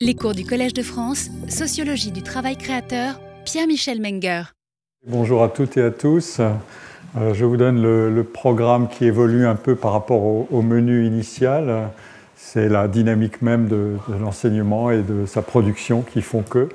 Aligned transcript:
Les 0.00 0.14
cours 0.14 0.32
du 0.32 0.44
Collège 0.44 0.74
de 0.74 0.82
France, 0.82 1.28
Sociologie 1.48 2.12
du 2.12 2.22
travail 2.22 2.56
créateur, 2.56 3.20
Pierre-Michel 3.44 4.00
Menger. 4.00 4.42
Bonjour 5.04 5.42
à 5.42 5.48
toutes 5.48 5.76
et 5.76 5.82
à 5.82 5.90
tous. 5.90 6.38
Euh, 6.38 7.34
je 7.34 7.44
vous 7.44 7.56
donne 7.56 7.82
le, 7.82 8.22
programme 8.22 8.88
qui 8.88 9.06
évolue 9.06 9.44
un 9.44 9.56
peu 9.56 9.74
par 9.74 9.90
rapport 9.90 10.22
au, 10.22 10.62
menu 10.62 11.04
initial. 11.04 11.88
C'est 12.36 12.68
la 12.68 12.86
dynamique 12.86 13.42
même 13.42 13.66
de, 13.66 13.96
l'enseignement 14.20 14.92
et 14.92 15.02
de 15.02 15.26
sa 15.26 15.42
production 15.42 16.02
qui 16.02 16.22
font 16.22 16.42
que. 16.42 16.68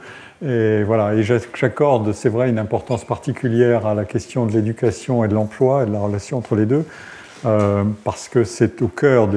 Et 0.45 0.83
voilà, 0.83 1.13
et 1.13 1.23
j'accorde, 1.23 2.11
c'est 2.11 2.27
vrai, 2.27 2.49
une 2.49 2.59
importance 2.59 3.05
particulière 3.05 3.87
à 3.87 3.93
la 3.93 4.03
question 4.03 4.45
de 4.45 4.51
l'éducation 4.51 5.23
et 5.23 5.29
de 5.29 5.33
l'emploi 5.33 5.83
et 5.83 5.85
de 5.85 5.93
la 5.93 5.99
relation 5.99 6.39
entre 6.39 6.57
les 6.57 6.65
deux, 6.65 6.85
euh, 7.45 7.85
parce 8.03 8.27
que 8.27 8.43
c'est 8.43 8.81
au 8.81 8.89
cœur 8.89 9.29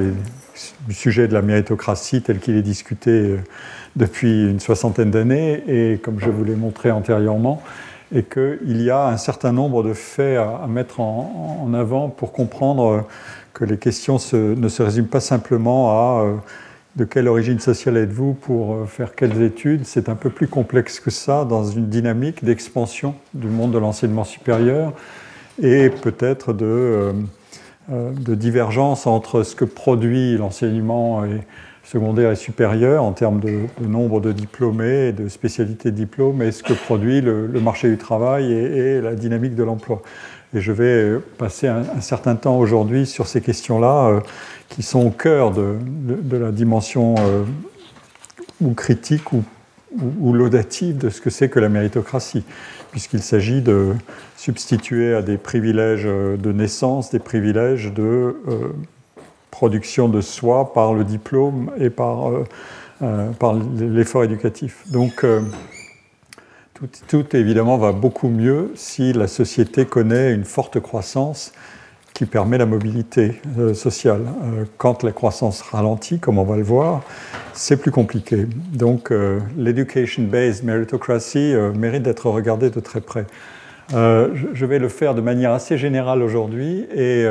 du 0.86 0.94
sujet 0.94 1.28
de 1.28 1.34
la 1.34 1.42
méritocratie 1.42 2.22
tel 2.22 2.38
qu'il 2.38 2.56
est 2.56 2.62
discuté 2.62 3.10
euh, 3.10 3.38
depuis 3.96 4.48
une 4.48 4.60
soixantaine 4.60 5.10
d'années, 5.10 5.62
et 5.66 5.98
comme 5.98 6.20
je 6.20 6.30
vous 6.30 6.44
l'ai 6.44 6.56
montré 6.56 6.90
antérieurement, 6.90 7.62
et 8.14 8.22
qu'il 8.22 8.82
y 8.82 8.90
a 8.90 9.08
un 9.08 9.16
certain 9.16 9.52
nombre 9.52 9.82
de 9.82 9.92
faits 9.92 10.38
à, 10.38 10.66
mettre 10.68 11.00
en, 11.00 11.72
avant 11.74 12.08
pour 12.08 12.32
comprendre 12.32 13.04
que 13.52 13.64
les 13.64 13.78
questions 13.78 14.18
ne 14.32 14.68
se 14.68 14.82
résument 14.82 15.08
pas 15.08 15.20
simplement 15.20 15.90
à 15.90 16.22
euh, 16.22 16.34
de 16.96 17.04
quelle 17.04 17.28
origine 17.28 17.58
sociale 17.58 17.96
êtes-vous 17.96 18.34
pour 18.34 18.74
euh, 18.74 18.86
faire 18.86 19.14
quelles 19.14 19.42
études. 19.42 19.84
C'est 19.84 20.08
un 20.08 20.14
peu 20.14 20.30
plus 20.30 20.48
complexe 20.48 21.00
que 21.00 21.10
ça 21.10 21.44
dans 21.44 21.64
une 21.64 21.88
dynamique 21.88 22.44
d'expansion 22.44 23.14
du 23.34 23.48
monde 23.48 23.72
de 23.72 23.78
l'enseignement 23.78 24.24
supérieur 24.24 24.92
et 25.62 25.90
peut-être 25.90 26.52
de, 26.52 26.66
euh, 26.66 27.12
de, 27.88 28.34
divergence 28.34 29.06
entre 29.06 29.42
ce 29.42 29.54
que 29.54 29.64
produit 29.64 30.36
l'enseignement 30.36 31.24
secondaire 31.86 32.32
et 32.32 32.36
supérieur 32.36 33.04
en 33.04 33.12
termes 33.12 33.38
de, 33.40 33.60
nombre 33.80 34.20
de 34.20 34.32
diplômés 34.32 35.08
et 35.08 35.12
de 35.12 35.28
spécialités 35.28 35.92
de 35.92 35.96
diplôme 35.96 36.42
et 36.42 36.50
ce 36.50 36.62
que 36.62 36.72
produit 36.72 37.20
le, 37.20 37.48
marché 37.60 37.88
du 37.88 37.96
travail 37.96 38.52
et, 38.52 39.00
la 39.00 39.14
dynamique 39.14 39.54
de 39.54 39.62
l'emploi. 39.62 40.02
Et 40.54 40.60
je 40.60 40.72
vais 40.72 41.20
passer 41.38 41.68
un, 41.68 42.00
certain 42.00 42.34
temps 42.34 42.58
aujourd'hui 42.58 43.06
sur 43.06 43.28
ces 43.28 43.40
questions-là 43.40 44.08
euh, 44.08 44.20
qui 44.68 44.82
sont 44.82 45.06
au 45.06 45.10
cœur 45.10 45.52
de, 45.52 45.76
la 46.32 46.50
dimension 46.50 47.14
euh, 47.18 47.44
ou 48.60 48.72
critique 48.74 49.32
ou, 49.32 49.44
ou, 50.20 50.32
laudative 50.32 50.98
de 50.98 51.08
ce 51.08 51.20
que 51.20 51.30
c'est 51.30 51.48
que 51.48 51.60
la 51.60 51.68
méritocratie, 51.68 52.44
puisqu'il 52.96 53.22
s'agit 53.22 53.60
de 53.60 53.92
substituer 54.38 55.14
à 55.14 55.20
des 55.20 55.36
privilèges 55.36 56.04
de 56.04 56.50
naissance 56.50 57.10
des 57.10 57.18
privilèges 57.18 57.92
de 57.92 58.02
euh, 58.48 58.72
production 59.50 60.08
de 60.08 60.22
soi 60.22 60.72
par 60.72 60.94
le 60.94 61.04
diplôme 61.04 61.70
et 61.78 61.90
par, 61.90 62.30
euh, 62.30 62.44
euh, 63.02 63.30
l'effort 63.78 64.24
éducatif. 64.24 64.82
Donc, 64.90 65.24
euh, 65.24 65.42
tout, 67.06 67.36
évidemment 67.36 67.76
va 67.76 67.92
beaucoup 67.92 68.28
mieux 68.28 68.72
si 68.76 69.12
la 69.12 69.28
société 69.28 69.84
connaît 69.84 70.32
une 70.32 70.44
forte 70.44 70.80
croissance 70.80 71.52
qui 72.16 72.24
permet 72.24 72.56
la 72.56 72.64
mobilité 72.64 73.42
sociale. 73.74 74.22
quand 74.78 75.02
la 75.02 75.12
croissance 75.12 75.60
ralentit, 75.60 76.18
comme 76.18 76.38
on 76.38 76.44
va 76.44 76.56
le 76.56 76.62
voir, 76.62 77.02
c'est 77.52 77.76
plus 77.76 77.90
compliqué. 77.90 78.46
Donc, 78.72 79.12
l'education-based 79.58 80.64
meritocracy 80.64 81.54
mérite 81.74 82.04
d'être 82.04 82.30
regardé 82.30 82.70
de 82.70 82.80
très 82.80 83.02
près. 83.02 83.26
je 83.90 84.64
vais 84.64 84.78
le 84.78 84.88
faire 84.88 85.14
de 85.14 85.20
manière 85.20 85.52
assez 85.52 85.76
générale 85.76 86.22
aujourd'hui 86.22 86.86
et, 86.96 87.26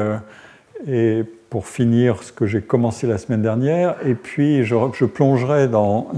pour 1.49 1.67
finir 1.67 2.22
ce 2.22 2.31
que 2.31 2.45
j'ai 2.45 2.61
commencé 2.61 3.08
la 3.08 3.17
semaine 3.17 3.42
dernière, 3.42 3.95
et 4.05 4.14
puis 4.14 4.66
je, 4.66 5.05
plongerai 5.05 5.67
dans 5.67 6.11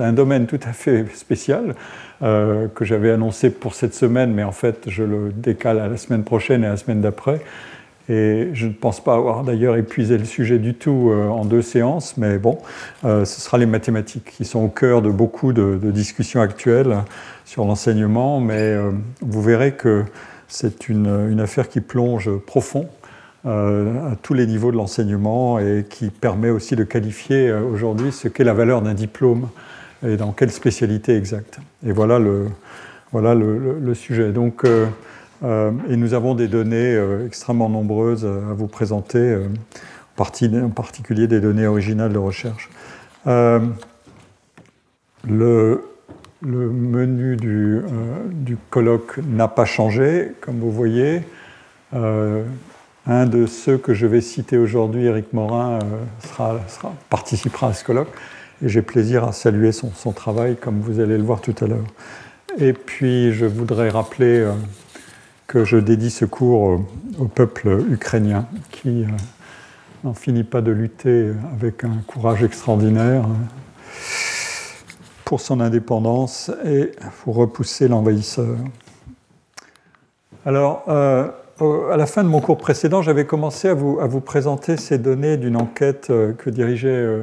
un 0.00 0.12
domaine 0.12 0.46
tout 0.46 0.60
à 0.64 0.72
fait 0.72 1.06
spécial 1.14 1.76
euh, 2.22 2.68
que 2.68 2.84
j'avais 2.84 3.10
annoncé 3.10 3.50
pour 3.50 3.74
cette 3.74 3.94
semaine, 3.94 4.32
mais 4.32 4.42
en 4.42 4.52
fait 4.52 4.84
je 4.88 5.02
le 5.02 5.30
décale 5.32 5.78
à 5.80 5.88
la 5.88 5.96
semaine 5.96 6.24
prochaine 6.24 6.62
et 6.62 6.66
à 6.66 6.70
la 6.70 6.76
semaine 6.76 7.00
d'après. 7.00 7.40
Et 8.12 8.50
je 8.52 8.66
ne 8.66 8.72
pense 8.72 9.02
pas 9.02 9.14
avoir 9.14 9.42
d'ailleurs 9.42 9.76
épuisé 9.76 10.18
le 10.18 10.24
sujet 10.24 10.58
du 10.58 10.74
tout 10.74 11.10
euh, 11.10 11.28
en 11.28 11.44
deux 11.44 11.62
séances, 11.62 12.16
mais 12.16 12.38
bon, 12.38 12.58
euh, 13.04 13.24
ce 13.24 13.40
sera 13.40 13.56
les 13.58 13.66
mathématiques 13.66 14.32
qui 14.36 14.44
sont 14.44 14.60
au 14.60 14.68
cœur 14.68 15.00
de 15.00 15.10
beaucoup 15.10 15.52
de, 15.52 15.78
discussions 15.90 16.40
actuelles 16.40 16.98
sur 17.44 17.64
l'enseignement, 17.64 18.40
mais 18.40 18.76
vous 19.20 19.42
verrez 19.42 19.72
que 19.72 20.04
c'est 20.48 20.88
une, 20.88 21.40
affaire 21.40 21.68
qui 21.68 21.80
plonge 21.80 22.30
profond 22.46 22.88
euh, 23.44 24.12
à 24.12 24.14
tous 24.14 24.34
les 24.34 24.46
niveaux 24.46 24.70
de 24.70 24.76
l'enseignement 24.76 25.58
et 25.58 25.84
qui 25.90 26.10
permet 26.10 26.50
aussi 26.50 26.76
de 26.76 26.84
qualifier 26.84 27.48
euh, 27.48 27.62
aujourd'hui 27.62 28.12
ce 28.12 28.28
qu'est 28.28 28.44
la 28.44 28.52
valeur 28.52 28.82
d'un 28.82 28.94
diplôme 28.94 29.48
et 30.06 30.16
dans 30.16 30.30
quelle 30.30 30.52
spécialité 30.52 31.16
exacte. 31.16 31.58
Et 31.84 31.90
voilà 31.90 32.20
le, 32.20 32.46
le, 33.12 33.94
sujet. 33.94 34.30
Donc, 34.30 34.64
euh, 34.64 34.86
et 35.42 35.96
nous 35.96 36.14
avons 36.14 36.34
des 36.34 36.46
données 36.46 36.96
extrêmement 37.26 37.68
nombreuses 37.68 38.24
à 38.24 38.52
vous 38.54 38.68
présenter, 38.68 39.36
en, 40.16 40.68
particulier 40.70 41.26
des 41.26 41.40
données 41.40 41.66
originales 41.66 42.12
de 42.12 42.18
recherche. 42.18 42.70
le, 43.26 43.74
menu 46.42 47.36
du, 47.36 48.56
colloque 48.70 49.18
n'a 49.18 49.48
pas 49.48 49.64
changé, 49.64 50.32
comme 50.40 50.60
vous 50.60 50.70
voyez. 50.70 51.22
Un 53.06 53.26
de 53.26 53.46
ceux 53.46 53.78
que 53.78 53.94
je 53.94 54.06
vais 54.06 54.20
citer 54.20 54.56
aujourd'hui, 54.56 55.06
Éric 55.06 55.32
Morin, 55.32 55.80
euh, 55.80 56.58
participera 57.10 57.68
à 57.68 57.72
ce 57.72 57.82
colloque 57.82 58.12
et 58.64 58.68
j'ai 58.68 58.82
plaisir 58.82 59.24
à 59.24 59.32
saluer 59.32 59.72
son, 59.72 59.90
travail 60.12 60.56
comme 60.56 60.80
vous 60.80 61.00
allez 61.00 61.16
le 61.16 61.24
voir 61.24 61.40
tout 61.40 61.54
à 61.62 61.66
l'heure. 61.66 61.86
Et 62.58 62.72
puis 62.72 63.32
je 63.32 63.44
voudrais 63.44 63.88
rappeler 63.88 64.38
euh, 64.38 64.52
que 65.52 65.64
je 65.64 65.76
dédie 65.76 66.10
ce 66.10 66.24
cours 66.24 66.70
euh, 66.70 66.78
au 67.18 67.26
peuple 67.26 67.84
ukrainien 67.90 68.46
qui 68.70 69.04
n'en 70.02 70.14
finit 70.14 70.44
pas 70.44 70.62
de 70.62 70.72
lutter 70.72 71.30
avec 71.52 71.84
un 71.84 71.98
courage 72.06 72.42
extraordinaire 72.42 73.24
pour 75.26 75.42
son 75.42 75.60
indépendance 75.60 76.50
et 76.64 76.92
pour 77.22 77.36
repousser 77.36 77.86
l'envahisseur. 77.86 78.56
Alors, 80.46 80.88
à 81.60 81.96
la 81.96 82.06
fin 82.06 82.24
de 82.24 82.28
mon 82.28 82.40
cours 82.40 82.58
précédent, 82.58 83.02
j'avais 83.02 83.26
commencé 83.26 83.68
à 83.68 83.74
vous, 83.74 84.20
présenter 84.20 84.76
ces 84.76 84.98
données 84.98 85.36
d'une 85.36 85.56
enquête 85.56 86.08
euh, 86.10 86.32
que 86.32 86.50
dirigeait 86.50 86.88
euh, 86.88 87.22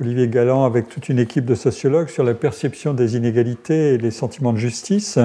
Olivier 0.00 0.28
Galland 0.28 0.64
avec 0.64 0.88
toute 0.88 1.08
une 1.08 1.18
équipe 1.18 1.44
de 1.44 1.54
sociologues 1.54 2.08
sur 2.08 2.22
la 2.22 2.34
perception 2.34 2.94
des 2.94 3.16
inégalités 3.16 3.94
et 3.94 3.98
les 3.98 4.10
sentiments 4.10 4.52
de 4.52 4.58
justice. 4.58 5.18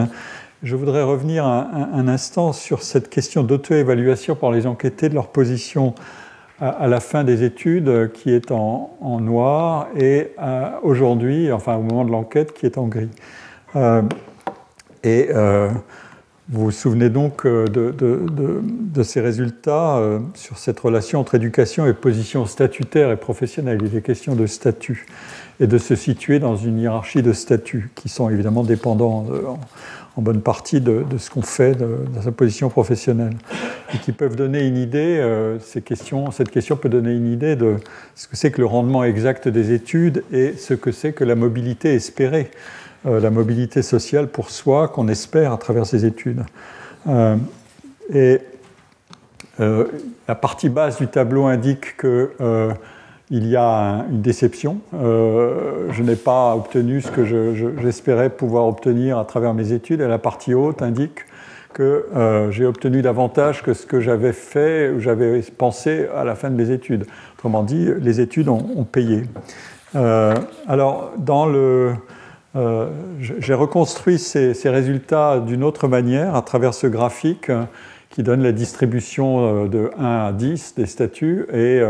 Je 0.63 0.75
voudrais 0.75 1.01
revenir 1.01 1.45
un, 1.45 2.07
instant 2.07 2.53
sur 2.53 2.83
cette 2.83 3.09
question 3.09 3.41
d'auto-évaluation 3.41 4.35
par 4.35 4.51
les 4.51 4.67
enquêtés 4.67 5.09
de 5.09 5.15
leur 5.15 5.29
position 5.29 5.95
à, 6.59 6.87
la 6.87 6.99
fin 6.99 7.23
des 7.23 7.43
études 7.43 7.87
euh, 7.87 8.07
qui 8.07 8.31
est 8.31 8.51
en, 8.51 8.91
noir 9.19 9.87
et 9.97 10.35
aujourd'hui, 10.83 11.51
enfin 11.51 11.77
au 11.77 11.81
moment 11.81 12.05
de 12.05 12.11
l'enquête, 12.11 12.53
qui 12.53 12.67
est 12.67 12.77
en 12.77 12.87
gris. 12.87 13.09
et 15.03 15.29
vous 16.51 16.65
vous 16.65 16.71
souvenez 16.71 17.09
donc 17.09 17.45
euh, 17.45 17.65
de, 17.67 19.03
ces 19.03 19.21
résultats 19.21 19.97
euh, 19.97 20.19
sur 20.33 20.57
cette 20.57 20.81
relation 20.81 21.21
entre 21.21 21.35
éducation 21.35 21.85
et 21.87 21.93
position 21.93 22.45
statutaire 22.45 23.09
et 23.09 23.15
professionnelle? 23.15 23.79
Il 23.85 23.95
est 23.95 24.01
question 24.01 24.35
de 24.35 24.45
statut 24.45 25.05
et 25.61 25.67
de 25.67 25.77
se 25.77 25.95
situer 25.95 26.39
dans 26.39 26.57
une 26.57 26.77
hiérarchie 26.77 27.21
de 27.21 27.31
statuts 27.31 27.89
qui 27.95 28.09
sont 28.09 28.29
évidemment 28.29 28.63
dépendants 28.63 29.27
euh, 29.31 29.43
en, 30.17 30.21
bonne 30.21 30.41
partie 30.41 30.81
de, 30.81 31.05
ce 31.17 31.29
qu'on 31.29 31.41
fait 31.41 31.73
dans 31.73 32.21
sa 32.21 32.33
position 32.33 32.69
professionnelle 32.69 33.33
et 33.95 33.97
qui 33.99 34.11
peuvent 34.11 34.35
donner 34.35 34.67
une 34.67 34.75
idée, 34.75 35.25
ces 35.61 35.81
questions, 35.81 36.31
cette 36.31 36.51
question 36.51 36.75
peut 36.75 36.89
donner 36.89 37.13
une 37.13 37.31
idée 37.31 37.55
de 37.55 37.77
ce 38.15 38.27
que 38.27 38.35
c'est 38.35 38.51
que 38.51 38.59
le 38.59 38.67
rendement 38.67 39.05
exact 39.05 39.47
des 39.47 39.71
études 39.71 40.25
et 40.33 40.53
ce 40.57 40.73
que 40.73 40.91
c'est 40.91 41.13
que 41.13 41.23
la 41.23 41.35
mobilité 41.35 41.93
espérée. 41.93 42.51
Euh, 43.07 43.19
la 43.19 43.31
mobilité 43.31 43.81
sociale 43.81 44.27
pour 44.27 44.51
soi 44.51 44.87
qu'on 44.87 45.07
espère 45.07 45.53
à 45.53 45.57
travers 45.57 45.87
ces 45.87 46.05
études. 46.05 46.43
Euh, 47.07 47.35
et 48.13 48.39
euh, 49.59 49.85
la 50.27 50.35
partie 50.35 50.69
basse 50.69 50.97
du 50.97 51.07
tableau 51.07 51.45
indique 51.45 51.97
qu'il 51.97 53.47
y 53.47 53.55
a 53.55 54.05
une 54.11 54.21
déception. 54.21 54.81
je 54.93 56.03
n'ai 56.03 56.15
pas 56.15 56.55
obtenu 56.55 57.01
ce 57.01 57.09
que 57.09 57.25
j'espérais 57.81 58.29
pouvoir 58.29 58.67
obtenir 58.67 59.17
à 59.17 59.25
travers 59.25 59.55
mes 59.55 59.71
études. 59.71 60.01
Et 60.01 60.07
la 60.07 60.19
partie 60.19 60.53
haute 60.53 60.83
indique 60.83 61.25
que 61.73 62.05
j'ai 62.51 62.65
obtenu 62.65 63.01
davantage 63.01 63.63
que 63.63 63.73
ce 63.73 63.85
que 63.85 63.99
j'avais 63.99 64.33
fait 64.33 64.89
ou 64.89 64.99
j'avais 64.99 65.41
pensé 65.41 66.07
à 66.15 66.23
la 66.23 66.35
fin 66.35 66.49
de 66.49 66.55
mes 66.55 66.69
études. 66.69 67.05
Autrement 67.37 67.63
dit, 67.63 67.89
les 67.99 68.21
études 68.21 68.47
ont, 68.47 68.65
ont 68.75 68.83
payé. 68.83 69.23
alors, 69.93 71.11
dans 71.17 71.45
le, 71.45 71.93
euh, 72.55 72.89
j'ai 73.19 73.53
reconstruit 73.53 74.19
ces, 74.19 74.53
résultats 74.65 75.39
d'une 75.39 75.63
autre 75.63 75.87
manière 75.87 76.35
à 76.35 76.41
travers 76.41 76.73
ce 76.73 76.85
graphique 76.85 77.49
euh, 77.49 77.63
qui 78.09 78.23
donne 78.23 78.43
la 78.43 78.51
distribution 78.51 79.63
euh, 79.63 79.67
de 79.69 79.89
1 79.97 80.05
à 80.05 80.31
10 80.33 80.75
des 80.75 80.85
statuts 80.85 81.45
et 81.53 81.81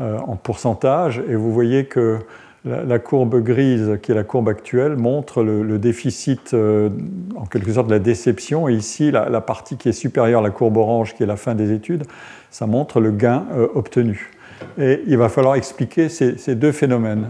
en 0.00 0.36
pourcentage. 0.36 1.22
Et 1.28 1.34
vous 1.34 1.52
voyez 1.52 1.86
que 1.86 2.18
la, 2.64 2.98
courbe 2.98 3.42
grise, 3.42 3.98
qui 4.02 4.12
est 4.12 4.14
la 4.14 4.24
courbe 4.24 4.48
actuelle, 4.48 4.96
montre 4.96 5.42
le, 5.42 5.78
déficit, 5.78 6.54
en 6.54 7.46
quelque 7.46 7.72
sorte, 7.72 7.88
de 7.88 7.92
la 7.92 7.98
déception. 7.98 8.68
Et 8.68 8.74
ici, 8.74 9.10
la, 9.10 9.40
partie 9.40 9.76
qui 9.76 9.88
est 9.88 9.92
supérieure 9.92 10.40
à 10.40 10.42
la 10.44 10.50
courbe 10.50 10.76
orange, 10.76 11.14
qui 11.14 11.24
est 11.24 11.26
la 11.26 11.36
fin 11.36 11.54
des 11.54 11.72
études, 11.72 12.04
ça 12.50 12.66
montre 12.66 13.00
le 13.00 13.10
gain 13.10 13.44
obtenu. 13.74 14.30
Et 14.78 15.02
il 15.06 15.16
va 15.16 15.28
falloir 15.28 15.56
expliquer 15.56 16.08
ces, 16.08 16.54
deux 16.54 16.72
phénomènes. 16.72 17.26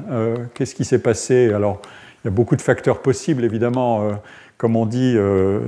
Qu'est-ce 0.52 0.74
qui 0.74 0.84
s'est 0.84 1.00
passé? 1.00 1.52
Alors, 1.54 1.80
y 2.28 2.32
a 2.32 2.34
beaucoup 2.34 2.56
de 2.56 2.62
facteurs 2.62 3.00
possibles, 3.00 3.44
évidemment 3.44 4.18
comme 4.58 4.74
on 4.74 4.86
dit 4.86 5.14
euh, 5.16 5.60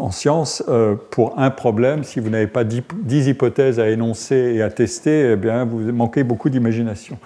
en 0.00 0.10
science, 0.10 0.64
euh, 0.68 0.96
pour 1.10 1.38
un 1.38 1.50
problème, 1.50 2.02
si 2.02 2.18
vous 2.18 2.28
n'avez 2.28 2.48
pas 2.48 2.64
dix 2.64 3.28
hypothèses 3.28 3.78
à 3.78 3.88
énoncer 3.88 4.54
et 4.56 4.62
à 4.62 4.68
tester, 4.68 5.30
eh 5.32 5.36
bien, 5.36 5.64
vous 5.64 5.92
manquez 5.92 6.24
beaucoup 6.24 6.50
d'imagination. 6.50 7.18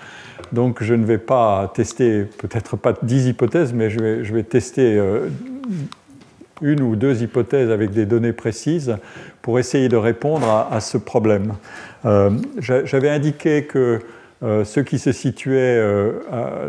Donc 0.52 0.82
je 0.82 0.92
ne 0.92 1.06
vais 1.06 1.18
pas 1.18 1.72
tester, 1.74 2.24
peut-être 2.24 2.76
pas 2.76 2.92
dix 3.02 3.28
hypothèses, 3.28 3.72
mais 3.72 3.88
je 3.88 3.98
vais, 3.98 4.24
je 4.24 4.34
vais 4.34 4.42
tester 4.42 4.98
euh, 4.98 5.28
une 6.60 6.82
ou 6.82 6.96
deux 6.96 7.22
hypothèses 7.22 7.70
avec 7.70 7.92
des 7.92 8.04
données 8.04 8.34
précises 8.34 8.96
pour 9.40 9.58
essayer 9.58 9.88
de 9.88 9.96
répondre 9.96 10.68
à, 10.70 10.80
ce 10.80 10.98
problème. 10.98 11.54
J'avais 12.58 13.10
indiqué 13.10 13.64
que 13.64 14.00
ce 14.42 14.80
qui 14.80 14.98
se 14.98 15.12
situait 15.12 15.80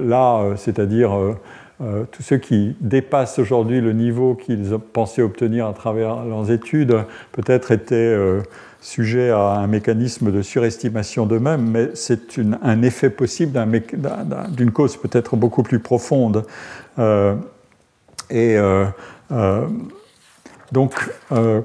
là, 0.03 0.43
c'est-à-dire 0.57 1.37
euh, 1.79 2.05
tous 2.11 2.23
ceux 2.23 2.37
qui 2.37 2.75
dépassent 2.81 3.37
aujourd'hui 3.37 3.81
le 3.81 3.93
niveau 3.93 4.33
qu'ils 4.33 4.77
pensaient 4.93 5.21
obtenir 5.21 5.67
à 5.67 5.73
travers 5.73 6.23
leurs 6.25 6.49
études, 6.49 7.03
peut-être 7.33 7.71
étaient 7.71 7.93
euh, 7.95 8.41
sujets 8.81 9.29
à 9.29 9.57
un 9.57 9.67
mécanisme 9.67 10.31
de 10.31 10.41
surestimation 10.41 11.27
d'eux-mêmes, 11.27 11.69
mais 11.69 11.89
c'est 11.93 12.39
un 12.63 12.81
effet 12.81 13.11
possible 13.11 13.59
d'une 14.49 14.71
cause 14.71 14.97
peut-être 14.97 15.35
beaucoup 15.35 15.61
plus 15.61 15.77
profonde. 15.77 16.45
Euh, 16.97 17.35
et 18.31 18.57
donc, 20.71 20.93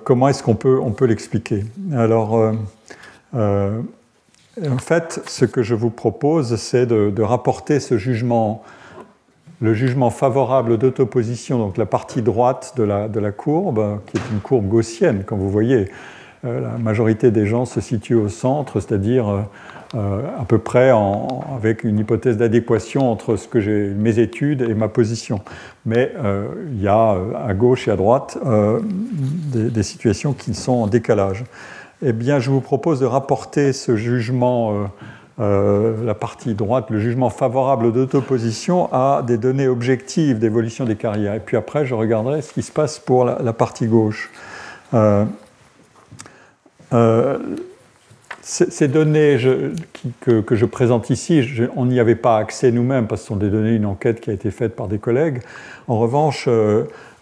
comment 0.05 0.29
est-ce 0.29 0.43
qu'on 0.45 0.55
peut, 0.55 1.07
l'expliquer? 1.07 1.65
Alors, 1.93 2.53
en 3.35 4.79
fait, 4.79 5.21
ce 5.27 5.45
que 5.45 5.63
je 5.65 5.75
vous 5.75 5.91
propose, 5.91 6.55
c'est 6.57 6.87
de 6.87 7.23
rapporter 7.23 7.81
ce 7.81 7.99
jugement 7.99 8.63
le 9.63 9.75
jugement 9.75 10.11
favorable 10.11 10.77
d'autoposition, 10.77 11.59
donc 11.59 11.79
la 11.79 11.87
partie 11.87 12.21
droite 12.21 12.75
de 12.77 12.83
la, 12.83 13.31
courbe, 13.31 14.01
qui 14.07 14.17
est 14.17 14.33
une 14.33 14.41
courbe 14.41 14.67
gaussienne, 14.67 15.23
comme 15.25 15.39
vous 15.39 15.51
voyez. 15.51 15.89
Euh, 16.45 16.61
la 16.61 16.77
majorité 16.79 17.31
des 17.31 17.47
gens 17.47 17.65
se 17.65 17.81
situent 17.81 18.17
au 18.17 18.29
centre, 18.29 18.81
c'est-à-dire 18.81 19.29
euh, 19.29 19.41
euh, 19.95 20.23
à 20.37 20.45
peu 20.45 20.59
près 20.59 20.91
avec 21.55 21.85
une 21.85 22.01
hypothèse 22.01 22.37
d'adéquation 22.37 23.09
entre 23.09 23.37
ce 23.37 23.47
que 23.47 23.93
mes 23.93 24.19
études 24.19 24.63
et 24.63 24.75
ma 24.75 24.89
position. 24.89 25.41
Mais 25.87 26.13
il 26.73 26.83
y 26.83 26.89
a 26.89 27.17
à 27.47 27.55
gauche 27.55 27.87
et 27.87 27.93
à 27.93 27.97
droite 27.97 28.39
des, 29.53 29.71
des, 29.71 29.83
situations 29.85 30.33
qui 30.33 30.55
sont 30.55 30.73
en 30.73 30.87
décalage. 30.89 31.45
Eh 32.05 32.13
bien, 32.13 32.41
je 32.41 32.51
vous 32.51 32.61
propose 32.61 32.99
de 32.99 33.07
rapporter 33.07 33.73
ce 33.73 33.95
jugement 33.95 34.89
euh, 35.43 36.05
la 36.05 36.15
partie 36.15 36.55
droite, 36.55 36.91
le 36.91 37.01
jugement 37.01 37.29
favorable 37.29 37.93
d'autoposition, 37.93 38.89
à 38.93 39.25
des 39.27 39.39
données 39.39 39.67
objectives 39.67 40.39
d'évolution 40.39 40.85
des 40.85 40.95
carrières. 40.95 41.35
Et 41.35 41.41
puis 41.41 41.57
après, 41.57 41.85
je 41.85 41.95
regarderai 41.95 42.43
ce 42.43 42.53
qui 42.53 42.63
se 42.63 42.71
passe 42.71 43.01
pour 43.01 43.25
la, 43.25 43.53
partie 43.53 43.87
gauche. 43.87 44.31
Euh, 44.95 45.25
euh, 46.93 47.39
ces 48.43 48.87
données 48.87 49.37
que, 50.21 50.45
je 50.55 50.65
présente 50.65 51.11
ici, 51.11 51.43
on 51.75 51.87
n'y 51.87 51.99
avait 51.99 52.15
pas 52.15 52.37
accès 52.37 52.71
nous-mêmes 52.71 53.09
parce 53.09 53.23
que 53.23 53.25
ce 53.25 53.29
sont 53.29 53.37
des 53.37 53.51
données 53.51 53.73
d'une 53.73 53.87
enquête 53.87 54.21
qui 54.21 54.31
a 54.31 54.33
été 54.33 54.51
faite 54.53 54.77
par 54.77 54.87
des 54.87 54.99
collègues. 54.99 55.41
En 55.89 55.99
revanche, 55.99 56.49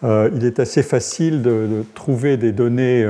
il 0.02 0.44
est 0.44 0.60
assez 0.60 0.82
facile 0.82 1.42
de 1.42 1.84
trouver 1.94 2.38
des 2.38 2.52
données 2.52 3.06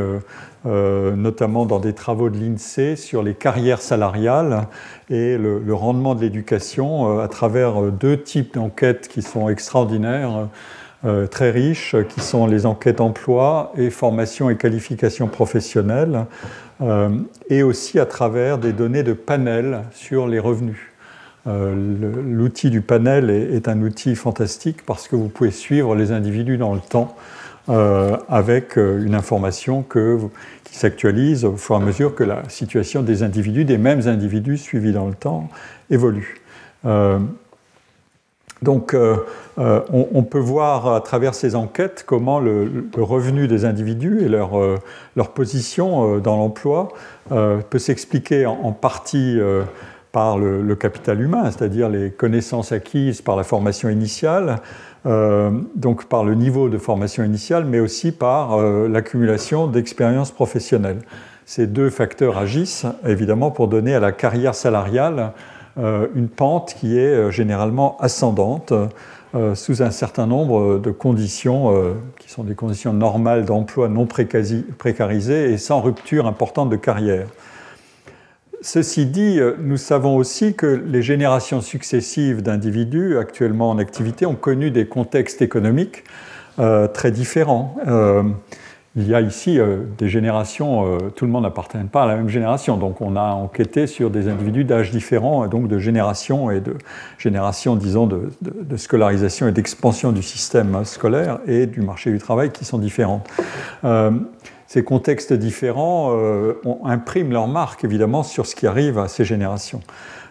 notamment 0.64 1.64
dans 1.64 1.80
des 1.80 1.94
travaux 1.94 2.28
de 2.28 2.38
l'INSEE 2.38 2.96
sur 2.96 3.22
les 3.22 3.34
carrières 3.34 3.80
salariales 3.80 4.66
et 5.10 5.36
le, 5.36 5.74
rendement 5.74 6.14
de 6.14 6.20
l'éducation 6.20 7.18
euh, 7.18 7.22
à 7.22 7.28
travers 7.28 7.82
euh, 7.82 7.90
deux 7.90 8.22
types 8.22 8.54
d'enquêtes 8.54 9.08
qui 9.08 9.22
sont 9.22 9.48
extraordinaires, 9.48 10.48
très 11.30 11.50
riches, 11.50 11.96
qui 12.10 12.20
sont 12.20 12.46
les 12.46 12.66
enquêtes 12.66 13.00
emploi 13.00 13.72
et 13.78 13.88
formation 13.88 14.50
et 14.50 14.56
qualification 14.58 15.28
professionnelle, 15.28 16.26
et 17.48 17.62
aussi 17.62 17.98
à 17.98 18.04
travers 18.04 18.58
des 18.58 18.74
données 18.74 19.02
de 19.02 19.14
panel 19.14 19.80
sur 19.92 20.28
les 20.28 20.38
revenus. 20.38 20.76
L'outil 21.46 22.68
du 22.68 22.82
panel 22.82 23.30
est, 23.30 23.66
un 23.66 23.80
outil 23.80 24.14
fantastique 24.14 24.84
parce 24.84 25.08
que 25.08 25.16
vous 25.16 25.30
pouvez 25.30 25.50
suivre 25.50 25.94
les 25.94 26.12
individus 26.12 26.58
dans 26.58 26.74
le 26.74 26.80
temps 26.80 27.16
euh, 27.70 28.17
avec 28.28 28.76
euh, 28.76 29.05
une 29.05 29.14
information 29.14 29.84
qui 30.64 30.76
s'actualise 30.76 31.44
au 31.44 31.55
fur 31.55 31.76
et 31.76 31.78
à 31.78 31.81
mesure 31.81 32.17
que 32.17 32.25
la 32.25 32.49
situation 32.49 33.02
des 33.02 33.22
individus, 33.22 33.64
des 33.64 33.78
mêmes 33.78 34.08
individus 34.08 34.58
suivis 34.58 34.93
dans 34.93 35.06
le 35.06 35.14
temps, 35.14 35.49
évolue. 35.88 36.40
Euh, 36.84 37.20
donc, 38.62 38.94
on, 39.56 40.22
peut 40.22 40.38
voir 40.38 40.93
à 40.93 41.00
travers 41.00 41.34
ces 41.34 41.55
enquêtes 41.55 42.05
comment 42.06 42.40
le, 42.40 42.90
revenu 42.94 43.49
des 43.49 43.64
individus 43.64 44.20
et 44.20 44.28
leur, 44.28 44.50
leur 45.17 45.31
position 45.31 46.19
dans 46.19 46.37
l'emploi 46.37 46.88
peut 47.31 47.78
s'expliquer 47.78 48.44
en, 48.44 48.72
partie 48.72 49.38
par 50.12 50.37
le, 50.37 50.75
capital 50.75 51.22
humain, 51.22 51.50
c'est-à-dire 51.50 51.88
les 51.88 52.11
connaissances 52.11 52.72
acquises 52.72 53.22
par 53.22 53.37
la 53.37 53.44
formation 53.44 53.88
initiale, 53.88 54.61
euh, 55.06 55.50
donc 55.75 56.05
par 56.05 56.25
le 56.25 56.35
niveau 56.35 56.69
de 56.69 56.76
formation 56.76 57.25
initiale, 57.25 57.64
mais 57.64 57.81
aussi 57.81 58.12
par 58.12 58.52
euh, 58.55 58.87
l'accumulation 58.87 59.67
d'expériences 59.67 60.31
professionnelles. 60.31 61.00
Ces 61.47 61.67
deux 61.67 61.88
facteurs 61.88 62.37
agissent 62.37 62.85
évidemment 63.06 63.50
pour 63.50 63.69
donner 63.69 63.94
à 63.94 64.00
la 64.00 64.12
carrière 64.12 64.55
salariale 64.55 65.32
euh, 65.79 66.06
une 66.14 66.29
pente 66.29 66.75
qui 66.79 66.99
est 66.99 67.31
généralement 67.32 67.97
ascendante 68.00 68.73
sous 69.55 69.81
un 69.81 69.93
certain 69.93 70.26
nombre 70.26 70.81
de 70.81 70.91
conditions 70.91 71.73
qui 72.19 72.29
sont 72.29 72.43
des 72.43 72.56
conditions 72.56 72.93
normales 72.93 73.44
d'emploi 73.44 73.88
non 73.88 74.05
précarisées 74.05 75.53
et 75.53 75.56
sans 75.56 75.81
rupture 75.81 76.26
importante 76.26 76.69
de 76.69 76.75
carrière. 76.75 77.29
Ceci 78.62 79.06
dit, 79.06 79.40
euh, 79.40 79.54
nous 79.58 79.78
savons 79.78 80.16
aussi 80.16 80.52
que 80.52 80.66
les 80.66 81.00
générations 81.00 81.62
successives 81.62 82.42
d'individus 82.42 83.16
actuellement 83.16 83.70
en 83.70 83.78
activité 83.78 84.26
ont 84.26 84.34
connu 84.34 84.70
des 84.70 84.86
contextes 84.86 85.40
économiques 85.40 86.04
euh, 86.58 86.86
très 86.86 87.10
différents. 87.10 87.76
Euh, 87.88 88.22
il 88.96 89.08
y 89.08 89.14
a 89.14 89.20
ici 89.20 89.56
des 89.98 90.08
générations, 90.08 90.98
tout 91.14 91.24
le 91.24 91.31
monde 91.31 91.44
n'appartient 91.44 91.79
pas 91.93 92.02
à 92.02 92.06
la 92.08 92.17
même 92.17 92.29
génération, 92.29 92.76
donc 92.76 93.00
on 93.00 93.14
a 93.14 93.22
enquêté 93.34 93.86
sur 93.86 94.10
des 94.10 94.29
individus 94.29 94.64
d'âge 94.64 94.90
différents, 94.90 95.46
donc 95.46 95.69
de 95.69 95.79
génération 95.79 96.50
et 96.50 96.58
de 96.58 96.74
génération, 97.17 97.76
disons, 97.76 98.08
de 98.08 98.76
scolarisation 98.76 99.46
et 99.46 99.52
d'expansion 99.52 100.10
du 100.10 100.24
système 100.24 100.84
scolaire 100.84 101.38
et 101.46 101.67
du 101.67 101.82
marché 101.82 102.10
du 102.10 102.19
travail 102.19 102.50
qui 102.50 102.64
sont 102.64 102.79
différentes 102.79 103.31
ces 104.70 104.84
contextes 104.84 105.32
différents 105.32 106.12
euh, 106.12 106.55
impriment 106.84 107.32
leur 107.32 107.48
marque 107.48 107.82
évidemment 107.82 108.22
sur 108.22 108.46
ce 108.46 108.55
qui 108.55 108.69
arrive 108.69 109.00
à 109.00 109.08
ces 109.08 109.24
générations. 109.24 109.81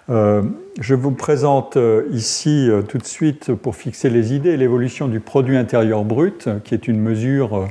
Euh, 0.10 0.44
je 0.80 0.96
vous 0.96 1.12
présente 1.12 1.76
euh, 1.76 2.08
ici 2.12 2.70
tout 2.88 3.00
de 3.00 3.06
suite, 3.06 3.54
pour 3.54 3.76
fixer 3.76 4.10
les 4.10 4.34
idées, 4.34 4.56
l'évolution 4.56 5.10
du 5.10 5.20
produit 5.20 5.58
intérieur 5.58 6.06
brut, 6.06 6.48
qui 6.64 6.74
est 6.74 6.88
une 6.88 7.02
mesure 7.02 7.68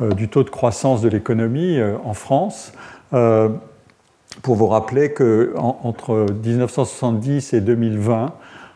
du 0.00 0.28
taux 0.28 0.42
de 0.42 0.50
croissance 0.50 1.00
de 1.00 1.08
l'économie 1.08 1.78
en 2.04 2.14
France. 2.14 2.72
pour 3.10 4.56
vous 4.56 4.66
rappeler 4.66 5.12
qu'entre 5.12 6.26
1970 6.44 7.52
et 7.52 7.60
2020, 7.60 8.32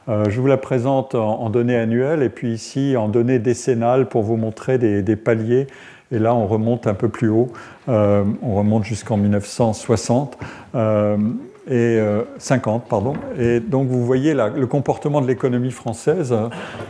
je 0.06 0.40
vous 0.40 0.46
la 0.46 0.58
présente 0.58 1.14
en, 1.14 1.48
données 1.48 1.76
annuelles 1.76 2.22
et 2.22 2.28
puis 2.28 2.52
ici 2.52 2.94
en 2.96 3.08
données 3.08 3.38
décennales 3.38 4.08
pour 4.08 4.22
vous 4.22 4.36
montrer 4.36 4.76
des 4.78 5.16
paliers 5.16 5.66
et 6.14 6.18
là, 6.18 6.34
on 6.34 6.46
remonte 6.46 6.86
un 6.86 6.94
peu 6.94 7.08
plus 7.08 7.28
haut, 7.28 7.52
euh, 7.88 8.24
on 8.42 8.54
remonte 8.54 8.84
jusqu'en 8.84 9.16
1960 9.16 10.38
euh, 10.74 11.16
et 11.68 11.98
50, 12.38 12.82
euh, 12.82 12.88
pardon. 12.88 13.14
Et 13.38 13.60
donc, 13.60 13.88
vous 13.88 14.04
voyez 14.04 14.34
le 14.34 14.66
comportement 14.66 15.20
de 15.20 15.26
l'économie 15.26 15.72
française 15.72 16.34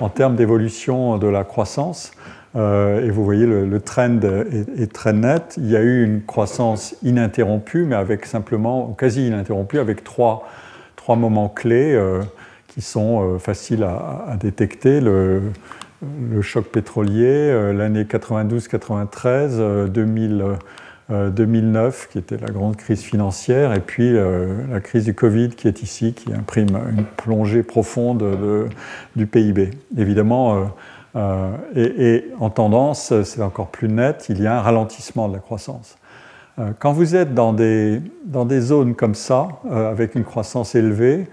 en 0.00 0.08
termes 0.08 0.36
d'évolution 0.36 1.16
de 1.16 1.26
la 1.26 1.44
croissance. 1.44 2.12
et 2.54 3.10
vous 3.10 3.24
voyez 3.24 3.46
le, 3.46 3.80
trend 3.80 4.20
est, 4.22 4.92
très 4.92 5.12
net. 5.12 5.54
Il 5.56 5.70
y 5.70 5.76
a 5.76 5.80
eu 5.80 6.04
une 6.04 6.22
croissance 6.22 6.96
ininterrompue, 7.02 7.84
mais 7.84 7.96
avec 7.96 8.26
simplement, 8.26 8.94
quasi 8.98 9.26
ininterrompue, 9.28 9.78
avec 9.78 10.04
trois, 10.04 10.48
trois 10.96 11.16
moments 11.16 11.48
clés 11.48 11.98
qui 12.68 12.82
sont 12.82 13.38
faciles 13.38 13.84
à, 13.84 14.36
détecter. 14.38 15.00
Le 16.30 16.42
choc 16.42 16.66
pétrolier, 16.66 17.26
euh, 17.26 17.72
l'année 17.72 18.04
92-93, 18.04 19.88
2000, 19.88 20.44
2009, 21.10 22.08
qui 22.10 22.18
était 22.18 22.38
la 22.38 22.48
grande 22.48 22.76
crise 22.76 23.02
financière, 23.02 23.74
et 23.74 23.80
puis 23.80 24.14
la 24.14 24.80
crise 24.80 25.04
du 25.04 25.14
Covid 25.14 25.50
qui 25.50 25.68
est 25.68 25.82
ici, 25.82 26.14
qui 26.14 26.32
imprime 26.32 26.78
une 26.96 27.04
plongée 27.04 27.62
profonde 27.62 28.24
du 29.14 29.26
PIB. 29.26 29.72
Évidemment, 29.98 30.70
et, 31.76 32.24
en 32.40 32.48
tendance, 32.48 33.12
c'est 33.22 33.42
encore 33.42 33.68
plus 33.68 33.88
net, 33.88 34.28
il 34.30 34.40
y 34.40 34.46
a 34.46 34.56
un 34.56 34.62
ralentissement 34.62 35.28
de 35.28 35.34
la 35.34 35.40
croissance. 35.40 35.98
quand 36.78 36.94
vous 36.94 37.14
êtes 37.14 37.34
dans 37.34 37.52
des, 37.52 38.00
dans 38.24 38.46
des 38.46 38.60
zones 38.62 38.94
comme 38.94 39.14
ça, 39.14 39.48
avec 39.70 40.14
une 40.14 40.24
croissance 40.24 40.74
élevée, 40.74 41.26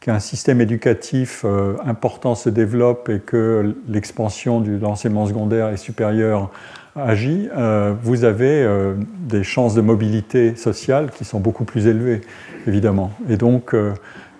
qu'un 0.00 0.20
système 0.20 0.60
éducatif 0.60 1.42
euh, 1.44 1.74
important 1.84 2.34
se 2.34 2.48
développe 2.48 3.08
et 3.08 3.20
que 3.20 3.74
l'expansion 3.88 4.60
de 4.60 4.78
l'enseignement 4.78 5.26
secondaire 5.26 5.70
et 5.70 5.76
supérieur 5.76 6.50
agit, 6.94 7.48
euh, 7.56 7.94
vous 8.02 8.24
avez 8.24 8.62
euh, 8.62 8.94
des 9.18 9.42
chances 9.42 9.74
de 9.74 9.80
mobilité 9.80 10.56
sociale 10.56 11.10
qui 11.10 11.24
sont 11.24 11.40
beaucoup 11.40 11.64
plus 11.64 11.86
élevées, 11.86 12.20
évidemment. 12.66 13.10
Et 13.28 13.36
donc, 13.36 13.74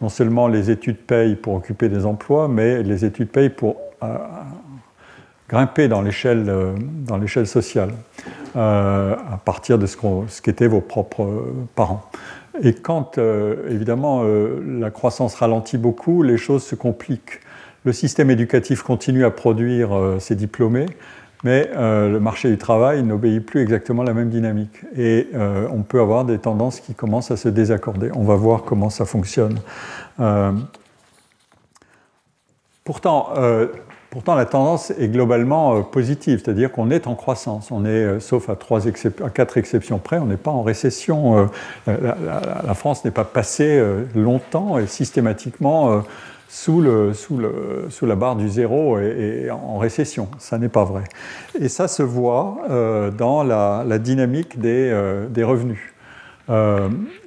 non 0.00 0.08
seulement 0.08 0.48
les 0.48 0.70
études 0.70 0.98
payent 0.98 1.36
pour 1.36 1.54
occuper 1.54 1.88
des 1.88 2.06
emplois, 2.06 2.48
mais 2.48 2.82
les 2.82 3.04
études 3.04 3.28
payent 3.28 3.50
pour 3.50 3.76
grimper 5.48 5.88
dans 5.88 6.02
l'échelle 6.02 6.46
sociale, 7.46 7.90
à 8.54 9.40
partir 9.44 9.78
de 9.78 9.86
ce 9.86 10.40
qu'étaient 10.42 10.68
vos 10.68 10.80
propres 10.80 11.46
parents. 11.74 12.08
Et 12.62 12.74
quand, 12.74 13.18
euh, 13.18 13.68
évidemment, 13.70 14.22
euh, 14.24 14.60
la 14.80 14.90
croissance 14.90 15.34
ralentit 15.34 15.78
beaucoup, 15.78 16.22
les 16.22 16.36
choses 16.36 16.64
se 16.64 16.74
compliquent. 16.74 17.40
Le 17.84 17.92
système 17.92 18.30
éducatif 18.30 18.82
continue 18.82 19.24
à 19.24 19.30
produire 19.30 19.96
euh, 19.96 20.18
ses 20.18 20.34
diplômés, 20.34 20.86
mais 21.44 21.70
le 21.72 22.18
marché 22.18 22.50
du 22.50 22.58
travail 22.58 23.04
n'obéit 23.04 23.46
plus 23.46 23.60
exactement 23.60 24.02
à 24.02 24.04
la 24.04 24.12
même 24.12 24.28
dynamique. 24.28 24.80
Et 24.96 25.28
on 25.70 25.82
peut 25.82 26.00
avoir 26.00 26.24
des 26.24 26.38
tendances 26.38 26.80
qui 26.80 26.94
commencent 26.94 27.30
à 27.30 27.36
se 27.36 27.48
désaccorder. 27.48 28.10
On 28.16 28.24
va 28.24 28.34
voir 28.34 28.64
comment 28.64 28.90
ça 28.90 29.04
fonctionne. 29.04 29.60
pourtant, 32.82 33.28
Pourtant, 34.10 34.34
la 34.34 34.46
tendance 34.46 34.90
est 34.98 35.08
globalement 35.08 35.76
euh, 35.76 35.82
positive, 35.82 36.40
c'est-à-dire 36.42 36.72
qu'on 36.72 36.90
est 36.90 37.06
en 37.06 37.14
croissance. 37.14 37.70
On 37.70 37.84
est, 37.84 37.88
euh, 37.88 38.20
sauf 38.20 38.48
à, 38.48 38.56
trois 38.56 38.86
à 38.86 39.30
quatre 39.30 39.58
exceptions 39.58 39.98
près, 39.98 40.18
on 40.18 40.24
n'est 40.24 40.38
pas 40.38 40.50
en 40.50 40.62
récession. 40.62 41.50
Euh, 41.86 41.96
la, 42.66 42.74
France 42.74 43.04
n'est 43.04 43.10
pas 43.10 43.24
passée 43.24 43.82
longtemps 44.14 44.78
et 44.78 44.86
systématiquement 44.86 46.02
sous, 46.48 46.80
la 46.80 48.14
barre 48.14 48.36
du 48.36 48.48
zéro 48.48 48.98
et, 48.98 49.50
en 49.50 49.78
récession. 49.78 50.28
Ça 50.38 50.58
n'est 50.58 50.68
pas 50.68 50.84
vrai. 50.84 51.04
Et 51.60 51.68
ça 51.68 51.88
se 51.88 52.02
voit 52.02 52.58
dans 53.16 53.42
la, 53.42 53.98
dynamique 53.98 54.60
des, 54.60 54.92
revenus. 55.42 55.92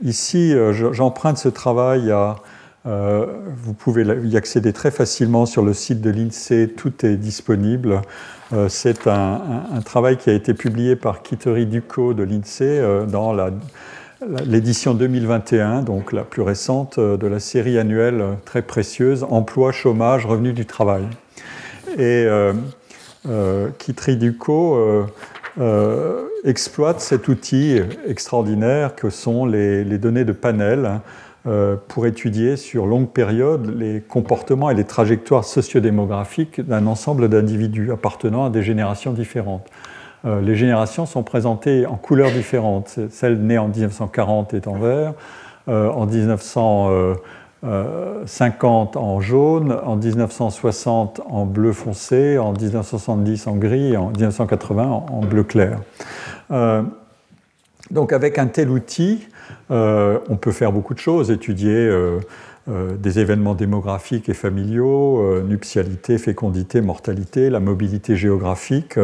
ici, 0.03 0.55
j'emprunte 0.91 1.38
ce 1.38 1.50
travail 1.50 2.11
à 2.11 2.38
vous 2.85 3.73
pouvez 3.73 4.03
y 4.03 4.38
accéder 4.38 4.73
très 4.73 4.91
facilement 4.91 5.45
sur 5.45 5.63
le 5.63 5.73
site 5.73 6.01
de 6.01 6.09
l'INSEE, 6.09 6.69
tout 6.75 7.05
est 7.05 7.15
disponible. 7.15 8.01
Euh, 8.53 8.69
c'est 8.69 9.07
un, 9.07 9.81
travail 9.85 10.17
qui 10.17 10.29
a 10.29 10.33
été 10.33 10.53
publié 10.53 10.95
par 10.95 11.21
Kittery 11.21 11.65
Ducot 11.65 12.13
de 12.13 12.23
l'INSEE 12.23 12.63
euh, 12.63 13.05
dans 13.05 13.35
l'édition 14.45 14.93
2021, 14.93 15.83
donc 15.83 16.11
la 16.11 16.23
plus 16.23 16.41
récente 16.41 17.00
de 17.00 17.27
la 17.27 17.39
série 17.39 17.77
annuelle 17.77 18.23
très 18.45 18.61
précieuse 18.61 19.25
Emploi, 19.29 19.71
chômage, 19.71 20.25
revenu 20.25 20.53
du 20.53 20.65
travail. 20.65 21.05
Et 21.97 22.27
Kittery 23.79 24.17
Ducot 24.17 25.07
exploite 26.43 27.01
cet 27.01 27.27
outil 27.27 27.79
extraordinaire 28.07 28.95
que 28.95 29.09
sont 29.09 29.45
les, 29.45 29.83
données 29.97 30.25
de 30.25 30.31
panel 30.31 30.85
euh, 30.85 30.97
pour 31.88 32.05
étudier 32.05 32.55
sur 32.55 32.86
longue 32.86 33.10
période 33.10 33.75
les 33.75 34.00
comportements 34.00 34.69
et 34.69 34.75
les 34.75 34.83
trajectoires 34.83 35.43
sociodémographiques 35.43 36.62
d'un 36.62 36.86
ensemble 36.86 37.29
d'individus 37.29 37.91
appartenant 37.91 38.45
à 38.45 38.51
des 38.51 38.62
générations 38.62 39.12
différentes. 39.12 39.67
Euh, 40.25 40.41
les 40.41 40.55
générations 40.55 41.05
sont 41.05 41.24
présentées 41.24 41.86
en 41.86 41.95
couleurs 41.95 42.31
différentes. 42.31 43.00
Celle 43.10 43.39
née 43.41 43.57
en 43.57 43.67
1940 43.67 44.53
est 44.53 44.67
en 44.67 44.75
vert, 44.75 45.13
euh, 45.67 45.89
en 45.89 46.05
1950 46.05 48.98
en 48.98 49.19
jaune, 49.19 49.75
en 49.83 49.95
1960 49.95 51.21
en 51.27 51.45
bleu 51.45 51.74
foncé, 51.74 52.38
en 52.38 52.53
1970 52.53 53.48
en 53.48 53.55
gris 53.55 53.98
en 53.98 54.12
1980 54.12 54.83
en 54.83 55.21
bleu 55.21 55.43
clair. 55.43 55.79
donc 57.89 58.13
avec 58.13 58.38
un 58.38 58.45
tel 58.48 58.69
outil, 58.69 59.27
euh, 59.72 60.20
on 60.29 60.36
peut 60.36 60.51
faire 60.51 60.72
beaucoup 60.72 60.93
de 60.93 61.00
choses, 61.00 61.31
étudier 61.31 61.75
euh, 61.75 62.20
euh, 62.70 62.96
des 62.98 63.20
événements 63.20 63.55
démographiques 63.55 64.29
et 64.29 64.34
familiaux, 64.34 65.41
nuptialité, 65.43 66.17
fécondité, 66.17 66.81
mortalité, 66.81 67.50
la 67.50 67.60
mobilité 67.60 68.15
géographique, 68.15 69.00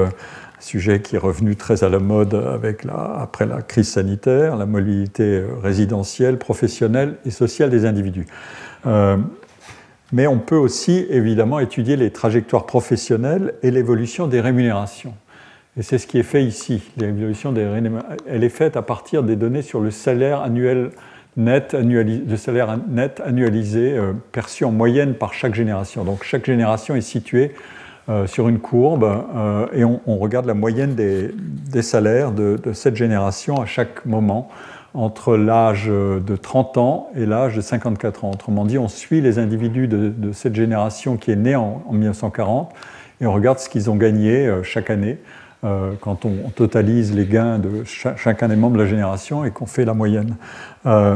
sujet 0.59 1.01
qui 1.01 1.15
est 1.15 1.19
revenu 1.19 1.55
très 1.55 1.83
à 1.83 1.89
la 1.89 1.99
mode 1.99 2.59
après 2.93 3.45
la 3.45 3.61
crise 3.61 3.89
sanitaire, 3.89 4.57
la 4.57 4.65
mobilité 4.65 5.43
résidentielle, 5.61 6.37
professionnelle 6.37 7.17
et 7.25 7.31
sociale 7.31 7.69
des 7.69 7.85
individus. 7.85 8.25
mais 10.11 10.27
on 10.27 10.39
peut 10.39 10.55
aussi 10.55 11.05
évidemment 11.09 11.59
étudier 11.59 11.95
les 11.95 12.11
trajectoires 12.11 12.65
professionnelles 12.65 13.53
et 13.61 13.71
l'évolution 13.71 14.27
des 14.27 14.41
rémunérations. 14.41 15.13
Et 15.77 15.83
c'est 15.83 15.99
ce 15.99 16.07
qui 16.07 16.17
est 16.17 16.23
fait 16.23 16.43
ici. 16.43 16.81
L'évolution 16.97 17.53
elle 18.27 18.43
est 18.43 18.49
faite 18.49 18.75
à 18.77 18.81
partir 18.81 19.21
des 19.21 19.35
données 19.35 19.61
sur 19.61 19.79
le 19.79 19.91
salaire 19.91 20.41
annuel 20.41 20.89
net, 21.37 21.75
le 21.79 22.35
salaire 22.35 22.77
net 22.89 23.21
annualisé 23.23 23.95
euh, 23.95 24.13
perçu 24.31 24.65
en 24.65 24.71
moyenne 24.71 25.13
par 25.13 25.35
chaque 25.35 25.53
génération. 25.53 26.03
Donc 26.03 26.23
chaque 26.23 26.45
génération 26.45 26.95
est 26.95 27.01
située 27.01 27.53
euh, 28.09 28.25
sur 28.25 28.49
une 28.49 28.59
courbe 28.59 29.03
euh, 29.03 29.67
et 29.71 29.85
on, 29.85 30.17
regarde 30.17 30.47
la 30.47 30.55
moyenne 30.55 30.95
des, 30.95 31.81
salaires 31.83 32.31
de, 32.31 32.57
cette 32.73 32.95
génération 32.95 33.61
à 33.61 33.67
chaque 33.67 34.03
moment 34.05 34.49
entre 34.95 35.37
l'âge 35.37 35.85
de 35.85 36.35
30 36.35 36.77
ans 36.77 37.09
et 37.15 37.27
l'âge 37.27 37.55
de 37.55 37.61
54 37.61 38.25
ans. 38.25 38.31
Autrement 38.31 38.65
dit, 38.65 38.79
on 38.79 38.87
suit 38.87 39.21
les 39.21 39.37
individus 39.37 39.87
de, 39.87 40.31
cette 40.31 40.55
génération 40.55 41.17
qui 41.17 41.29
est 41.29 41.35
née 41.35 41.55
en, 41.55 41.83
en 41.87 41.93
1940 41.93 42.73
et 43.21 43.27
on 43.27 43.33
regarde 43.33 43.59
ce 43.59 43.69
qu'ils 43.69 43.91
ont 43.91 43.95
gagné 43.95 44.51
chaque 44.63 44.89
année. 44.89 45.19
Euh, 45.63 45.93
quand 45.99 46.23
on, 46.25 46.49
totalise 46.55 47.15
les 47.15 47.25
gains 47.25 47.57
de 47.57 47.83
chacun 47.83 48.47
des 48.47 48.55
membres 48.55 48.77
de 48.77 48.83
la 48.83 48.87
génération 48.87 49.43
et 49.43 49.49
qu'on 49.49 49.65
fait 49.65 49.85
la 49.85 49.95
moyenne. 49.95 50.35
Euh, 50.85 51.15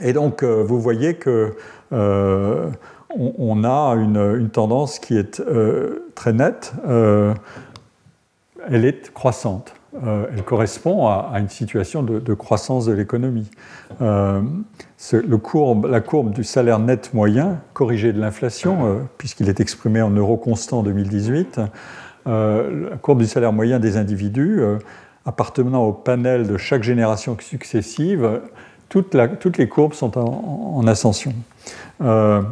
et 0.00 0.14
donc, 0.14 0.42
euh, 0.42 0.64
vous 0.66 0.80
voyez 0.80 1.14
que 1.14 1.54
on, 1.90 3.64
a 3.64 3.94
une, 3.94 4.48
tendance 4.50 4.98
qui 4.98 5.16
est 5.16 5.42
très 6.14 6.32
nette. 6.32 6.72
elle 6.86 8.84
est 8.84 9.12
croissante. 9.12 9.74
elle 10.02 10.42
correspond 10.42 11.06
à, 11.06 11.32
une 11.38 11.48
situation 11.48 12.02
de, 12.02 12.34
croissance 12.34 12.86
de 12.86 12.92
l'économie. 12.92 13.50
la 14.00 14.40
courbe 16.00 16.32
du 16.32 16.44
salaire 16.44 16.78
net 16.78 17.14
moyen, 17.14 17.60
corrigé 17.74 18.12
de 18.12 18.20
l'inflation, 18.20 19.06
puisqu'il 19.18 19.48
est 19.48 19.60
exprimé 19.60 20.02
en 20.02 20.10
euros 20.10 20.36
constants 20.36 20.80
en 20.80 20.82
2018, 20.82 21.58
euh, 21.58 21.66
la 22.26 22.96
courbe 22.96 23.20
du 23.20 23.26
salaire 23.26 23.52
moyen 23.52 23.78
des 23.78 23.96
individus 23.96 24.60
euh, 24.60 24.78
appartenant 25.24 25.84
au 25.84 25.92
panel 25.92 26.46
de 26.46 26.56
chaque 26.56 26.82
génération 26.82 27.36
successive, 27.40 28.40
toutes 28.88 29.14
les 29.58 29.68
courbes 29.68 29.94
sont 29.94 30.16
en, 30.18 30.86
ascension. 30.86 31.32
Euh, 32.00 32.42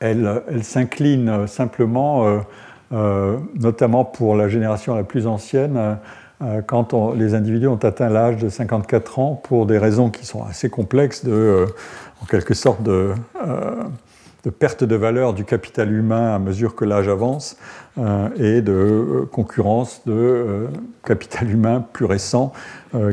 elles, 0.00 0.42
s'inclinent 0.62 1.46
simplement, 1.46 2.42
notamment 2.90 4.04
pour 4.04 4.36
la 4.36 4.48
génération 4.48 4.94
la 4.94 5.04
plus 5.04 5.26
ancienne, 5.26 5.96
quand 6.66 7.14
les 7.14 7.32
individus 7.32 7.68
ont 7.68 7.82
atteint 7.82 8.10
l'âge 8.10 8.36
de 8.36 8.50
54 8.50 9.18
ans 9.18 9.40
pour 9.42 9.64
des 9.64 9.78
raisons 9.78 10.10
qui 10.10 10.26
sont 10.26 10.44
assez 10.44 10.68
complexes 10.68 11.24
en 11.24 12.26
quelque 12.26 12.52
sorte, 12.52 12.82
de 12.82 13.12
de 14.44 14.50
perte 14.50 14.84
de 14.84 14.94
valeur 14.94 15.32
du 15.32 15.44
capital 15.44 15.90
humain 15.90 16.34
à 16.34 16.38
mesure 16.38 16.74
que 16.74 16.84
l'âge 16.84 17.08
avance 17.08 17.56
euh, 17.98 18.28
et 18.36 18.60
de 18.60 18.72
euh, 18.72 19.28
concurrence 19.30 20.02
de 20.06 20.12
euh, 20.12 20.66
capital 21.04 21.50
humain 21.50 21.84
plus 21.92 22.04
récent 22.04 22.52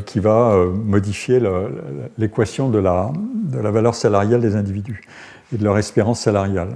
qui 0.06 0.20
va 0.20 0.56
modifier 0.72 1.42
l'équation 2.20 2.70
de 2.70 2.78
la, 2.78 3.12
de 3.16 3.58
la, 3.58 3.72
valeur 3.72 3.96
salariale 3.96 4.40
des 4.40 4.56
individus 4.56 5.02
et 5.52 5.58
de 5.58 5.64
leur 5.64 5.76
espérance 5.80 6.20
salariale. 6.20 6.76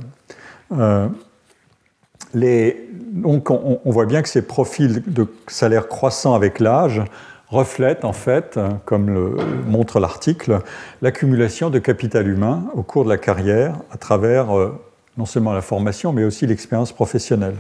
Donc 3.12 3.52
on, 3.52 3.80
on, 3.86 3.92
voit 3.92 4.08
bien 4.08 4.24
que 4.24 4.28
ces 4.28 4.42
profils 4.42 5.04
de 5.06 5.28
salaire 5.46 5.88
croissant 5.88 6.34
avec 6.34 6.60
l'âge 6.60 7.04
reflète 7.50 8.06
en 8.06 8.14
fait, 8.14 8.60
comme 8.86 9.10
le 9.10 9.36
montre 9.68 10.00
l'article, 10.00 10.60
l'accumulation 11.02 11.70
de 11.70 11.80
capital 11.80 12.28
humain 12.28 12.64
au 12.74 12.82
cours 12.82 13.04
de 13.04 13.10
la 13.10 13.18
carrière 13.18 13.76
à 13.92 13.98
travers 13.98 14.58
euh, 14.58 14.80
non 15.18 15.26
seulement 15.26 15.54
la 15.54 15.62
formation 15.62 16.12
mais 16.12 16.24
aussi 16.24 16.48
l'expérience 16.48 16.92
professionnelle. 16.92 17.56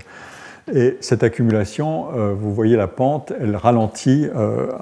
Et 0.73 0.97
cette 0.99 1.21
accumulation, 1.21 2.07
vous 2.33 2.51
voyez 2.51 2.75
la 2.75 2.87
pente, 2.87 3.31
elle 3.39 3.55
ralentit 3.55 4.27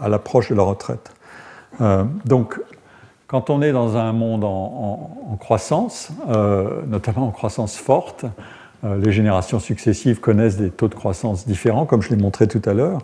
à 0.01 0.07
l'approche 0.07 0.49
de 0.49 0.55
la 0.55 0.63
retraite. 0.63 1.11
donc, 2.23 2.57
quand 3.27 3.49
on 3.49 3.61
est 3.61 3.73
dans 3.73 3.97
un 3.97 4.13
monde 4.13 4.45
en, 4.45 5.37
croissance, 5.41 6.07
notamment 6.87 7.27
en 7.27 7.31
croissance 7.31 7.75
forte, 7.75 8.23
les 8.83 9.11
générations 9.11 9.59
successives 9.59 10.21
connaissent 10.21 10.55
des 10.55 10.69
taux 10.69 10.87
de 10.87 10.95
croissance 10.95 11.45
différents, 11.45 11.85
comme 11.85 12.01
je 12.01 12.11
l'ai 12.11 12.21
montré 12.21 12.47
tout 12.47 12.61
à 12.65 12.73
l'heure, 12.73 12.99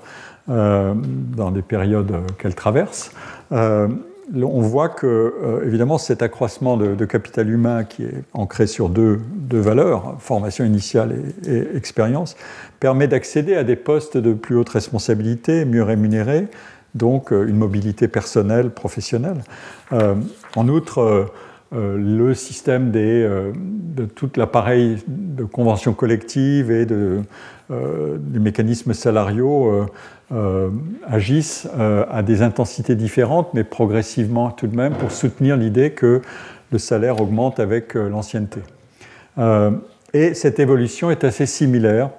dans 0.49 1.51
des 1.51 1.61
périodes 1.61 2.11
qu'elles 2.37 2.55
traversent 2.55 3.11
on 4.35 4.61
voit 4.61 4.89
que, 4.89 5.07
euh, 5.07 5.65
évidemment, 5.65 5.97
cet 5.97 6.21
accroissement 6.21 6.77
de, 6.77 7.05
capital 7.05 7.49
humain 7.49 7.83
qui 7.83 8.03
est 8.03 8.23
ancré 8.33 8.67
sur 8.67 8.89
deux, 8.89 9.19
valeurs, 9.49 10.15
formation 10.19 10.65
initiale 10.65 11.15
et, 11.47 11.75
expérience, 11.75 12.35
permet 12.79 13.07
d'accéder 13.07 13.55
à 13.55 13.63
des 13.63 13.75
postes 13.75 14.17
de 14.17 14.33
plus 14.33 14.55
haute 14.55 14.69
responsabilité, 14.69 15.65
mieux 15.65 15.83
rémunérés, 15.83 16.47
donc 16.95 17.31
euh, 17.31 17.47
une 17.47 17.57
mobilité 17.57 18.07
personnelle, 18.07 18.69
professionnelle. 18.69 19.41
Euh, 19.93 20.15
en 20.55 20.67
outre, 20.67 21.27
le 21.71 22.33
système 22.33 22.89
de 22.89 24.05
tout 24.15 24.31
l'appareil 24.37 24.97
de 25.07 25.43
conventions 25.43 25.93
collectives 25.93 26.71
et 26.71 26.87
de, 26.87 27.21
du 27.69 28.39
mécanisme 28.39 28.93
salariaux 28.93 29.87
euh, 30.31 30.69
agissent 31.07 31.67
euh, 31.75 32.05
à 32.11 32.21
des 32.21 32.43
intensités 32.43 32.93
différentes, 32.93 33.51
mais 33.55 33.63
progressivement 33.63 34.51
tout 34.51 34.67
de 34.67 34.75
même, 34.75 34.93
pour 34.93 35.11
soutenir 35.11 35.57
l'idée 35.57 35.89
que 35.89 36.21
le 36.71 36.77
salaire 36.77 37.19
augmente 37.19 37.59
avec 37.59 37.95
euh, 37.95 38.09
l'ancienneté. 38.09 38.59
et 40.13 40.35
cette 40.35 40.59
évolution 40.59 41.09
est 41.09 41.23
assez 41.23 41.47
similaire 41.47 42.11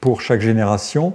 pour 0.00 0.20
chaque 0.20 0.40
génération, 0.40 1.14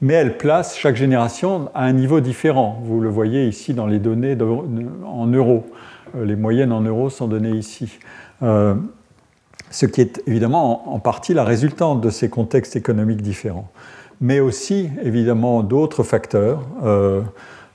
mais 0.00 0.14
elle 0.14 0.36
place 0.38 0.76
chaque 0.76 0.94
génération 0.94 1.70
à 1.74 1.86
un 1.86 1.92
niveau 1.92 2.20
différent. 2.20 2.80
Vous 2.84 3.00
le 3.00 3.08
voyez 3.08 3.48
ici 3.48 3.74
dans 3.74 3.86
les 3.88 3.98
données 3.98 4.36
en 5.04 5.26
euros. 5.26 5.66
Les 6.22 6.36
moyennes 6.36 6.72
en 6.72 6.82
euros 6.82 7.10
sont 7.10 7.26
données 7.26 7.56
ici. 7.56 7.98
Ce 9.72 9.86
qui 9.86 10.00
est 10.00 10.22
évidemment 10.28 10.94
en 10.94 11.00
partie 11.00 11.34
la 11.34 11.42
résultante 11.42 12.00
de 12.00 12.10
ces 12.10 12.28
contextes 12.30 12.76
économiques 12.76 13.22
différents 13.22 13.68
mais 14.22 14.38
aussi 14.40 14.88
évidemment 15.02 15.62
d'autres 15.62 16.04
facteurs 16.04 16.62
euh, 16.82 17.20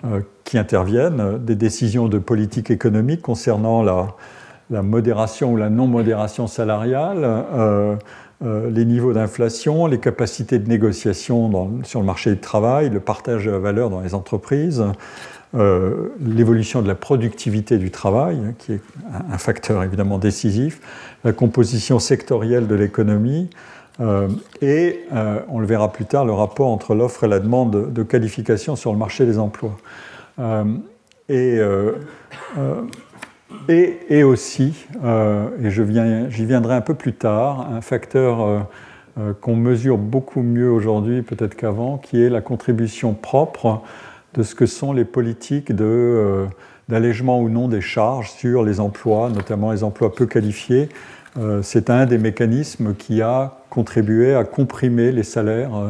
euh, 0.06 0.22
qui 0.46 0.58
interviennent, 0.58 1.38
des 1.40 1.56
décisions 1.56 2.08
de 2.08 2.18
politique 2.18 2.72
économique 2.72 3.22
concernant 3.22 3.84
la, 3.84 4.82
modération 4.82 5.54
ou 5.54 5.58
la 5.58 5.70
non-modération 5.70 6.48
salariale, 6.48 7.20
euh, 7.24 7.96
les 8.42 8.86
niveaux 8.86 9.14
d'inflation, 9.14 9.88
les 9.88 10.00
capacités 10.00 10.60
de 10.60 10.70
négociation 10.70 11.82
sur 11.84 12.00
le 12.00 12.06
marché 12.06 12.32
du 12.32 12.40
travail, 12.40 12.90
le 12.90 13.00
partage 13.00 13.46
de 13.46 13.52
la 13.52 13.60
valeur 13.60 13.90
dans 13.90 14.02
les 14.02 14.14
entreprises, 14.14 14.86
l'évolution 15.54 16.82
de 16.82 16.88
la 16.88 16.96
productivité 16.96 17.78
du 17.78 17.90
travail, 17.90 18.38
qui 18.60 18.74
est 18.74 18.82
un 19.32 19.38
facteur 19.38 19.84
évidemment 19.84 20.18
décisif, 20.20 20.82
la 21.24 21.32
composition 21.32 22.00
sectorielle 22.00 22.68
de 22.68 22.76
l'économie, 22.76 23.50
euh, 24.00 24.28
et 24.62 25.06
euh, 25.14 25.40
on 25.50 25.60
le 25.60 25.66
verra 25.66 25.92
plus 25.92 26.06
tard, 26.06 26.26
le 26.26 26.34
rapport 26.34 26.68
entre 26.68 26.94
l'offre 26.94 27.24
et 27.24 27.28
la 27.28 27.40
demande 27.40 27.92
de, 27.92 28.04
qualification 28.04 28.76
sur 28.76 28.92
le 28.92 28.98
marché 28.98 29.26
des 29.26 29.40
emplois. 29.40 29.78
Euh, 30.40 30.66
et, 31.30 31.60
et, 33.68 33.98
et, 34.10 34.24
aussi, 34.24 34.86
et 35.04 35.70
j'y 35.70 36.46
viendrai 36.46 36.76
un 36.76 36.82
peu 36.82 36.94
plus 36.94 37.14
tard, 37.14 37.68
un 37.70 37.82
facteur 37.82 38.66
qu'on 39.42 39.58
mesure 39.58 39.98
beaucoup 39.98 40.42
mieux 40.42 40.72
aujourd'hui 40.72 41.22
peut-être 41.22 41.56
qu'avant, 41.56 41.98
qui 41.98 42.24
est 42.24 42.30
la 42.30 42.40
contribution 42.40 43.14
propre 43.14 43.82
de 44.38 44.44
ce 44.44 44.56
que 44.56 44.66
sont 44.66 44.94
les 44.94 45.06
politiques 45.06 45.74
d'allègement 46.88 47.42
ou 47.42 47.50
non 47.50 47.68
des 47.68 47.82
charges 47.82 48.32
sur 48.32 48.64
les 48.64 48.80
emplois, 48.80 49.30
notamment 49.30 49.72
les 49.72 49.84
emplois 49.84 50.14
peu 50.14 50.26
qualifiés. 50.26 50.90
C'est 51.62 51.90
un 51.90 52.06
des 52.06 52.18
mécanismes 52.18 52.96
qui 52.96 53.22
a 53.22 53.58
contribuer 53.70 54.34
à 54.34 54.44
comprimer 54.44 55.12
les 55.12 55.22
salaires 55.24 55.76
euh, 55.76 55.90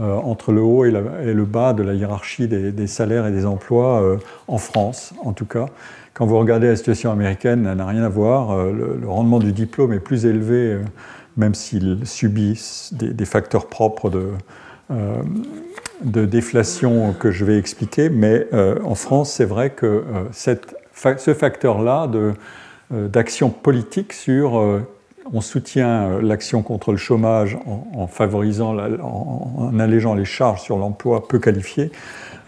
euh, 0.00 0.16
entre 0.16 0.52
le 0.52 0.62
haut 0.62 0.84
et, 0.84 0.90
le 0.90 1.44
bas 1.44 1.72
de 1.72 1.82
la 1.82 1.94
hiérarchie 1.94 2.48
des, 2.48 2.86
salaires 2.86 3.26
et 3.26 3.30
des 3.30 3.46
emplois 3.46 4.02
euh, 4.02 4.16
en 4.48 4.58
France, 4.58 5.12
en 5.22 5.32
tout 5.32 5.44
cas. 5.44 5.66
Quand 6.14 6.26
vous 6.26 6.38
regardez 6.38 6.68
la 6.68 6.76
situation 6.76 7.12
américaine, 7.12 7.68
elle 7.70 7.76
n'a 7.76 7.86
rien 7.86 8.02
à 8.02 8.08
voir. 8.08 8.56
Le, 8.72 8.98
rendement 9.06 9.38
du 9.38 9.52
diplôme 9.52 9.92
est 9.92 10.00
plus 10.00 10.26
élevé, 10.26 10.78
même 11.36 11.54
s'il 11.54 12.00
subit 12.04 12.60
des, 12.92 13.24
facteurs 13.24 13.66
propres 13.66 14.10
de, 14.10 14.26
de 16.02 16.24
déflation 16.24 17.12
que 17.12 17.30
je 17.30 17.44
vais 17.44 17.58
expliquer. 17.58 18.08
Mais 18.08 18.46
en 18.52 18.94
France, 18.94 19.32
c'est 19.32 19.44
vrai 19.44 19.70
que 19.70 20.04
cette, 20.32 20.74
ce 20.94 21.34
facteur-là 21.34 22.10
d'action 22.90 23.50
politique 23.50 24.12
sur 24.12 24.82
on 25.32 25.40
soutient 25.40 26.02
euh, 26.02 26.22
l'action 26.22 26.62
contre 26.62 26.92
le 26.92 26.96
chômage 26.96 27.56
en, 27.66 28.06
favorisant, 28.06 28.76
en, 28.78 29.78
allégeant 29.78 30.14
les 30.14 30.24
charges 30.24 30.62
sur 30.62 30.76
l'emploi 30.76 31.26
peu 31.28 31.38
qualifié, 31.38 31.90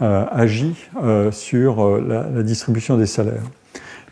euh, 0.00 0.24
agit 0.30 0.76
euh, 1.02 1.30
sur 1.30 2.00
la, 2.00 2.42
distribution 2.42 2.96
des 2.96 3.06
salaires 3.06 3.42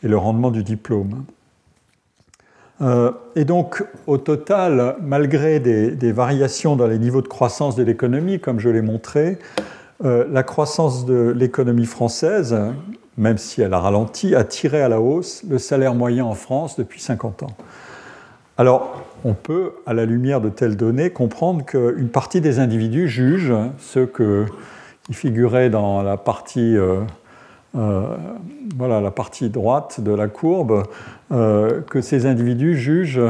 et 0.02 0.08
le 0.08 0.16
rendement 0.16 0.50
du 0.50 0.62
diplôme. 0.62 1.24
Et 3.36 3.44
donc, 3.44 3.84
au 4.06 4.16
total, 4.16 4.96
malgré 5.02 5.60
des, 5.60 6.12
variations 6.12 6.76
dans 6.76 6.86
les 6.86 6.98
niveaux 6.98 7.20
de 7.20 7.28
croissance 7.28 7.76
de 7.76 7.82
l'économie, 7.82 8.40
comme 8.40 8.58
je 8.58 8.70
l'ai 8.70 8.80
montré, 8.80 9.38
la 10.02 10.42
croissance 10.42 11.04
de 11.04 11.34
l'économie 11.36 11.84
française, 11.84 12.56
même 13.18 13.36
si 13.36 13.60
elle 13.60 13.74
a 13.74 13.80
ralenti, 13.80 14.34
a 14.34 14.44
tiré 14.44 14.80
à 14.80 14.88
la 14.88 15.00
hausse 15.00 15.42
le 15.48 15.58
salaire 15.58 15.94
moyen 15.94 16.24
en 16.24 16.34
France 16.34 16.76
depuis 16.76 17.00
50 17.02 17.42
ans. 17.42 17.54
Alors, 18.56 19.02
on 19.24 19.34
peut, 19.34 19.72
à 19.86 19.94
la 19.94 20.04
lumière 20.04 20.40
de 20.40 20.48
telles 20.48 20.76
données, 20.76 21.10
comprendre 21.10 21.64
qu'une 21.64 22.08
partie 22.08 22.40
des 22.40 22.58
individus 22.58 23.08
jugent, 23.08 23.54
ceux 23.78 24.06
qui 24.06 25.14
figuraient 25.14 25.70
dans 25.70 26.02
la 26.02 26.16
partie, 26.16 26.76
euh, 26.76 27.00
euh, 27.76 28.16
voilà, 28.76 29.00
la 29.00 29.10
partie 29.10 29.50
droite 29.50 30.00
de 30.00 30.12
la 30.12 30.28
courbe, 30.28 30.84
euh, 31.32 31.80
que 31.82 32.00
ces 32.00 32.26
individus 32.26 32.76
jugent 32.76 33.20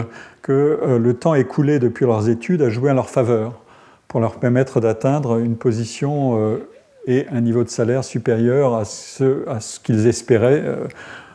que 0.42 0.98
le 0.98 1.14
temps 1.14 1.34
écoulé 1.34 1.78
depuis 1.78 2.06
leurs 2.06 2.28
études 2.28 2.62
a 2.62 2.70
joué 2.70 2.90
en 2.90 2.94
leur 2.94 3.10
faveur 3.10 3.60
pour 4.08 4.20
leur 4.20 4.36
permettre 4.36 4.80
d'atteindre 4.80 5.38
une 5.38 5.56
position 5.56 6.58
et 7.06 7.26
un 7.30 7.42
niveau 7.42 7.62
de 7.62 7.68
salaire 7.68 8.02
supérieur 8.02 8.74
à 8.74 8.86
ce, 8.86 9.46
à 9.48 9.60
ce 9.60 9.78
qu'ils 9.78 10.06
espéraient 10.06 10.64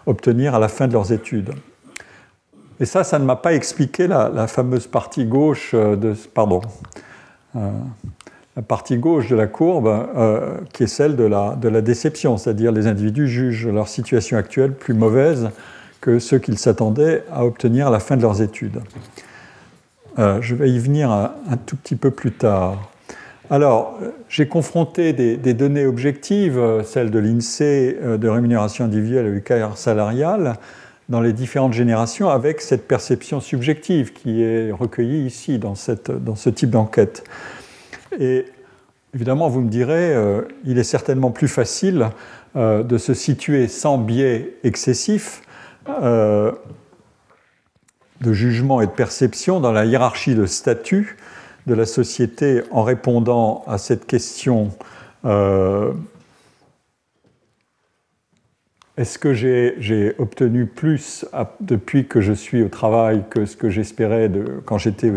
obtenir 0.08 0.56
à 0.56 0.60
la 0.60 0.67
fin 0.67 0.88
de 0.88 0.93
leurs 0.93 1.12
études. 1.12 1.51
Et 2.80 2.86
ça, 2.86 3.04
ça 3.04 3.19
ne 3.19 3.25
m'a 3.25 3.38
pas 3.38 3.54
expliqué 3.54 4.08
la, 4.08 4.47
fameuse 4.47 4.88
partie 4.88 5.25
gauche 5.25 5.71
euh, 5.73 5.95
de, 5.95 6.13
pardon, 6.34 6.62
euh, 7.56 7.71
la 8.56 8.62
partie 8.62 8.97
gauche 8.97 9.30
de 9.30 9.36
la 9.36 9.47
courbe, 9.47 9.88
euh, 9.88 10.58
qui 10.73 10.84
est 10.84 10.88
celle 10.88 11.15
de 11.15 11.23
la, 11.23 11.56
de 11.56 11.69
la 11.69 11.82
déception, 11.82 12.38
c'est-à-dire 12.38 12.71
les 12.71 12.88
individus 12.88 13.28
jugent 13.28 13.67
leur 13.67 13.88
situation 13.88 14.38
actuelle 14.38 14.73
plus 14.73 14.93
mauvaise 14.93 15.49
que 16.05 16.19
ce 16.19 16.35
qu'ils 16.35 16.59
s'attendaient 16.59 17.23
à 17.31 17.45
obtenir 17.45 17.87
à 17.87 17.89
la 17.89 17.99
fin 17.99 18.15
de 18.15 18.21
leurs 18.21 18.43
études. 18.43 18.79
je 20.17 20.53
vais 20.53 20.69
y 20.69 20.77
venir 20.77 21.09
un, 21.09 21.57
tout 21.65 21.75
petit 21.75 21.95
peu 21.95 22.11
plus 22.11 22.31
tard. 22.31 22.91
Alors, 23.49 23.97
j'ai 24.29 24.47
confronté 24.47 25.13
des, 25.13 25.53
données 25.55 25.87
objectives, 25.87 26.61
celles 26.85 27.09
de 27.09 27.17
l'INSEE 27.17 28.17
de 28.19 28.27
rémunération 28.27 28.85
individuelle 28.85 29.25
et 29.25 29.31
du 29.31 29.41
carrière 29.41 29.77
salariale, 29.77 30.57
dans 31.09 31.21
les 31.21 31.33
différentes 31.33 31.73
générations 31.73 32.29
avec 32.29 32.61
cette 32.61 32.87
perception 32.87 33.39
subjective 33.39 34.13
qui 34.13 34.43
est 34.43 34.71
recueillie 34.71 35.25
ici 35.25 35.57
dans, 35.57 35.75
cette, 35.75 36.11
dans 36.11 36.35
ce 36.35 36.51
type 36.51 36.69
d'enquête. 36.69 37.23
Et 38.19 38.45
évidemment, 39.15 39.49
vous 39.49 39.61
me 39.61 39.69
direz, 39.69 40.13
euh, 40.13 40.41
il 40.65 40.77
est 40.77 40.83
certainement 40.83 41.31
plus 41.31 41.47
facile 41.47 42.09
euh, 42.55 42.83
de 42.83 42.99
se 42.99 43.15
situer 43.15 43.67
sans 43.67 43.97
biais 43.97 44.53
excessif 44.63 45.41
euh, 45.89 46.52
de 48.21 48.34
jugement 48.34 48.82
et 48.82 48.88
de 48.88 48.91
perception 48.91 49.60
dans 49.60 49.71
la 49.71 49.86
hiérarchie 49.86 50.36
de 50.36 50.45
statut 50.45 51.17
de 51.67 51.74
la 51.74 51.86
société 51.86 52.63
en 52.71 52.84
répondant 52.84 53.63
à 53.67 53.78
cette 53.78 54.06
question 54.06 54.71
est-ce 58.97 59.19
que 59.19 59.34
j'ai 59.34 60.15
obtenu 60.19 60.65
plus 60.65 61.25
depuis 61.60 62.08
que 62.08 62.21
je 62.21 62.31
suis 62.31 62.63
au 62.63 62.69
travail 62.69 63.23
que 63.29 63.45
ce 63.45 63.58
que 63.58 63.69
j'espérais 63.69 64.31
quand 64.63 64.77
j'étais 64.77 65.12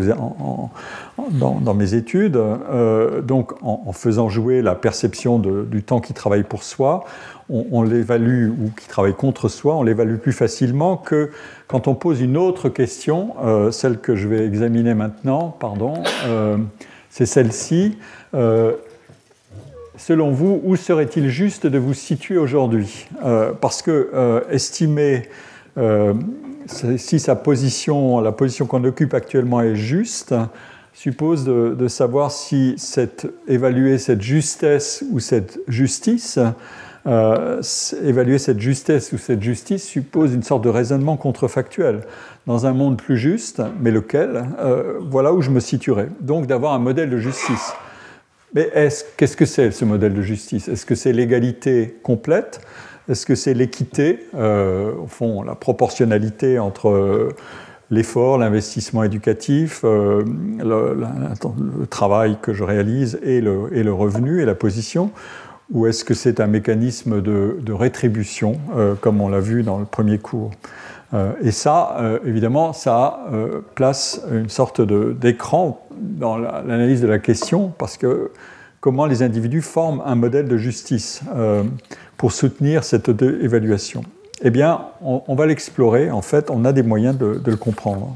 dans, 1.31 1.73
mes 1.73 1.93
études? 1.93 2.35
Euh, 2.35 3.21
Donc, 3.21 3.53
en, 3.61 3.93
faisant 3.93 4.27
jouer 4.27 4.61
la 4.61 4.75
perception 4.75 5.39
du 5.39 5.81
temps 5.81 6.01
qui 6.01 6.13
travaille 6.13 6.43
pour 6.43 6.63
soi, 6.63 7.05
on, 7.49 7.81
l'évalue, 7.81 8.49
ou 8.49 8.69
qui 8.77 8.87
travaille 8.89 9.15
contre 9.15 9.47
soi, 9.47 9.75
on 9.77 9.83
l'évalue 9.83 10.17
plus 10.17 10.33
facilement 10.33 10.97
que 10.97 11.31
quand 11.67 11.87
on 11.87 11.95
pose 11.95 12.19
une 12.19 12.35
autre 12.35 12.67
question, 12.67 13.33
euh, 13.41 13.71
celle 13.71 13.99
que 13.99 14.15
je 14.15 14.27
vais 14.27 14.45
examiner 14.45 14.93
maintenant, 14.93 15.55
pardon, 15.57 16.03
euh, 16.27 16.57
c'est 17.09 17.25
celle-ci. 17.25 17.97
Selon 19.99 20.31
vous, 20.31 20.61
où 20.63 20.75
serait-il 20.75 21.29
juste 21.29 21.67
de 21.67 21.77
vous 21.77 21.93
situer 21.93 22.37
aujourd'hui 22.37 23.07
Parce 23.61 23.83
que 23.83 24.43
estimer 24.49 25.29
si 26.67 27.19
sa 27.19 27.35
position, 27.35 28.19
la 28.21 28.31
position 28.31 28.65
qu'on 28.65 28.83
occupe 28.83 29.13
actuellement 29.13 29.61
est 29.61 29.75
juste, 29.75 30.33
suppose 30.93 31.43
de, 31.45 31.87
savoir 31.87 32.31
si 32.31 32.75
évaluer 33.47 33.97
cette 33.97 34.21
justesse 34.21 35.03
ou 35.11 35.19
cette 35.19 35.59
justice, 35.67 36.39
euh, 37.07 37.61
évaluer 38.03 38.37
cette 38.37 38.59
justesse 38.59 39.13
ou 39.13 39.17
cette 39.17 39.41
justice 39.41 39.83
suppose 39.83 40.33
une 40.33 40.43
sorte 40.43 40.63
de 40.63 40.69
raisonnement 40.69 41.15
contrefactuel. 41.15 42.01
Dans 42.45 42.65
un 42.65 42.73
monde 42.73 42.97
plus 42.97 43.17
juste, 43.17 43.61
mais 43.79 43.91
lequel, 43.91 44.45
euh, 44.59 44.99
voilà 44.99 45.33
où 45.33 45.41
je 45.41 45.49
me 45.49 45.59
situerais. 45.59 46.09
Donc 46.19 46.47
d'avoir 46.47 46.73
un 46.73 46.79
modèle 46.79 47.09
de 47.09 47.17
justice. 47.17 47.73
Mais 48.53 48.71
qu'est-ce 49.17 49.37
que 49.37 49.45
c'est 49.45 49.71
ce 49.71 49.85
modèle 49.85 50.13
de 50.13 50.21
justice? 50.21 50.67
Est-ce 50.67 50.85
que 50.85 50.95
c'est 50.95 51.13
l'égalité 51.13 51.99
complète? 52.03 52.61
Est-ce 53.07 53.25
que 53.25 53.35
c'est 53.35 53.53
l'équité, 53.53 54.27
euh, 54.35 54.93
au 54.95 55.07
fond 55.07 55.41
la 55.43 55.55
proportionnalité 55.55 56.59
entre 56.59 57.33
l'effort, 57.91 58.37
l'investissement 58.37 59.03
éducatif, 59.03 59.81
euh, 59.83 60.23
le, 60.59 61.85
travail 61.89 62.37
que 62.41 62.53
je 62.53 62.63
réalise 62.63 63.19
et 63.23 63.41
le, 63.41 63.91
revenu 63.91 64.41
et 64.41 64.45
la 64.45 64.55
position? 64.55 65.11
Ou 65.71 65.85
est-ce 65.85 66.03
que 66.03 66.15
c'est 66.15 66.39
un 66.39 66.47
mécanisme 66.47 67.21
de, 67.21 67.71
rétribution, 67.71 68.59
euh, 68.75 68.95
comme 68.95 69.21
on 69.21 69.29
l'a 69.29 69.39
vu 69.39 69.63
dans 69.63 69.77
le 69.77 69.85
premier 69.85 70.17
cours? 70.17 70.51
euh, 70.51 70.88
Et 71.41 71.51
ça, 71.51 71.97
évidemment, 72.23 72.71
ça 72.71 73.25
place 73.73 74.21
une 74.31 74.49
sorte 74.49 74.79
d'écran 74.81 75.83
dans 75.91 76.37
l'analyse 76.37 77.01
de 77.01 77.07
la 77.07 77.17
question, 77.17 77.73
parce 77.77 77.97
que 77.97 78.31
comment 78.79 79.07
les 79.07 79.23
individus 79.23 79.63
forment 79.63 80.03
un 80.05 80.13
modèle 80.13 80.47
de 80.47 80.57
justice 80.57 81.23
pour 82.17 82.31
soutenir 82.33 82.83
cette 82.83 83.09
évaluation. 83.09 84.03
Eh 84.41 84.51
bien, 84.51 84.81
on, 85.01 85.35
va 85.35 85.45
l'explorer. 85.45 86.11
En 86.11 86.21
fait, 86.21 86.49
on 86.49 86.63
a 86.63 86.71
des 86.71 86.83
moyens 86.83 87.17
de, 87.17 87.41
le 87.45 87.55
comprendre. 87.57 88.15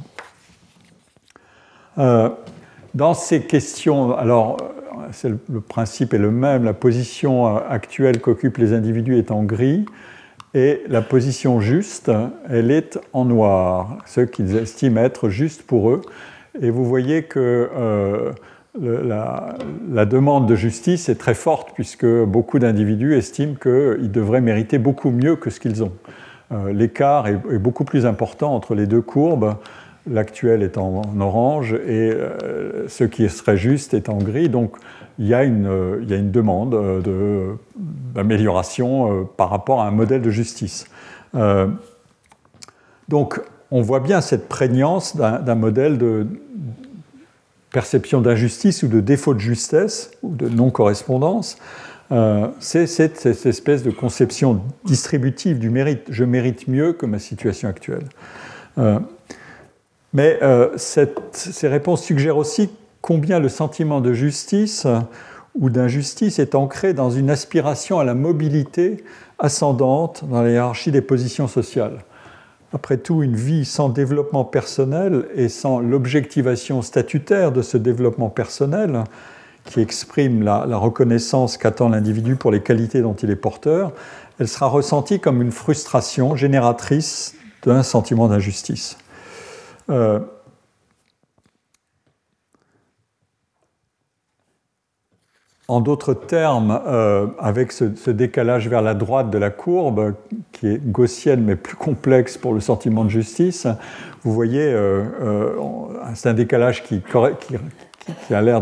Euh, 1.97 2.29
dans 2.93 3.13
ces 3.13 3.41
questions, 3.43 4.15
alors, 4.15 4.57
le 5.23 5.61
principe 5.61 6.13
est 6.13 6.17
le 6.17 6.31
même. 6.31 6.63
La 6.63 6.73
position 6.73 7.57
actuelle 7.57 8.19
qu'occupent 8.21 8.57
les 8.57 8.73
individus 8.73 9.17
est 9.17 9.31
en 9.31 9.43
gris. 9.43 9.85
Et 10.53 10.83
la 10.87 11.01
position 11.01 11.59
juste, 11.59 12.11
elle 12.47 12.69
est 12.69 12.99
en 13.11 13.25
noir, 13.25 13.97
ce 14.05 14.21
qu'ils 14.21 14.55
estiment 14.55 15.01
être 15.01 15.29
juste 15.29 15.63
pour 15.63 15.89
eux. 15.89 16.01
Et 16.61 16.69
vous 16.69 16.85
voyez 16.85 17.23
que 17.23 17.69
euh, 17.75 18.31
la, 18.79 20.05
demande 20.05 20.47
de 20.47 20.55
justice 20.55 21.09
est 21.09 21.15
très 21.15 21.33
forte 21.33 21.71
puisque 21.73 22.05
beaucoup 22.05 22.59
d'individus 22.59 23.15
estiment 23.15 23.55
qu'ils 23.55 24.11
devraient 24.11 24.41
mériter 24.41 24.77
beaucoup 24.77 25.09
mieux 25.09 25.35
que 25.35 25.49
ce 25.49 25.59
qu'ils 25.59 25.83
ont. 25.83 25.93
Euh, 26.51 26.71
l'écart 26.71 27.27
est, 27.27 27.37
beaucoup 27.57 27.83
plus 27.83 28.05
important 28.05 28.53
entre 28.53 28.75
les 28.75 28.85
deux 28.85 29.01
courbes. 29.01 29.55
L'actuel 30.09 30.61
est 30.61 30.77
en, 30.77 31.01
orange 31.19 31.73
et 31.73 32.11
euh, 32.11 32.87
ce 32.87 33.05
qui 33.05 33.27
serait 33.29 33.57
juste 33.57 33.93
est 33.93 34.09
en 34.09 34.17
gris. 34.17 34.49
Donc 34.49 34.75
il 35.19 35.27
y 35.27 35.33
a 35.33 35.43
une, 35.43 35.99
il 36.01 36.09
y 36.09 36.13
a 36.13 36.17
une 36.17 36.31
demande 36.31 37.03
d'amélioration 38.15 39.11
euh, 39.11 39.23
par 39.37 39.49
rapport 39.49 39.81
à 39.81 39.87
un 39.87 39.91
modèle 39.91 40.21
de 40.21 40.31
justice. 40.31 40.85
donc 43.07 43.41
on 43.71 43.81
voit 43.81 44.01
bien 44.01 44.21
cette 44.21 44.47
prégnance 44.47 45.15
d'un 45.17 45.55
modèle 45.55 45.97
de, 45.97 46.27
perception 47.73 48.21
d'injustice 48.21 48.83
ou 48.83 48.87
de 48.87 49.01
défaut 49.01 49.33
de 49.33 49.39
justesse 49.39 50.11
ou 50.21 50.33
de 50.33 50.47
non-correspondance, 50.47 51.57
euh, 52.11 52.47
c'est 52.59 52.85
cette, 52.85 53.25
espèce 53.25 53.83
de 53.83 53.89
conception 53.89 54.61
distributive 54.85 55.57
du 55.57 55.69
mérite. 55.69 56.03
Je 56.09 56.23
mérite 56.23 56.67
mieux 56.67 56.93
que 56.93 57.05
ma 57.07 57.19
situation 57.19 57.67
actuelle. 57.67 58.05
Euh, 58.77 58.99
mais 60.13 60.37
euh, 60.43 60.69
ces 60.77 61.67
réponses 61.67 62.03
suggèrent 62.03 62.37
aussi 62.37 62.69
combien 63.03 63.39
le 63.39 63.49
sentiment 63.49 63.99
de 63.99 64.13
justice 64.13 64.87
ou 65.59 65.69
d'injustice 65.69 66.39
est 66.39 66.55
ancré 66.55 66.93
dans 66.93 67.11
une 67.11 67.29
aspiration 67.29 67.99
à 67.99 68.05
la 68.05 68.15
mobilité 68.15 69.03
ascendante 69.37 70.23
dans 70.27 70.41
la 70.41 70.49
hiérarchie 70.49 70.91
des 70.91 71.01
positions 71.01 71.47
sociales. 71.47 71.99
Après 72.73 72.97
tout, 72.97 73.21
une 73.21 73.35
vie 73.35 73.65
sans 73.65 73.89
développement 73.89 74.45
personnel 74.45 75.27
et 75.35 75.49
sans 75.49 75.79
l'objectivation 75.79 76.81
statutaire 76.81 77.51
de 77.51 77.61
ce 77.61 77.77
développement 77.77 78.29
personnel, 78.29 79.03
qui 79.65 79.81
exprime 79.81 80.41
la, 80.41 80.65
reconnaissance 80.77 81.57
qu'attend 81.57 81.89
l'individu 81.89 82.35
pour 82.35 82.51
les 82.51 82.61
qualités 82.61 83.01
dont 83.01 83.13
il 83.13 83.29
est 83.29 83.35
porteur, 83.35 83.91
elle 84.39 84.47
sera 84.47 84.67
ressentie 84.67 85.19
comme 85.19 85.41
une 85.41 85.51
frustration 85.51 86.35
génératrice 86.35 87.35
d'un 87.63 87.83
sentiment 87.83 88.27
d'injustice. 88.29 88.97
Euh, 89.89 90.19
En 95.73 95.81
d'autres 95.81 96.13
termes, 96.13 96.79
euh, 96.85 97.25
avec 97.39 97.71
ce, 97.71 98.11
décalage 98.11 98.67
vers 98.67 98.83
la 98.83 98.93
droite 98.93 99.31
de 99.31 99.39
la 99.39 99.49
courbe, 99.49 100.13
qui 100.51 100.67
est 100.67 100.77
gaussienne 100.77 101.43
mais 101.43 101.55
plus 101.55 101.75
complexe 101.75 102.37
pour 102.37 102.53
le 102.53 102.59
sentiment 102.59 103.03
de 103.03 103.09
justice, 103.09 103.65
vous 104.21 104.31
voyez, 104.31 104.61
euh, 104.61 105.03
euh, 105.23 105.49
c'est 106.13 106.29
un 106.29 106.35
décalage 106.35 106.83
qui, 106.83 107.01
a 108.31 108.41
l'air 108.43 108.61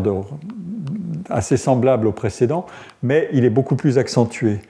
assez 1.29 1.57
semblable 1.57 2.07
au 2.07 2.13
précédent, 2.13 2.65
mais 3.03 3.27
il 3.33 3.43
est 3.43 3.49
beaucoup 3.49 3.75
plus 3.75 3.97
accentué. 3.97 4.61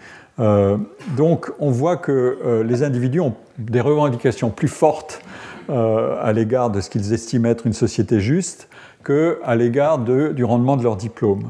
donc 1.16 1.52
on 1.60 1.70
voit 1.70 1.98
que 1.98 2.64
les 2.66 2.82
individus 2.82 3.20
ont 3.20 3.36
des 3.60 3.82
revendications 3.82 4.50
plus 4.50 4.68
fortes 4.68 5.22
à 5.70 6.34
l'égard 6.34 6.72
de 6.72 6.82
ce 6.82 6.90
qu'ils 6.90 7.14
estiment 7.14 7.50
être 7.50 7.68
une 7.68 7.74
société 7.74 8.20
juste 8.20 8.68
qu'à 9.06 9.56
l'égard 9.56 10.00
du 10.00 10.44
rendement 10.44 10.76
de 10.78 10.84
leur 10.84 10.96
diplôme. 10.96 11.44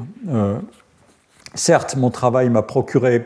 Certes, 1.54 1.96
mon 1.96 2.10
travail 2.10 2.48
m'a 2.48 2.62
procuré 2.62 3.24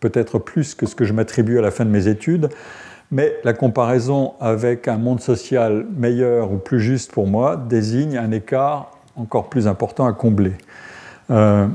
peut-être 0.00 0.38
plus 0.38 0.74
que 0.74 0.86
ce 0.86 0.94
que 0.94 1.04
je 1.04 1.12
m'attribue 1.12 1.58
à 1.58 1.62
la 1.62 1.70
fin 1.70 1.84
de 1.84 1.90
mes 1.90 2.08
études, 2.08 2.48
mais 3.10 3.36
la 3.44 3.52
comparaison 3.52 4.34
avec 4.40 4.88
un 4.88 4.96
monde 4.96 5.20
social 5.20 5.86
meilleur 5.96 6.50
ou 6.50 6.56
plus 6.56 6.80
juste 6.80 7.12
pour 7.12 7.26
moi 7.26 7.56
désigne 7.56 8.16
un 8.16 8.32
écart 8.32 8.90
encore 9.16 9.48
plus 9.48 9.68
important 9.68 10.06
à 10.06 10.12
combler. 10.12 10.52
Euh, 11.30 11.68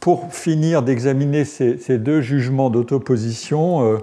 pour 0.00 0.32
finir 0.32 0.82
d'examiner 0.82 1.44
ces, 1.44 1.98
deux 1.98 2.20
jugements 2.20 2.70
d'autoposition, 2.70 3.84
euh, 3.84 3.98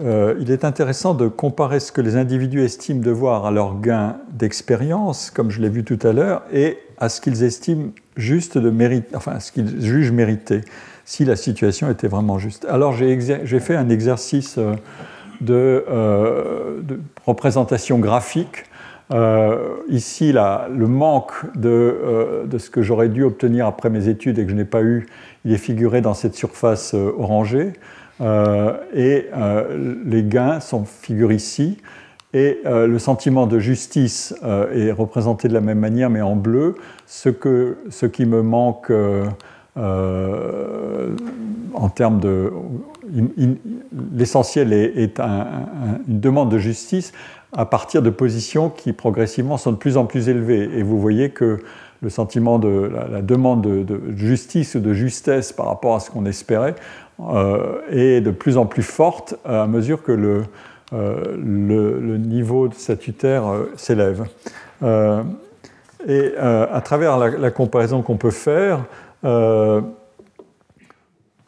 euh, 0.00 0.34
il 0.40 0.50
est 0.50 0.64
intéressant 0.64 1.14
de 1.14 1.28
comparer 1.28 1.78
ce 1.78 1.92
que 1.92 2.00
les 2.00 2.16
individus 2.16 2.62
estiment 2.62 3.00
devoir 3.00 3.46
à 3.46 3.52
leur 3.52 3.80
gain 3.80 4.16
d'expérience, 4.32 5.30
comme 5.30 5.50
je 5.50 5.60
l'ai 5.60 5.68
vu 5.68 5.84
tout 5.84 5.98
à 6.02 6.12
l'heure, 6.12 6.42
et 6.52 6.78
à 6.98 7.08
ce 7.08 7.20
qu'ils 7.20 7.44
estiment 7.44 7.90
juste 8.16 8.58
de 8.58 8.70
mérite, 8.70 9.06
enfin 9.14 9.38
ce 9.38 9.52
qu'ils 9.52 9.80
jugent 9.80 10.10
mérité, 10.10 10.62
si 11.04 11.24
la 11.24 11.36
situation 11.36 11.88
était 11.90 12.08
vraiment 12.08 12.38
juste. 12.38 12.66
Alors 12.68 12.92
j'ai 12.92 13.60
fait 13.60 13.76
un 13.76 13.88
exercice 13.88 14.58
euh, 14.58 14.74
euh, 15.48 16.80
de, 16.82 17.00
représentation 17.24 18.00
graphique. 18.00 18.64
ici, 19.88 20.32
le 20.32 20.86
manque 20.88 21.34
de, 21.54 22.44
de 22.46 22.58
ce 22.58 22.68
que 22.68 22.82
j'aurais 22.82 23.08
dû 23.08 23.22
obtenir 23.22 23.66
après 23.66 23.90
mes 23.90 24.08
études 24.08 24.40
et 24.40 24.44
que 24.44 24.50
je 24.50 24.56
n'ai 24.56 24.64
pas 24.64 24.82
eu, 24.82 25.06
il 25.44 25.52
est 25.52 25.58
figuré 25.58 26.00
dans 26.00 26.14
cette 26.14 26.34
surface 26.34 26.94
orangée. 26.94 27.74
Euh, 28.20 28.76
et 28.94 29.26
euh, 29.34 29.96
les 30.04 30.22
gains 30.22 30.60
sont 30.60 30.84
figurés 30.84 31.36
ici. 31.36 31.78
Et 32.32 32.60
euh, 32.66 32.86
le 32.86 32.98
sentiment 32.98 33.46
de 33.46 33.58
justice 33.58 34.34
est 34.42 34.90
représenté 34.90 35.48
de 35.48 35.54
la 35.54 35.60
même 35.60 35.78
manière, 35.78 36.10
mais 36.10 36.20
en 36.20 36.36
bleu. 36.36 36.76
Ce, 37.06 37.28
que, 37.28 37.78
ce 37.90 38.06
qui 38.06 38.26
me 38.26 38.42
manque 38.42 38.92
en 39.76 39.88
termes 41.94 42.20
de... 42.20 42.52
L'essentiel 44.16 44.72
est, 44.72 45.20
une 45.20 46.20
demande 46.20 46.50
de 46.50 46.58
justice 46.58 47.12
à 47.52 47.66
partir 47.66 48.02
de 48.02 48.10
positions 48.10 48.68
qui 48.68 48.92
progressivement 48.92 49.56
sont 49.56 49.72
de 49.72 49.76
plus 49.76 49.96
en 49.96 50.06
plus 50.06 50.28
élevées. 50.28 50.70
Et 50.76 50.82
vous 50.82 51.00
voyez 51.00 51.30
que 51.30 51.60
le 52.04 52.10
sentiment 52.10 52.58
de 52.58 52.92
la, 53.10 53.22
demande 53.22 53.62
de, 53.62 54.00
justice 54.16 54.74
ou 54.74 54.80
de 54.80 54.92
justesse 54.92 55.52
par 55.52 55.66
rapport 55.66 55.96
à 55.96 56.00
ce 56.00 56.10
qu'on 56.10 56.26
espérait 56.26 56.76
est 57.90 58.20
de 58.20 58.30
plus 58.30 58.56
en 58.56 58.66
plus 58.66 58.82
forte 58.82 59.36
à 59.44 59.66
mesure 59.66 60.02
que 60.02 60.12
le, 60.12 60.42
euh, 60.92 61.36
niveau 61.38 62.70
statutaire 62.70 63.46
euh, 63.46 63.72
s'élève. 63.76 64.26
et 66.06 66.36
à 66.36 66.80
travers 66.82 67.18
la, 67.18 67.50
comparaison 67.50 68.02
qu'on 68.02 68.18
peut 68.18 68.30
faire, 68.30 68.84
on 69.22 69.82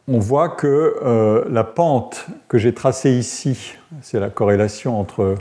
voit 0.07 0.49
que 0.49 1.45
la 1.47 1.63
pente 1.63 2.25
que 2.47 2.57
j'ai 2.57 2.73
tracée 2.73 3.11
ici, 3.11 3.75
c'est 4.01 4.19
la 4.19 4.31
corrélation 4.31 4.99
entre 4.99 5.35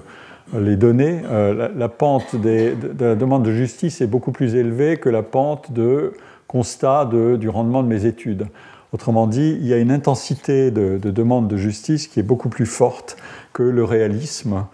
les 0.55 0.77
données, 0.77 1.23
la, 1.23 1.89
pente 1.89 2.37
de 2.37 2.75
la 3.01 3.15
demande 3.15 3.45
de 3.45 3.53
justice 3.53 4.03
est 4.03 4.07
beaucoup 4.07 4.33
plus 4.33 4.55
élevée 4.55 4.99
que 4.99 5.09
la 5.09 5.23
pente 5.23 5.73
de 5.73 6.13
constat 6.47 7.09
du 7.39 7.49
rendement 7.49 7.83
de 7.83 7.89
mes 7.89 8.05
études. 8.05 8.47
Autrement 8.93 9.27
dit, 9.27 9.59
il 9.61 9.67
y 9.67 9.73
a 9.73 9.79
une 9.79 9.91
intensité 9.91 10.71
de, 10.71 10.99
demande 10.99 11.49
de 11.49 11.57
justice 11.57 12.07
qui 12.07 12.21
est 12.21 12.25
beaucoup 12.25 12.49
plus 12.49 12.67
forte 12.67 13.17
que 13.53 13.63
le 13.63 13.85
réalisme 13.85 14.65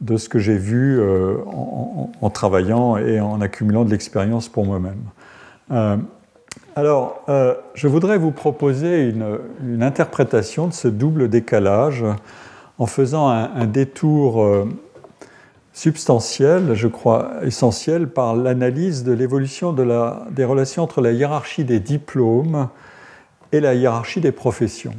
de 0.00 0.16
ce 0.16 0.28
que 0.28 0.38
j'ai 0.38 0.56
vu 0.56 1.00
euh, 1.00 1.36
en, 1.46 2.30
travaillant 2.30 2.96
et 2.96 3.20
en 3.20 3.40
accumulant 3.40 3.84
de 3.84 3.90
l'expérience 3.90 4.48
pour 4.48 4.66
moi-même. 4.66 5.02
Euh, 5.70 5.96
alors, 6.76 7.22
euh, 7.28 7.54
je 7.74 7.86
voudrais 7.86 8.18
vous 8.18 8.32
proposer 8.32 9.08
une, 9.08 9.82
interprétation 9.82 10.66
de 10.66 10.72
ce 10.72 10.88
double 10.88 11.28
décalage 11.28 12.04
en 12.78 12.86
faisant 12.86 13.28
un, 13.28 13.66
détour 13.66 14.44
substantiel, 15.72 16.74
je 16.74 16.88
crois 16.88 17.32
essentiel, 17.42 18.08
par 18.08 18.34
l'analyse 18.34 19.04
de 19.04 19.12
l'évolution 19.12 19.72
de 19.72 19.86
des 20.30 20.44
relations 20.44 20.82
entre 20.82 21.00
la 21.00 21.12
hiérarchie 21.12 21.64
des 21.64 21.80
diplômes 21.80 22.68
et 23.52 23.60
la 23.60 23.74
hiérarchie 23.74 24.20
des 24.20 24.32
professions, 24.32 24.94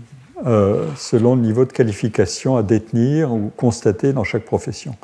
euh, 0.46 0.86
selon 0.96 1.36
le 1.36 1.42
niveau 1.42 1.66
de 1.66 1.74
qualification 1.74 2.56
à 2.56 2.64
détenir 2.64 3.34
ou 3.34 3.52
constater 3.58 4.14
dans 4.14 4.24
chaque 4.24 4.46
profession. 4.46 4.96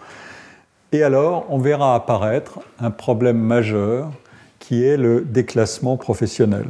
Et 0.92 1.04
alors, 1.04 1.46
on 1.50 1.60
verra 1.60 1.96
apparaître 1.96 2.60
un 2.80 2.92
problème 2.92 3.38
majeur 3.38 4.12
qui 4.60 4.84
est 4.84 4.98
le 4.98 5.22
déclassement 5.22 5.98
professionnel, 5.98 6.66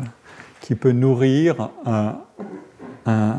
qui 0.61 0.75
peut 0.75 0.91
nourrir 0.91 1.69
un, 1.85 2.15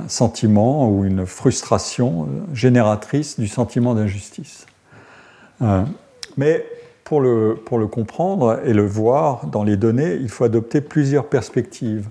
sentiment 0.09 0.91
ou 0.91 1.05
une 1.05 1.27
frustration 1.27 2.27
génératrice 2.53 3.39
du 3.39 3.47
sentiment 3.47 3.95
d'injustice. 3.95 4.67
Euh, 5.63 5.85
mais 6.37 6.67
pour 7.05 7.21
le, 7.21 7.55
pour 7.55 7.79
le 7.79 7.87
comprendre 7.87 8.59
et 8.65 8.73
le 8.73 8.85
voir 8.85 9.47
dans 9.47 9.63
les 9.63 9.77
données, 9.77 10.15
il 10.15 10.29
faut 10.29 10.43
adopter 10.43 10.81
plusieurs 10.81 11.29
perspectives. 11.29 12.09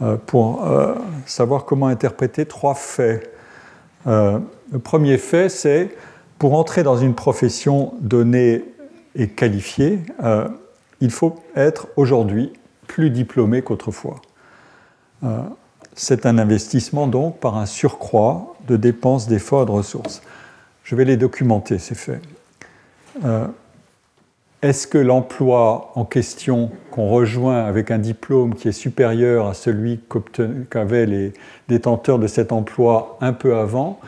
Euh, 0.00 0.16
pour 0.16 0.64
euh, 0.64 0.94
savoir 1.26 1.64
comment 1.64 1.88
interpréter 1.88 2.46
trois 2.46 2.74
faits. 2.74 3.32
Euh, 4.06 4.38
le 4.70 4.78
premier 4.78 5.18
fait, 5.18 5.48
c'est 5.48 5.90
pour 6.38 6.54
entrer 6.54 6.84
dans 6.84 6.96
une 6.96 7.14
profession 7.14 7.94
donnée 8.00 8.64
et 9.16 9.26
qualifiée, 9.26 9.98
il 11.00 11.10
faut 11.10 11.42
être 11.56 11.88
aujourd'hui 11.96 12.52
plus 12.86 13.10
diplômé 13.10 13.62
qu'autrefois. 13.62 14.20
c'est 15.94 16.26
un 16.26 16.38
investissement 16.38 17.08
donc 17.08 17.40
par 17.40 17.56
un 17.56 17.66
surcroît 17.66 18.54
de 18.68 18.76
dépenses, 18.76 19.26
d'efforts 19.26 19.62
et 19.62 19.66
de 19.66 19.72
ressources. 19.72 20.22
Je 20.84 20.94
vais 20.94 21.04
les 21.04 21.16
documenter, 21.16 21.78
ces 21.78 21.96
faits 21.96 22.22
est-ce 24.62 24.86
que 24.86 24.98
l'emploi 24.98 25.92
en 25.94 26.04
question 26.04 26.70
qu'on 26.90 27.08
rejoint 27.08 27.64
avec 27.64 27.90
un 27.90 27.98
diplôme 27.98 28.54
qui 28.54 28.68
est 28.68 28.72
supérieur 28.72 29.46
à 29.46 29.54
celui 29.54 30.00
qu'avaient 30.70 31.06
les 31.06 31.32
détenteurs 31.68 32.18
de 32.18 32.26
cet 32.26 32.50
emploi 32.50 33.18
un 33.20 33.32
peu 33.32 33.56
avant, 33.56 34.00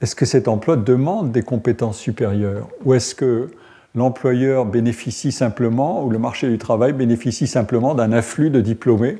est-ce 0.00 0.16
que 0.16 0.24
cet 0.24 0.48
emploi 0.48 0.76
demande 0.76 1.30
des 1.30 1.42
compétences 1.42 1.98
supérieures 1.98 2.68
Ou 2.84 2.94
est-ce 2.94 3.14
que 3.14 3.50
l'employeur 3.94 4.64
bénéficie 4.64 5.30
simplement, 5.30 6.04
ou 6.04 6.10
le 6.10 6.18
marché 6.18 6.48
du 6.48 6.58
travail 6.58 6.94
bénéficie 6.94 7.46
simplement 7.46 7.94
d'un 7.94 8.12
afflux 8.12 8.50
de 8.50 8.60
diplômés 8.60 9.18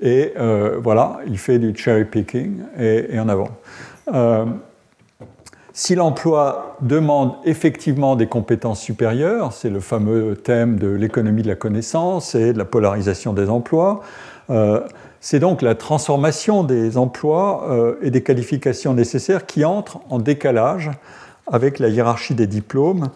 et 0.00 0.32
euh, 0.38 0.78
voilà, 0.82 1.20
il 1.26 1.38
fait 1.38 1.58
du 1.58 1.76
cherry 1.76 2.04
picking 2.04 2.60
et, 2.78 3.18
en 3.18 3.28
avant? 3.28 3.50
Euh, 4.12 4.46
si 5.74 5.94
l'emploi 5.94 6.76
demande 6.82 7.32
effectivement 7.44 8.14
des 8.14 8.26
compétences 8.26 8.80
supérieures, 8.80 9.52
c'est 9.52 9.70
le 9.70 9.80
fameux 9.80 10.36
thème 10.36 10.78
de 10.78 10.88
l'économie 10.88 11.42
de 11.42 11.48
la 11.48 11.54
connaissance 11.54 12.34
et 12.34 12.52
de 12.52 12.58
la 12.58 12.66
polarisation 12.66 13.32
des 13.32 13.48
emplois, 13.48 14.02
euh, 14.50 14.80
c'est 15.20 15.38
donc 15.38 15.62
la 15.62 15.74
transformation 15.74 16.62
des 16.62 16.98
emplois 16.98 17.68
euh, 17.70 17.94
et 18.02 18.10
des 18.10 18.22
qualifications 18.22 18.92
nécessaires 18.92 19.46
qui 19.46 19.64
entrent 19.64 20.00
en 20.10 20.18
décalage 20.18 20.90
avec 21.50 21.78
la 21.78 21.88
hiérarchie 21.88 22.34
des 22.34 22.46
diplômes. 22.46 23.08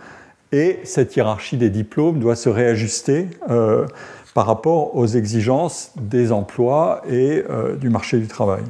Et 0.53 0.81
cette 0.85 1.15
hiérarchie 1.15 1.57
des 1.59 1.71
diplômes 1.71 2.21
doit 2.21 2.37
se 2.37 2.49
réajuster 2.49 3.29
euh, 3.51 3.87
par 4.35 4.47
rapport 4.47 4.97
aux 4.97 5.07
exigences 5.07 5.93
des 5.97 6.33
emplois 6.33 7.03
et 7.11 7.43
du 7.81 7.89
marché 7.89 8.19
du 8.19 8.29
travail. 8.29 8.63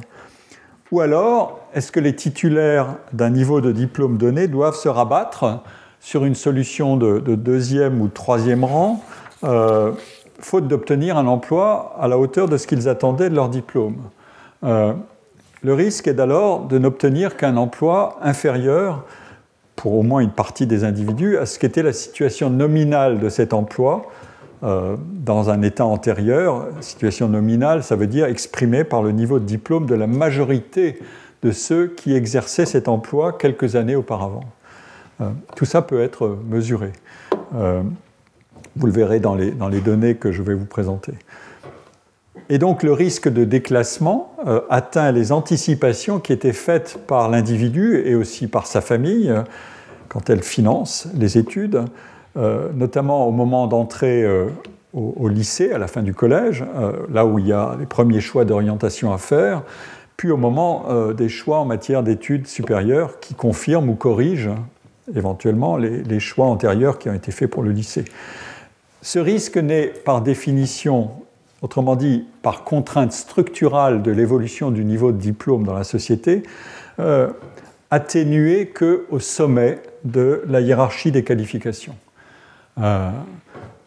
Ou 0.91 1.01
alors, 1.01 1.66
est-ce 1.77 1.91
que 1.91 1.99
les 1.99 2.15
titulaires 2.15 2.95
d'un 3.13 3.29
niveau 3.29 3.61
de 3.61 3.71
diplôme 3.71 4.17
donné 4.17 4.47
doivent 4.47 4.75
se 4.75 4.89
rabattre 4.89 5.61
sur 5.99 6.25
une 6.25 6.33
solution 6.33 6.97
de, 6.97 7.19
deuxième 7.19 8.01
ou 8.01 8.07
troisième 8.07 8.63
rang, 8.63 9.03
euh, 9.43 9.91
faute 10.39 10.67
d'obtenir 10.67 11.17
un 11.17 11.27
emploi 11.27 11.95
à 11.99 12.07
la 12.07 12.17
hauteur 12.17 12.49
de 12.49 12.57
ce 12.57 12.65
qu'ils 12.65 12.89
attendaient 12.89 13.29
de 13.29 13.35
leur 13.35 13.49
diplôme 13.49 13.97
euh, 14.63 14.93
Le 15.61 15.73
risque 15.75 16.07
est 16.07 16.19
alors 16.19 16.61
de 16.61 16.79
n'obtenir 16.79 17.37
qu'un 17.37 17.57
emploi 17.57 18.17
inférieur, 18.23 19.03
pour 19.75 19.93
au 19.93 20.01
moins 20.01 20.21
une 20.21 20.31
partie 20.31 20.65
des 20.65 20.83
individus, 20.83 21.37
à 21.37 21.45
ce 21.45 21.59
qu'était 21.59 21.83
la 21.83 21.93
situation 21.93 22.49
nominale 22.49 23.19
de 23.19 23.29
cet 23.29 23.53
emploi 23.53 24.07
euh, 24.63 24.95
dans 25.13 25.51
un 25.51 25.61
état 25.61 25.85
antérieur. 25.85 26.69
Situation 26.81 27.27
nominale, 27.27 27.83
ça 27.83 27.95
veut 27.95 28.07
dire 28.07 28.25
exprimée 28.25 28.83
par 28.83 29.03
le 29.03 29.11
niveau 29.11 29.37
de 29.37 29.45
diplôme 29.45 29.85
de 29.85 29.93
la 29.93 30.07
majorité 30.07 30.97
de 31.43 31.51
ceux 31.51 31.87
qui 31.87 32.15
exerçaient 32.15 32.65
cet 32.65 32.87
emploi 32.87 33.33
quelques 33.33 33.75
années 33.75 33.95
auparavant. 33.95 34.43
Euh, 35.21 35.29
tout 35.55 35.65
ça 35.65 35.81
peut 35.81 36.01
être 36.01 36.37
mesuré. 36.47 36.93
Euh, 37.55 37.81
vous 38.75 38.85
le 38.85 38.93
verrez 38.93 39.19
dans 39.19 39.35
les, 39.35 39.51
dans 39.51 39.69
les, 39.69 39.81
données 39.81 40.15
que 40.15 40.31
je 40.31 40.41
vais 40.41 40.53
vous 40.53 40.65
présenter. 40.65 41.13
Et 42.49 42.59
donc 42.59 42.83
le 42.83 42.93
risque 42.93 43.27
de 43.27 43.43
déclassement 43.43 44.35
atteint 44.69 45.11
les 45.11 45.31
anticipations 45.31 46.19
qui 46.19 46.31
étaient 46.31 46.53
faites 46.53 46.99
par 47.07 47.29
l'individu 47.29 48.01
et 48.05 48.15
aussi 48.15 48.47
par 48.47 48.67
sa 48.67 48.79
famille 48.79 49.33
quand 50.07 50.29
elle 50.29 50.43
finance 50.43 51.09
les 51.15 51.37
études. 51.37 51.83
Euh, 52.37 52.69
notamment 52.71 53.27
au 53.27 53.31
moment 53.31 53.65
d'entrer 53.65 54.23
euh, 54.23 54.49
au, 54.93 55.27
lycée, 55.27 55.71
à 55.71 55.79
la 55.79 55.87
fin 55.87 56.03
du 56.03 56.13
collège, 56.13 56.63
euh, 56.75 56.91
là 57.11 57.25
où 57.25 57.39
il 57.39 57.47
y 57.47 57.53
a 57.53 57.75
les 57.79 57.87
premiers 57.87 58.19
choix 58.19 58.45
d'orientation 58.45 59.11
à 59.11 59.17
faire, 59.17 59.63
puis 60.17 60.31
au 60.31 60.37
moment 60.37 60.85
des 61.13 61.29
choix 61.29 61.59
en 61.59 61.65
matière 61.65 62.03
d'études 62.03 62.47
supérieures 62.47 63.19
qui 63.19 63.35
confirment 63.35 63.89
ou 63.89 63.95
corrigent 63.95 64.55
éventuellement 65.15 65.77
les, 65.77 66.19
choix 66.19 66.47
antérieurs 66.47 66.99
qui 66.99 67.09
ont 67.09 67.13
été 67.13 67.31
faits 67.31 67.49
pour 67.49 67.63
le 67.63 67.71
lycée. 67.71 68.03
Ce 69.01 69.19
risque 69.19 69.57
n'est 69.57 69.87
par 69.87 70.21
définition, 70.21 71.11
autrement 71.61 71.95
dit 71.95 72.25
par 72.41 72.63
contrainte 72.63 73.13
structurale 73.13 74.01
de 74.01 74.11
l'évolution 74.11 74.71
du 74.71 74.83
niveau 74.83 75.11
de 75.11 75.17
diplôme 75.17 75.63
dans 75.63 75.75
la 75.75 75.83
société, 75.83 76.43
atténué 77.89 78.67
qu'au 78.67 79.19
sommet 79.19 79.79
de 80.03 80.43
la 80.47 80.61
hiérarchie 80.61 81.11
des 81.11 81.23
qualifications. 81.23 81.95
Euh, 82.79 83.09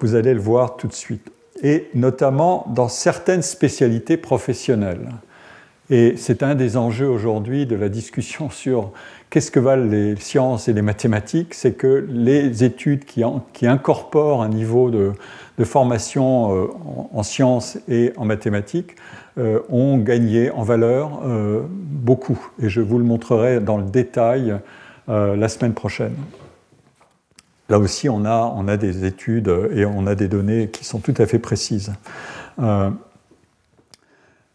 vous 0.01 0.15
allez 0.15 0.35
le 0.35 0.41
voir 0.41 0.77
tout 0.77 0.87
de 0.87 0.93
suite. 0.93 1.31
Et 1.63 1.89
notamment 1.95 2.67
dans 2.75 2.89
certaines 2.89 3.43
spécialités 3.43 4.17
professionnelles. 4.17 5.11
Et 5.91 6.15
c'est 6.17 6.43
un 6.43 6.55
des 6.55 6.77
enjeux 6.77 7.09
aujourd'hui 7.09 7.67
de 7.67 7.77
la 7.77 7.89
discussion 7.89 8.49
sur 8.51 8.93
qu'est-ce 9.29 9.51
que 9.51 9.61
valent 9.61 9.87
les 9.87 10.17
sciences 10.17 10.69
et 10.69 10.73
les 10.73 10.83
mathématiques, 10.83 11.55
c'est 11.55 11.73
que 11.73 12.07
les 12.09 12.65
études 12.65 13.05
qui, 13.05 13.23
incorporent 13.67 14.43
un 14.43 14.49
niveau 14.49 14.91
de, 14.91 15.13
formation 15.65 16.57
euh, 16.57 16.69
en, 17.13 17.23
sciences 17.23 17.77
et 17.87 18.15
en 18.17 18.25
mathématiques 18.25 18.97
euh, 19.37 19.61
ont 19.69 19.99
gagné 19.99 20.51
en 20.51 20.63
valeur 20.63 21.21
beaucoup. 21.69 22.39
Et 22.63 22.71
je 22.71 22.81
vous 22.81 22.99
le 22.99 23.05
montrerai 23.05 23.61
dans 23.61 23.77
le 23.77 23.85
détail 23.85 24.57
la 25.09 25.49
semaine 25.49 25.75
prochaine. 25.75 26.15
Là 27.71 27.79
aussi, 27.79 28.09
on 28.09 28.25
a, 28.25 28.53
on 28.57 28.67
a 28.67 28.77
des 28.77 29.05
études 29.05 29.49
et 29.73 29.85
on 29.85 30.09
a 30.09 30.17
des 30.17 30.27
données 30.27 30.69
qui 30.69 30.85
sont 30.85 30.99
tout 30.99 31.15
à 31.19 31.27
fait 31.27 31.39
précises. 31.39 31.93
Euh, 32.59 32.91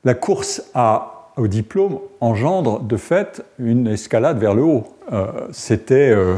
la 0.03 0.13
course 0.13 0.63
à, 0.73 1.14
au 1.37 1.47
diplôme 1.47 1.99
engendre 2.21 2.79
de 2.79 2.97
fait 2.97 3.43
une 3.59 3.87
escalade 3.87 4.37
vers 4.37 4.53
le 4.53 4.63
haut. 4.63 4.83
Euh, 5.11 5.27
c'était 5.51 6.11
euh, 6.11 6.37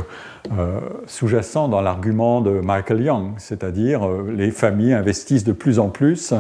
sous-jacent 1.06 1.68
dans 1.68 1.82
l'argument 1.82 2.42
de 2.42 2.52
Michael 2.60 3.02
Young, 3.02 3.34
c'est-à-dire 3.38 4.08
les 4.30 4.52
familles 4.52 4.94
investissent 4.94 5.44
de 5.44 5.52
plus 5.52 5.80
en 5.80 5.90
plus 5.90 6.34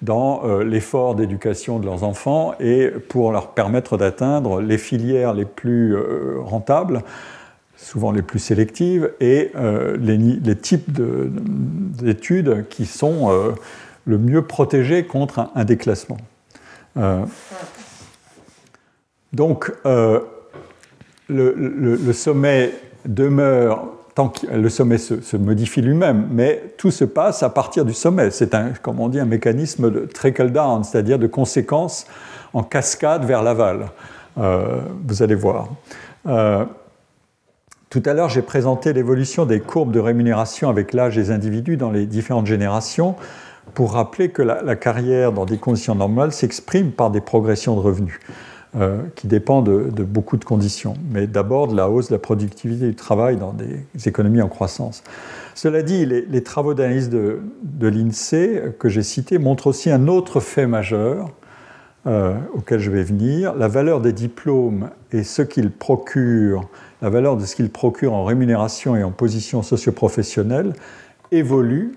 dans 0.00 0.42
l'effort 0.60 1.16
d'éducation 1.16 1.80
de 1.80 1.86
leurs 1.86 2.04
enfants 2.04 2.54
et 2.60 2.88
pour 3.08 3.32
leur 3.32 3.48
permettre 3.48 3.96
d'atteindre 3.96 4.60
les 4.60 4.78
filières 4.78 5.34
les 5.34 5.44
plus 5.44 5.96
rentables 6.40 7.02
souvent 7.78 8.10
les 8.10 8.22
plus 8.22 8.40
sélectives, 8.40 9.12
et 9.20 9.52
euh, 9.56 9.96
les, 9.96 10.56
types 10.56 10.90
d'études 10.90 12.66
qui 12.68 12.86
sont 12.86 13.30
euh, 13.30 13.52
le 14.04 14.18
mieux 14.18 14.42
protégés 14.42 15.04
contre 15.04 15.48
un, 15.54 15.64
déclassement. 15.64 16.18
Euh, 16.96 17.24
donc, 19.32 19.72
le, 21.28 22.12
sommet 22.12 22.72
demeure 23.04 23.88
le 24.52 24.68
sommet 24.68 24.98
se, 24.98 25.36
modifie 25.36 25.82
lui-même, 25.82 26.28
mais 26.30 26.74
tout 26.76 26.90
se 26.90 27.04
passe 27.04 27.42
à 27.42 27.50
partir 27.50 27.84
du 27.84 27.92
sommet. 27.92 28.30
C'est 28.30 28.54
un, 28.54 28.72
comme 28.82 29.00
on 29.00 29.08
dit, 29.08 29.20
un 29.20 29.24
mécanisme 29.24 29.90
de 29.90 30.00
trickle 30.00 30.50
down, 30.50 30.84
c'est-à-dire 30.84 31.18
de 31.18 31.26
conséquences 31.26 32.06
en 32.52 32.62
cascade 32.62 33.24
vers 33.24 33.42
l'aval. 33.42 33.90
Euh, 34.38 34.80
vous 35.06 35.22
allez 35.22 35.34
voir. 35.34 35.68
Euh, 36.26 36.64
tout 37.90 38.02
à 38.04 38.12
l'heure, 38.12 38.28
j'ai 38.28 38.42
présenté 38.42 38.92
l'évolution 38.92 39.46
des 39.46 39.60
courbes 39.60 39.92
de 39.92 40.00
rémunération 40.00 40.68
avec 40.68 40.92
l'âge 40.92 41.16
des 41.16 41.30
individus 41.30 41.76
dans 41.76 41.90
les 41.90 42.06
différentes 42.06 42.46
générations 42.46 43.16
pour 43.74 43.92
rappeler 43.92 44.30
que 44.30 44.42
la, 44.42 44.76
carrière 44.76 45.32
dans 45.32 45.44
des 45.44 45.58
conditions 45.58 45.94
normales 45.94 46.32
s'exprime 46.32 46.90
par 46.90 47.10
des 47.10 47.20
progressions 47.20 47.76
de 47.76 47.80
revenus. 47.80 48.18
Euh, 48.76 48.98
qui 49.14 49.28
dépendent 49.28 49.90
de, 49.90 50.04
beaucoup 50.04 50.36
de 50.36 50.44
conditions, 50.44 50.92
mais 51.10 51.26
d'abord 51.26 51.68
de 51.68 51.74
la 51.74 51.88
hausse 51.88 52.08
de 52.08 52.12
la 52.12 52.18
productivité 52.18 52.86
du 52.86 52.94
travail 52.94 53.38
dans 53.38 53.54
des 53.54 53.86
économies 54.06 54.42
en 54.42 54.48
croissance. 54.48 55.02
Cela 55.54 55.80
dit, 55.80 56.04
les, 56.04 56.42
travaux 56.42 56.74
d'analyse 56.74 57.08
de, 57.08 57.40
de 57.62 57.88
l'INSEE 57.88 58.74
que 58.78 58.90
j'ai 58.90 59.02
cités 59.02 59.38
montrent 59.38 59.68
aussi 59.68 59.90
un 59.90 60.06
autre 60.06 60.40
fait 60.40 60.66
majeur 60.66 61.30
euh, 62.06 62.36
auquel 62.52 62.78
je 62.78 62.90
vais 62.90 63.02
venir. 63.02 63.54
La 63.54 63.68
valeur 63.68 64.02
des 64.02 64.12
diplômes 64.12 64.90
et 65.12 65.22
ce 65.22 65.40
qu'ils 65.40 65.70
procurent, 65.70 66.68
la 67.00 67.08
valeur 67.08 67.38
de 67.38 67.46
ce 67.46 67.56
qu'ils 67.56 67.70
procurent 67.70 68.12
en 68.12 68.24
rémunération 68.24 68.96
et 68.96 69.02
en 69.02 69.12
position 69.12 69.62
socio-professionnelle 69.62 70.74
évolue 71.32 71.94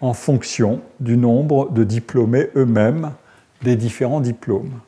en 0.00 0.14
fonction 0.14 0.80
du 1.00 1.18
nombre 1.18 1.70
de 1.70 1.84
diplômés 1.84 2.48
eux-mêmes 2.56 3.12
des 3.62 3.76
différents 3.76 4.20
diplômes 4.20 4.80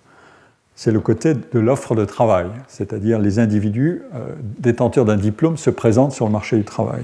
c'est 0.79 0.93
le 0.93 1.01
côté 1.01 1.35
de 1.35 1.59
l'offre 1.59 1.97
de 1.97 2.05
travail, 2.05 2.47
c'est-à-dire 2.69 3.19
les 3.19 3.41
individus 3.41 4.03
euh, 4.15 4.37
détenteurs 4.61 5.05
d'un 5.05 5.17
diplôme 5.17 5.57
se 5.57 5.71
présentent 5.71 6.13
sur 6.13 6.25
le 6.25 6.31
marché 6.31 6.57
du 6.57 6.63
travail. 6.63 7.03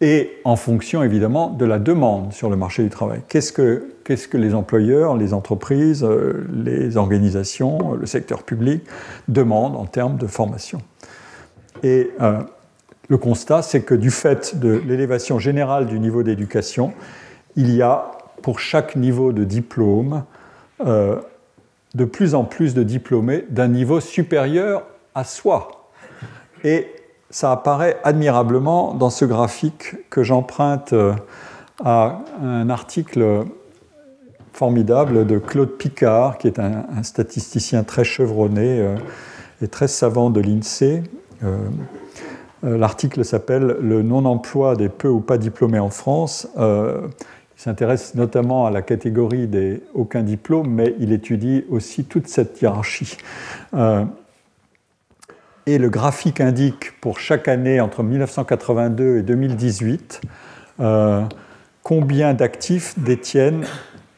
Et 0.00 0.30
en 0.44 0.56
fonction 0.56 1.02
évidemment 1.02 1.50
de 1.50 1.66
la 1.66 1.78
demande 1.78 2.32
sur 2.32 2.48
le 2.48 2.56
marché 2.56 2.82
du 2.82 2.88
travail. 2.88 3.20
Qu'est-ce 3.28 3.52
que, 3.52 4.36
les 4.38 4.54
employeurs, 4.54 5.14
les 5.18 5.34
entreprises, 5.34 6.02
euh, 6.02 6.46
les 6.54 6.96
organisations, 6.96 7.92
le 7.92 8.06
secteur 8.06 8.44
public 8.44 8.82
demandent 9.28 9.76
en 9.76 9.84
termes 9.84 10.16
de 10.16 10.26
formation? 10.26 10.80
Et 11.82 12.10
euh, 12.22 12.38
le 13.10 13.18
constat, 13.18 13.60
c'est 13.60 13.82
que 13.82 13.94
du 13.94 14.10
fait 14.10 14.58
de 14.58 14.80
l'élévation 14.86 15.38
générale 15.38 15.84
du 15.84 16.00
niveau 16.00 16.22
d'éducation, 16.22 16.94
il 17.56 17.74
y 17.74 17.82
a 17.82 18.10
pour 18.40 18.58
chaque 18.58 18.96
niveau 18.96 19.32
de 19.32 19.44
diplôme 19.44 20.22
de 21.94 22.04
plus 22.04 22.34
en 22.34 22.44
plus 22.44 22.74
de 22.74 22.82
diplômés 22.82 23.44
d'un 23.50 23.68
niveau 23.68 24.00
supérieur 24.00 24.84
à 25.14 25.24
soi. 25.24 25.90
Et 26.64 26.86
ça 27.30 27.52
apparaît 27.52 27.98
admirablement 28.04 28.94
dans 28.94 29.10
ce 29.10 29.24
graphique 29.24 29.96
que 30.10 30.22
j'emprunte 30.22 30.92
euh, 30.92 31.14
à 31.84 32.18
un 32.42 32.68
article 32.70 33.44
formidable 34.52 35.26
de 35.26 35.38
Claude 35.38 35.78
Picard, 35.78 36.38
qui 36.38 36.48
est 36.48 36.58
un, 36.58 37.02
statisticien 37.02 37.84
très 37.84 38.04
chevronné 38.04 38.80
euh, 38.80 38.96
et 39.62 39.68
très 39.68 39.88
savant 39.88 40.30
de 40.30 40.40
l'INSEE. 40.40 41.02
Euh, 41.44 41.56
l'article 42.62 43.24
s'appelle 43.24 43.76
Le 43.80 44.02
non-emploi 44.02 44.76
des 44.76 44.88
peu 44.88 45.08
ou 45.08 45.20
pas 45.20 45.38
diplômés 45.38 45.78
en 45.78 45.90
France. 45.90 46.48
Il 47.60 47.64
s'intéresse 47.64 48.14
notamment 48.14 48.64
à 48.64 48.70
la 48.70 48.80
catégorie 48.80 49.46
des 49.46 49.82
aucun 49.92 50.22
diplôme, 50.22 50.70
mais 50.70 50.94
il 50.98 51.12
étudie 51.12 51.66
aussi 51.68 52.04
toute 52.04 52.26
cette 52.26 52.62
hiérarchie. 52.62 53.18
Euh, 53.74 54.06
et 55.66 55.76
le 55.76 55.90
graphique 55.90 56.40
indique 56.40 56.98
pour 57.02 57.20
chaque 57.20 57.48
année 57.48 57.78
entre 57.78 58.02
1982 58.02 59.18
et 59.18 59.22
2018 59.22 60.22
euh, 60.80 61.22
combien 61.82 62.32
d'actifs 62.32 62.98
détiennent 62.98 63.66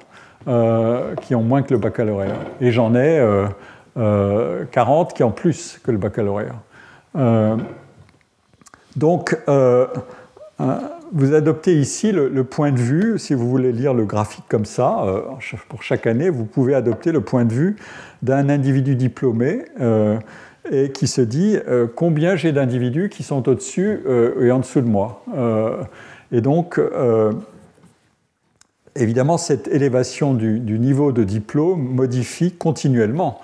Euh, 0.49 1.15
qui 1.17 1.37
ont 1.37 1.43
moins 1.43 1.63
que 1.63 1.73
le 1.73 1.79
baccalauréat. 1.79 2.35
Et 2.61 2.73
j'en 2.73 2.97
ai 2.97 3.19
40 3.21 3.97
euh, 3.97 4.29
euh, 4.77 5.05
qui 5.15 5.23
ont 5.23 5.31
plus 5.31 5.79
que 5.85 5.93
le 5.93 5.99
baccalauréat. 5.99 6.57
donc, 8.97 9.39
vous 11.15 11.35
adoptez 11.35 11.79
ici 11.79 12.11
le, 12.11 12.45
point 12.45 12.73
de 12.73 12.81
vue, 12.81 13.19
si 13.19 13.35
vous 13.35 13.49
voulez 13.49 13.71
lire 13.71 13.95
le 13.95 14.05
graphique 14.05 14.45
comme 14.49 14.65
ça, 14.65 15.05
pour 15.69 15.85
chaque 15.85 16.07
année, 16.09 16.29
vous 16.29 16.45
pouvez 16.45 16.75
adopter 16.75 17.13
le 17.13 17.21
point 17.21 17.45
de 17.45 17.53
vue 17.53 17.77
d'un 18.23 18.49
individu 18.49 18.97
diplômé 18.97 19.67
et 20.71 20.91
qui 20.91 21.07
se 21.07 21.21
dit 21.21 21.59
combien 21.95 22.35
j'ai 22.35 22.51
d'individus 22.51 23.11
qui 23.11 23.23
sont 23.23 23.49
au-dessus 23.49 24.01
et 24.41 24.51
en 24.51 24.59
dessous 24.59 24.81
de 24.81 24.89
moi? 24.89 25.25
et 26.33 26.41
donc, 26.41 26.81
évidemment, 28.97 29.39
cette 29.39 29.69
élévation 29.69 30.35
du, 30.35 30.61
niveau 30.79 31.13
de 31.13 31.25
diplôme 31.25 31.83
modifie 31.83 32.53
continuellement 32.53 33.41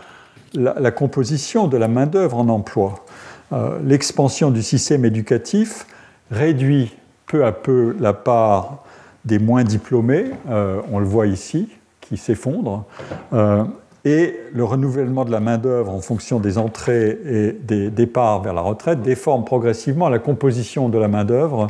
la, 0.55 0.91
composition 0.91 1.69
de 1.69 1.77
la 1.77 1.89
main-d'œuvre 1.89 2.39
en 2.39 2.49
emploi. 2.49 3.05
Euh, 3.53 3.79
l'expansion 3.85 4.51
du 4.51 4.63
système 4.63 5.05
éducatif 5.05 5.87
réduit 6.31 6.95
peu 7.27 7.45
à 7.45 7.53
peu 7.53 7.97
la 7.99 8.13
part 8.13 8.85
des 9.25 9.39
moins 9.39 9.65
diplômés, 9.65 10.27
euh, 10.49 10.81
on 10.91 10.99
le 10.99 11.05
voit 11.05 11.27
ici, 11.27 11.69
qui 12.01 12.17
s'effondre, 12.17 12.85
euh, 13.33 13.65
et 14.05 14.39
le 14.55 14.65
renouvellement 14.65 15.25
de 15.25 15.31
la 15.31 15.41
main-d'œuvre 15.41 15.93
en 15.93 16.01
fonction 16.01 16.41
des 16.41 16.57
entrées 16.57 17.19
et 17.27 17.53
des 17.53 17.91
départs 17.91 18.43
vers 18.43 18.55
la 18.55 18.63
retraite 18.63 19.03
déforme 19.03 19.45
progressivement 19.45 20.09
la 20.09 20.19
composition 20.19 20.89
de 20.89 20.97
la 20.99 21.09
main-d'œuvre 21.09 21.67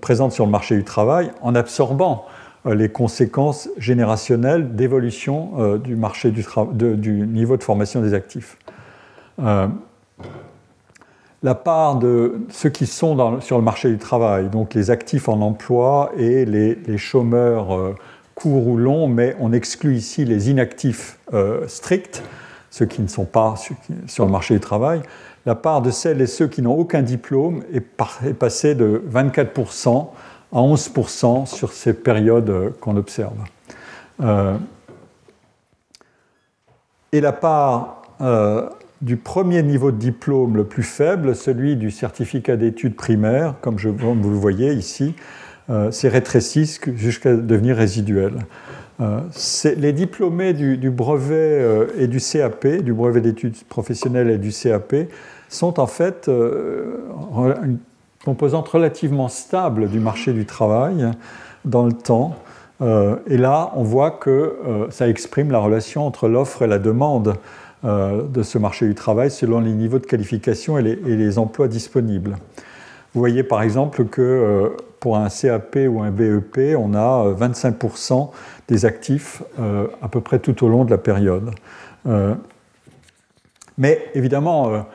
présente 0.00 0.32
sur 0.32 0.46
le 0.46 0.50
marché 0.50 0.76
du 0.76 0.84
travail 0.84 1.30
en 1.42 1.54
absorbant 1.54 2.26
les 2.64 2.88
conséquences 2.88 3.68
générationnelles 3.78 4.74
d'évolution 4.74 5.52
euh, 5.58 5.78
du, 5.78 5.96
marché 5.96 6.30
du, 6.30 7.10
niveau 7.26 7.56
de 7.56 7.62
formation 7.62 8.00
des 8.00 8.14
actifs. 8.14 8.56
Euh, 9.40 9.68
la 11.42 11.54
part 11.54 11.96
de 11.96 12.40
ceux 12.50 12.70
qui 12.70 12.86
sont 12.86 13.40
sur 13.40 13.58
le 13.58 13.62
marché 13.62 13.90
du 13.90 13.98
travail, 13.98 14.48
donc 14.48 14.74
les 14.74 14.90
actifs 14.90 15.28
en 15.28 15.40
emploi 15.40 16.10
et 16.16 16.44
les, 16.44 16.98
chômeurs 16.98 17.94
courts 18.34 18.66
ou 18.66 18.76
longs, 18.76 19.06
mais 19.06 19.36
on 19.38 19.52
exclut 19.52 19.94
ici 19.94 20.24
les 20.24 20.50
inactifs 20.50 21.20
stricts, 21.68 22.24
ceux 22.70 22.86
qui 22.86 23.02
ne 23.02 23.06
sont 23.06 23.24
pas 23.24 23.54
sur 24.08 24.24
le 24.24 24.32
marché 24.32 24.54
du 24.54 24.60
travail, 24.60 25.00
la 25.46 25.54
part 25.54 25.80
de 25.80 25.90
celles 25.90 26.20
et 26.20 26.26
ceux 26.26 26.48
qui 26.48 26.60
n'ont 26.60 26.76
aucun 26.76 27.02
diplôme 27.02 27.62
est 27.72 27.80
passée 28.34 28.74
de 28.74 29.02
24% 29.10 30.08
à 30.52 30.60
11% 30.60 31.46
sur 31.46 31.72
ces 31.72 31.92
périodes 31.92 32.72
qu'on 32.80 32.96
observe. 32.96 33.36
Euh, 34.22 34.56
et 37.12 37.20
la 37.20 37.32
part 37.32 38.02
euh, 38.20 38.68
du 39.00 39.16
premier 39.16 39.62
niveau 39.62 39.90
de 39.90 39.96
diplôme 39.96 40.56
le 40.56 40.64
plus 40.64 40.82
faible, 40.82 41.34
celui 41.34 41.76
du 41.76 41.90
certificat 41.90 42.56
d'études 42.56 42.96
primaires, 42.96 43.54
comme, 43.60 43.76
vous 43.76 44.30
le 44.30 44.36
voyez 44.36 44.72
ici, 44.72 45.14
euh, 45.70 45.90
s'est 45.90 46.08
rétréci 46.08 46.78
jusqu'à 46.94 47.34
devenir 47.34 47.76
résiduel. 47.76 48.32
les 49.76 49.92
diplômés 49.92 50.54
du, 50.54 50.90
brevet 50.90 51.86
et 51.98 52.08
du 52.08 52.18
CAP, 52.18 52.66
du 52.82 52.92
brevet 52.92 53.20
d'études 53.20 53.56
professionnelles 53.68 54.30
et 54.30 54.38
du 54.38 54.50
CAP, 54.50 54.94
sont 55.48 55.78
en 55.78 55.86
fait 55.86 56.28
composante 58.28 58.68
relativement 58.68 59.28
stable 59.28 59.88
du 59.88 60.00
marché 60.00 60.34
du 60.34 60.44
travail 60.44 61.10
dans 61.64 61.86
le 61.86 61.94
temps. 61.94 62.36
et 62.82 63.38
là, 63.38 63.72
on 63.74 63.82
voit 63.82 64.10
que 64.10 64.86
ça 64.90 65.08
exprime 65.08 65.50
la 65.50 65.58
relation 65.58 66.06
entre 66.06 66.28
l'offre 66.28 66.60
et 66.60 66.66
la 66.66 66.78
demande 66.78 67.36
de 67.82 68.42
ce 68.42 68.58
marché 68.58 68.86
du 68.86 68.94
travail 68.94 69.30
selon 69.30 69.60
les 69.60 69.72
niveaux 69.72 69.98
de 69.98 70.04
qualification 70.04 70.78
et 70.78 70.82
les 70.82 71.38
emplois 71.38 71.68
disponibles. 71.68 72.36
Vous 73.14 73.20
voyez 73.20 73.42
par 73.42 73.62
exemple 73.62 74.04
que 74.04 74.20
euh, 74.20 74.76
pour 75.00 75.16
un 75.16 75.28
CAP 75.28 75.78
ou 75.88 76.02
un 76.02 76.10
BEP, 76.10 76.76
on 76.78 76.94
a 76.94 77.32
25% 77.32 78.12
euh, 78.12 78.24
des 78.68 78.84
actifs 78.84 79.42
euh, 79.58 79.86
à 80.02 80.08
peu 80.08 80.20
près 80.20 80.38
tout 80.38 80.64
au 80.64 80.68
long 80.68 80.84
de 80.84 80.90
la 80.90 80.98
période. 80.98 81.50
Mais 83.76 84.06
évidemment, 84.14 84.86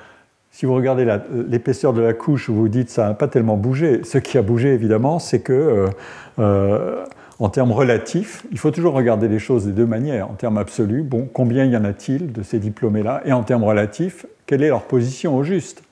si 0.54 0.66
vous 0.66 0.74
regardez 0.74 1.06
l'épaisseur 1.50 1.92
de 1.92 2.02
la 2.02 2.14
couche, 2.14 2.50
vous 2.50 2.56
vous 2.56 2.70
dites 2.70 2.90
ça 2.90 3.10
n'a 3.10 3.14
pas 3.14 3.28
tellement 3.28 3.58
bougé. 3.58 4.02
Ce 4.06 4.18
qui 4.18 4.38
a 4.38 4.42
bougé, 4.42 4.74
évidemment, 4.74 5.20
c'est 5.20 5.42
que 5.42 5.90
en 7.40 7.50
termes 7.50 7.72
relatifs, 7.72 8.46
il 8.52 8.58
faut 8.58 8.72
toujours 8.72 8.94
regarder 8.94 9.28
les 9.28 9.40
choses 9.40 9.66
de 9.66 9.72
deux 9.72 9.86
manières. 9.86 10.30
En 10.30 10.34
termes 10.34 10.58
absolus, 10.58 11.04
bon, 11.04 11.28
combien 11.32 11.66
y 11.66 11.76
en 11.76 11.84
a-t-il 11.84 12.32
de 12.32 12.44
ces 12.44 12.60
diplômés-là? 12.60 13.22
Et 13.26 13.34
en 13.34 13.44
termes 13.44 13.64
relatifs, 13.64 14.26
quelle 14.46 14.64
est 14.64 14.70
leur 14.70 14.84
position 14.84 15.36
au 15.36 15.44
juste 15.44 15.84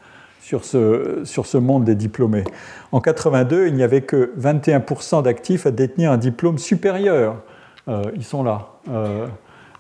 sur 0.42 0.64
ce, 0.64 1.22
sur 1.24 1.46
ce 1.46 1.58
monde 1.58 1.84
des 1.84 1.96
diplômés? 1.96 2.44
En 2.92 3.02
82, 3.02 3.68
il 3.68 3.74
n'y 3.74 3.84
avait 3.84 4.02
que 4.02 4.32
21% 4.40 5.24
d'actifs 5.24 5.66
à 5.66 5.72
détenir 5.72 6.12
un 6.12 6.18
diplôme 6.18 6.58
supérieur. 6.58 7.42
Euh, 7.88 8.04
ils 8.16 8.24
sont 8.24 8.44
là. 8.44 8.70
Euh, 8.90 9.28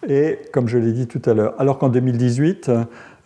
et 0.07 0.39
comme 0.51 0.67
je 0.67 0.79
l'ai 0.79 0.91
dit 0.91 1.07
tout 1.07 1.21
à 1.25 1.33
l'heure, 1.33 1.53
alors 1.59 1.77
qu'en 1.77 1.89
2018, 1.89 2.71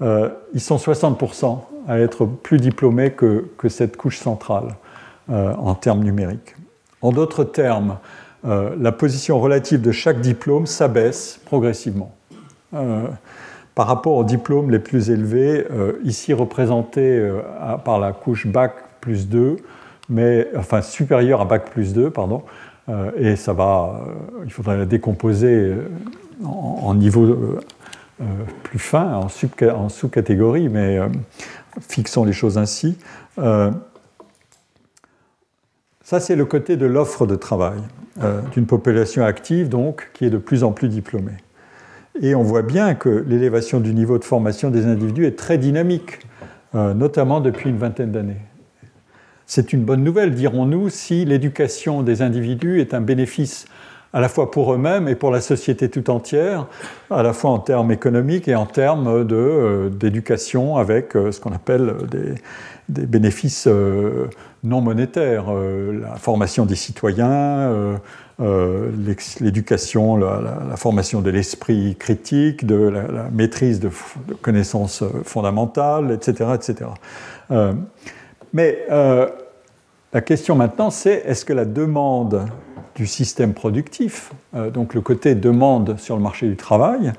euh, 0.02 0.30
ils 0.54 0.62
sont 0.62 0.78
60% 0.78 1.60
à 1.88 2.00
être 2.00 2.26
plus 2.26 2.58
diplômés 2.58 3.12
que, 3.12 3.46
cette 3.70 3.98
couche 3.98 4.20
centrale 4.20 4.76
en 5.28 5.74
termes 5.74 6.04
numériques. 6.04 6.56
En 7.02 7.12
d'autres 7.12 7.44
termes, 7.44 7.98
la 8.44 8.92
position 8.92 9.40
relative 9.40 9.82
de 9.82 9.92
chaque 9.92 10.22
diplôme 10.22 10.68
s'abaisse 10.68 11.40
progressivement 11.46 12.16
par 13.76 13.88
rapport 13.88 14.14
aux 14.14 14.24
diplômes 14.24 14.72
les 14.72 14.80
plus 14.80 15.12
élevés, 15.12 15.68
euh, 15.70 16.00
ici 16.04 16.34
représentés 16.34 17.20
euh, 17.20 17.42
par 17.84 18.00
la 18.00 18.14
couche 18.14 18.48
Bac 18.48 18.74
plus 19.02 19.28
2, 19.28 19.58
mais, 20.10 20.48
enfin 20.58 20.82
supérieure 20.82 21.42
à 21.42 21.46
Bac 21.46 21.70
plus 21.70 21.94
2, 21.94 22.10
pardon, 22.10 22.44
euh, 22.88 23.12
et 23.18 23.36
ça 23.36 23.52
va, 23.52 24.02
il 24.46 24.52
faudrait 24.52 24.78
la 24.78 24.86
décomposer 24.86 25.74
en, 26.44 26.94
niveau 26.96 27.60
plus 28.64 28.80
fin, 28.80 29.14
en, 29.14 29.90
sous-catégorie, 29.90 30.70
mais 30.70 31.00
fixons 31.82 32.24
les 32.24 32.34
choses 32.34 32.58
ainsi. 32.58 32.98
ça, 33.38 33.72
c'est 36.20 36.36
le 36.36 36.46
côté 36.46 36.78
de 36.78 36.86
l'offre 36.86 37.28
de 37.28 37.36
travail 37.36 37.80
d'une 38.54 38.66
population 38.66 39.26
active, 39.26 39.70
donc, 39.70 40.10
qui 40.14 40.26
est 40.26 40.30
de 40.30 40.38
plus 40.38 40.64
en 40.64 40.72
plus 40.72 40.88
diplômée. 40.88 41.38
Et 42.22 42.34
on 42.34 42.44
voit 42.44 42.62
bien 42.62 42.96
que 42.96 43.10
l'élévation 43.28 43.80
du 43.80 43.94
niveau 43.94 44.18
de 44.18 44.24
formation 44.24 44.70
des 44.70 44.86
individus 44.86 45.26
est 45.26 45.38
très 45.38 45.58
dynamique, 45.58 46.20
euh, 46.74 46.94
notamment 46.94 47.42
depuis 47.42 47.70
une 47.70 47.78
vingtaine 47.78 48.12
d'années. 48.12 48.42
C'est 49.48 49.74
une 49.74 49.84
bonne 49.84 50.04
nouvelle, 50.04 50.34
dirons-nous, 50.34 50.90
si 50.90 51.26
l'éducation 51.26 52.04
des 52.04 52.22
individus 52.22 52.80
est 52.80 52.94
un 52.94 53.02
bénéfice 53.02 53.66
à 54.16 54.20
la 54.20 54.30
fois 54.30 54.50
pour 54.50 54.74
eux-mêmes 54.74 55.08
et 55.08 55.14
pour 55.14 55.30
la 55.30 55.42
société 55.42 55.90
tout 55.90 56.10
entière, 56.10 56.66
à 57.12 57.22
la 57.22 57.34
fois 57.34 57.52
en 57.52 57.60
termes 57.60 57.92
économiques 57.92 58.48
et 58.48 58.56
en 58.56 58.66
termes 58.66 59.08
euh, 59.08 59.90
d'éducation 59.90 60.78
avec 60.78 61.16
euh, 61.16 61.32
ce 61.32 61.40
qu'on 61.40 61.52
appelle 61.52 61.94
des, 62.10 63.06
bénéfices 63.06 63.68
non 64.64 64.82
monétaires, 64.82 65.46
la 65.52 66.18
formation 66.18 66.68
des 66.68 66.76
citoyens, 66.76 67.98
euh, 68.42 68.92
l'éducation, 69.40 70.18
la, 70.18 70.76
formation 70.76 71.22
de 71.22 71.30
l'esprit 71.30 71.96
critique, 71.98 72.66
de 72.66 72.76
la, 72.76 73.30
maîtrise 73.32 73.80
de, 73.80 73.90
connaissances 74.42 75.04
euh, 75.04 75.22
fondamentales, 75.24 76.12
etc. 76.12 76.50
etc. 76.54 76.90
Euh, 77.52 77.74
mais 78.52 78.80
la 78.90 80.22
question 80.22 80.56
maintenant, 80.56 80.90
c'est 80.90 81.24
est-ce 81.26 81.46
que 81.46 81.54
la 81.54 81.66
demande 81.66 82.46
du 82.96 83.08
système 83.08 83.54
productif, 83.54 84.32
donc 84.74 84.94
le 84.94 85.02
côté 85.02 85.36
demande 85.36 85.98
sur 86.00 86.16
le 86.16 86.22
marché 86.22 86.48
du 86.48 86.56
travail, 86.56 87.12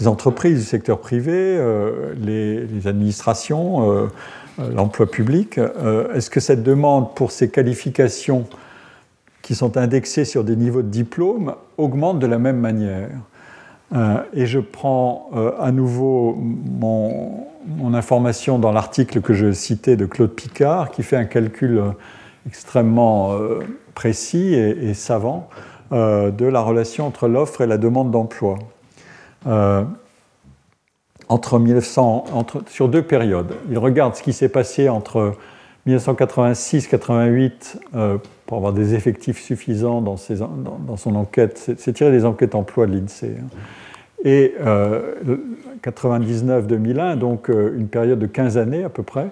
les 0.00 0.08
entreprises 0.08 0.58
du 0.58 0.64
secteur 0.64 1.00
privé, 1.00 1.58
les, 2.16 2.66
les, 2.66 2.86
administrations, 2.86 4.08
l'emploi 4.74 5.10
public, 5.10 5.60
est-ce 6.14 6.30
que 6.30 6.40
cette 6.40 6.62
demande 6.62 7.14
pour 7.14 7.30
ces 7.30 7.50
qualifications 7.50 8.46
qui 9.42 9.54
sont 9.54 9.76
indexés 9.76 10.24
sur 10.24 10.44
des 10.44 10.56
niveaux 10.56 10.82
de 10.82 10.88
diplôme 10.88 11.54
augmentent 11.76 12.20
de 12.20 12.26
la 12.26 12.38
même 12.38 12.58
manière? 12.58 13.10
Euh, 13.94 14.22
et 14.32 14.46
je 14.46 14.58
prends 14.58 15.28
euh, 15.34 15.52
à 15.58 15.70
nouveau 15.70 16.34
mon, 16.38 17.46
information 17.94 18.58
dans 18.58 18.72
l'article 18.72 19.20
que 19.20 19.34
je 19.34 19.52
citais 19.52 19.96
de 19.96 20.06
Claude 20.06 20.34
Picard, 20.34 20.90
qui 20.90 21.02
fait 21.02 21.16
un 21.16 21.26
calcul 21.26 21.82
euh, 22.44 22.48
extrêmement 22.48 23.36
précis 23.94 24.54
et, 24.54 24.94
savant 24.94 25.48
de 25.90 26.44
la 26.46 26.60
relation 26.62 27.06
entre 27.06 27.28
l'offre 27.28 27.60
et 27.60 27.66
la 27.66 27.76
demande 27.78 28.10
d'emploi. 28.10 28.58
entre 31.28 31.58
1900, 31.58 32.24
entre, 32.32 32.62
sur 32.68 32.88
deux 32.88 33.02
périodes. 33.02 33.54
Il 33.70 33.78
regarde 33.78 34.14
ce 34.14 34.22
qui 34.22 34.32
s'est 34.32 34.48
passé 34.48 34.88
entre 34.88 35.34
1986-88 35.86 37.76
pour 38.46 38.56
avoir 38.56 38.72
des 38.72 38.94
effectifs 38.94 39.42
suffisants 39.42 40.00
dans, 40.00 40.16
dans, 40.86 40.96
son 40.96 41.14
enquête. 41.14 41.72
C'est 41.76 41.92
tiré 41.92 42.10
des 42.10 42.24
enquêtes 42.24 42.54
emploi 42.54 42.86
de 42.86 42.92
l'INSEE. 42.96 43.36
Hein. 43.38 43.48
Et 44.24 44.54
99-2001, 45.82 46.98
euh, 46.98 47.16
donc 47.16 47.50
euh, 47.50 47.74
une 47.76 47.88
période 47.88 48.18
de 48.18 48.26
15 48.26 48.56
années 48.56 48.84
à 48.84 48.88
peu 48.88 49.02
près, 49.02 49.30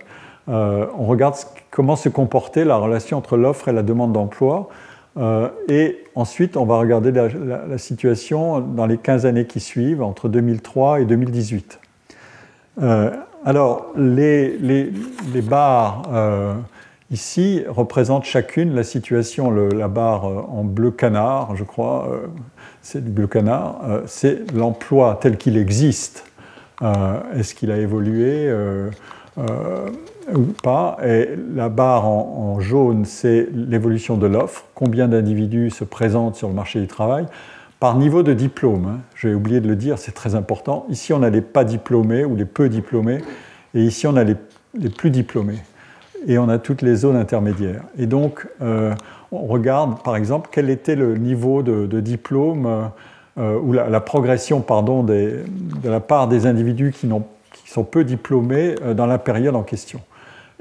euh, 0.51 0.86
on 0.98 1.07
regarde 1.07 1.36
comment 1.70 1.96
se 1.96 2.09
comportait 2.09 2.64
la 2.64 2.76
relation 2.76 3.16
entre 3.16 3.36
l'offre 3.36 3.68
et 3.68 3.72
la 3.72 3.82
demande 3.82 4.12
d'emploi. 4.12 4.68
et 5.68 5.98
ensuite, 6.14 6.57
on 6.57 6.64
va 6.64 6.78
regarder 6.78 7.12
la, 7.12 7.78
situation 7.78 8.61
dans 8.61 8.86
les 8.86 8.96
15 8.96 9.26
années 9.26 9.46
qui 9.46 9.61
suivent, 9.61 10.03
entre 10.03 10.28
2003 10.28 11.01
et 11.01 11.05
2018. 11.05 11.80
alors, 13.44 13.86
les, 13.96 14.57
les, 14.59 14.92
les 15.34 15.42
barres 15.42 16.03
ici 17.11 17.64
représente 17.68 18.24
chacune 18.24 18.74
la 18.74 18.84
situation, 18.84 19.51
la 19.51 19.88
barre 19.88 20.26
euh, 20.26 20.42
en 20.48 20.64
bleu 20.64 20.90
canard, 20.90 21.57
je 21.57 21.64
crois, 21.64 22.09
euh, 22.11 22.26
c'est 22.82 23.05
du 23.05 23.11
bleu 23.11 23.26
canard, 23.26 23.80
euh, 23.88 24.03
c'est 24.07 24.53
l'emploi 24.53 25.18
tel 25.20 25.36
qu'il 25.36 25.57
existe. 25.57 26.24
Est-ce 27.36 27.55
qu'il 27.55 27.70
a 27.70 27.76
évolué? 27.76 28.51
Ou 30.35 30.53
pas 30.62 30.99
Et 31.05 31.31
la 31.55 31.68
barre 31.68 32.07
en, 32.07 32.61
jaune, 32.61 33.05
c'est 33.05 33.49
l'évolution 33.53 34.16
de 34.16 34.26
l'offre, 34.26 34.64
combien 34.74 35.09
d'individus 35.09 35.70
se 35.70 35.85
présentent 35.85 36.37
sur 36.37 36.49
le 36.49 36.55
marché 36.55 36.81
du 36.81 36.87
travail 36.87 37.26
par 37.78 37.97
niveau 37.97 38.22
de 38.22 38.35
diplôme. 38.35 38.87
Hein. 38.87 39.01
J'ai 39.16 39.35
oublié 39.35 39.61
de 39.61 39.68
le 39.68 39.76
dire, 39.76 39.99
c'est 39.99 40.12
très 40.12 40.35
important. 40.35 40.85
Ici, 40.91 41.14
on 41.14 41.22
a 41.22 41.31
les 41.31 41.41
pas 41.41 41.64
diplômés 41.64 42.24
ou 42.26 42.37
les 42.37 42.45
peu 42.45 42.68
diplômés, 42.68 43.22
et 43.74 43.83
ici, 43.83 44.07
on 44.07 44.16
a 44.16 44.24
les 44.24 44.37
plus 44.91 45.11
diplômés 45.11 45.61
et 46.26 46.39
on 46.39 46.49
a 46.49 46.59
toutes 46.59 46.83
les 46.83 46.97
zones 46.97 47.16
intermédiaires. 47.16 47.83
Et 47.99 48.07
donc, 48.07 48.47
euh, 48.62 48.95
on 49.33 49.47
regarde, 49.47 50.03
par 50.03 50.16
exemple, 50.16 50.49
quel 50.53 50.70
était 50.70 50.97
le 50.97 51.16
niveau 51.16 51.62
de, 51.62 52.01
diplôme 52.01 52.91
euh, 53.39 53.59
ou 53.59 53.72
la, 53.72 54.01
progression 54.01 54.61
pardon, 54.61 55.03
de 55.03 55.43
la 55.85 56.01
part 56.01 56.28
des 56.28 56.47
individus 56.47 56.93
qui, 56.93 57.09
sont 57.66 57.85
peu 57.85 58.05
diplômés 58.05 58.74
euh, 58.83 58.95
dans 58.95 59.07
la 59.07 59.18
période 59.18 59.55
en 59.55 59.62
question. 59.62 60.01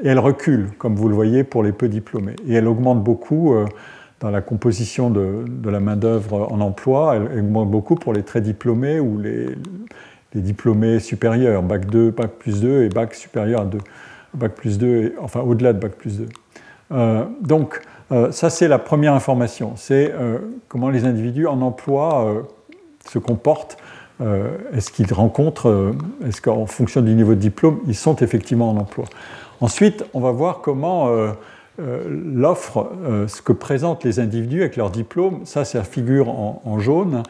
Et 0.04 0.08
elle 0.08 0.20
recule, 0.20 0.70
comme 0.78 0.96
vous 0.96 1.10
le 1.10 1.16
voyez, 1.16 1.44
pour 1.44 1.64
les 1.64 1.72
peu 1.72 1.90
diplômés. 1.90 2.36
Et 2.48 2.54
elle 2.54 2.68
augmente 2.68 3.04
beaucoup 3.04 3.56
dans 4.20 4.30
la 4.30 4.42
composition 4.42 5.10
de, 5.10 5.46
la 5.70 5.80
main-d'œuvre 5.80 6.52
en 6.52 6.62
emploi. 6.62 7.16
Elle, 7.16 7.40
augmente 7.40 7.70
beaucoup 7.70 7.96
pour 7.96 8.14
les 8.14 8.24
très 8.24 8.42
diplômés 8.42 9.00
ou 9.00 9.18
les, 9.20 9.48
diplômés 10.36 11.00
supérieurs, 11.00 11.64
bac 11.64 11.86
2, 11.88 12.12
bac 12.12 12.32
plus 12.40 12.62
2 12.62 12.84
et 12.84 12.90
bac 12.90 13.14
supérieur 13.14 13.62
à 13.62 13.66
2. 13.66 13.78
Bac 14.34 14.54
plus 14.54 14.78
2, 14.78 15.16
enfin 15.22 15.42
au-delà 15.42 15.74
de 15.74 15.80
Bac 15.80 15.94
plus 15.94 16.20
2. 16.20 16.28
Euh, 16.92 17.26
donc, 17.42 17.82
euh, 18.12 18.32
ça 18.32 18.50
c'est 18.50 18.68
la 18.68 18.80
première 18.80 19.14
information, 19.14 19.74
c'est 19.76 20.14
euh, 20.14 20.40
comment 20.68 20.90
les 20.90 21.06
individus 21.06 21.48
en 21.48 21.62
emploi 21.62 22.44
se 23.08 23.20
comportent. 23.20 23.78
est-ce 24.74 24.92
qu'ils 24.92 25.14
rencontrent, 25.14 25.94
est-ce 26.28 26.42
qu'en 26.42 26.66
fonction 26.66 27.02
du 27.02 27.14
niveau 27.14 27.34
de 27.34 27.40
diplôme, 27.40 27.80
ils 27.88 27.96
sont 27.96 28.18
effectivement 28.18 28.70
en 28.70 28.78
emploi 28.78 29.06
Ensuite, 29.62 30.06
on 30.14 30.20
va 30.20 30.32
voir 30.32 30.62
comment 30.62 31.10
l'offre, 31.78 32.92
ce 33.28 33.42
que 33.42 33.54
présentent 33.54 34.04
les 34.04 34.20
individus 34.20 34.62
avec 34.62 34.76
leur 34.76 34.90
diplôme, 34.90 35.42
ça, 35.46 35.66
c'est 35.66 35.78
la 35.78 35.84
figure 35.84 36.30
en, 36.30 36.80
jaune, 36.80 37.24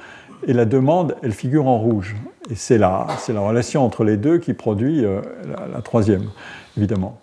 et 0.47 0.53
la 0.53 0.65
demande, 0.65 1.15
elle 1.23 1.31
figure 1.31 1.67
en 1.67 1.77
rouge. 1.77 2.15
Et 2.49 2.55
c'est 2.55 2.77
la, 2.77 3.07
la 3.27 3.39
relation 3.39 3.85
entre 3.85 4.03
les 4.03 4.17
deux 4.17 4.37
qui 4.37 4.53
produit 4.53 5.03
la, 5.03 5.81
troisième, 5.81 6.29
évidemment. 6.77 7.19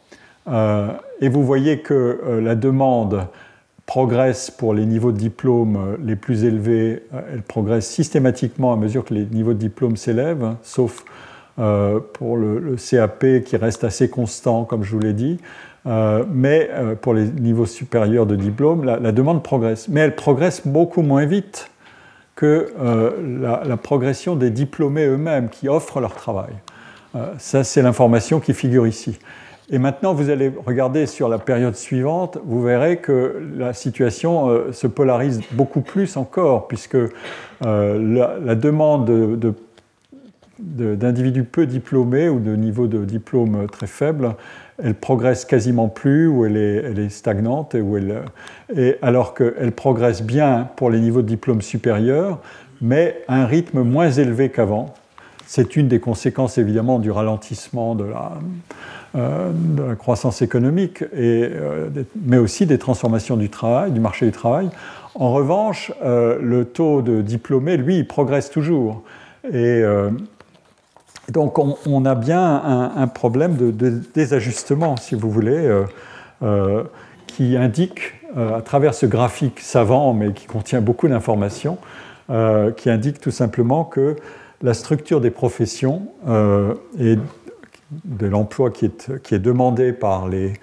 et 0.48 1.28
vous 1.28 1.44
voyez 1.44 1.80
que 1.80 2.40
la 2.42 2.54
demande 2.54 3.26
progresse 3.86 4.50
pour 4.50 4.74
les 4.74 4.84
niveaux 4.84 5.12
de 5.12 5.16
diplôme 5.16 5.96
les 6.04 6.16
plus 6.16 6.44
élevés, 6.44 7.04
elle 7.32 7.42
progresse 7.42 7.88
systématiquement 7.88 8.72
à 8.72 8.76
mesure 8.76 9.04
que 9.04 9.14
les 9.14 9.24
niveaux 9.24 9.54
de 9.54 9.58
diplôme 9.58 9.96
s'élèvent, 9.96 10.56
sauf 10.62 11.04
euh, 11.58 12.00
pour 12.12 12.36
le, 12.36 12.76
CAP 12.76 13.42
qui 13.44 13.56
reste 13.56 13.82
assez 13.82 14.10
constant, 14.10 14.64
comme 14.64 14.84
je 14.84 14.92
vous 14.92 15.00
l'ai 15.00 15.14
dit. 15.14 15.38
Euh, 15.86 16.24
mais 16.30 16.68
euh, 16.72 16.94
pour 16.96 17.14
les 17.14 17.24
niveaux 17.24 17.64
supérieurs 17.64 18.26
de 18.26 18.36
diplôme, 18.36 18.84
la, 18.84 19.12
demande 19.12 19.42
progresse. 19.42 19.88
Mais 19.88 20.00
elle 20.00 20.16
progresse 20.16 20.66
beaucoup 20.66 21.00
moins 21.00 21.24
vite 21.24 21.70
que 22.34 22.74
la, 23.40 23.76
progression 23.78 24.36
des 24.36 24.50
diplômés 24.50 25.06
eux-mêmes 25.06 25.48
qui 25.48 25.70
offrent 25.70 26.00
leur 26.00 26.14
travail. 26.14 26.52
ça, 27.38 27.64
c'est 27.64 27.80
l'information 27.80 28.40
qui 28.40 28.52
figure 28.52 28.86
ici. 28.86 29.18
Et 29.70 29.78
maintenant, 29.78 30.12
vous 30.12 30.28
allez 30.28 30.52
regarder 30.66 31.06
sur 31.06 31.30
la 31.30 31.38
période 31.38 31.74
suivante, 31.74 32.36
vous 32.44 32.62
verrez 32.62 32.98
que 32.98 33.42
la 33.56 33.72
situation 33.72 34.70
se 34.70 34.86
polarise 34.86 35.40
beaucoup 35.52 35.80
plus 35.80 36.18
encore, 36.18 36.68
puisque 36.68 36.98
la, 37.62 38.54
demande 38.54 39.06
de 39.06 39.54
d'individus 40.58 41.44
peu 41.44 41.66
diplômés 41.66 42.28
ou 42.28 42.40
de 42.40 42.56
niveau 42.56 42.86
de 42.86 43.04
diplôme 43.04 43.66
très 43.70 43.86
faible, 43.86 44.34
elle 44.82 44.94
progresse 44.94 45.44
quasiment 45.44 45.88
plus 45.88 46.26
ou 46.26 46.44
elle 46.44 46.56
est, 46.56 47.08
stagnante, 47.08 47.74
et, 47.74 47.80
où 47.80 47.96
elle, 47.96 48.22
et 48.74 48.96
alors 49.02 49.34
qu'elle 49.34 49.72
progresse 49.72 50.22
bien 50.22 50.68
pour 50.76 50.90
les 50.90 51.00
niveaux 51.00 51.22
de 51.22 51.28
diplôme 51.28 51.62
supérieurs, 51.62 52.40
mais 52.80 53.22
à 53.28 53.40
un 53.40 53.46
rythme 53.46 53.82
moins 53.82 54.10
élevé 54.10 54.50
qu'avant. 54.50 54.94
C'est 55.46 55.76
une 55.76 55.88
des 55.88 56.00
conséquences 56.00 56.58
évidemment 56.58 56.98
du 56.98 57.10
ralentissement 57.10 57.94
de 57.94 58.04
la, 58.04 58.32
euh, 59.16 59.94
croissance 59.94 60.42
économique, 60.42 61.02
et, 61.14 61.48
euh, 61.50 61.88
mais 62.24 62.36
aussi 62.36 62.66
des 62.66 62.78
transformations 62.78 63.36
du 63.36 63.48
travail, 63.48 63.92
du 63.92 64.00
marché 64.00 64.26
du 64.26 64.32
travail. 64.32 64.68
En 65.14 65.32
revanche, 65.32 65.92
euh, 66.04 66.38
le 66.42 66.66
taux 66.66 67.00
de 67.00 67.22
diplômés, 67.22 67.78
lui, 67.78 67.98
il 67.98 68.06
progresse 68.06 68.50
toujours. 68.50 69.02
Et 69.50 69.82
donc 71.30 71.58
on, 71.58 72.04
a 72.04 72.14
bien 72.14 72.92
un, 72.96 73.08
problème 73.08 73.56
de, 73.56 74.00
désajustement, 74.14 74.96
si 74.96 75.14
vous 75.14 75.30
voulez, 75.30 75.66
euh, 75.66 75.84
euh, 76.42 76.84
qui 77.26 77.56
indique, 77.56 78.14
euh, 78.36 78.56
à 78.56 78.62
travers 78.62 78.94
ce 78.94 79.06
graphique 79.06 79.60
savant, 79.60 80.14
mais 80.14 80.32
qui 80.32 80.46
contient 80.46 80.80
beaucoup 80.80 81.08
d'informations, 81.08 81.78
qui 82.76 82.90
indique 82.90 83.20
tout 83.20 83.30
simplement 83.30 83.84
que 83.84 84.16
la 84.60 84.74
structure 84.74 85.20
des 85.20 85.30
professions 85.30 86.08
et 86.98 87.16
de 88.04 88.26
l'emploi 88.26 88.72
qui 88.72 88.86
est, 88.86 89.22
qui 89.22 89.36
est, 89.36 89.38
demandé 89.38 89.92
par 89.92 90.28
les, 90.28 90.54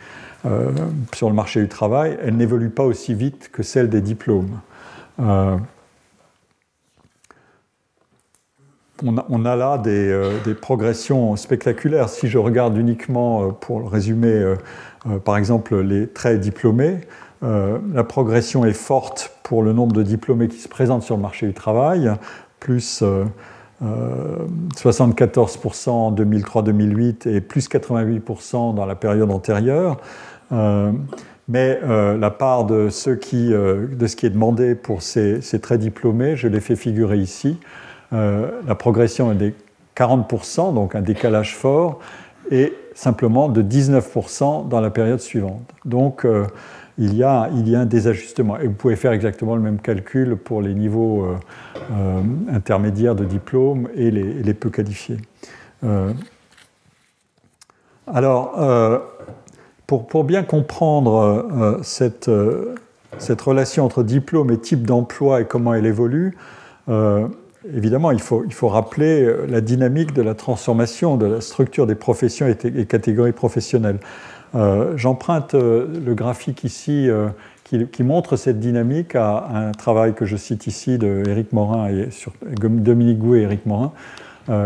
sur 1.16 1.30
le 1.30 1.34
marché 1.34 1.61
du 1.61 1.70
travail, 1.70 2.18
elle 2.22 2.36
n'évolue 2.36 2.70
pas 2.70 2.84
aussi 2.84 3.14
vite 3.14 3.49
que 3.53 3.64
celle 3.64 3.88
des 3.88 4.01
diplômes 4.01 4.59
on 9.04 9.45
a, 9.45 9.56
là 9.56 9.82
euh, 9.86 10.38
des, 10.43 10.54
progressions 10.54 11.36
spectaculaires. 11.36 12.10
Si 12.10 12.28
je 12.28 12.38
regarde 12.38 12.78
uniquement, 12.78 13.43
euh, 13.43 13.47
pour 13.49 13.91
résumer, 13.91 14.34
euh, 14.34 14.56
par 15.24 15.38
exemple, 15.38 15.80
les 15.82 16.08
très 16.08 16.38
diplômés, 16.38 16.99
la 17.41 18.06
progression 18.06 18.64
est 18.64 18.72
forte 18.72 19.34
pour 19.43 19.64
le 19.64 19.74
nombre 19.74 19.91
de 19.91 20.01
diplômés 20.01 20.47
qui 20.47 20.60
se 20.60 20.70
présentent 20.70 21.04
sur 21.04 21.18
le 21.18 21.22
marché 21.22 21.45
du 21.45 21.54
travail, 21.54 22.10
plus 22.62 23.04
74% 23.82 25.89
en 25.89 26.14
2003-2008 26.14 27.28
et 27.28 27.41
plus 27.41 27.68
88% 27.68 28.74
dans 28.74 28.86
la 28.86 28.95
période 28.95 29.30
antérieure. 29.30 29.97
mais 31.49 31.82
la 31.82 32.32
part 32.32 32.64
de, 32.64 32.88
ce 32.88 33.10
qui, 33.10 33.51
est 33.51 34.30
demandé 34.30 34.74
pour 34.74 35.01
ces, 35.01 35.41
ces 35.41 35.60
très 35.60 35.78
diplômés, 35.78 36.38
je 36.38 36.47
l'ai 36.47 36.62
fait 36.62 36.78
figurer 36.78 37.18
ici. 37.18 37.58
Euh, 38.14 38.61
la 38.68 38.76
progression 38.76 39.32
est 39.32 39.36
de 39.36 39.53
40%, 39.95 40.74
donc 40.74 40.95
un 40.95 41.01
décalage 41.01 41.55
fort, 41.55 41.99
et 42.51 42.74
simplement 42.93 43.49
de 43.49 43.61
19% 43.61 44.68
dans 44.68 44.82
la 44.82 44.89
période 44.89 45.20
suivante. 45.20 45.74
Donc 45.86 46.26
euh, 46.26 46.45
il, 46.97 47.16
y 47.16 47.24
a, 47.24 47.43
un 47.43 47.86
désajustement. 47.86 48.59
Et 48.59 48.68
vous 48.68 48.74
pouvez 48.74 48.95
faire 48.95 49.14
exactement 49.14 49.55
le 49.55 49.61
même 49.61 49.80
calcul 49.80 50.36
pour 50.36 50.61
les 50.61 50.74
niveaux 50.76 51.26
euh, 51.26 52.22
intermédiaires 52.51 53.16
de 53.16 53.26
diplôme 53.26 53.89
et 53.95 54.11
les, 54.11 54.53
peu 54.53 54.70
qualifiés. 54.70 55.18
alors, 58.05 59.01
pour, 59.88 60.24
bien 60.24 60.43
comprendre 60.43 61.80
cette 61.82 62.30
relation 63.41 63.86
entre 63.86 64.03
diplôme 64.03 64.51
et 64.51 64.59
type 64.59 64.86
d'emploi 64.86 65.41
et 65.41 65.45
comment 65.45 65.74
elle 65.74 65.88
évolue, 65.88 66.38
évidemment, 67.72 68.11
il 68.11 68.20
faut, 68.20 68.43
il 68.45 68.53
faut, 68.53 68.68
rappeler 68.68 69.24
euh, 69.24 69.45
la 69.47 69.61
dynamique 69.61 70.14
de 70.14 70.22
la 70.22 70.36
transformation 70.36 71.18
de 71.18 71.26
la 71.26 71.41
structure 71.41 71.88
des 71.88 71.95
professions 71.95 72.45
et, 72.47 72.86
catégories 72.86 73.32
professionnelles. 73.32 73.97
Euh, 74.55 74.93
j'emprunte 74.97 75.55
euh, 75.55 75.88
le 76.05 76.14
graphique 76.14 76.64
ici 76.64 77.09
qui, 77.64 78.03
montre 78.03 78.36
cette 78.36 78.59
dynamique 78.59 79.16
à 79.16 79.47
un 79.51 79.72
travail 79.72 80.14
que 80.14 80.26
je 80.26 80.38
cite 80.38 80.68
ici 80.68 80.99
de 80.99 81.24
Éric 81.28 81.53
Morin 81.53 81.88
et 81.88 82.11
sur, 82.11 82.34
Dominique 82.59 83.18
Gouet 83.18 83.39
et 83.39 83.43
Éric 83.43 83.66
Morin, 83.66 83.91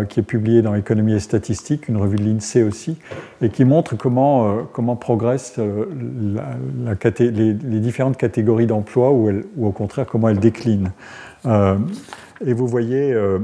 qui 0.10 0.20
est 0.20 0.24
publié 0.24 0.62
dans 0.62 0.76
Économie 0.76 1.14
et 1.14 1.22
Statistique, 1.22 1.88
une 1.88 1.96
revue 1.96 2.18
de 2.18 2.24
l'INSEE 2.24 2.64
aussi, 2.64 2.98
et 3.42 3.48
qui 3.48 3.64
montre 3.64 3.96
comment, 3.96 4.58
comment 4.74 4.98
progressent 4.98 5.58
les, 5.58 5.70
différentes 7.80 8.18
catégories 8.18 8.68
d'emploi 8.68 9.12
ou, 9.12 9.32
au 9.62 9.72
contraire 9.72 10.06
comment 10.06 10.28
elles 10.28 10.40
déclinent. 10.40 10.92
Et 12.46 12.54
vous 12.54 12.68
voyez 12.68 13.14
euh, 13.14 13.40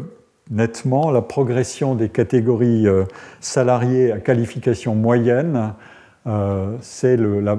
nettement 0.51 1.11
la 1.11 1.21
progression 1.21 1.95
des 1.95 2.09
catégories 2.09 2.87
euh, 2.87 3.05
salariées 3.39 4.11
à 4.11 4.19
qualification 4.19 4.95
moyenne. 4.95 5.73
Euh, 6.27 6.75
c'est 6.81 7.17
la, 7.17 7.57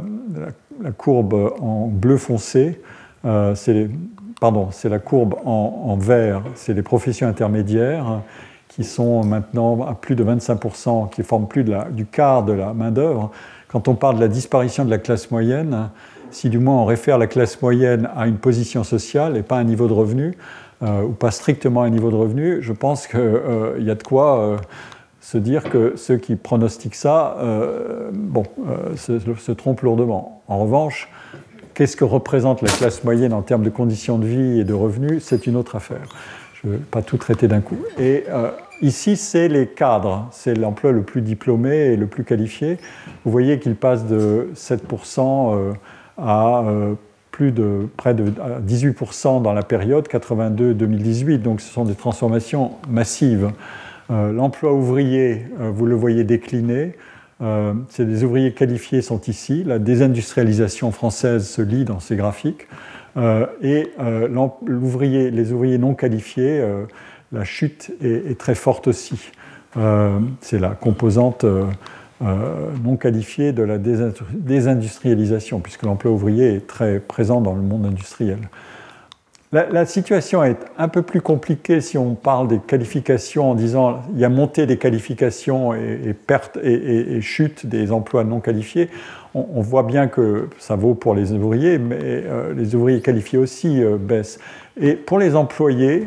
courbe 0.96 1.52
en 1.60 1.86
bleu 1.88 2.16
foncé. 2.16 2.80
c'est 3.54 3.88
pardon, 4.40 4.68
c'est 4.70 4.88
la 4.88 4.98
courbe 4.98 5.34
en, 5.44 5.96
vert. 5.96 6.42
C'est 6.54 6.74
les 6.74 6.82
professions 6.82 7.28
intermédiaires 7.28 8.22
qui 8.68 8.82
sont 8.82 9.22
maintenant 9.22 9.86
à 9.86 9.94
plus 9.94 10.16
de 10.16 10.24
25%, 10.24 11.10
qui 11.10 11.22
forment 11.22 11.46
plus 11.46 11.64
du 11.92 12.06
quart 12.06 12.42
de 12.42 12.52
la 12.52 12.74
main-d'œuvre. 12.74 13.30
Quand 13.68 13.86
on 13.86 13.94
parle 13.94 14.16
de 14.16 14.20
la 14.20 14.28
disparition 14.28 14.84
de 14.84 14.90
la 14.90 14.98
classe 14.98 15.30
moyenne, 15.30 15.90
si 16.30 16.50
du 16.50 16.58
moins 16.58 16.78
on 16.78 16.84
réfère 16.84 17.16
la 17.16 17.28
classe 17.28 17.60
moyenne 17.62 18.08
à 18.16 18.26
une 18.26 18.38
position 18.38 18.82
sociale 18.82 19.36
et 19.36 19.42
pas 19.42 19.56
à 19.56 19.60
un 19.60 19.64
niveau 19.64 19.86
de 19.86 19.92
revenu, 19.92 20.26
euh, 20.28 20.34
ou 20.84 21.12
pas 21.12 21.30
strictement 21.30 21.82
un 21.82 21.90
niveau 21.90 22.10
de 22.10 22.16
revenu, 22.16 22.58
je 22.60 22.72
pense 22.72 23.06
qu'il 23.06 23.20
euh, 23.20 23.78
y 23.80 23.90
a 23.90 23.94
de 23.94 24.02
quoi 24.02 24.38
euh, 24.38 24.56
se 25.20 25.38
dire 25.38 25.70
que 25.70 25.94
ceux 25.96 26.18
qui 26.18 26.36
pronostiquent 26.36 26.94
ça 26.94 27.38
bon, 28.12 28.42
se, 28.96 29.52
trompent 29.52 29.80
lourdement. 29.80 30.42
En 30.48 30.58
revanche, 30.58 31.08
qu'est-ce 31.72 31.96
que 31.96 32.04
représente 32.04 32.60
la 32.60 32.68
classe 32.68 33.04
moyenne 33.04 33.32
en 33.32 33.40
termes 33.40 33.62
de 33.62 33.70
conditions 33.70 34.18
de 34.18 34.26
vie 34.26 34.60
et 34.60 34.64
de 34.64 34.74
revenus 34.74 35.24
C'est 35.24 35.46
une 35.46 35.56
autre 35.56 35.76
affaire. 35.76 36.14
Je 36.62 36.68
ne 36.68 36.72
vais 36.74 36.78
pas 36.78 37.00
tout 37.00 37.16
traiter 37.16 37.48
d'un 37.48 37.62
coup. 37.62 37.78
Et 37.98 38.24
ici, 38.82 39.16
c'est 39.16 39.48
les 39.48 39.66
cadres, 39.66 40.28
c'est 40.30 40.52
l'emploi 40.52 40.92
le 40.92 41.00
plus 41.00 41.22
diplômé 41.22 41.74
et 41.74 41.96
le 41.96 42.06
plus 42.06 42.24
qualifié. 42.24 42.76
Vous 43.24 43.30
voyez 43.30 43.58
qu'il 43.58 43.76
passe 43.76 44.04
de 44.04 44.50
7% 44.54 45.74
à 46.18 46.64
plus 47.34 47.50
de 47.50 47.88
près 47.96 48.14
de 48.14 48.32
18% 48.64 49.42
dans 49.42 49.52
la 49.52 49.64
période 49.64 50.06
82-2018. 50.06 51.38
Donc 51.38 51.60
ce 51.60 51.68
sont 51.68 51.84
des 51.84 51.96
transformations 51.96 52.70
massives. 52.88 53.50
Euh, 54.12 54.30
l'emploi 54.30 54.72
ouvrier, 54.72 55.44
euh, 55.60 55.72
vous 55.74 55.86
le 55.86 55.96
voyez 55.96 56.22
décliner. 56.22 56.94
Euh, 57.42 57.74
c'est 57.88 58.06
des 58.06 58.22
ouvriers 58.22 58.52
qualifiés 58.52 59.02
sont 59.02 59.20
ici. 59.22 59.64
La 59.64 59.80
désindustrialisation 59.80 60.92
française 60.92 61.48
se 61.48 61.60
lit 61.60 61.84
dans 61.84 61.98
ces 61.98 62.14
graphiques. 62.14 62.68
et 63.62 63.90
l'ouvrier, 64.64 65.32
les 65.32 65.52
ouvriers 65.52 65.78
non 65.78 65.94
qualifiés, 65.94 66.64
la 67.32 67.44
chute 67.44 67.92
est, 68.00 68.38
très 68.38 68.54
forte 68.54 68.86
aussi. 68.88 69.32
c'est 70.40 70.58
la 70.58 70.70
composante 70.70 71.44
euh, 72.22 72.68
non 72.84 72.96
qualifié 72.96 73.52
de 73.52 73.64
la 73.64 73.76
désindustrialisation, 73.78 75.58
puisque 75.58 75.82
l'emploi 75.82 76.12
ouvrier 76.12 76.54
est 76.54 76.66
très 76.66 77.00
présent 77.00 77.40
dans 77.40 77.54
le 77.54 77.62
monde 77.62 77.86
industriel. 77.86 78.38
la, 79.50 79.84
situation 79.84 80.44
est 80.44 80.58
un 80.78 80.86
peu 80.86 81.02
plus 81.02 81.20
compliquée 81.20 81.80
si 81.80 81.98
on 81.98 82.14
parle 82.14 82.46
des 82.46 82.60
qualifications 82.60 83.50
en 83.50 83.54
disant 83.56 84.02
il 84.14 84.20
y 84.20 84.24
a 84.24 84.28
montée 84.28 84.66
des 84.66 84.76
qualifications 84.76 85.74
et, 85.74 86.14
perte 86.14 86.56
et, 86.62 87.20
chute 87.20 87.66
des 87.66 87.90
emplois 87.90 88.22
non 88.22 88.38
qualifiés. 88.40 88.90
On, 89.34 89.60
voit 89.60 89.82
bien 89.82 90.06
que 90.06 90.48
ça 90.60 90.76
vaut 90.76 90.94
pour 90.94 91.16
les 91.16 91.32
ouvriers, 91.32 91.78
mais 91.78 91.98
euh, 92.00 92.54
les 92.54 92.76
ouvriers 92.76 93.00
qualifiés 93.00 93.40
aussi 93.40 93.82
euh, 93.82 93.96
baissent. 93.98 94.38
Et 94.80 94.94
pour 94.94 95.18
les 95.18 95.34
employés, 95.34 96.06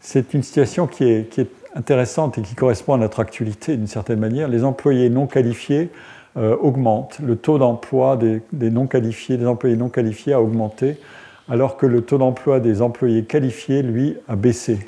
c'est 0.00 0.34
une 0.34 0.42
situation 0.42 0.86
qui 0.86 1.04
est, 1.04 1.28
qui 1.28 1.40
est, 1.40 1.50
intéressante 1.76 2.38
et 2.38 2.42
qui 2.42 2.54
correspond 2.54 2.94
à 2.94 2.98
notre 2.98 3.20
actualité 3.20 3.76
d'une 3.76 3.86
certaine 3.86 4.18
manière. 4.18 4.48
Les 4.48 4.64
employés 4.64 5.10
non 5.10 5.26
qualifiés 5.26 5.90
augmentent. 6.36 7.18
Le 7.20 7.36
taux 7.36 7.58
d'emploi 7.58 8.18
des, 8.18 8.70
non 8.70 8.86
qualifiés, 8.86 9.38
des 9.38 9.46
employés 9.46 9.76
non 9.76 9.88
qualifiés 9.88 10.34
a 10.34 10.42
augmenté 10.42 10.98
alors 11.48 11.76
que 11.76 11.86
le 11.86 12.02
taux 12.02 12.18
d'emploi 12.18 12.60
des 12.60 12.82
employés 12.82 13.24
qualifiés, 13.24 13.82
lui, 13.82 14.16
a 14.28 14.36
baissé. 14.36 14.78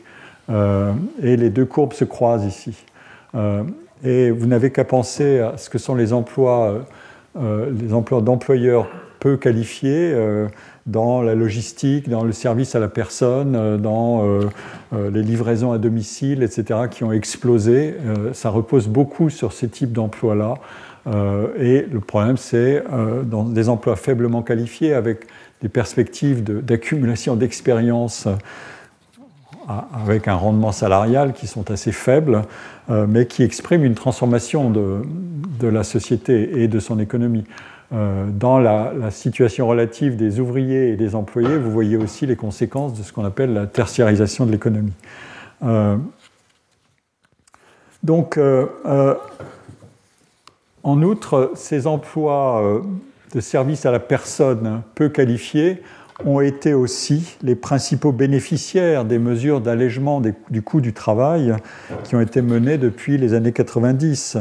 Euh, 0.51 0.93
et 1.23 1.37
les 1.37 1.51
deux 1.51 1.67
courbes 1.67 1.93
se 1.93 2.05
croisent 2.05 2.47
ici. 2.47 2.85
Euh, 3.35 3.63
et 4.03 4.31
vous 4.31 4.47
n'avez 4.47 4.71
qu'à 4.71 4.85
penser 4.85 5.41
à 5.41 5.57
ce 5.57 5.71
que 5.71 5.79
sont 5.79 5.95
les 5.95 6.13
emplois, 6.13 6.87
euh, 7.39 7.71
les 7.71 7.93
emplois 7.93 8.21
d'employeurs 8.21 8.89
peu 9.21 9.37
qualifiés 9.37 10.15
dans 10.89 11.23
la 11.23 11.35
logistique, 11.35 12.09
dans 12.09 12.25
le 12.25 12.33
service 12.33 12.75
à 12.75 12.81
la 12.81 12.89
personne, 12.89 13.81
dans 13.81 14.41
les 14.93 15.23
livraisons 15.23 15.71
à 15.71 15.79
domicile, 15.79 16.43
etc., 16.43 16.81
qui 16.91 17.05
ont 17.05 17.13
explosé. 17.13 17.95
ça 18.33 18.51
repose 18.51 18.89
beaucoup 18.89 19.31
sur 19.31 19.53
ces 19.53 19.69
types 19.69 19.93
d'emplois-là. 19.93 20.55
et 21.59 21.87
le 21.93 22.01
problème, 22.01 22.37
c'est 22.37 22.83
dans 23.25 23.45
des 23.45 23.69
emplois 23.69 23.97
faiblement 23.97 24.43
qualifiés, 24.43 24.95
avec 24.95 25.27
des 25.63 25.69
perspectives 25.69 26.45
d'accumulation 26.45 27.37
d'expérience 27.37 28.27
euh, 28.27 28.35
avec 29.93 30.29
un 30.29 30.35
rendement 30.35 30.73
salarial 30.73 31.35
qui 31.35 31.47
sont 31.47 31.71
assez 31.71 31.93
faibles, 31.93 32.43
euh, 32.91 33.07
mais 33.07 33.27
qui 33.27 33.43
expriment 33.43 33.85
une 33.85 33.95
transformation 33.95 34.71
de, 34.71 35.03
la 35.61 35.85
société 35.85 36.63
et 36.63 36.69
de 36.69 36.79
son 36.79 36.99
économie. 36.99 37.45
Euh, 37.93 38.27
dans 38.31 38.59
la, 38.59 39.11
situation 39.11 39.67
relative 39.67 40.17
des 40.17 40.41
ouvriers 40.41 40.91
et 40.91 40.97
des 40.97 41.15
employés, 41.15 41.57
vous 41.57 41.71
voyez 41.71 41.97
aussi 41.97 42.27
les 42.27 42.37
conséquences 42.37 42.93
de 42.95 43.03
ce 43.03 43.13
qu'on 43.13 43.25
appelle 43.25 43.55
la 43.55 43.67
tertiarisation 43.67 44.45
de 44.47 44.53
l'économie. 44.53 44.93
donc, 48.03 48.39
en 50.83 51.03
outre, 51.03 51.53
ces 51.55 51.87
emplois 51.87 52.83
de 53.35 53.41
services 53.41 53.87
à 53.87 53.91
la 53.91 54.01
personne 54.01 54.83
peu 54.95 55.09
qualifiés 55.09 55.83
ont 56.25 56.41
été 56.41 56.75
aussi 56.75 57.37
les 57.43 57.55
principaux 57.55 58.13
bénéficiaires 58.13 59.05
des 59.05 59.19
mesures 59.19 59.61
d'allègement 59.61 60.21
du 60.21 60.63
coût 60.63 60.81
du 60.81 60.93
travail 60.93 61.55
qui 62.05 62.17
ont 62.17 62.21
été 62.21 62.43
menées 62.43 62.79
depuis 62.79 63.19
les 63.19 63.35
années 63.35 63.53
90. 63.53 64.39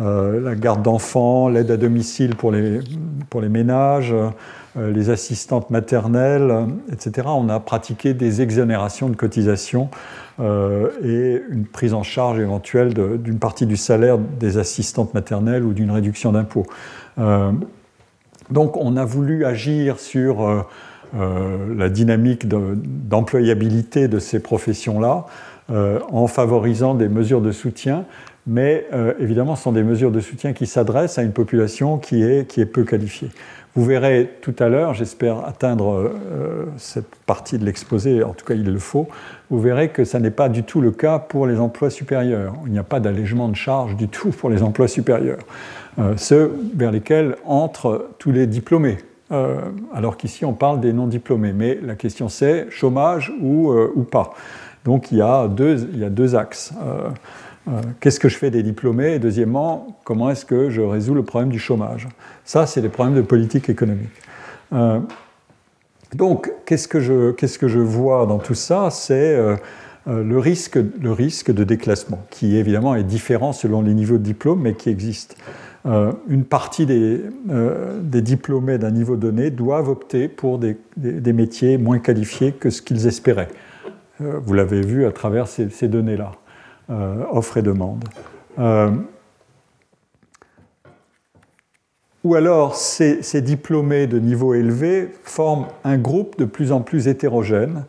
Euh, 0.00 0.40
la 0.40 0.54
garde 0.54 0.82
d'enfants, 0.82 1.48
l'aide 1.48 1.70
à 1.70 1.76
domicile 1.76 2.34
pour 2.34 2.52
les, 2.52 2.80
ménages, 3.48 4.14
euh, 4.14 4.92
les 4.92 5.10
assistantes 5.10 5.70
maternelles, 5.70 6.66
etc. 6.90 7.28
On 7.30 7.48
a 7.50 7.60
pratiqué 7.60 8.14
des 8.14 8.40
exonérations 8.40 9.10
de 9.10 9.16
cotisations 9.16 9.90
euh, 10.40 10.88
et 11.04 11.42
une 11.50 11.66
prise 11.66 11.92
en 11.92 12.02
charge 12.02 12.38
éventuelle 12.38 12.94
d'une 12.94 13.38
partie 13.38 13.66
du 13.66 13.76
salaire 13.76 14.16
des 14.18 14.56
assistantes 14.56 15.12
maternelles 15.12 15.64
ou 15.64 15.74
d'une 15.74 15.90
réduction 15.90 16.32
d'impôts. 16.32 16.66
Donc 18.50 18.76
on 18.76 18.96
a 18.96 19.04
voulu 19.04 19.44
agir 19.44 20.00
sur 20.00 20.64
la 21.12 21.88
dynamique 21.88 22.48
d'employabilité 22.48 24.08
de, 24.08 24.18
ces 24.18 24.40
professions-là 24.40 25.26
en 25.68 26.26
favorisant 26.26 26.94
des 26.94 27.08
mesures 27.08 27.42
de 27.42 27.52
soutien, 27.52 28.04
mais 28.50 28.86
évidemment 29.18 29.56
ce 29.56 29.62
sont 29.62 29.72
des 29.72 29.82
mesures 29.82 30.10
de 30.10 30.20
soutien 30.20 30.52
qui 30.52 30.66
s'adressent 30.66 31.18
à 31.18 31.22
une 31.22 31.32
population 31.32 31.96
qui 31.96 32.22
est, 32.22 32.46
qui 32.46 32.60
est 32.60 32.66
peu 32.66 32.84
qualifiée. 32.84 33.30
Vous 33.76 33.84
verrez 33.84 34.28
tout 34.42 34.54
à 34.58 34.68
l'heure, 34.68 34.94
j'espère 34.94 35.46
atteindre 35.46 36.12
cette 36.76 37.14
partie 37.26 37.56
de 37.56 37.64
l'exposé, 37.64 38.24
en 38.24 38.34
tout 38.34 38.44
cas 38.44 38.54
il 38.54 38.64
le 38.64 38.78
faut, 38.80 39.08
vous 39.50 39.60
verrez 39.60 39.88
que 39.88 40.04
ça 40.04 40.18
n'est 40.18 40.30
pas 40.30 40.48
du 40.48 40.64
tout 40.64 40.80
le 40.80 40.90
cas 40.90 41.18
pour 41.18 41.46
les 41.46 41.58
emplois 41.58 41.90
supérieurs. 41.90 42.54
Il 42.66 42.72
n'y 42.72 42.78
a 42.78 42.84
pas 42.84 43.00
d'allègement 43.00 43.48
de 43.48 43.56
charges 43.56 43.96
du 43.96 44.08
tout 44.08 44.30
pour 44.30 44.50
les 44.50 44.62
emplois 44.62 44.88
supérieurs. 44.88 45.40
Euh, 45.98 46.14
ceux 46.16 46.52
vers 46.74 46.92
lesquels 46.92 47.36
entrent 47.44 48.10
tous 48.18 48.30
les 48.30 48.46
diplômés. 48.46 48.98
Euh, 49.32 49.56
alors 49.92 50.16
qu'ici 50.16 50.44
on 50.44 50.52
parle 50.52 50.80
des 50.80 50.92
non-diplômés. 50.92 51.52
Mais 51.52 51.78
la 51.82 51.96
question 51.96 52.28
c'est 52.28 52.70
chômage 52.70 53.32
ou, 53.40 53.72
euh, 53.72 53.92
ou, 53.96 54.02
pas. 54.02 54.34
Donc 54.84 55.10
il 55.10 55.18
y 55.18 55.22
a 55.22 55.48
deux, 55.48 55.88
il 55.92 55.98
y 55.98 56.04
a 56.04 56.10
deux 56.10 56.36
axes. 56.36 56.72
Qu'est-ce 58.00 58.18
que 58.18 58.28
je 58.28 58.36
fais 58.36 58.50
des 58.50 58.62
diplômés? 58.62 59.14
Et 59.14 59.18
deuxièmement, 59.18 59.98
comment 60.04 60.30
est-ce 60.30 60.44
que 60.44 60.70
je 60.70 60.80
résous 60.80 61.14
le 61.14 61.22
problème 61.22 61.50
du 61.50 61.58
chômage? 61.58 62.08
Ça, 62.44 62.66
c'est 62.66 62.80
des 62.80 62.88
problèmes 62.88 63.14
de 63.14 63.22
politique 63.22 63.68
économique. 63.68 64.08
donc, 66.14 66.50
qu'est-ce 66.66 66.88
que, 66.88 67.00
je, 67.00 67.30
qu'est-ce 67.32 67.58
que 67.58 67.68
je 67.68 67.78
vois 67.78 68.26
dans 68.26 68.38
tout 68.38 68.54
ça? 68.54 68.88
C'est 68.90 69.38
le, 70.06 70.38
risque, 70.38 70.78
le 71.00 71.12
risque 71.12 71.52
de 71.52 71.62
déclassement, 71.62 72.24
qui 72.30 72.56
évidemment 72.56 72.96
est 72.96 73.04
différent 73.04 73.52
selon 73.52 73.82
les 73.82 73.94
niveaux 73.94 74.18
de 74.18 74.24
diplôme, 74.24 74.62
mais 74.62 74.74
qui 74.74 74.88
existe. 74.88 75.36
Euh, 75.86 76.12
une 76.28 76.44
partie 76.44 76.86
euh, 76.90 78.00
des, 78.02 78.20
diplômés 78.20 78.76
d'un 78.76 78.90
niveau 78.90 79.16
donné 79.16 79.50
doivent 79.50 79.88
opter 79.88 80.28
pour 80.28 80.58
des, 80.58 80.76
métiers 81.32 81.78
moins 81.78 81.98
qualifiés 81.98 82.52
que 82.52 82.68
ce 82.68 82.82
qu'ils 82.82 83.06
espéraient. 83.06 83.48
Euh, 84.20 84.38
vous 84.44 84.52
l'avez 84.52 84.82
vu 84.82 85.06
à 85.06 85.12
travers 85.12 85.48
ces, 85.48 85.88
données-là, 85.88 86.32
offre 87.32 87.56
et 87.56 87.62
demande. 87.62 88.04
ou 92.24 92.34
alors 92.34 92.74
ces, 92.74 93.40
diplômés 93.40 94.06
de 94.06 94.18
niveau 94.18 94.54
élevé 94.54 95.10
forment 95.22 95.66
un 95.84 95.98
groupe 95.98 96.38
de 96.38 96.44
plus 96.44 96.72
en 96.72 96.80
plus 96.80 97.08
hétérogène 97.08 97.84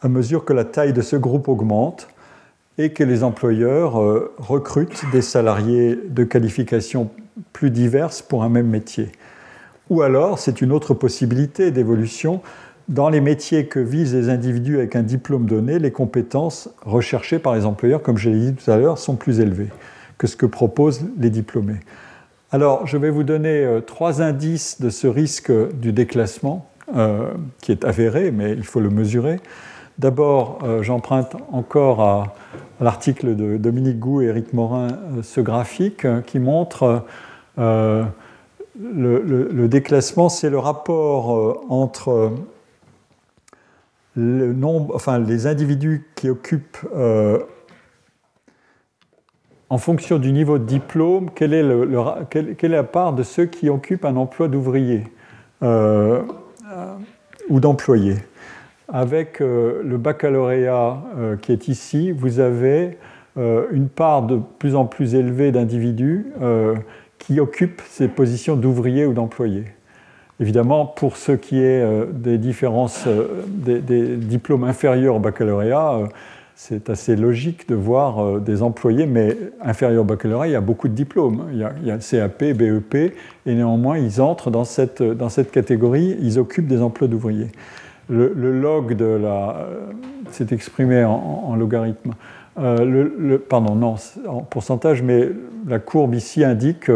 à 0.00 0.08
mesure 0.08 0.44
que 0.44 0.52
la 0.52 0.64
taille 0.64 0.92
de 0.92 1.02
ce 1.02 1.16
groupe 1.16 1.48
augmente 1.48 2.08
et 2.78 2.92
que 2.92 3.04
les 3.04 3.24
employeurs 3.24 3.94
recrutent 4.38 5.04
des 5.12 5.22
salariés 5.22 5.98
de 6.08 6.24
qualification 6.24 7.10
plus 7.52 7.70
diverses 7.70 8.22
pour 8.22 8.44
un 8.44 8.48
même 8.48 8.68
métier. 8.68 9.10
Ou 9.90 10.02
alors, 10.02 10.38
c'est 10.38 10.60
une 10.60 10.72
autre 10.72 10.94
possibilité 10.94 11.70
d'évolution. 11.70 12.42
Dans 12.88 13.10
les 13.10 13.20
métiers 13.20 13.66
que 13.66 13.80
visent 13.80 14.14
les 14.14 14.30
individus 14.30 14.78
avec 14.78 14.96
un 14.96 15.02
diplôme 15.02 15.46
donné, 15.46 15.78
les 15.78 15.90
compétences 15.90 16.70
recherchées 16.84 17.38
par 17.38 17.54
les 17.54 17.66
employeurs, 17.66 18.02
comme 18.02 18.16
je 18.16 18.30
l'ai 18.30 18.50
dit 18.50 18.54
tout 18.54 18.70
à 18.70 18.76
l'heure, 18.76 18.98
sont 18.98 19.16
plus 19.16 19.40
élevées 19.40 19.68
que 20.16 20.26
ce 20.26 20.36
que 20.36 20.46
proposent 20.46 21.04
les 21.18 21.30
diplômés. 21.30 21.80
Alors, 22.50 22.86
je 22.86 22.96
vais 22.96 23.10
vous 23.10 23.24
donner 23.24 23.62
euh, 23.62 23.80
trois 23.80 24.22
indices 24.22 24.80
de 24.80 24.88
ce 24.88 25.06
risque 25.06 25.52
du 25.74 25.92
déclassement, 25.92 26.66
euh, 26.96 27.32
qui 27.60 27.70
est 27.70 27.84
avéré, 27.84 28.30
mais 28.30 28.52
il 28.52 28.64
faut 28.64 28.80
le 28.80 28.88
mesurer. 28.88 29.40
D'abord, 29.98 30.60
euh, 30.62 30.82
j'emprunte 30.82 31.36
encore 31.52 32.00
à, 32.00 32.34
l'article 32.80 33.36
de 33.36 33.58
Dominique 33.58 33.98
Gou 33.98 34.22
et 34.22 34.26
Éric 34.26 34.54
Morin 34.54 34.88
ce 35.22 35.42
graphique 35.42 36.06
qui 36.24 36.38
montre 36.38 37.04
euh, 37.58 38.04
le, 38.80 39.66
déclassement, 39.66 40.30
c'est 40.30 40.48
le 40.48 40.58
rapport 40.58 41.66
entre 41.68 42.32
les 44.18 45.46
individus 45.46 46.06
qui 46.14 46.28
occupent, 46.28 46.86
euh, 46.94 47.38
en 49.70 49.78
fonction 49.78 50.18
du 50.18 50.32
niveau 50.32 50.58
de 50.58 50.64
diplôme, 50.64 51.30
quelle 51.34 51.54
est, 51.54 52.68
la 52.68 52.82
part 52.84 53.12
de 53.12 53.22
ceux 53.22 53.46
qui 53.46 53.68
occupent 53.68 54.04
un 54.04 54.16
emploi 54.16 54.48
d'ouvrier 54.48 55.04
ou 55.62 57.60
d'employé. 57.60 58.16
Avec 58.90 59.40
le 59.40 59.96
baccalauréat 59.96 61.02
qui 61.42 61.52
est 61.52 61.68
ici, 61.68 62.12
vous 62.12 62.40
avez 62.40 62.96
une 63.36 63.88
part 63.88 64.22
de 64.22 64.40
plus 64.58 64.74
en 64.74 64.86
plus 64.86 65.14
élevée 65.14 65.52
d'individus 65.52 66.32
qui 67.18 67.38
occupent 67.38 67.82
ces 67.88 68.08
positions 68.08 68.56
d'ouvriers 68.56 69.04
ou 69.04 69.12
d'employés. 69.12 69.66
Évidemment, 70.40 70.86
pour 70.86 71.16
ce 71.16 71.32
qui 71.32 71.58
est 71.58 71.82
euh, 71.82 72.06
des 72.12 72.38
différences, 72.38 73.04
euh, 73.08 73.44
des, 73.48 74.16
diplômes 74.16 74.62
inférieurs 74.62 75.16
au 75.16 75.18
baccalauréat, 75.18 75.94
euh, 75.94 76.06
c'est 76.54 76.90
assez 76.90 77.16
logique 77.16 77.68
de 77.68 77.74
voir 77.74 78.40
des 78.40 78.62
employés, 78.62 79.06
mais 79.06 79.36
inférieurs 79.62 80.02
au 80.02 80.04
baccalauréat, 80.04 80.48
il 80.48 80.52
y 80.52 80.56
a 80.56 80.60
beaucoup 80.60 80.88
de 80.88 80.92
diplômes. 80.92 81.44
Il 81.52 81.58
y 81.58 81.90
a, 81.90 81.98
CAP, 81.98 82.44
BEP, 82.52 82.94
et 82.94 83.54
néanmoins, 83.54 83.96
ils 83.96 84.20
entrent 84.20 84.50
dans 84.50 84.64
cette, 84.64 85.00
dans 85.00 85.28
cette 85.28 85.52
catégorie, 85.52 86.16
ils 86.20 86.36
occupent 86.36 86.66
des 86.66 86.82
emplois 86.82 87.06
d'ouvriers. 87.06 87.52
Le, 88.08 88.32
log 88.34 88.96
de 88.96 89.04
la. 89.04 89.68
c'est 90.32 90.50
exprimé 90.50 91.04
en 91.04 91.54
logarithme. 91.54 92.14
Pardon, 92.56 93.76
non, 93.76 93.94
en 94.26 94.40
pourcentage, 94.40 95.02
mais 95.02 95.28
la 95.68 95.78
courbe 95.78 96.14
ici 96.14 96.42
indique 96.42 96.90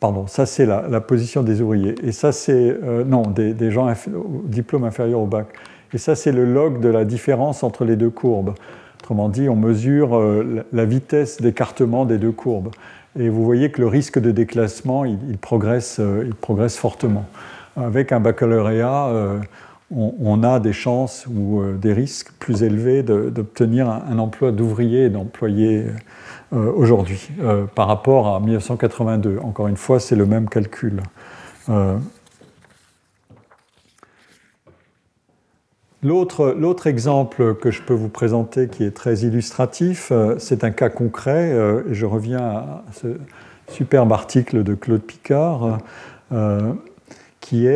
pardon, 0.00 0.26
ça 0.26 0.46
c'est 0.46 0.66
la, 0.66 1.00
position 1.00 1.42
des 1.42 1.60
ouvriers. 1.60 1.94
Et 2.02 2.12
ça 2.12 2.32
c'est, 2.32 2.76
non, 3.06 3.22
des, 3.22 3.70
gens 3.70 3.90
au 3.90 4.42
diplôme 4.44 4.84
inférieur 4.84 5.20
au 5.20 5.26
bac. 5.26 5.46
Et 5.92 5.98
ça 5.98 6.14
c'est 6.14 6.32
le 6.32 6.44
log 6.44 6.80
de 6.80 6.88
la 6.88 7.04
différence 7.04 7.62
entre 7.62 7.84
les 7.84 7.96
deux 7.96 8.10
courbes. 8.10 8.54
Autrement 9.00 9.28
dit, 9.28 9.48
on 9.48 9.56
mesure 9.56 10.20
la 10.72 10.84
vitesse 10.84 11.40
d'écartement 11.40 12.04
des 12.04 12.18
deux 12.18 12.32
courbes. 12.32 12.70
Et 13.18 13.28
vous 13.28 13.44
voyez 13.44 13.70
que 13.70 13.80
le 13.80 13.86
risque 13.86 14.18
de 14.18 14.30
déclassement, 14.30 15.04
il, 15.04 15.38
progresse, 15.38 16.00
il 16.24 16.34
progresse 16.34 16.76
fortement. 16.76 17.24
Avec 17.76 18.12
un 18.12 18.20
baccalauréat, 18.20 19.40
on, 19.90 20.42
a 20.42 20.60
des 20.60 20.72
chances 20.72 21.26
ou 21.26 21.60
euh, 21.60 21.76
des 21.76 21.92
risques 21.92 22.30
plus 22.38 22.62
élevés 22.62 23.02
d'obtenir 23.02 23.88
un, 23.88 24.18
emploi 24.18 24.52
d'ouvrier 24.52 25.04
et 25.04 25.10
d'employé 25.10 25.86
euh, 26.52 26.72
aujourd'hui 26.72 27.28
euh, 27.40 27.66
par 27.66 27.88
rapport 27.88 28.34
à 28.34 28.40
1982. 28.40 29.38
Encore 29.42 29.68
une 29.68 29.76
fois, 29.76 30.00
c'est 30.00 30.16
le 30.16 30.26
même 30.26 30.48
calcul. 30.48 31.02
L'autre 36.02 36.86
exemple 36.86 37.54
que 37.56 37.70
je 37.70 37.82
peux 37.82 37.92
vous 37.92 38.08
présenter 38.08 38.68
qui 38.68 38.84
est 38.84 38.96
très 38.96 39.18
illustratif, 39.18 40.12
c'est 40.38 40.64
un 40.64 40.70
cas 40.70 40.88
concret, 40.88 41.50
et 41.50 41.92
je 41.92 42.06
reviens 42.06 42.38
à 42.38 42.84
ce 42.92 43.08
superbe 43.68 44.12
article 44.12 44.62
de 44.62 44.74
Claude 44.74 45.02
Picard, 45.02 45.78
qui 47.40 47.68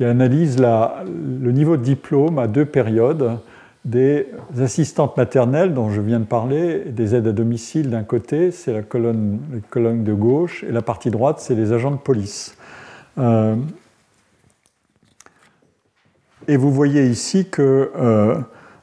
analyse 0.00 0.58
le 0.58 1.52
niveau 1.52 1.76
de 1.76 1.82
diplôme 1.82 2.38
à 2.38 2.46
deux 2.46 2.64
périodes 2.64 3.38
des 3.84 4.26
assistantes 4.60 5.16
maternelles 5.16 5.72
dont 5.72 5.90
je 5.90 6.00
viens 6.00 6.20
de 6.20 6.24
parler, 6.24 6.84
des 6.86 7.14
aides 7.14 7.26
à 7.26 7.32
domicile 7.32 7.90
d'un 7.90 8.02
côté, 8.02 8.50
c'est 8.50 8.72
la 8.72 8.82
colonne, 8.82 9.40
de 10.04 10.12
gauche, 10.12 10.64
et 10.64 10.72
la 10.72 10.82
partie 10.82 11.10
droite, 11.10 11.40
c'est 11.40 11.54
les 11.54 11.72
agents 11.72 11.90
de 11.90 11.96
police. 11.96 12.56
Euh, 13.18 13.56
et 16.46 16.56
vous 16.56 16.72
voyez 16.72 17.06
ici 17.06 17.48
que 17.48 17.90
euh, 17.96 18.36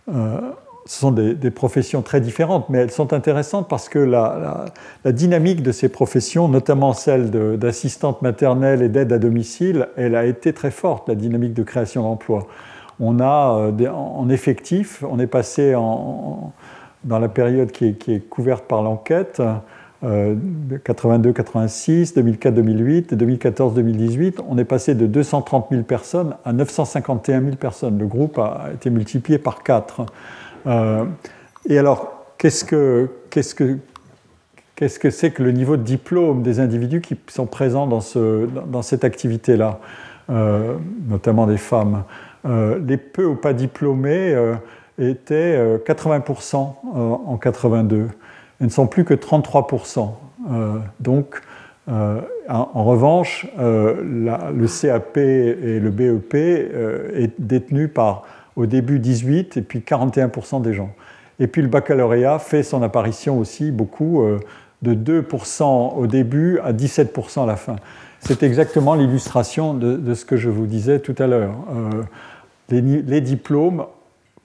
euh, 0.09 0.41
ce 0.87 0.99
sont 0.99 1.11
des, 1.11 1.51
professions 1.51 2.01
très 2.01 2.21
différentes, 2.21 2.69
mais 2.69 2.79
elles 2.79 2.91
sont 2.91 3.13
intéressantes 3.13 3.67
parce 3.67 3.89
que 3.89 3.99
la, 3.99 4.65
dynamique 5.05 5.61
de 5.61 5.71
ces 5.71 5.89
professions, 5.89 6.47
notamment 6.47 6.93
celle 6.93 7.29
d'assistante 7.59 8.21
maternelle 8.21 8.81
et 8.81 8.89
d'aide 8.89 9.11
à 9.11 9.19
domicile, 9.19 9.89
elle 9.97 10.15
a 10.15 10.25
été 10.25 10.53
très 10.53 10.71
forte, 10.71 11.09
la 11.09 11.15
dynamique 11.15 11.53
de 11.53 11.63
création 11.63 12.03
d'emplois. 12.03 12.47
On 12.99 13.19
a 13.19 13.71
euh, 13.79 13.89
en 13.89 14.27
effectif, 14.29 15.03
on 15.07 15.19
est 15.19 15.27
passé 15.27 15.73
dans 15.73 17.19
la 17.19 17.29
période 17.29 17.71
qui 17.71 17.85
est, 17.85 18.29
couverte 18.29 18.65
par 18.65 18.81
l'enquête, 18.81 19.39
82-86, 20.03 22.13
2004-2008 22.13 23.13
et 23.13 23.15
2014-2018, 23.15 24.39
on 24.47 24.57
est 24.57 24.65
passé 24.65 24.95
de 24.95 25.07
230 25.07 25.67
000 25.71 25.83
personnes 25.83 26.35
à 26.45 26.53
951 26.53 27.41
000 27.41 27.55
personnes. 27.55 27.97
Le 27.97 28.05
groupe 28.05 28.37
a 28.37 28.69
été 28.73 28.89
multiplié 28.89 29.39
par 29.39 29.63
4. 29.63 30.05
Euh, 30.67 31.05
et 31.67 31.79
alors, 31.79 32.25
qu'est-ce 32.37 32.63
que 32.63 33.09
c'est 35.09 35.31
que 35.31 35.43
le 35.43 35.51
niveau 35.51 35.77
de 35.77 35.83
diplôme 35.83 36.43
des 36.43 36.59
individus 36.59 37.01
qui 37.01 37.17
sont 37.27 37.47
présents 37.47 37.87
dans, 37.87 38.01
ce, 38.01 38.47
dans 38.67 38.83
cette 38.83 39.03
activité-là, 39.03 39.79
euh, 40.29 40.75
notamment 41.07 41.47
des 41.47 41.57
femmes? 41.57 42.03
Les 42.47 42.97
peu 42.97 43.25
ou 43.25 43.35
pas 43.35 43.53
diplômés 43.53 44.35
étaient 44.97 45.77
80% 45.85 46.55
en 46.55 47.37
82. 47.37 48.07
Ils 48.59 48.65
ne 48.65 48.71
sont 48.71 48.87
plus 48.87 49.03
que 49.03 49.13
33%. 49.13 50.09
donc, 50.99 51.41
en, 51.87 52.83
revanche, 52.83 53.47
le 53.57 54.67
CAP 54.67 55.17
et 55.17 55.79
le 55.79 55.89
BEP 55.89 56.35
est 56.35 57.31
détenu 57.39 57.87
par 57.89 58.23
au 58.57 58.65
début 58.65 58.99
18 58.99 59.55
et 59.55 59.61
puis 59.61 59.79
41% 59.79 60.61
des 60.61 60.73
gens. 60.73 60.89
Et 61.39 61.47
puis 61.47 61.61
le 61.61 61.67
baccalauréat 61.67 62.39
fait 62.39 62.63
son 62.63 62.81
apparition 62.81 63.37
aussi 63.37 63.71
beaucoup, 63.71 64.23
euh, 64.23 64.39
de 64.81 64.93
2% 64.93 65.95
au 65.95 66.07
début 66.07 66.59
à 66.63 66.73
17% 66.73 67.43
à 67.43 67.45
la 67.45 67.55
fin. 67.55 67.77
C'est 68.19 68.43
exactement 68.43 68.95
l'illustration 68.95 69.75
de, 69.75 70.13
ce 70.13 70.25
que 70.25 70.37
je 70.37 70.49
vous 70.49 70.65
disais 70.65 70.99
tout 70.99 71.15
à 71.19 71.27
l'heure. 71.27 71.53
Euh, 72.71 73.01
les, 73.05 73.21
diplômes 73.21 73.85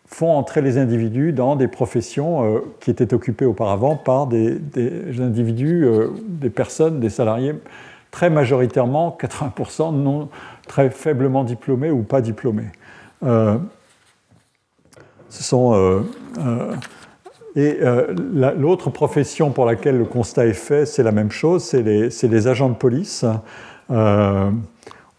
font 0.06 0.32
entrer 0.32 0.62
les 0.62 0.78
individus 0.78 1.32
dans 1.32 1.56
des 1.56 1.68
professions 1.68 2.44
euh, 2.44 2.60
qui 2.80 2.90
étaient 2.90 3.14
occupées 3.14 3.46
auparavant 3.46 3.96
par 3.96 4.26
des, 4.26 4.58
individus, 5.20 5.86
des 6.18 6.50
personnes, 6.50 7.00
des 7.00 7.10
salariés, 7.10 7.54
très 8.10 8.30
majoritairement, 8.30 9.16
80% 9.20 9.94
non 9.94 10.28
très 10.66 10.90
faiblement 10.90 11.44
diplômés 11.44 11.90
ou 11.90 12.02
pas 12.02 12.20
diplômés. 12.20 12.70
Ce 15.32 15.54
euh, 15.54 16.02
euh, 16.38 16.74
et 17.56 17.78
euh, 17.80 18.14
l'autre 18.56 18.90
profession 18.90 19.50
pour 19.50 19.64
laquelle 19.64 19.96
le 19.98 20.04
constat 20.04 20.46
est 20.46 20.52
fait, 20.52 20.84
c'est 20.84 21.02
la 21.02 21.12
même 21.12 21.30
chose, 21.30 21.64
c'est 21.64 21.82
les, 21.82 22.48
agents 22.48 22.68
de 22.68 22.74
police. 22.74 23.24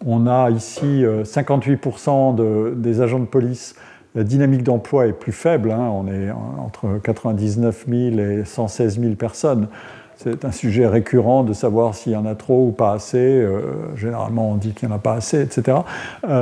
On 0.05 0.27
a 0.27 0.49
ici 0.49 1.03
58% 1.05 2.35
de, 2.35 2.73
des 2.75 3.01
agents 3.01 3.19
de 3.19 3.25
police. 3.25 3.75
La 4.15 4.23
dynamique 4.23 4.63
d'emploi 4.63 5.07
est 5.07 5.13
plus 5.13 5.31
faible, 5.31 5.71
hein. 5.71 5.89
on 5.91 6.07
est 6.07 6.29
entre 6.31 6.99
99 7.01 7.85
000 7.89 8.19
et 8.19 8.45
116 8.45 8.99
000 8.99 9.15
personnes. 9.15 9.67
C'est 10.15 10.45
un 10.45 10.51
sujet 10.51 10.85
récurrent 10.85 11.43
de 11.43 11.53
savoir 11.53 11.95
s'il 11.95 12.13
y 12.13 12.15
en 12.15 12.25
a 12.25 12.35
trop 12.35 12.67
ou 12.67 12.71
pas 12.71 12.93
assez. 12.93 13.45
généralement, 13.95 14.51
on 14.51 14.55
dit 14.55 14.73
qu'il 14.73 14.87
n'y 14.87 14.93
en 14.93 14.97
a 14.97 14.99
pas 14.99 15.13
assez, 15.13 15.41
etc. 15.41 15.79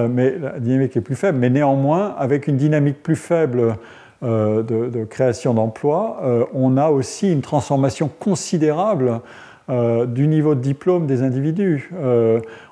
mais 0.09 0.37
la 0.37 0.59
dynamique 0.59 0.97
est 0.97 1.01
plus 1.01 1.15
faible. 1.15 1.37
Mais 1.37 1.49
néanmoins, 1.49 2.13
avec 2.17 2.47
une 2.47 2.57
dynamique 2.57 3.01
plus 3.01 3.15
faible 3.15 3.77
euh, 4.23 4.61
de, 4.61 5.03
création 5.05 5.55
d'emplois, 5.55 6.19
euh, 6.21 6.45
on 6.53 6.77
a 6.77 6.89
aussi 6.91 7.31
une 7.31 7.41
transformation 7.41 8.07
considérable 8.19 9.19
euh, 9.71 10.05
du 10.05 10.27
niveau 10.27 10.53
de 10.53 10.61
diplôme 10.61 11.07
des 11.07 11.23
individus. 11.23 11.91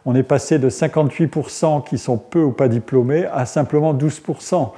on 0.06 0.16
est 0.16 0.24
passé 0.24 0.60
de 0.60 0.70
58% 0.70 1.84
qui 1.88 1.98
sont 1.98 2.18
peu 2.18 2.44
ou 2.44 2.52
pas 2.52 2.68
diplômés 2.68 3.26
à 3.26 3.46
simplement 3.46 3.94
12%. 3.94 4.72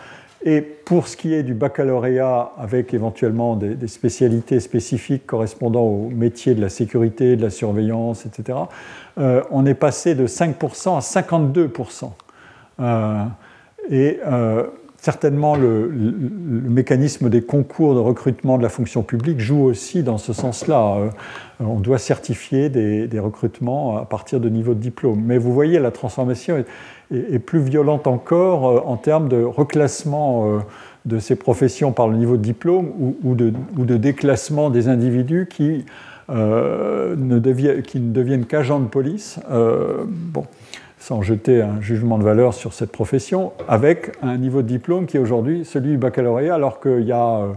Et 0.43 0.61
pour 0.61 1.07
ce 1.07 1.15
qui 1.15 1.33
est 1.35 1.43
du 1.43 1.53
baccalauréat, 1.53 2.51
avec 2.57 2.93
éventuellement 2.93 3.55
des, 3.55 3.87
spécialités 3.87 4.59
spécifiques 4.59 5.27
correspondant 5.27 5.83
au 5.83 6.09
métier 6.09 6.55
de 6.55 6.61
la 6.61 6.69
sécurité, 6.69 7.35
de 7.35 7.43
la 7.43 7.51
surveillance, 7.51 8.25
etc., 8.25 8.57
euh, 9.19 9.43
on 9.51 9.65
est 9.67 9.75
passé 9.75 10.15
de 10.15 10.25
5% 10.25 10.97
à 10.97 10.99
52%. 10.99 12.11
Euh, 12.79 13.23
et 13.89 14.19
euh, 14.25 14.67
certainement, 15.01 15.55
le, 15.55 15.89
mécanisme 15.89 17.29
des 17.29 17.41
concours 17.41 17.95
de 17.95 17.99
recrutement 17.99 18.57
de 18.57 18.63
la 18.63 18.69
fonction 18.69 19.01
publique 19.01 19.39
joue 19.39 19.63
aussi 19.63 20.03
dans 20.03 20.19
ce 20.19 20.31
sens-là. 20.31 21.09
on 21.59 21.79
doit 21.79 21.97
certifier 21.97 22.69
des, 22.69 23.19
recrutements 23.19 23.97
à 23.97 24.05
partir 24.05 24.39
de 24.39 24.47
niveau 24.47 24.75
de 24.75 24.79
diplôme. 24.79 25.21
Mais 25.25 25.39
vous 25.39 25.53
voyez, 25.53 25.79
la 25.79 25.89
transformation 25.89 26.63
est, 27.11 27.39
plus 27.39 27.59
violente 27.59 28.05
encore 28.07 28.69
euh, 28.69 28.81
en 28.85 28.95
termes 28.95 29.27
de 29.27 29.43
reclassement 29.43 30.45
euh, 30.45 30.59
de 31.05 31.17
ces 31.19 31.35
professions 31.35 31.91
par 31.91 32.07
le 32.07 32.15
niveau 32.15 32.37
de 32.37 32.43
diplôme 32.43 32.91
ou, 33.23 33.33
de, 33.35 33.97
déclassement 33.97 34.69
des 34.69 34.87
individus 34.87 35.47
qui, 35.49 35.83
euh, 36.29 37.15
ne, 37.17 37.39
deviennent, 37.39 38.45
qu'agents 38.45 38.79
de 38.79 38.87
police, 38.87 39.39
sans 41.01 41.21
jeter 41.21 41.61
un 41.61 41.81
jugement 41.81 42.17
de 42.19 42.23
valeur 42.23 42.53
sur 42.53 42.73
cette 42.73 42.91
profession, 42.91 43.51
avec 43.67 44.11
un 44.21 44.37
niveau 44.37 44.61
de 44.61 44.67
diplôme 44.67 45.07
qui 45.07 45.17
est 45.17 45.19
aujourd'hui 45.19 45.65
celui 45.65 45.89
du 45.89 45.97
baccalauréat, 45.97 46.53
alors 46.53 46.79
qu'il 46.79 47.01
y, 47.01 47.11
a, 47.11 47.47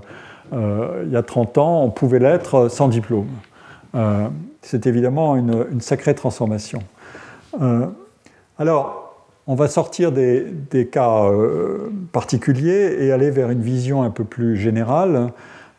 il 0.53 1.13
y 1.13 1.17
a 1.17 1.23
30 1.23 1.59
ans, 1.59 1.83
on 1.83 1.91
pouvait 1.91 2.19
l'être 2.19 2.71
sans 2.71 2.89
diplôme. 2.89 3.29
C'est 4.63 4.87
évidemment 4.87 5.37
une, 5.37 5.81
sacrée 5.81 6.15
transformation. 6.15 6.81
alors, 8.59 9.05
on 9.47 9.55
va 9.55 9.69
sortir 9.69 10.11
des, 10.11 10.89
cas 10.91 11.25
euh, 11.25 11.91
particuliers 12.13 12.97
et 13.01 13.13
aller 13.13 13.31
vers 13.31 13.51
une 13.51 13.61
vision 13.61 14.03
un 14.03 14.11
peu 14.11 14.25
plus 14.25 14.57
générale 14.57 15.33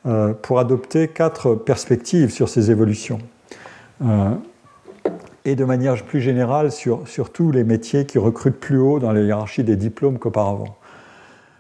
euh, 0.05 0.33
pour 0.33 0.59
adopter 0.59 1.07
quatre 1.07 1.55
perspectives 1.55 2.29
sur 2.29 2.47
ces 2.47 2.69
évolutions. 2.69 3.19
Et 5.45 5.55
de 5.55 5.63
manière 5.63 5.95
plus 6.03 6.21
générale 6.21 6.71
sur, 6.71 7.05
tous 7.31 7.51
les 7.51 7.63
métiers 7.63 8.05
qui 8.05 8.17
recrutent 8.17 8.59
plus 8.59 8.79
haut 8.79 8.99
dans 8.99 9.11
la 9.11 9.21
hiérarchie 9.21 9.63
des 9.63 9.75
diplômes 9.75 10.17
qu'auparavant. 10.17 10.75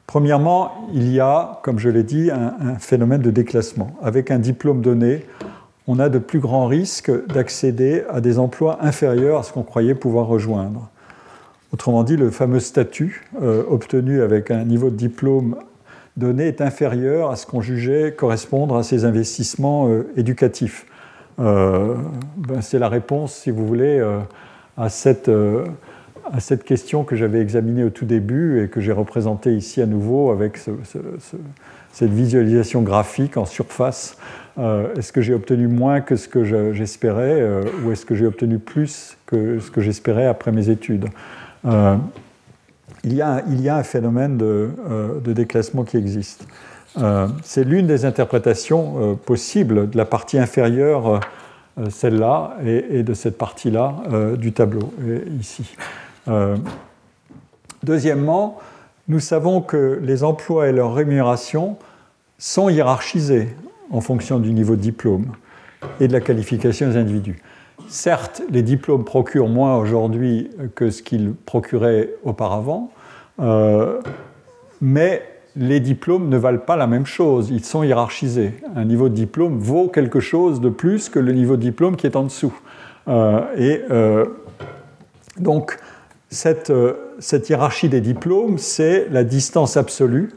Premièrement, 0.07 0.89
il 0.93 1.11
y 1.11 1.19
a, 1.19 1.59
comme 1.63 1.77
je 1.77 1.89
l'ai 1.89 2.03
dit, 2.03 2.31
un, 2.31 2.79
phénomène 2.79 3.21
de 3.21 3.29
déclassement. 3.29 3.95
Avec 4.01 4.31
un 4.31 4.39
diplôme 4.39 4.81
donné, 4.81 5.25
on 5.87 5.99
a 5.99 6.09
de 6.09 6.17
plus 6.17 6.39
grands 6.39 6.65
risques 6.65 7.11
d'accéder 7.27 8.03
à 8.09 8.21
des 8.21 8.39
emplois 8.39 8.79
inférieurs 8.81 9.39
à 9.39 9.43
ce 9.43 9.53
qu'on 9.53 9.63
croyait 9.63 9.95
pouvoir 9.95 10.25
rejoindre. 10.25 10.89
Autrement 11.71 12.03
dit, 12.03 12.17
le 12.17 12.31
fameux 12.31 12.59
statut 12.59 13.29
euh, 13.41 13.63
obtenu 13.69 14.21
avec 14.21 14.49
un 14.49 14.63
niveau 14.63 14.89
de 14.89 14.95
diplôme 14.95 15.57
donné 16.17 16.47
est 16.47 16.61
inférieur 16.61 17.29
à 17.29 17.35
ce 17.35 17.45
qu'on 17.45 17.61
jugeait 17.61 18.13
correspondre 18.13 18.77
à 18.77 18.83
ces 18.83 19.05
investissements 19.05 19.89
euh, 19.89 20.07
éducatifs. 20.15 20.87
Ben, 21.37 22.61
c'est 22.61 22.79
la 22.79 22.89
réponse, 22.89 23.33
si 23.33 23.51
vous 23.51 23.65
voulez, 23.65 23.99
à 24.77 24.89
cette 24.89 25.29
à 26.31 26.39
cette 26.39 26.63
question 26.63 27.03
que 27.03 27.15
j'avais 27.15 27.39
examinée 27.39 27.83
au 27.83 27.89
tout 27.89 28.05
début 28.05 28.63
et 28.63 28.67
que 28.67 28.81
j'ai 28.81 28.91
représentée 28.91 29.53
ici 29.53 29.81
à 29.81 29.85
nouveau 29.85 30.31
avec 30.31 30.57
cette 30.57 32.11
visualisation 32.11 32.81
graphique 32.81 33.37
en 33.37 33.45
surface. 33.45 34.17
Euh, 34.57 34.93
est-ce 34.95 35.11
que 35.11 35.21
j'ai 35.21 35.33
obtenu 35.33 35.67
moins 35.67 36.01
que 36.01 36.15
ce 36.15 36.27
que 36.27 36.43
j'espérais 36.73 37.41
euh, 37.41 37.63
ou 37.83 37.91
est-ce 37.91 38.05
que 38.05 38.15
j'ai 38.15 38.25
obtenu 38.25 38.57
plus 38.57 39.17
que 39.25 39.59
ce 39.59 39.69
que 39.69 39.81
j'espérais 39.81 40.25
après 40.25 40.51
mes 40.51 40.69
études 40.69 41.07
euh, 41.65 41.97
il, 43.03 43.13
y 43.13 43.21
a, 43.21 43.43
un 43.75 43.83
phénomène 43.83 44.37
de 44.37 45.33
déclassement 45.33 45.83
qui 45.83 45.97
existe. 45.97 46.47
C'est 47.43 47.63
l'une 47.63 47.87
des 47.87 48.05
interprétations 48.05 49.15
possibles 49.25 49.89
de 49.89 49.97
la 49.97 50.05
partie 50.05 50.37
inférieure, 50.37 51.19
celle-là, 51.89 52.57
et, 52.65 53.03
de 53.03 53.13
cette 53.13 53.37
partie-là 53.37 53.95
du 54.37 54.53
tableau, 54.53 54.93
ici. 55.39 55.75
Euh, 56.27 56.57
deuxièmement, 57.83 58.59
nous 59.07 59.19
savons 59.19 59.61
que 59.61 59.99
les 60.01 60.23
emplois 60.23 60.67
et 60.67 60.71
leurs 60.71 60.93
rémunérations 60.93 61.77
sont 62.37 62.69
hiérarchisés 62.69 63.49
en 63.91 64.01
fonction 64.01 64.39
du 64.39 64.51
niveau 64.51 64.75
de 64.75 64.81
diplôme 64.81 65.27
et 65.99 66.07
de 66.07 66.13
la 66.13 66.21
qualification 66.21 66.89
des 66.89 66.97
individus. 66.97 67.37
Certes, 67.87 68.41
les 68.49 68.63
diplômes 68.63 69.03
procurent 69.03 69.47
moins 69.47 69.77
aujourd'hui 69.77 70.49
que 70.73 70.89
ce 70.89 71.03
qu'ils 71.03 71.33
procuraient 71.33 72.09
auparavant, 72.23 72.91
euh, 73.39 74.01
mais 74.81 75.21
les 75.55 75.79
diplômes 75.79 76.29
ne 76.29 76.37
valent 76.37 76.59
pas 76.59 76.75
la 76.75 76.87
même 76.87 77.05
chose, 77.05 77.49
ils 77.49 77.63
sont 77.63 77.83
hiérarchisés. 77.83 78.53
Un 78.75 78.85
niveau 78.85 79.09
de 79.09 79.13
diplôme 79.13 79.59
vaut 79.59 79.87
quelque 79.87 80.19
chose 80.19 80.61
de 80.61 80.69
plus 80.69 81.09
que 81.09 81.19
le 81.19 81.31
niveau 81.31 81.55
de 81.55 81.61
diplôme 81.61 81.95
qui 81.95 82.07
est 82.07 82.15
en 82.15 82.23
dessous. 82.23 82.53
Euh, 83.07 83.41
et 83.57 83.81
donc, 85.39 85.77
euh, 86.69 86.93
cette, 87.19 87.49
hiérarchie 87.49 87.89
des 87.89 88.01
diplômes, 88.01 88.57
c'est 88.57 89.07
la 89.09 89.23
distance 89.23 89.77
absolue 89.77 90.31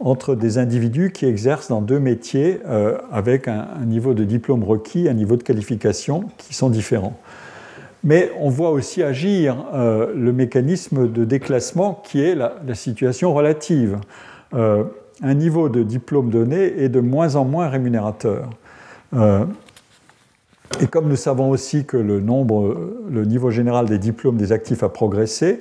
entre 0.00 0.34
des 0.34 0.58
individus 0.58 1.12
qui 1.12 1.26
exercent 1.26 1.68
dans 1.68 1.80
deux 1.80 2.00
métiers 2.00 2.60
euh, 2.66 2.98
avec 3.12 3.48
un, 3.48 3.66
niveau 3.86 4.14
de 4.14 4.24
diplôme 4.24 4.64
requis, 4.64 5.08
un 5.08 5.14
niveau 5.14 5.36
de 5.36 5.42
qualification 5.42 6.24
qui 6.38 6.54
sont 6.54 6.70
différents. 6.70 7.16
Mais 8.02 8.30
on 8.38 8.50
voit 8.50 8.70
aussi 8.70 9.02
agir 9.02 9.56
euh, 9.72 10.12
le 10.14 10.32
mécanisme 10.32 11.10
de 11.10 11.24
déclassement 11.24 12.02
qui 12.04 12.20
est 12.20 12.34
la, 12.34 12.74
situation 12.74 13.32
relative. 13.32 13.98
Un 14.54 15.34
niveau 15.34 15.68
de 15.68 15.82
diplôme 15.82 16.30
donné 16.30 16.82
est 16.82 16.88
de 16.88 17.00
moins 17.00 17.36
en 17.36 17.44
moins 17.44 17.68
rémunérateur. 17.68 18.50
Et 20.80 20.86
comme 20.86 21.08
nous 21.08 21.16
savons 21.16 21.50
aussi 21.50 21.84
que 21.84 21.96
le, 21.96 22.20
nombre, 22.20 22.76
le 23.08 23.24
niveau 23.24 23.50
général 23.50 23.86
des 23.86 23.98
diplômes 23.98 24.36
des 24.36 24.50
actifs 24.52 24.82
a 24.82 24.88
progressé, 24.88 25.60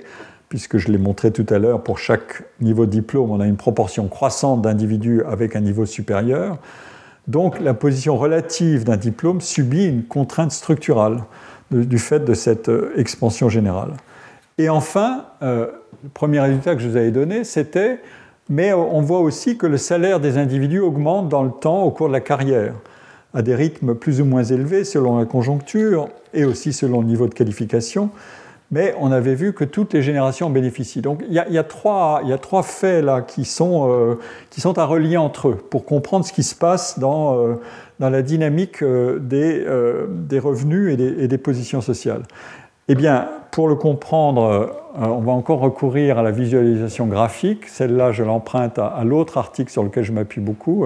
puisque 0.49 0.77
je 0.77 0.91
l'ai 0.91 0.97
montré 0.97 1.31
tout 1.31 1.45
à 1.49 1.59
l'heure, 1.59 1.81
pour 1.81 1.99
chaque 1.99 2.43
niveau 2.61 2.85
de 2.85 2.91
diplôme, 2.91 3.31
on 3.31 3.39
a 3.39 3.47
une 3.47 3.57
proportion 3.57 4.07
croissante 4.07 4.61
d'individus 4.61 5.23
avec 5.23 5.55
un 5.55 5.61
niveau 5.61 5.85
supérieur. 5.85 6.57
Donc 7.27 7.59
la 7.59 7.73
position 7.73 8.17
relative 8.17 8.83
d'un 8.83 8.97
diplôme 8.97 9.39
subit 9.41 9.85
une 9.85 10.03
contrainte 10.03 10.51
structurale 10.51 11.23
du 11.71 11.97
fait 11.97 12.19
de 12.19 12.33
cette 12.33 12.69
euh, 12.69 12.91
expansion 12.97 13.49
générale. 13.49 13.93
Et 14.57 14.69
enfin, 14.69 15.25
euh, 15.41 15.67
le 16.03 16.09
premier 16.09 16.39
résultat 16.39 16.75
que 16.75 16.81
je 16.81 16.87
vous 16.87 16.97
avais 16.97 17.11
donné, 17.11 17.43
c'était, 17.43 17.99
mais 18.49 18.73
on 18.73 19.01
voit 19.01 19.19
aussi 19.19 19.57
que 19.57 19.67
le 19.67 19.77
salaire 19.77 20.19
des 20.19 20.37
individus 20.37 20.79
augmente 20.79 21.29
dans 21.29 21.43
le 21.43 21.51
temps 21.51 21.83
au 21.83 21.91
cours 21.91 22.07
de 22.07 22.13
la 22.13 22.21
carrière 22.21 22.73
à 23.33 23.41
des 23.41 23.55
rythmes 23.55 23.95
plus 23.95 24.21
ou 24.21 24.25
moins 24.25 24.43
élevés 24.43 24.83
selon 24.83 25.17
la 25.17 25.25
conjoncture 25.25 26.09
et 26.33 26.45
aussi 26.45 26.73
selon 26.73 27.01
le 27.01 27.07
niveau 27.07 27.27
de 27.27 27.33
qualification. 27.33 28.09
Mais 28.71 28.95
on 28.99 29.11
avait 29.11 29.35
vu 29.35 29.53
que 29.53 29.63
toutes 29.63 29.93
les 29.93 30.01
générations 30.01 30.47
en 30.47 30.49
bénéficient. 30.49 31.01
Donc 31.01 31.23
il 31.27 31.33
y 31.33 31.57
a, 31.57 31.63
trois, 31.63 32.21
faits 32.63 33.03
là 33.03 33.21
qui 33.21 33.45
sont, 33.45 33.89
euh, 33.89 34.15
qui 34.49 34.61
sont 34.61 34.79
à 34.79 34.85
relier 34.85 35.17
entre 35.17 35.49
eux 35.49 35.57
pour 35.69 35.85
comprendre 35.85 36.25
ce 36.25 36.33
qui 36.33 36.43
se 36.43 36.55
passe 36.55 36.97
dans, 36.97 37.37
euh, 37.37 37.55
la 37.99 38.21
dynamique 38.21 38.81
euh, 38.81 39.19
des, 39.19 40.39
revenus 40.39 40.97
et 40.99 41.27
des, 41.27 41.37
positions 41.37 41.81
sociales. 41.81 42.23
Eh 42.89 42.95
bien, 42.95 43.29
pour 43.51 43.67
le 43.67 43.75
comprendre, 43.75 44.75
on 44.95 45.19
va 45.19 45.31
encore 45.31 45.59
recourir 45.59 46.19
à 46.19 46.23
la 46.23 46.31
visualisation 46.31 47.07
graphique. 47.07 47.67
Celle-là, 47.67 48.11
je 48.11 48.23
l'emprunte 48.23 48.77
à, 48.77 49.01
l'autre 49.05 49.37
article 49.37 49.71
sur 49.71 49.83
lequel 49.83 50.03
je 50.03 50.11
m'appuie 50.11 50.41
beaucoup 50.41 50.85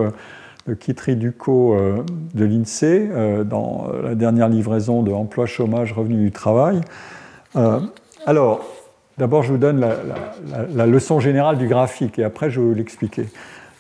de 0.68 0.74
Kitri 0.74 1.16
Ducot 1.16 1.74
euh, 1.74 2.04
de 2.34 2.46
l'INSEE 2.46 3.10
euh, 3.10 3.44
dans 3.44 3.88
la 4.04 4.16
dernière 4.16 4.50
livraison 4.50 5.02
de 5.02 5.12
emploi, 5.12 5.46
chômage, 5.46 5.94
revenu 5.94 6.18
du 6.18 6.32
travail. 6.32 6.82
Euh, 7.56 7.80
alors, 8.26 8.66
d'abord, 9.18 9.44
je 9.44 9.54
vous 9.54 9.58
donne 9.58 9.80
la, 9.80 10.86
leçon 10.86 11.20
générale 11.20 11.58
du 11.58 11.68
graphique 11.68 12.20
et 12.20 12.24
après, 12.24 12.50
je 12.50 12.60
vais 12.60 12.68
vous 12.68 12.74
l'expliquer. 12.74 13.26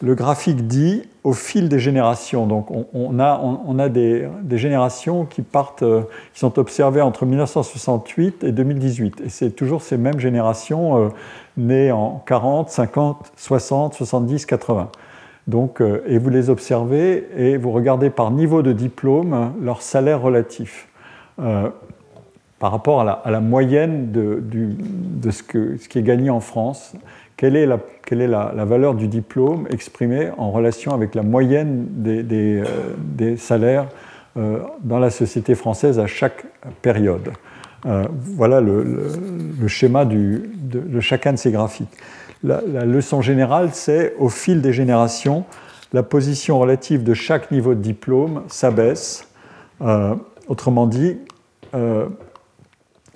Le 0.02 0.14
graphique 0.14 0.68
dit 0.68 1.04
au 1.24 1.34
fil 1.34 1.70
des 1.70 1.80
générations. 1.80 2.46
Donc, 2.46 2.68
on, 2.94 3.20
a, 3.20 3.40
on, 3.42 3.80
a 3.80 3.90
des, 3.90 4.30
générations 4.52 5.26
qui 5.26 5.42
partent, 5.42 5.84
qui 6.34 6.40
sont 6.40 6.60
observées 6.60 7.02
entre 7.02 7.26
1968 7.26 8.44
et 8.44 8.52
2018. 8.52 9.22
Et 9.26 9.30
c'est 9.30 9.50
toujours 9.52 9.82
ces 9.82 9.98
mêmes 9.98 10.20
générations 10.20 11.12
nées 11.58 11.92
en 11.92 12.22
40, 12.26 12.70
50, 12.70 13.32
60, 13.36 13.96
70, 13.96 14.46
80. 14.46 14.90
Donc, 15.48 15.82
euh, 15.82 16.04
et 16.08 16.18
vous 16.18 16.30
les 16.30 16.50
observez 16.50 17.28
et 17.38 17.58
vous 17.58 17.72
regardez 17.72 18.10
par 18.10 18.32
niveau 18.32 18.62
de 18.62 18.74
diplôme 18.74 19.54
leur 19.62 19.82
salaire 19.82 20.22
relatif 20.22 20.90
euh, 21.40 21.70
par 22.60 22.72
rapport 22.72 23.02
à 23.02 23.30
la, 23.30 23.40
moyenne 23.40 24.12
de, 24.12 25.32
ce, 25.32 25.44
qui 25.44 26.00
est 26.00 26.04
gagné 26.04 26.30
en 26.30 26.40
France. 26.40 26.94
Quelle 27.38 27.56
est, 27.56 27.66
la, 28.28 28.66
valeur 28.66 28.96
du 28.96 29.08
diplôme 29.08 29.68
exprimée 29.70 30.30
en 30.38 30.52
relation 30.52 30.94
avec 30.94 31.16
la 31.16 31.24
moyenne 31.24 31.86
des, 31.90 32.64
euh, 33.22 33.38
salaires 33.38 33.88
dans 34.36 35.00
la 35.00 35.10
société 35.10 35.56
française 35.56 36.00
à 36.00 36.08
chaque 36.08 36.46
période? 36.82 37.32
Voilà 37.84 38.60
le, 38.60 39.68
schéma 39.68 40.04
de 40.04 41.00
chacun 41.00 41.34
de 41.34 41.38
ces 41.38 41.52
graphiques 41.52 41.98
la, 42.44 42.86
leçon 42.86 43.22
générale, 43.22 43.70
c'est 43.74 44.14
au 44.18 44.30
fil 44.30 44.62
des 44.62 44.74
générations, 44.74 45.46
la 45.94 46.04
position 46.04 46.60
relative 46.60 47.04
de 47.04 47.14
chaque 47.14 47.52
niveau 47.52 47.74
de 47.74 47.82
diplôme 47.82 48.44
s'abaisse. 48.48 49.28
Euh, 49.82 50.16
autrement 50.48 50.88
dit, 50.88 51.18
euh, 51.74 52.08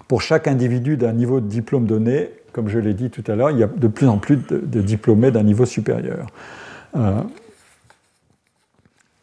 pour 0.08 0.22
chaque 0.22 0.48
individu 0.48 0.98
d'un 0.98 1.14
niveau 1.14 1.40
de 1.40 1.48
diplôme 1.48 1.86
donné, 1.86 2.30
comme 2.54 2.68
je 2.68 2.80
l'ai 2.80 2.94
dit 2.94 3.10
tout 3.10 3.24
à 3.28 3.36
l'heure, 3.36 3.52
il 3.52 3.60
y 3.60 3.64
a 3.64 3.68
de 3.68 3.88
plus 3.88 4.08
en 4.08 4.18
plus 4.18 4.38
de, 4.38 4.82
diplômés 4.82 5.32
d'un 5.32 5.44
niveau 5.44 5.66
supérieur. 5.66 6.28
Euh, 6.96 7.22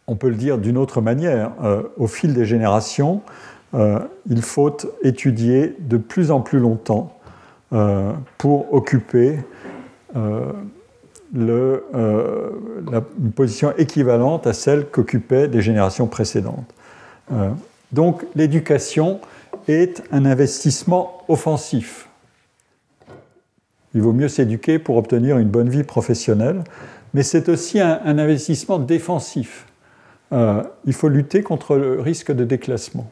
on 0.07 0.17
peut 0.17 0.29
le 0.29 0.37
dire 0.37 0.59
d'une 0.59 0.79
autre 0.79 1.01
manière, 1.03 1.53
au 1.99 2.07
fil 2.07 2.33
des 2.33 2.47
générations, 2.47 3.21
il 3.75 4.41
faut 4.41 4.75
étudier 5.03 5.77
de 5.81 5.99
plus 5.99 6.31
en 6.31 6.41
plus 6.41 6.59
longtemps 6.59 7.15
pour 8.39 8.73
occuper 8.73 9.37
euh, 10.17 10.53
euh, 11.37 12.51
une 12.83 13.33
position 13.33 13.75
équivalente 13.77 14.47
à 14.47 14.55
celle 14.55 14.87
qu'occupaient 14.87 15.47
des 15.47 15.61
générations 15.61 16.07
précédentes. 16.07 16.75
Euh, 17.33 17.51
donc 17.93 18.25
l'éducation 18.35 19.21
est 19.67 20.03
un 20.11 20.25
investissement 20.25 21.23
offensif. 21.29 22.08
Il 23.95 24.03
vaut 24.03 24.13
mieux 24.13 24.29
s'éduquer 24.29 24.79
pour 24.79 24.97
obtenir 24.97 25.39
une 25.39 25.49
bonne 25.49 25.69
vie 25.69 25.85
professionnelle, 25.85 26.63
mais 27.15 27.23
c'est 27.23 27.49
aussi 27.49 27.81
un, 27.81 28.01
investissement 28.05 28.79
défensif. 28.79 29.67
il 30.31 30.93
faut 30.93 31.09
lutter 31.09 31.43
contre 31.43 31.77
le 31.77 32.01
risque 32.01 32.33
de 32.33 32.45
déclassement. 32.45 33.11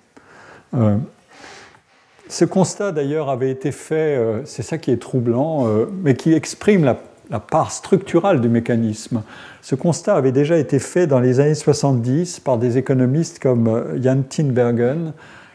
Ce 2.29 2.45
constat 2.45 2.91
d'ailleurs 2.91 3.31
avait 3.31 3.51
été 3.51 3.71
fait, 3.71 4.17
euh, 4.17 4.41
c'est 4.45 4.63
ça 4.63 4.79
qui 4.79 4.91
est 4.91 4.97
troublant, 4.97 5.69
euh, 5.69 5.87
mais 6.03 6.15
qui 6.15 6.33
exprime 6.33 6.85
la, 6.85 6.97
part 7.41 7.73
structurale 7.73 8.41
du 8.41 8.49
mécanisme. 8.49 9.23
Ce 9.61 9.75
constat 9.75 10.15
avait 10.15 10.33
déjà 10.33 10.57
été 10.59 10.79
fait 10.79 11.07
dans 11.07 11.19
les 11.21 11.41
années 11.41 11.55
70 11.55 12.41
par 12.41 12.59
des 12.59 12.79
économistes 12.79 13.41
comme 13.41 13.69
euh, 13.69 14.03
Jan 14.03 14.23
Tinbergen, 14.29 15.13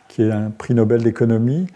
qui 0.08 0.24
est 0.24 0.32
un 0.32 0.50
prix 0.50 0.74
Nobel 0.74 1.04
d'économie. 1.04 1.68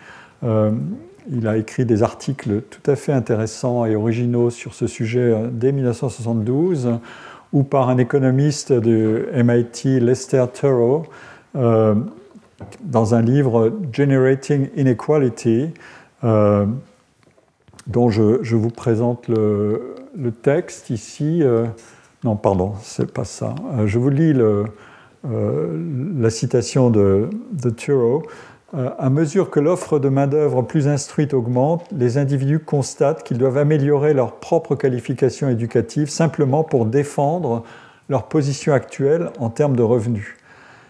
Il 1.32 1.47
a 1.47 1.57
écrit 1.57 1.86
des 1.86 2.03
articles 2.03 2.61
tout 2.61 2.91
à 2.91 2.95
fait 2.95 3.11
intéressants 3.11 3.86
et 3.86 3.95
originaux 3.95 4.49
sur 4.49 4.73
ce 4.73 4.88
sujet 4.88 5.34
dès 5.51 5.71
1972, 5.71 6.99
ou 7.53 7.63
par 7.63 7.89
un 7.89 7.97
économiste 7.97 8.73
de 8.73 9.28
MIT, 9.34 9.99
Lester 9.99 10.45
Turow 10.53 11.03
dans 12.84 13.15
un 13.15 13.21
livre 13.21 13.73
Generating 13.91 14.69
Inequality, 14.76 15.69
euh, 16.23 16.65
dont 17.88 18.09
je, 18.09 18.55
vous 18.55 18.69
présente 18.69 19.28
le, 19.28 19.95
texte 20.41 20.89
ici. 20.89 21.41
Euh, 21.43 21.65
non, 22.23 22.36
pardon, 22.36 22.73
c'est 22.82 23.11
pas 23.11 23.26
ça. 23.26 23.55
Euh, 23.73 23.88
je 23.88 23.99
vous 23.99 24.09
lis 24.09 24.34
la 25.23 26.30
citation 26.30 26.89
de, 26.89 27.30
de 27.51 27.69
Thurow, 27.69 28.23
à 28.97 29.09
mesure 29.09 29.49
que 29.49 29.59
l'offre 29.59 29.99
de 29.99 30.09
main-d'œuvre 30.09 30.61
plus 30.61 30.88
instruite 30.88 31.34
augmente, 31.34 31.86
les 31.91 32.17
individus 32.17 32.59
constatent 32.59 33.23
qu'ils 33.23 33.38
doivent 33.38 33.57
améliorer 33.57 34.13
leur 34.13 34.34
propre 34.34 34.76
qualification 34.76 35.49
éducative 35.49 36.09
simplement 36.09 36.63
pour 36.63 36.86
défendre 36.86 37.63
leur 38.09 38.28
position 38.28 38.73
actuelle 38.73 39.30
en 39.39 39.49
termes 39.49 39.76
de 39.76 39.84
revenus. 39.84 40.36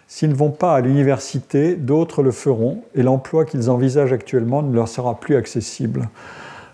S'ils 0.07 0.29
ne 0.29 0.35
vont 0.35 0.51
pas 0.51 0.75
à 0.75 0.81
l'université, 0.81 1.75
d'autres 1.75 2.21
le 2.21 2.31
feront 2.31 2.83
et 2.93 3.03
l'emploi 3.03 3.45
qu'ils 3.45 3.69
envisagent 3.69 4.13
actuellement 4.13 4.61
ne 4.61 4.73
leur 4.73 4.87
sera 4.87 5.19
plus 5.19 5.35
accessible. 5.35 6.09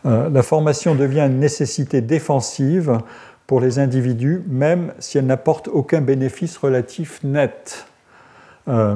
Euh, 0.05 0.29
la 0.29 0.43
formation 0.43 0.95
devient 0.95 1.21
une 1.21 1.39
nécessité 1.39 2.01
défensive 2.01 2.99
pour 3.47 3.61
les 3.61 3.79
individus, 3.79 4.43
même 4.47 4.93
si 4.99 5.17
elle 5.17 5.25
n'apporte 5.25 5.67
aucun 5.67 6.01
bénéfice 6.01 6.57
relatif 6.57 7.23
net. 7.23 7.85
Euh, 8.67 8.95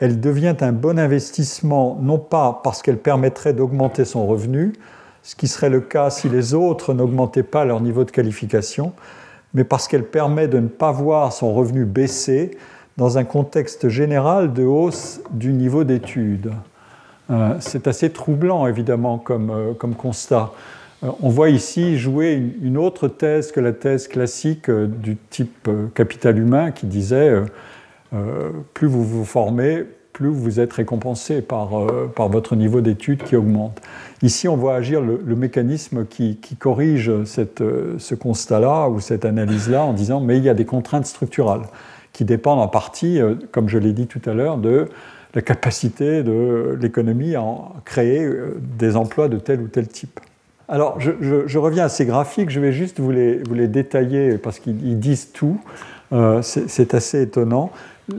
elle 0.00 0.20
devient 0.20 0.56
un 0.60 0.72
bon 0.72 0.98
investissement, 0.98 1.98
non 2.00 2.18
pas 2.18 2.60
parce 2.62 2.82
qu'elle 2.82 2.98
permettrait 2.98 3.52
d'augmenter 3.52 4.04
son 4.04 4.26
revenu, 4.26 4.74
ce 5.22 5.34
qui 5.34 5.48
serait 5.48 5.70
le 5.70 5.80
cas 5.80 6.10
si 6.10 6.28
les 6.28 6.54
autres 6.54 6.94
n'augmentaient 6.94 7.42
pas 7.42 7.64
leur 7.64 7.80
niveau 7.80 8.04
de 8.04 8.10
qualification, 8.10 8.92
mais 9.54 9.64
parce 9.64 9.88
qu'elle 9.88 10.04
permet 10.04 10.48
de 10.48 10.58
ne 10.58 10.68
pas 10.68 10.92
voir 10.92 11.32
son 11.32 11.54
revenu 11.54 11.84
baisser 11.84 12.52
dans 12.96 13.18
un 13.18 13.24
contexte 13.24 13.88
général 13.88 14.52
de 14.52 14.64
hausse 14.64 15.20
du 15.30 15.52
niveau 15.52 15.84
d'études. 15.84 16.52
Euh, 17.30 17.56
c'est 17.60 17.88
assez 17.88 18.10
troublant, 18.10 18.66
évidemment, 18.66 19.18
comme, 19.18 19.50
euh, 19.50 19.74
constat. 19.98 20.52
Euh, 21.02 21.08
on 21.22 21.28
voit 21.28 21.50
ici 21.50 21.98
jouer 21.98 22.40
une, 22.62 22.78
autre 22.78 23.08
thèse 23.08 23.52
que 23.52 23.60
la 23.60 23.72
thèse 23.72 24.08
classique 24.08 24.70
du 24.70 25.16
type 25.16 25.68
capital 25.94 26.38
humain 26.38 26.70
qui 26.70 26.86
disait 26.86 27.42
plus 28.74 28.86
vous 28.86 29.04
vous 29.04 29.24
formez, 29.24 29.84
plus 30.12 30.28
vous 30.28 30.60
êtes 30.60 30.72
récompensé 30.72 31.42
par, 31.42 31.70
par 32.14 32.28
votre 32.28 32.56
niveau 32.56 32.80
d'études 32.80 33.22
qui 33.22 33.36
augmente. 33.36 33.80
Ici, 34.22 34.48
on 34.48 34.56
voit 34.56 34.74
agir 34.74 35.00
le, 35.00 35.36
mécanisme 35.36 36.06
qui, 36.06 36.36
qui 36.36 36.56
corrige 36.56 37.24
cette, 37.24 37.62
ce 37.98 38.14
constat-là 38.14 38.88
ou 38.88 39.00
cette 39.00 39.24
analyse-là 39.24 39.84
en 39.84 39.92
disant 39.92 40.20
mais 40.20 40.38
il 40.38 40.44
y 40.44 40.48
a 40.48 40.54
des 40.54 40.64
contraintes 40.64 41.06
structurales 41.06 41.62
qui 42.16 42.24
dépendent 42.24 42.60
en 42.60 42.68
partie, 42.68 43.20
euh, 43.20 43.34
comme 43.52 43.68
je 43.68 43.76
l'ai 43.76 43.92
dit 43.92 44.06
tout 44.06 44.22
à 44.24 44.32
l'heure, 44.32 44.56
de 44.56 44.88
la 45.34 45.42
capacité 45.42 46.22
de 46.22 46.78
l'économie 46.80 47.36
à 47.36 47.44
créer 47.84 48.24
euh, 48.24 48.58
des 48.78 48.96
emplois 48.96 49.28
de 49.28 49.36
tel 49.36 49.60
ou 49.60 49.68
tel 49.68 49.86
type. 49.86 50.18
Alors, 50.66 50.98
je, 50.98 51.58
reviens 51.58 51.84
à 51.84 51.88
ces 51.90 52.06
graphiques, 52.06 52.48
je 52.48 52.58
vais 52.58 52.72
juste 52.72 53.00
vous 53.00 53.10
les, 53.10 53.42
vous 53.42 53.52
les 53.52 53.68
détailler 53.68 54.38
parce 54.38 54.58
qu'ils 54.58 54.98
disent 54.98 55.30
tout. 55.32 55.60
Euh, 56.12 56.40
c'est 56.40 56.94
assez 56.94 57.20
étonnant. 57.20 57.70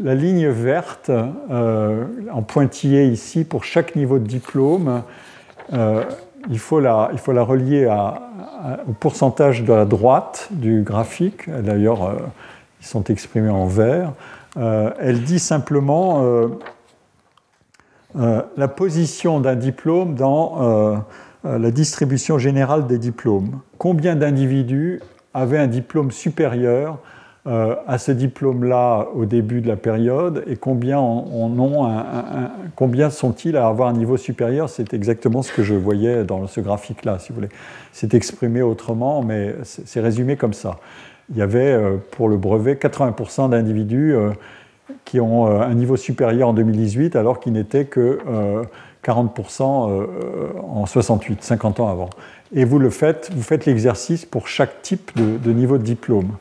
La 0.04 0.16
ligne 0.16 0.48
verte, 0.50 1.10
en 1.10 2.42
pointillé 2.42 3.06
ici, 3.06 3.46
pour 3.46 3.64
chaque 3.64 3.96
niveau 3.96 4.20
de 4.20 4.28
diplôme, 4.28 5.04
il, 5.72 6.60
faut 6.60 6.82
la, 6.82 7.10
il 7.14 7.20
faut 7.20 7.32
la 7.32 7.44
relier 7.44 7.88
au 8.88 8.92
pourcentage 8.92 9.64
de 9.64 9.72
la 9.72 9.86
droite 9.86 10.50
du 10.52 10.82
graphique. 10.82 11.50
D'ailleurs, 11.50 12.18
qui 12.80 12.88
sont 12.88 13.04
exprimés 13.06 13.50
en 13.50 13.66
vert. 13.66 14.14
Euh, 14.58 14.92
elle 15.00 15.24
dit 15.24 15.40
simplement 15.40 16.24
euh, 16.24 16.48
euh, 18.18 18.42
la 18.56 18.68
position 18.68 19.40
d'un 19.40 19.56
diplôme 19.56 20.16
dans 20.16 21.04
la 21.44 21.72
distribution 21.72 22.38
générale 22.38 22.88
des 22.88 22.98
diplômes. 22.98 23.62
Combien 23.78 24.16
d'individus 24.16 25.02
avaient 25.34 25.60
un 25.60 25.68
diplôme 25.68 26.12
supérieur 26.12 26.98
à 27.48 27.98
ce 27.98 28.12
diplôme-là 28.12 29.08
au 29.16 29.26
début 29.26 29.62
de 29.62 29.68
la 29.68 29.78
période 29.78 30.44
et 30.48 30.58
combien, 30.58 31.02
combien 32.76 33.10
sont-ils 33.10 33.56
à 33.56 33.68
avoir 33.68 33.88
un 33.88 33.94
niveau 33.94 34.18
supérieur? 34.18 34.70
C'est 34.70 34.94
exactement 34.94 35.42
ce 35.42 35.54
que 35.54 35.64
je 35.64 35.74
voyais 35.74 36.26
dans 36.26 36.48
ce 36.48 36.60
graphique-là, 36.60 37.20
si 37.20 37.30
vous 37.30 37.36
voulez. 37.36 37.50
C'est 37.94 38.14
exprimé 38.14 38.62
autrement, 38.62 39.24
mais 39.24 39.56
c'est 39.64 40.02
résumé 40.02 40.36
comme 40.36 40.54
ça 40.54 40.78
il 41.30 41.38
y 41.38 41.42
avait 41.42 41.74
euh, 41.74 41.98
pour 42.12 42.30
le 42.30 42.38
brevet 42.38 42.76
80% 42.76 43.50
d'individus 43.50 44.16
euh, 44.16 44.32
qui 45.06 45.20
ont 45.20 45.48
euh, 45.48 45.62
un 45.62 45.74
niveau 45.74 45.98
supérieur 45.98 46.50
en 46.50 46.54
2018 46.54 47.16
alors 47.16 47.40
qu'ils 47.40 47.54
n'étaient 47.54 47.86
que 47.86 48.20
40% 49.04 49.64
en 50.64 50.86
68, 50.86 51.44
50 51.44 51.80
ans 51.80 51.90
avant. 51.90 52.10
Et 52.54 52.66
vous 52.66 52.80
le 52.80 52.90
faites, 52.90 53.30
vous 53.34 53.44
faites 53.44 53.66
l'exercice 53.66 54.26
pour 54.26 54.48
chaque 54.48 54.82
type 54.82 55.12
de, 55.16 55.52
niveau 55.52 55.78
de 55.78 55.84
diplôme. 55.84 56.32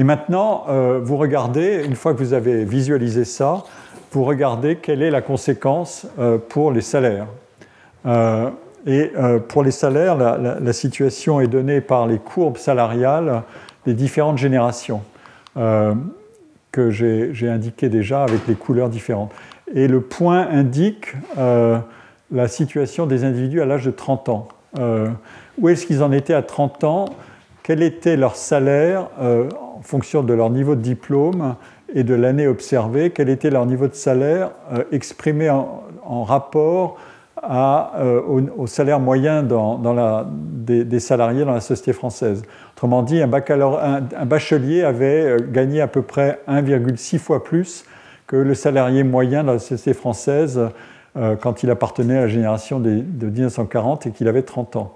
Et 0.00 0.04
maintenant, 0.04 0.64
vous 1.02 1.18
regardez, 1.18 1.84
une 1.84 1.94
fois 1.94 2.14
que 2.14 2.18
vous 2.18 2.32
avez 2.32 2.64
visualisé 2.64 3.26
ça, 3.26 3.64
vous 4.12 4.24
regardez 4.24 4.76
quelle 4.76 5.02
est 5.02 5.10
la 5.10 5.20
conséquence 5.20 6.06
pour 6.48 6.72
les 6.72 6.80
salaires. 6.80 7.26
et 8.86 9.12
pour 9.48 9.62
les 9.62 9.70
salaires, 9.70 10.16
la, 10.16 10.72
situation 10.72 11.42
est 11.42 11.48
donnée 11.48 11.82
par 11.82 12.06
les 12.06 12.18
courbes 12.18 12.56
salariales 12.56 13.42
des 13.84 13.94
différentes 13.94 14.38
générations 14.38 15.02
euh, 15.56 15.94
que 16.72 16.90
j'ai 16.90 17.48
indiquées 17.48 17.88
déjà 17.88 18.22
avec 18.22 18.46
les 18.46 18.54
couleurs 18.54 18.88
différentes. 18.88 19.32
Et 19.74 19.88
le 19.88 20.00
point 20.00 20.46
indique 20.48 21.14
euh, 21.36 21.78
la 22.30 22.46
situation 22.46 23.06
des 23.06 23.24
individus 23.24 23.60
à 23.60 23.66
l'âge 23.66 23.84
de 23.84 23.90
30 23.90 24.28
ans. 24.28 24.48
Euh, 24.78 25.08
où 25.58 25.68
est-ce 25.68 25.84
qu'ils 25.84 26.04
en 26.04 26.12
étaient 26.12 26.34
à 26.34 26.42
30 26.42 26.84
ans? 26.84 27.06
Quel 27.64 27.82
était 27.82 28.16
leur 28.16 28.36
salaire 28.36 29.08
en 29.80 29.82
fonction 29.82 30.22
de 30.22 30.32
leur 30.34 30.50
niveau 30.50 30.76
de 30.76 30.82
diplôme 30.82 31.56
et 31.92 32.04
de 32.04 32.14
l'année 32.14 32.46
observée 32.46 33.10
Quel 33.10 33.28
était 33.28 33.50
leur 33.50 33.66
niveau 33.66 33.88
de 33.88 33.94
salaire 33.94 34.50
exprimé 34.92 35.50
en 35.50 36.22
rapport 36.22 36.98
euh, 37.42 38.20
au, 38.56 38.66
salaire 38.66 39.00
moyen 39.00 39.42
des, 39.42 41.00
salariés 41.00 41.44
dans 41.44 41.54
la 41.54 41.60
société 41.60 41.94
française. 41.94 42.42
Autrement 42.74 43.02
dit, 43.02 43.22
un, 43.22 43.28
bachelier 44.26 44.82
avait 44.82 45.22
euh, 45.22 45.38
gagné 45.50 45.80
à 45.80 45.86
peu 45.86 46.02
près 46.02 46.40
1,6 46.48 47.18
fois 47.18 47.42
plus 47.42 47.86
que 48.26 48.36
le 48.36 48.54
salarié 48.54 49.04
moyen 49.04 49.42
dans 49.42 49.54
la 49.54 49.58
société 49.58 49.94
française 49.94 50.60
euh, 51.16 51.34
quand 51.36 51.62
il 51.62 51.70
appartenait 51.70 52.18
à 52.18 52.22
la 52.22 52.28
génération 52.28 52.78
de 52.78 52.90
1940 53.26 54.06
et 54.06 54.10
qu'il 54.10 54.28
avait 54.28 54.42
30 54.42 54.76
ans. 54.76 54.94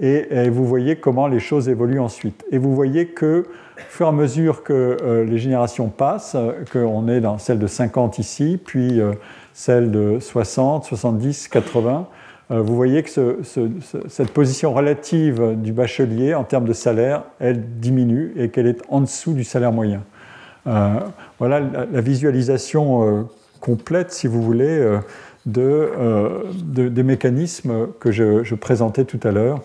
Et, 0.00 0.48
vous 0.48 0.66
voyez 0.66 0.96
comment 0.96 1.26
les 1.28 1.38
choses 1.38 1.68
évoluent 1.68 2.00
ensuite. 2.00 2.44
Et 2.50 2.58
vous 2.58 2.74
voyez 2.74 3.06
que, 3.06 3.44
au 3.76 3.80
fur 3.88 4.06
et 4.06 4.08
à 4.08 4.12
mesure 4.12 4.62
que 4.62 5.24
les 5.26 5.38
générations 5.38 5.88
passent, 5.88 6.36
qu'on 6.72 7.08
est 7.08 7.20
dans 7.20 7.38
celle 7.38 7.58
de 7.58 7.66
50 7.66 8.18
ici, 8.18 8.58
puis 8.64 9.00
celle 9.52 9.90
de 9.92 10.18
60, 10.20 10.84
70, 10.84 11.48
80, 11.48 12.08
vous 12.50 12.76
voyez 12.76 13.04
que 13.04 13.40
cette 14.08 14.30
position 14.32 14.74
relative 14.74 15.54
du 15.56 15.72
bachelier 15.72 16.34
en 16.34 16.44
termes 16.44 16.66
de 16.66 16.72
salaire, 16.72 17.22
elle 17.38 17.78
diminue 17.78 18.32
et 18.36 18.48
qu'elle 18.48 18.66
est 18.66 18.82
en 18.88 19.00
dessous 19.00 19.32
du 19.32 19.44
salaire 19.44 19.72
moyen. 19.72 20.02
Euh, 20.66 20.94
voilà 21.38 21.60
la, 21.60 22.00
visualisation 22.00 23.06
euh, 23.06 23.22
complète, 23.60 24.12
si 24.12 24.26
vous 24.26 24.42
voulez, 24.42 24.98
euh, 25.46 26.42
de, 26.62 26.88
des 26.88 27.02
mécanismes 27.02 27.88
que 28.00 28.12
je, 28.12 28.54
présentais 28.54 29.04
tout 29.04 29.20
à 29.22 29.30
l'heure. 29.30 29.60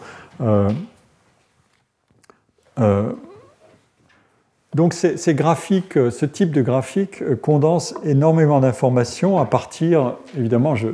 Donc 4.75 4.93
ces, 4.93 5.33
graphiques, 5.33 5.97
euh, 5.97 6.11
ce 6.11 6.25
type 6.27 6.51
de 6.51 6.61
graphique 6.61 7.23
euh, 7.23 7.35
condense 7.35 7.95
énormément 8.03 8.59
d'informations 8.59 9.39
à 9.39 9.45
partir, 9.45 10.15
évidemment, 10.37 10.75
je 10.75 10.89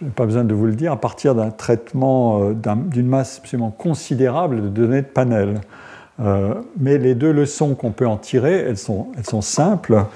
n'ai 0.00 0.10
pas 0.10 0.24
besoin 0.24 0.44
de 0.44 0.54
vous 0.54 0.64
le 0.64 0.74
dire, 0.74 0.92
à 0.92 0.96
partir 0.96 1.34
d'un 1.34 1.50
traitement 1.50 2.42
euh, 2.42 2.54
d'une 2.86 3.06
masse 3.06 3.40
absolument 3.40 3.70
considérable 3.70 4.62
de 4.62 4.68
données 4.68 5.02
de 5.02 5.06
panel. 5.06 5.60
mais 6.80 6.96
les 6.96 7.14
deux 7.14 7.32
leçons 7.32 7.74
qu'on 7.74 7.90
peut 7.90 8.06
en 8.06 8.16
tirer, 8.16 8.54
elles 8.54 8.78
sont 8.78 9.42
simples. 9.42 10.06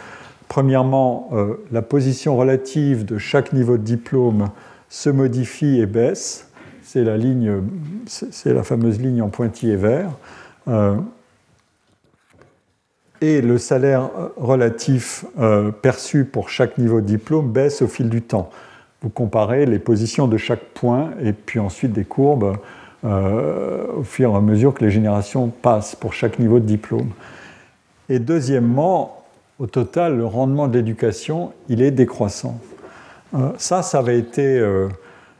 Premièrement, 0.48 1.30
la 1.70 1.82
position 1.82 2.36
relative 2.36 3.04
de 3.04 3.18
chaque 3.18 3.52
niveau 3.52 3.76
de 3.76 3.82
diplôme 3.82 4.48
se 4.88 5.10
modifie 5.10 5.78
et 5.78 5.86
baisse. 5.86 6.50
C'est 6.82 7.04
la 7.04 8.62
fameuse 8.62 8.98
ligne 8.98 9.20
en 9.20 9.28
pointillé 9.28 9.76
vert 9.76 10.10
et 13.20 13.40
le 13.40 13.58
salaire 13.58 14.10
euh, 14.16 14.28
relatif 14.36 15.24
euh, 15.38 15.70
perçu 15.70 16.24
pour 16.24 16.48
chaque 16.48 16.78
niveau 16.78 17.00
de 17.00 17.06
diplôme 17.06 17.50
baisse 17.50 17.82
au 17.82 17.88
fil 17.88 18.08
du 18.08 18.22
temps. 18.22 18.50
Vous 19.02 19.10
comparez 19.10 19.66
les 19.66 19.78
positions 19.78 20.28
de 20.28 20.36
chaque 20.36 20.64
point 20.74 21.10
et 21.22 21.32
puis 21.32 21.58
ensuite 21.58 21.92
des 21.92 22.04
courbes 22.04 22.56
euh, 23.04 23.86
au 23.96 24.02
fur 24.02 24.32
et 24.32 24.36
à 24.36 24.40
mesure 24.40 24.74
que 24.74 24.84
les 24.84 24.90
générations 24.90 25.48
passent 25.48 25.94
pour 25.94 26.12
chaque 26.12 26.38
niveau 26.38 26.58
de 26.58 26.64
diplôme. 26.64 27.10
Et 28.08 28.18
deuxièmement, 28.18 29.17
au 29.58 29.66
total, 29.66 30.16
le 30.16 30.26
rendement 30.26 30.68
de 30.68 30.74
l'éducation, 30.74 31.52
il 31.68 31.82
est 31.82 31.90
décroissant. 31.90 32.58
ça, 33.58 33.82
ça 33.82 33.98
avait 33.98 34.18
été 34.18 34.62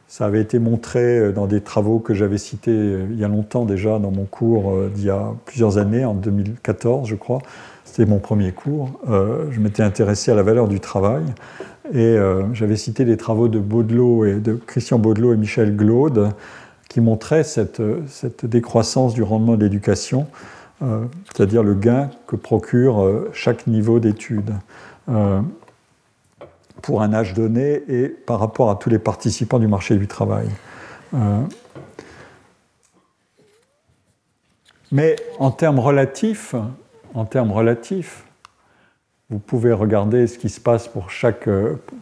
Ça 0.09 0.25
avait 0.25 0.41
été 0.41 0.59
montré 0.59 1.33
dans 1.35 1.47
des 1.47 1.61
travaux 1.61 1.99
que 1.99 2.14
j'avais 2.14 2.39
cités 2.39 2.73
il 3.11 3.19
y 3.19 3.25
a 3.25 3.29
longtemps 3.29 3.66
déjà 3.66 3.99
dans 3.99 4.11
mon 4.11 4.25
cours 4.25 4.73
d'il 4.95 5.05
y 5.05 5.11
a 5.11 5.35
plusieurs 5.45 5.77
années, 5.77 6.03
en 6.07 6.14
2014 6.14 7.07
je 7.07 7.14
crois. 7.14 7.41
C'était 7.85 8.07
mon 8.07 8.19
premier 8.19 8.53
cours. 8.53 8.89
je 9.07 9.61
m'étais 9.61 9.83
intéressé 9.83 10.31
à 10.31 10.35
la 10.35 10.43
valeur 10.43 10.66
du 10.66 10.81
travail 10.81 11.25
et 11.93 12.16
j'avais 12.55 12.77
cité 12.77 13.05
les 13.05 13.19
travaux 13.19 13.49
de 13.49 13.59
Baudelot 13.59 14.25
et 14.25 14.35
de 14.37 14.55
Christian 14.55 14.99
Baudelot 14.99 15.35
et 15.35 15.37
Michel 15.37 15.77
Glaude 15.77 16.31
qui 16.89 17.03
montraient 17.03 17.45
cette 17.45 17.83
décroissance 18.45 19.12
du 19.12 19.23
rendement 19.23 19.57
de 19.57 19.64
l'éducation 19.64 20.27
euh, 20.81 21.07
c'est-à-dire 21.24 21.62
le 21.64 21.74
gain 21.74 22.11
que 22.29 22.37
procure 22.37 23.03
euh, 23.03 23.31
chaque 23.33 23.66
niveau 23.66 23.99
d'étude 23.99 24.55
euh, 25.09 25.41
pour 26.83 27.03
un 27.03 27.12
âge 27.12 27.35
donné 27.35 27.83
et 27.89 28.09
par 28.09 28.39
rapport 28.39 28.70
à 28.70 28.76
tous 28.76 28.89
les 28.89 29.01
participants 29.01 29.59
du 29.59 29.66
marché 29.66 29.97
du 29.97 30.07
travail. 30.07 30.49
Mais 34.93 35.16
en 35.39 35.51
termes 35.51 35.81
relatifs, 35.81 36.55
en 37.14 37.24
termes 37.24 37.51
relatifs, 37.51 38.24
vous 39.31 39.39
pouvez 39.39 39.72
regarder 39.72 40.26
ce 40.26 40.39
qui 40.39 40.51
se 40.51 40.61
passe 40.61 40.87
pour 40.87 41.11
chaque, 41.11 41.49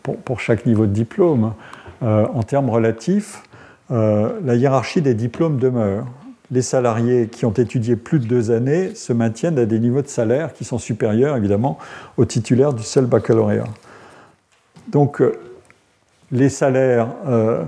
pour, 0.03 0.41
chaque 0.41 0.67
niveau 0.67 0.87
de 0.87 0.93
diplôme. 0.93 1.55
en 2.03 2.43
termes 2.43 2.69
relatifs, 2.69 3.43
la 3.91 4.55
hiérarchie 4.55 5.03
des 5.03 5.15
diplômes 5.15 5.59
demeure 5.59 6.07
les 6.51 6.63
salariés 6.63 7.29
qui 7.29 7.45
ont 7.45 7.53
étudié 7.53 7.97
plus 7.97 8.19
de 8.19 8.27
deux 8.27 8.51
années 8.51 8.95
se 8.95 9.13
maintiennent 9.13 9.59
à 9.59 9.67
des 9.67 9.81
niveaux 9.81 10.03
de 10.03 10.09
salaire 10.09 10.53
qui 10.53 10.65
sont 10.65 10.79
supérieurs, 10.79 11.37
évidemment, 11.37 11.79
aux 12.17 12.25
titulaires 12.25 12.73
du 12.73 12.83
seul 12.83 13.07
baccalauréat. 13.07 13.67
Donc, 14.89 15.21
euh, 15.21 15.33
les 16.31 16.49
salaires, 16.49 17.09
euh, 17.27 17.65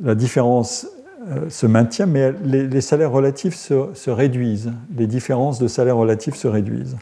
la 0.00 0.14
différence 0.14 0.86
euh, 1.28 1.50
se 1.50 1.66
maintient, 1.66 2.06
mais 2.06 2.32
les, 2.44 2.80
salaires 2.80 3.10
relatifs 3.10 3.54
se, 3.54 4.10
réduisent. 4.10 4.72
Les 4.96 5.06
différences 5.06 5.58
de 5.58 5.66
salaires 5.66 5.96
relatifs 5.96 6.36
se 6.36 6.48
réduisent. 6.48 6.96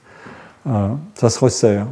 ça 1.15 1.31
se 1.31 1.39
resserre. 1.39 1.87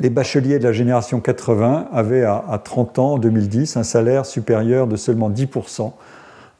les 0.00 0.10
bacheliers 0.10 0.58
de 0.58 0.64
la 0.64 0.72
génération 0.72 1.20
80 1.20 1.88
avaient 1.92 2.22
à, 2.22 2.44
à 2.48 2.58
30 2.58 2.98
ans, 2.98 3.12
en 3.14 3.18
2010, 3.18 3.76
un 3.76 3.82
salaire 3.82 4.24
supérieur 4.24 4.86
de 4.86 4.96
seulement 4.96 5.30
10% 5.30 5.92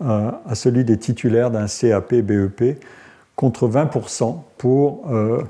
à 0.01 0.55
celui 0.55 0.85
des 0.85 0.97
titulaires 0.97 1.51
d'un 1.51 1.67
CAP 1.67 2.15
BEP, 2.15 2.79
contre 3.39 3.69
20% 3.69 4.37
pour 4.59 5.09
euh, 5.09 5.45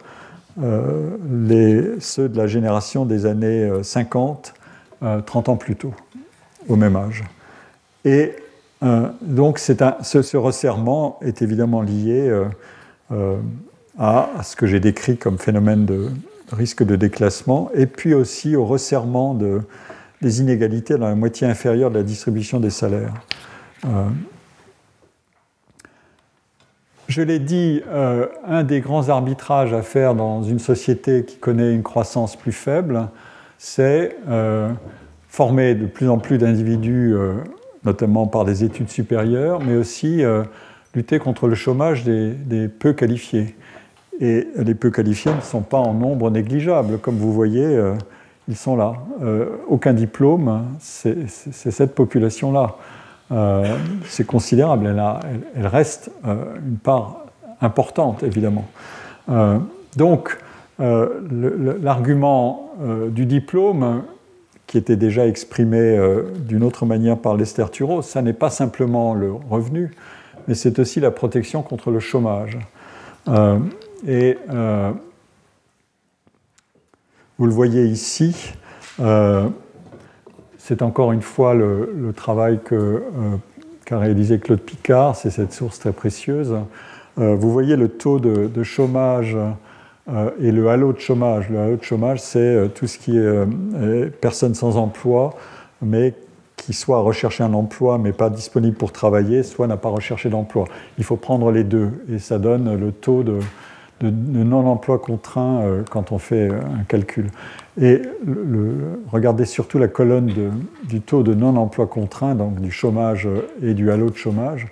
euh, 0.63 1.97
ceux 2.01 2.29
de 2.29 2.37
la 2.37 2.47
génération 2.47 3.07
des 3.07 3.25
années 3.25 3.67
50, 3.83 4.53
euh, 5.03 5.23
30 5.23 5.49
ans 5.49 5.57
plus 5.57 5.75
tôt, 5.75 5.95
au 6.69 6.77
même 6.77 6.97
âge. 6.97 7.25
Et 8.05 8.37
donc 9.23 9.59
ce, 9.59 10.37
resserrement 10.37 11.19
est 11.23 11.43
évidemment 11.43 11.81
lié 11.81 12.31
à, 13.99 14.29
ce 14.45 14.55
que 14.55 14.67
j'ai 14.67 14.79
décrit 14.79 15.17
comme 15.17 15.39
phénomène 15.39 15.85
de 15.85 16.11
risque 16.53 16.85
de 16.85 16.95
déclassement, 16.95 17.71
et 17.75 17.87
puis 17.87 18.15
aussi 18.15 18.55
au 18.55 18.65
resserrement 18.67 19.35
de, 19.35 19.63
des 20.23 20.41
inégalités 20.41 20.97
dans 20.97 21.09
la 21.09 21.17
moitié 21.17 21.47
inférieure 21.47 21.91
de 21.91 21.97
la 21.97 22.05
distribution 22.05 22.61
des 22.61 22.71
salaires. 22.71 23.15
Je 27.09 27.23
l'ai 27.23 27.39
dit, 27.39 27.83
euh, 27.89 28.27
un 28.47 28.65
des 28.65 28.81
grands 28.81 29.09
arbitrages 29.09 29.73
à 29.73 29.81
faire 29.81 30.15
dans 30.15 30.43
une 30.43 30.59
société 30.59 31.25
qui 31.25 31.39
connaît 31.39 31.75
une 31.75 31.83
croissance 31.83 32.37
plus 32.37 32.53
faible, 32.53 33.09
c'est 33.57 34.19
euh, 34.29 34.71
former 35.27 35.75
de 35.75 35.87
plus 35.87 36.11
en 36.11 36.19
plus 36.19 36.37
d'individus, 36.37 37.15
euh, 37.15 37.33
notamment 37.87 38.27
par 38.27 38.45
des 38.45 38.63
études 38.63 38.91
supérieures, 38.91 39.61
mais 39.65 39.75
aussi 39.75 40.23
lutter 40.95 41.19
contre 41.19 41.49
le 41.49 41.55
chômage 41.55 42.05
des, 42.05 42.69
peu 42.69 42.93
qualifiés. 42.93 43.57
Et 44.21 44.47
les 44.57 44.75
peu 44.75 44.91
qualifiés 44.91 45.33
ne 45.35 45.41
sont 45.41 45.63
pas 45.63 45.79
en 45.79 45.95
nombre 45.95 46.31
négligeable. 46.31 46.99
Comme 46.99 47.17
vous 47.17 47.33
voyez, 47.33 47.81
ils 48.49 48.57
sont 48.57 48.77
là. 48.77 48.95
aucun 49.69 49.95
diplôme, 49.95 50.67
c'est 50.81 51.27
cette 51.29 51.95
population-là. 51.95 52.77
Euh, 53.31 53.77
c'est 54.07 54.27
considérable. 54.27 54.87
Elle, 54.87 55.67
reste 55.67 56.11
euh, 56.27 56.57
une 56.67 56.79
part 56.79 57.27
importante, 57.61 58.23
évidemment. 58.23 58.67
Euh, 59.29 59.59
donc, 59.97 60.39
l'argument 60.79 62.71
du 63.09 63.27
diplôme, 63.27 64.05
qui 64.69 64.79
était 64.79 64.95
déjà 64.95 65.27
exprimé 65.27 65.99
d'une 66.39 66.63
autre 66.63 66.87
manière 66.87 67.19
par 67.19 67.37
Lester 67.37 67.65
Thureau, 67.73 68.01
ça 68.01 68.23
n'est 68.23 68.33
pas 68.33 68.49
simplement 68.49 69.13
le 69.13 69.33
revenu, 69.33 69.91
mais 70.47 70.55
c'est 70.55 70.79
aussi 70.79 71.01
la 71.01 71.11
protection 71.11 71.63
contre 71.63 71.91
le 71.91 71.99
chômage. 71.99 72.59
et 74.07 74.39
vous 77.39 77.47
le 77.47 77.53
voyez 77.53 77.87
ici, 77.87 78.53
c'est 80.69 80.83
encore 80.83 81.13
une 81.13 81.23
fois 81.23 81.55
le, 81.55 82.13
travail 82.15 82.61
euh, 82.73 83.01
qu'a 83.87 83.99
réalisé 83.99 84.39
Claude 84.39 84.61
Picard, 84.61 85.17
c'est 85.17 85.31
cette 85.31 85.55
source 85.55 85.79
très 85.79 85.93
précieuse. 85.93 86.55
Euh, 87.19 87.35
vous 87.37 87.51
voyez 87.51 87.75
le 87.75 87.89
taux 87.89 88.21
de, 88.21 88.63
chômage 88.63 89.35
euh, 90.11 90.31
et 90.39 90.53
le 90.53 90.69
halo 90.69 90.93
de 90.93 91.01
chômage. 91.01 91.49
Le 91.49 91.59
halo 91.59 91.77
de 91.77 91.83
chômage, 91.83 92.21
c'est 92.21 92.69
tout 92.75 92.87
ce 92.87 92.99
qui 92.99 93.17
est 93.17 94.11
personne 94.21 94.55
sans 94.55 94.77
emploi, 94.77 95.31
mais 95.81 96.13
qui 96.59 96.75
soit 96.75 96.99
a 96.99 97.45
un 97.45 97.55
emploi 97.55 97.97
mais 97.97 98.13
pas 98.13 98.29
disponible 98.29 98.77
pour 98.77 98.93
travailler, 98.93 99.45
soit 99.45 99.67
n'a 99.69 99.79
pas 99.79 99.89
recherché 99.89 100.29
d'emploi. 100.29 100.67
Il 100.99 101.05
faut 101.05 101.17
prendre 101.17 101.51
les 101.51 101.65
deux 101.65 101.93
et 102.13 102.19
ça 102.19 102.39
donne 102.39 102.79
le 102.79 102.93
taux 102.93 103.23
de, 103.23 103.39
de, 104.01 104.11
non-emploi 104.45 104.99
contraint 104.99 105.61
euh, 105.61 105.83
quand 105.91 106.13
on 106.13 106.19
fait 106.19 106.49
euh, 106.49 106.61
un 106.81 106.85
calcul. 106.85 107.31
Et 107.81 108.03
regardez 109.13 109.45
surtout 109.45 109.79
la 109.79 109.89
colonne 109.89 110.33
du 110.85 111.01
taux 111.01 111.23
de 111.23 111.35
non-emploi 111.35 111.87
contraint, 111.87 112.35
donc 112.35 112.61
du 112.61 112.71
chômage 112.71 113.27
euh, 113.27 113.49
et 113.63 113.75
du 113.75 113.91
halo 113.91 114.11
de 114.11 114.17
chômage. 114.17 114.67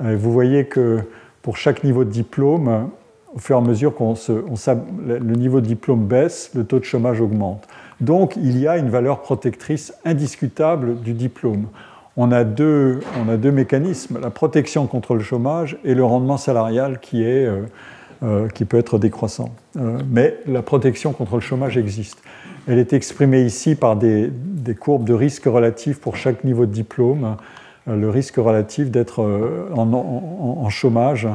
vous 0.00 0.32
voyez 0.32 0.66
que 0.66 1.00
pour 1.42 1.56
chaque 1.56 1.84
niveau 1.84 2.04
de 2.04 2.10
diplôme, 2.10 2.88
au 3.34 3.38
fur 3.38 3.56
et 3.56 3.58
à 3.58 3.62
mesure 3.62 3.94
qu'on 3.94 4.14
le 5.06 5.34
niveau 5.34 5.60
de 5.60 5.66
diplôme 5.66 6.06
baisse, 6.06 6.52
le 6.54 6.64
taux 6.64 6.78
de 6.78 6.84
chômage 6.84 7.20
augmente. 7.20 7.66
Donc 8.00 8.36
il 8.36 8.58
y 8.58 8.68
a 8.68 8.78
une 8.78 8.88
valeur 8.88 9.20
protectrice 9.20 9.92
indiscutable 10.04 11.00
du 11.00 11.12
diplôme. 11.12 11.66
On 12.16 12.30
a, 12.30 12.44
deux, 12.44 13.00
on 13.20 13.28
a 13.28 13.36
deux 13.36 13.50
mécanismes, 13.50 14.20
la 14.20 14.30
protection 14.30 14.86
contre 14.86 15.14
le 15.14 15.20
chômage 15.20 15.76
et 15.82 15.94
le 15.94 16.04
rendement 16.04 16.36
salarial 16.36 17.00
qui 17.00 17.24
est 17.24 17.48
qui 18.54 18.64
peut 18.64 18.78
être 18.78 18.98
décroissant. 18.98 19.54
Euh, 19.76 19.98
mais 20.10 20.38
la 20.46 20.62
protection 20.62 21.12
contre 21.12 21.34
le 21.34 21.40
chômage 21.40 21.76
existe. 21.76 22.18
Elle 22.66 22.78
est 22.78 22.92
exprimée 22.92 23.42
ici 23.42 23.74
par 23.74 23.96
des, 23.96 24.30
courbes 24.78 25.04
de 25.04 25.12
risque 25.12 25.44
relatif 25.44 26.00
pour 26.00 26.16
chaque 26.16 26.44
niveau 26.44 26.66
de 26.66 26.72
diplôme. 26.72 27.36
Euh, 27.88 27.96
le 27.96 28.08
risque 28.08 28.36
relatif 28.36 28.90
d'être 28.90 29.22
en, 29.74 30.70
chômage 30.70 31.28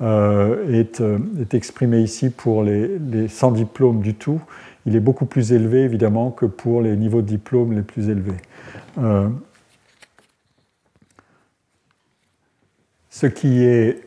est, 0.00 1.54
exprimé 1.54 2.00
ici 2.00 2.30
pour 2.30 2.62
les, 2.62 2.98
les, 2.98 3.28
sans 3.28 3.50
diplôme 3.50 4.00
du 4.00 4.14
tout. 4.14 4.40
Il 4.84 4.94
est 4.94 5.00
beaucoup 5.00 5.26
plus 5.26 5.52
élevé 5.52 5.80
évidemment 5.80 6.30
que 6.30 6.46
pour 6.46 6.80
les 6.80 6.96
niveaux 6.96 7.22
de 7.22 7.26
diplôme 7.26 7.72
les 7.72 7.82
plus 7.82 8.08
élevés. 8.08 8.36
ce 13.10 13.26
qui 13.26 13.64
est 13.64 14.05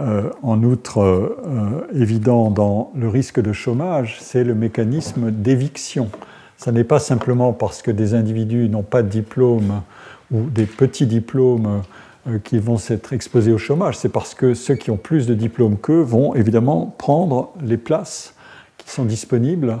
euh, 0.00 0.30
en 0.42 0.62
outre 0.62 1.02
euh, 1.02 1.86
évident 1.92 2.50
dans 2.50 2.90
le 2.94 3.08
risque 3.08 3.40
de 3.40 3.52
chômage, 3.52 4.16
c'est 4.20 4.44
le 4.44 4.54
mécanisme 4.54 5.30
d'éviction. 5.30 6.08
Ce 6.56 6.70
n'est 6.70 6.84
pas 6.84 6.98
simplement 6.98 7.52
parce 7.52 7.82
que 7.82 7.90
des 7.90 8.14
individus 8.14 8.68
n'ont 8.70 8.82
pas 8.82 9.02
de 9.02 9.08
diplôme 9.08 9.82
ou 10.32 10.42
des 10.48 10.64
petits 10.64 11.06
diplômes 11.06 11.82
euh, 12.28 12.38
qui 12.42 12.58
vont 12.58 12.78
s'être 12.78 13.12
exposés 13.12 13.52
au 13.52 13.58
chômage, 13.58 13.98
c'est 13.98 14.08
parce 14.08 14.34
que 14.34 14.54
ceux 14.54 14.74
qui 14.74 14.90
ont 14.90 14.96
plus 14.96 15.26
de 15.26 15.34
diplômes 15.34 15.76
qu'eux 15.76 16.02
vont 16.02 16.34
évidemment 16.34 16.94
prendre 16.96 17.50
les 17.62 17.76
places 17.76 18.34
qui 18.78 18.88
sont 18.88 19.04
disponibles, 19.04 19.78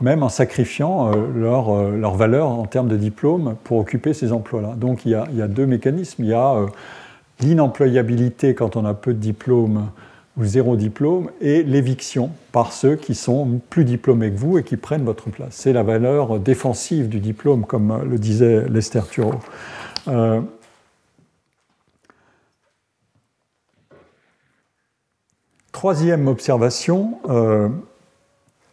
même 0.00 0.22
en 0.22 0.28
sacrifiant 0.28 1.10
leur, 1.34 1.90
leur 1.90 2.14
valeur 2.14 2.48
en 2.48 2.66
termes 2.66 2.88
de 2.88 2.96
diplôme 2.96 3.56
pour 3.64 3.78
occuper 3.78 4.14
ces 4.14 4.32
emplois-là. 4.32 4.74
Donc 4.76 5.06
il 5.06 5.12
y, 5.12 5.14
a, 5.14 5.26
il 5.32 5.38
y, 5.38 5.42
a, 5.42 5.48
deux 5.48 5.66
mécanismes. 5.66 6.22
Il 6.22 6.28
y 6.28 6.34
a 6.34 6.66
l'inemployabilité 7.40 8.54
quand 8.54 8.76
on 8.76 8.84
a 8.84 8.94
peu 8.94 9.12
de 9.12 9.18
diplômes 9.18 9.90
ou 10.36 10.44
zéro 10.44 10.76
diplôme, 10.76 11.30
et 11.40 11.62
l'éviction 11.62 12.30
par 12.52 12.72
ceux 12.72 12.96
qui 12.96 13.14
sont 13.14 13.60
plus 13.70 13.84
diplômés 13.84 14.30
que 14.30 14.36
vous 14.36 14.58
et 14.58 14.64
qui 14.64 14.76
prennent 14.76 15.04
votre 15.04 15.30
place. 15.30 15.54
C'est 15.54 15.72
la 15.72 15.82
valeur 15.82 16.38
défensive 16.38 17.08
du 17.08 17.20
diplôme, 17.20 17.64
comme 17.64 18.04
le 18.08 18.18
disait 18.18 18.68
Lester 18.68 19.00
Thurow. 19.10 19.40
Euh, 20.08 20.42
troisième 25.72 26.28
observation, 26.28 27.18
euh, 27.30 27.68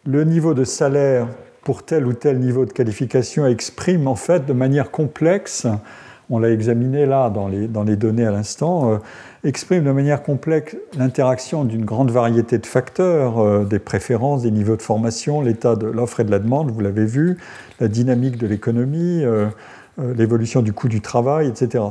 le 0.04 0.24
niveau 0.24 0.52
de 0.52 0.64
salaire 0.64 1.28
pour 1.62 1.82
tel 1.82 2.06
ou 2.06 2.12
tel 2.12 2.40
niveau 2.40 2.66
de 2.66 2.72
qualification 2.72 3.46
exprime 3.46 4.06
en 4.06 4.16
fait 4.16 4.44
de 4.44 4.52
manière 4.52 4.90
complexe, 4.90 5.66
on 6.30 6.38
l'a 6.38 6.50
examiné 6.50 7.06
là 7.06 7.30
dans 7.30 7.48
les, 7.48 7.68
dans 7.68 7.82
les 7.82 7.96
données 7.96 8.26
à 8.26 8.30
l'instant, 8.30 8.92
euh, 8.92 8.98
exprime 9.44 9.84
de 9.84 9.90
manière 9.90 10.22
complexe 10.22 10.76
l'interaction 10.96 11.64
d'une 11.64 11.84
grande 11.84 12.10
variété 12.10 12.58
de 12.58 12.66
facteurs, 12.66 13.38
euh, 13.38 13.64
des 13.64 13.78
préférences, 13.78 14.42
des 14.42 14.50
niveaux 14.50 14.76
de 14.76 14.82
formation, 14.82 15.42
l'état 15.42 15.76
de 15.76 15.86
l'offre 15.86 16.20
et 16.20 16.24
de 16.24 16.30
la 16.30 16.38
demande, 16.38 16.70
vous 16.70 16.80
l'avez 16.80 17.04
vu, 17.04 17.36
la 17.80 17.88
dynamique 17.88 18.38
de 18.38 18.46
l'économie, 18.46 19.22
euh, 19.22 19.48
l'évolution 19.98 20.62
du 20.62 20.72
coût 20.72 20.88
du 20.88 21.00
travail, 21.00 21.48
etc. 21.48 21.84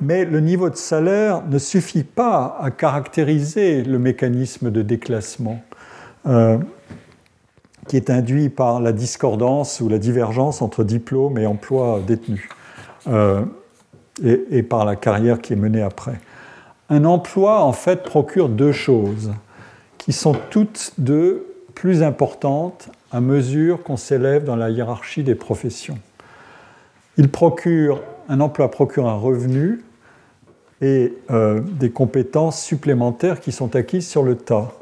Mais 0.00 0.24
le 0.24 0.40
niveau 0.40 0.70
de 0.70 0.76
salaire 0.76 1.42
ne 1.48 1.58
suffit 1.58 2.04
pas 2.04 2.56
à 2.60 2.70
caractériser 2.70 3.82
le 3.82 3.98
mécanisme 3.98 4.70
de 4.70 4.82
déclassement 4.82 5.60
qui 7.88 7.96
est 7.96 8.10
induit 8.10 8.50
par 8.50 8.80
la 8.80 8.92
discordance 8.92 9.80
ou 9.80 9.88
la 9.88 9.98
divergence 9.98 10.60
entre 10.60 10.84
diplôme 10.84 11.38
et 11.38 11.46
emploi 11.46 12.00
détenu, 12.06 12.50
et, 14.24 14.62
par 14.62 14.84
la 14.84 14.96
carrière 14.96 15.40
qui 15.40 15.52
est 15.52 15.56
menée 15.56 15.82
après. 15.82 16.20
Un 16.90 17.04
emploi, 17.04 17.62
en 17.62 17.72
fait, 17.72 18.02
procure 18.02 18.48
deux 18.48 18.72
choses 18.72 19.32
qui 19.98 20.12
sont 20.12 20.36
toutes 20.50 20.92
deux 20.98 21.46
plus 21.74 22.02
importantes 22.02 22.88
à 23.12 23.20
mesure 23.20 23.82
qu'on 23.82 23.96
s'élève 23.96 24.44
dans 24.44 24.56
la 24.56 24.70
hiérarchie 24.70 25.22
des 25.22 25.34
professions. 25.34 25.98
Il 27.16 27.28
procure, 27.28 28.02
un 28.28 28.40
emploi 28.40 28.70
procure 28.70 29.08
un 29.08 29.16
revenu 29.16 29.82
et 30.80 31.14
euh, 31.30 31.60
des 31.60 31.90
compétences 31.90 32.62
supplémentaires 32.62 33.40
qui 33.40 33.52
sont 33.52 33.74
acquises 33.76 34.08
sur 34.08 34.22
le 34.22 34.36
tas. 34.36 34.72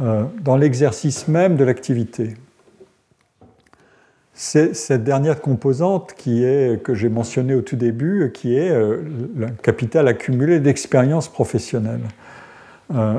Euh, 0.00 0.24
dans 0.40 0.56
l'exercice 0.56 1.28
même 1.28 1.56
de 1.56 1.64
l'activité. 1.64 2.34
C'est 4.42 4.74
cette 4.74 5.04
dernière 5.04 5.42
composante 5.42 6.14
que 6.14 6.94
j'ai 6.94 7.10
mentionnée 7.10 7.54
au 7.54 7.60
tout 7.60 7.76
début, 7.76 8.30
qui 8.32 8.56
est 8.56 8.70
euh, 8.70 9.02
le 9.36 9.48
capital 9.48 10.08
accumulé 10.08 10.60
d'expérience 10.60 11.28
professionnelle. 11.28 12.00
Euh, 12.94 13.18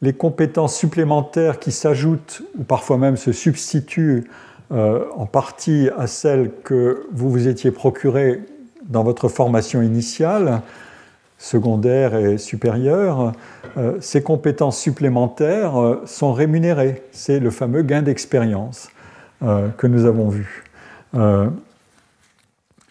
les 0.00 0.14
compétences 0.14 0.74
supplémentaires 0.74 1.58
qui 1.58 1.70
s'ajoutent 1.70 2.40
ou 2.58 2.64
parfois 2.64 2.96
même 2.96 3.18
se 3.18 3.32
substituent 3.32 4.30
en 4.70 5.26
partie 5.26 5.88
à 5.96 6.06
celles 6.06 6.50
que 6.62 7.06
vous 7.12 7.30
vous 7.30 7.48
étiez 7.48 7.70
procurées 7.70 8.42
dans 8.86 9.02
votre 9.02 9.28
formation 9.28 9.82
initiale, 9.82 10.62
secondaire 11.38 12.14
et 12.16 12.36
supérieure, 12.36 13.32
euh, 13.76 13.96
ces 14.00 14.22
compétences 14.22 14.78
supplémentaires 14.78 15.80
euh, 15.80 16.02
sont 16.04 16.32
rémunérées. 16.32 17.02
C'est 17.12 17.38
le 17.38 17.50
fameux 17.50 17.82
gain 17.82 18.02
d'expérience 18.02 18.88
euh, 18.88 18.97
que 19.40 19.86
nous 19.86 20.04
avons 20.04 20.28
vu. 20.28 20.64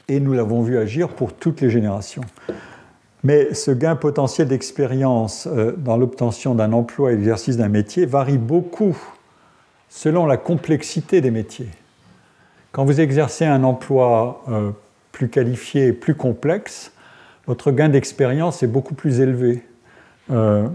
et 0.07 0.19
nous 0.19 0.33
l'avons 0.33 0.61
vu 0.61 0.77
agir 0.77 1.09
pour 1.09 1.33
toutes 1.33 1.61
les 1.61 1.69
générations. 1.69 2.23
Mais 3.23 3.53
ce 3.53 3.71
gain 3.71 3.95
potentiel 3.95 4.47
d'expérience 4.47 5.47
dans 5.77 5.97
l'obtention 5.97 6.55
d'un 6.55 6.71
emploi 6.71 7.11
et 7.11 7.15
l'exercice 7.15 7.57
d'un 7.57 7.67
métier 7.67 8.05
varie 8.05 8.37
beaucoup 8.37 8.97
selon 9.89 10.25
la 10.25 10.37
complexité 10.37 11.19
des 11.19 11.31
métiers. 11.31 11.69
Quand 12.71 12.85
vous 12.85 13.01
exercez 13.01 13.45
un 13.45 13.63
emploi 13.63 14.43
plus 15.11 15.29
qualifié 15.29 15.87
et 15.87 15.93
plus 15.93 16.15
complexe, 16.15 16.91
votre 17.47 17.71
gain 17.71 17.89
d'expérience 17.89 18.61
est 18.61 18.67
beaucoup 18.67 18.93
plus 18.93 19.21
élevé. 19.21 19.63
Euh, 20.29 20.67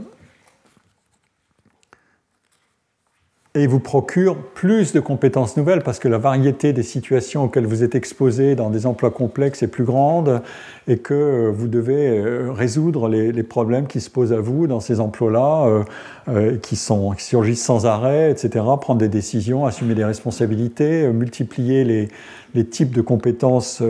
et 3.55 3.67
vous 3.67 3.81
procure 3.81 4.37
plus 4.37 4.95
de 4.95 5.01
compétences 5.01 5.59
nouvelles 5.59 5.83
parce 5.83 5.99
que 5.99 6.09
la 6.09 6.17
variété 6.17 6.73
des 6.73 6.83
situations 6.83 7.45
auxquelles 7.45 7.67
vous 7.67 7.83
êtes 7.85 7.95
exposé 7.95 8.55
dans 8.55 8.71
des 8.71 8.87
emplois 8.87 9.11
complexes 9.11 9.63
est 9.63 9.69
plus 9.69 9.85
grande 9.85 10.41
et 10.89 10.97
que 10.97 11.53
vous 11.55 11.69
devez 11.69 12.19
euh, 12.19 12.51
résoudre 12.51 13.09
les, 13.09 13.43
problèmes 13.43 13.87
qui 13.87 14.01
se 14.01 14.09
posent 14.09 14.33
à 14.33 14.41
vous 14.41 14.67
dans 14.67 14.81
ces 14.81 15.01
emplois-là, 15.01 15.85
euh, 16.29 16.57
qui, 16.59 16.77
sont, 16.77 17.11
qui 17.11 17.25
surgissent 17.25 17.65
sans 17.65 17.85
arrêt, 17.85 18.31
etc., 18.31 18.65
prendre 18.81 19.01
des 19.01 19.09
décisions, 19.09 19.67
assumer 19.67 19.95
des 19.95 20.05
responsabilités, 20.05 21.09
multiplier 21.09 21.85
les, 21.85 22.09
les, 22.55 22.65
types 22.65 22.95
de 22.95 23.03
compétences 23.03 23.83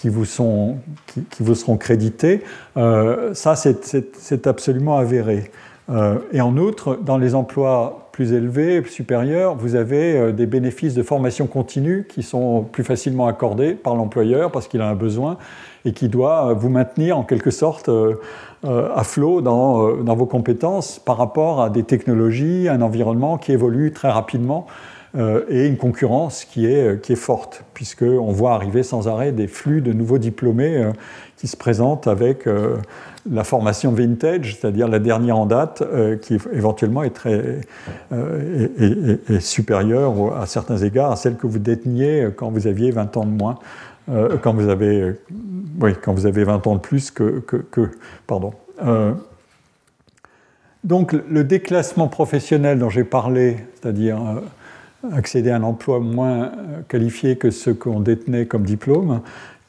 qui 0.00 0.08
vous, 0.08 0.24
sont, 0.24 0.78
qui, 1.30 1.42
vous 1.42 1.54
seront 1.54 1.76
crédités, 1.76 2.42
euh, 2.78 3.34
ça 3.34 3.54
c'est 3.54 4.46
absolument 4.46 4.96
avéré. 4.96 5.50
Euh, 5.90 6.18
et 6.32 6.40
en 6.40 6.56
outre, 6.56 6.96
dans 6.96 7.18
les 7.18 7.34
emplois 7.34 8.08
plus 8.12 8.32
élevés, 8.32 8.82
supérieurs, 8.84 9.56
vous 9.56 9.74
avez 9.74 10.16
euh, 10.16 10.32
des 10.32 10.46
bénéfices 10.46 10.94
de 10.94 11.02
formation 11.02 11.46
continue 11.46 12.06
qui 12.08 12.22
sont 12.22 12.62
plus 12.62 12.84
facilement 12.84 13.26
accordés 13.26 13.74
par 13.74 13.96
l'employeur 13.96 14.52
parce 14.52 14.68
qu'il 14.68 14.80
a 14.80 14.88
un 14.88 14.94
besoin 14.94 15.36
et 15.84 15.92
qui 15.92 16.08
doit 16.08 16.52
vous 16.52 16.68
maintenir 16.68 17.18
en 17.18 17.24
quelque 17.24 17.50
sorte 17.50 17.90
à 18.62 19.02
flot 19.02 19.40
dans, 19.40 20.14
vos 20.14 20.26
compétences 20.26 20.98
par 20.98 21.16
rapport 21.16 21.62
à 21.62 21.70
des 21.70 21.84
technologies, 21.84 22.68
un 22.68 22.82
environnement 22.82 23.38
qui 23.38 23.52
évolue 23.52 23.90
très 23.90 24.10
rapidement. 24.10 24.66
Euh, 25.16 25.42
et 25.48 25.66
une 25.66 25.76
concurrence 25.76 26.44
qui 26.44 26.66
est, 26.66 26.86
euh, 26.86 26.96
qui 26.96 27.14
est 27.14 27.16
forte, 27.16 27.64
puisqu'on 27.74 28.30
voit 28.30 28.52
arriver 28.52 28.84
sans 28.84 29.08
arrêt 29.08 29.32
des 29.32 29.48
flux 29.48 29.80
de 29.80 29.92
nouveaux 29.92 30.18
diplômés 30.18 30.76
euh, 30.76 30.92
qui 31.36 31.48
se 31.48 31.56
présentent 31.56 32.06
avec 32.06 32.46
la 33.30 33.44
formation 33.44 33.92
vintage, 33.92 34.56
c'est-à-dire 34.56 34.88
la 34.88 34.98
dernière 34.98 35.36
en 35.36 35.46
date, 35.46 35.82
qui 36.22 36.38
éventuellement 36.52 37.02
est, 37.02 37.10
très, 37.10 37.60
est, 38.12 39.40
supérieure 39.40 40.36
à 40.40 40.46
certains 40.46 40.78
égards 40.78 41.12
à 41.12 41.16
celle 41.16 41.36
que 41.36 41.46
vous 41.46 41.58
déteniez 41.58 42.28
quand 42.34 42.50
vous 42.50 42.66
aviez 42.66 42.90
20 42.90 43.16
ans 43.18 43.26
de 43.26 43.30
moins. 43.30 43.58
quand, 44.42 44.54
vous 44.54 44.68
avez, 44.70 45.16
oui, 45.80 45.92
quand 46.02 46.14
vous 46.14 46.24
avez 46.24 46.44
20 46.44 46.66
ans 46.66 46.76
de 46.76 46.80
plus 46.80 47.10
que. 47.10 47.40
que, 47.40 47.90
pardon. 48.26 48.54
donc 50.82 51.12
le 51.12 51.44
déclassement 51.44 52.08
professionnel 52.08 52.78
dont 52.78 52.88
j'ai 52.88 53.04
parlé, 53.04 53.58
c'est-à-dire 53.74 54.18
accéder 55.12 55.50
à 55.50 55.56
un 55.56 55.62
emploi 55.62 56.00
moins 56.00 56.44
euh, 56.44 56.82
qualifié 56.88 57.36
que 57.36 57.50
ce 57.50 57.70
qu'on 57.70 58.00
détenait 58.00 58.46
comme 58.46 58.64
diplôme, 58.64 59.20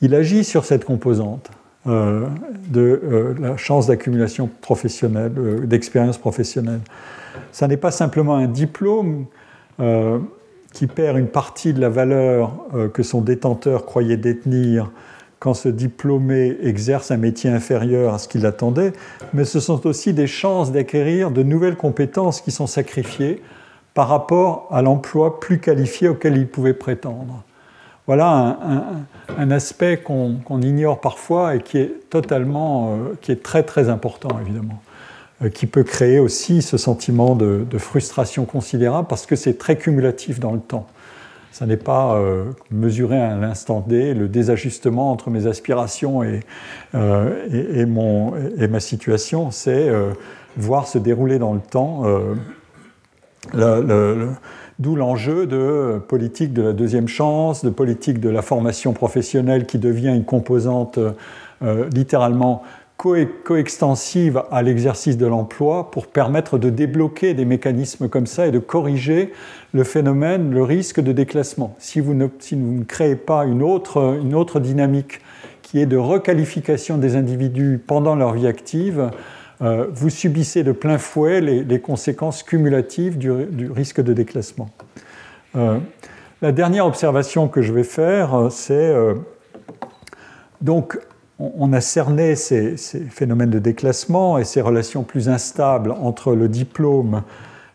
il 0.01 0.15
agit 0.15 0.43
sur 0.43 0.65
cette 0.65 0.85
composante 0.85 1.49
euh, 1.87 2.27
de 2.69 3.01
euh, 3.03 3.33
la 3.39 3.57
chance 3.57 3.87
d'accumulation 3.87 4.49
professionnelle, 4.61 5.33
d'expérience 5.65 6.17
professionnelle. 6.17 6.81
Ça 7.51 7.67
n'est 7.67 7.77
pas 7.77 7.91
simplement 7.91 8.35
un 8.35 8.47
diplôme 8.47 9.25
qui 10.73 10.85
perd 10.85 11.17
une 11.17 11.27
partie 11.27 11.73
de 11.73 11.81
la 11.81 11.89
valeur 11.89 12.51
que 12.93 13.01
son 13.01 13.21
détenteur 13.21 13.87
croyait 13.87 14.15
détenir 14.15 14.91
quand 15.41 15.55
ce 15.55 15.69
diplômé 15.69 16.55
exerce 16.61 17.09
un 17.09 17.17
métier 17.17 17.49
inférieur 17.49 18.13
à 18.13 18.19
ce 18.19 18.27
qu'il 18.27 18.45
attendait, 18.45 18.93
mais 19.33 19.43
ce 19.43 19.59
sont 19.59 19.87
aussi 19.87 20.13
des 20.13 20.27
chances 20.27 20.71
d'acquérir 20.71 21.31
de 21.31 21.41
nouvelles 21.41 21.77
compétences 21.77 22.41
qui 22.41 22.51
sont 22.51 22.67
sacrifiées 22.67 23.41
par 23.95 24.07
rapport 24.07 24.67
à 24.69 24.83
l'emploi 24.83 25.39
plus 25.39 25.59
qualifié 25.59 26.09
auquel 26.09 26.37
il 26.37 26.47
pouvait 26.47 26.75
prétendre. 26.75 27.43
Voilà 28.07 28.57
un, 29.37 29.51
aspect 29.51 29.97
qu'on 29.97 30.61
ignore 30.61 31.01
parfois 31.01 31.55
et 31.55 31.61
qui 31.61 31.77
est 31.77 32.09
totalement, 32.09 32.93
euh, 32.93 33.17
qui 33.21 33.31
est 33.31 33.43
très 33.43 33.63
très 33.63 33.89
important 33.89 34.29
évidemment, 34.41 34.81
euh, 35.43 35.49
qui 35.49 35.67
peut 35.67 35.83
créer 35.83 36.19
aussi 36.19 36.61
ce 36.61 36.77
sentiment 36.77 37.35
de, 37.35 37.65
frustration 37.77 38.45
considérable 38.45 39.07
parce 39.07 39.25
que 39.25 39.35
c'est 39.35 39.57
très 39.57 39.77
cumulatif 39.77 40.39
dans 40.39 40.51
le 40.51 40.59
temps. 40.59 40.87
Ça 41.51 41.65
n'est 41.65 41.77
pas 41.77 42.15
euh, 42.15 42.45
mesurer 42.71 43.21
à 43.21 43.35
l'instant 43.35 43.83
D 43.85 44.13
le 44.13 44.27
désajustement 44.27 45.11
entre 45.11 45.29
mes 45.29 45.45
aspirations 45.45 46.23
et, 46.23 46.39
et, 46.93 47.85
mon, 47.85 48.33
et 48.57 48.67
ma 48.67 48.79
situation, 48.79 49.51
c'est 49.51 49.89
voir 50.57 50.87
se 50.87 50.97
dérouler 50.97 51.39
dans 51.39 51.53
le 51.53 51.59
temps 51.59 52.03
D'où 54.81 54.95
l'enjeu 54.95 55.45
de 55.45 56.01
politique 56.07 56.53
de 56.53 56.63
la 56.63 56.73
deuxième 56.73 57.07
chance, 57.07 57.63
de 57.63 57.69
politique 57.69 58.19
de 58.19 58.29
la 58.29 58.41
formation 58.41 58.93
professionnelle 58.93 59.67
qui 59.67 59.77
devient 59.77 60.07
une 60.07 60.25
composante 60.25 60.97
euh, 61.61 61.87
littéralement 61.93 62.63
coextensive 62.97 64.41
à 64.49 64.63
l'exercice 64.63 65.17
de 65.17 65.27
l'emploi 65.27 65.91
pour 65.91 66.07
permettre 66.07 66.57
de 66.57 66.71
débloquer 66.71 67.35
des 67.35 67.45
mécanismes 67.45 68.09
comme 68.09 68.25
ça 68.25 68.47
et 68.47 68.51
de 68.51 68.57
corriger 68.57 69.33
le 69.71 69.83
phénomène, 69.83 70.49
le 70.49 70.63
risque 70.63 70.99
de 70.99 71.11
déclassement. 71.11 71.75
Si 71.77 71.99
vous 71.99 72.15
ne, 72.15 72.25
créez 72.87 73.15
pas 73.15 73.45
une 73.45 73.61
autre 73.61 74.59
dynamique 74.59 75.21
qui 75.61 75.79
est 75.79 75.85
de 75.85 75.97
requalification 75.97 76.97
des 76.97 77.15
individus 77.15 77.79
pendant 77.85 78.15
leur 78.15 78.33
vie 78.33 78.47
active, 78.47 79.11
euh, 79.61 79.87
vous 79.93 80.09
subissez 80.09 80.63
de 80.63 80.71
plein 80.71 80.97
fouet 80.97 81.39
les, 81.39 81.79
conséquences 81.79 82.41
cumulatives 82.41 83.17
du, 83.17 83.69
risque 83.71 84.01
de 84.01 84.13
déclassement. 84.13 84.69
Euh, 85.55 85.77
la 86.41 86.51
dernière 86.51 86.87
observation 86.87 87.47
que 87.47 87.61
je 87.61 87.71
vais 87.71 87.83
faire, 87.83 88.33
euh, 88.33 88.49
c'est 88.49 88.93
donc 90.61 90.99
on, 91.37 91.73
a 91.73 91.81
cerné 91.81 92.35
ces, 92.35 92.75
phénomènes 92.77 93.49
de 93.49 93.59
déclassement 93.59 94.37
et 94.37 94.43
ces 94.43 94.61
relations 94.61 95.03
plus 95.03 95.29
instables 95.29 95.91
entre 95.91 96.33
le 96.33 96.47
diplôme, 96.47 97.23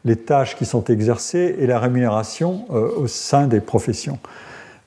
les 0.05 0.17
tâches 0.17 0.57
qui 0.57 0.65
sont 0.65 0.85
exercées 0.85 1.57
et 1.59 1.67
la 1.67 1.81
rémunération 1.81 2.65
au 2.71 3.09
sein 3.09 3.49
des 3.49 3.61
professions. 3.61 4.21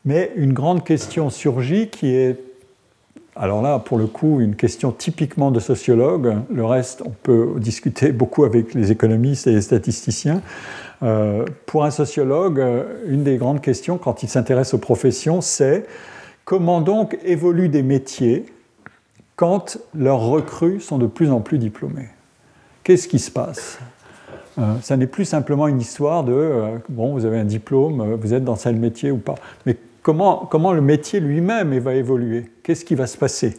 Mais 0.06 0.32
une 0.38 0.54
grande 0.54 0.86
question 0.86 1.30
surgit 1.30 1.90
qui 1.90 2.16
est 2.16 2.38
alors 3.42 3.62
là, 3.62 3.80
pour 3.80 3.98
le 3.98 4.06
coup, 4.06 4.42
une 4.42 4.58
question 4.58 4.92
typiquement 4.92 5.50
de 5.50 5.62
sociologue. 5.62 6.36
Le 6.52 6.66
reste, 6.66 7.02
on 7.06 7.12
peut 7.12 7.54
discuter 7.56 8.12
beaucoup 8.12 8.44
avec 8.44 8.74
les 8.74 8.92
économistes 8.92 9.48
et 9.48 9.54
les 9.54 9.62
statisticiens. 9.62 10.42
Euh, 11.04 11.46
pour 11.66 11.86
un 11.86 11.92
sociologue, 11.92 12.60
euh, 12.60 12.84
une 13.08 13.24
des 13.24 13.38
grandes 13.38 13.62
questions 13.62 13.98
quand 13.98 14.24
il 14.24 14.28
s'intéresse 14.28 14.74
aux 14.74 14.78
professions, 14.78 15.40
c'est 15.40 15.86
comment 16.44 16.82
donc 16.82 17.18
évoluent 17.24 17.70
des 17.70 17.82
métiers 17.82 18.46
quand 19.38 19.78
leurs 19.96 20.20
recrues 20.20 20.82
sont 20.82 20.98
de 20.98 21.08
plus 21.08 21.32
en 21.32 21.40
plus 21.40 21.60
diplômés 21.60 22.10
Qu'est-ce 22.84 23.08
qui 23.08 23.20
se 23.20 23.32
passe? 23.32 23.80
Euh, 24.58 24.74
ça 24.82 24.98
n'est 24.98 25.08
plus 25.08 25.24
simplement 25.24 25.70
une 25.70 25.80
histoire 25.80 26.26
de 26.26 26.82
bon, 26.90 27.14
vous 27.14 27.24
avez 27.24 27.40
un 27.40 27.46
diplôme, 27.46 28.16
vous 28.16 28.34
êtes 28.34 28.44
dans 28.44 28.58
tel 28.58 28.76
métier 28.76 29.12
ou 29.12 29.18
pas. 29.18 29.36
Comment, 30.02 30.74
le 30.74 30.82
métier 30.82 31.20
lui-même 31.20 31.78
va 31.80 31.96
évoluer? 31.96 32.46
Qu'est-ce 32.64 32.86
qui 32.86 32.96
va 32.96 33.08
se 33.08 33.18
passer? 33.18 33.58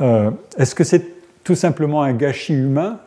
Euh, 0.00 0.30
Est-ce 0.58 0.74
que 0.74 0.84
c'est 0.84 1.04
tout 1.44 1.54
simplement 1.54 2.02
un 2.02 2.12
gâchis 2.12 2.54
humain 2.54 2.98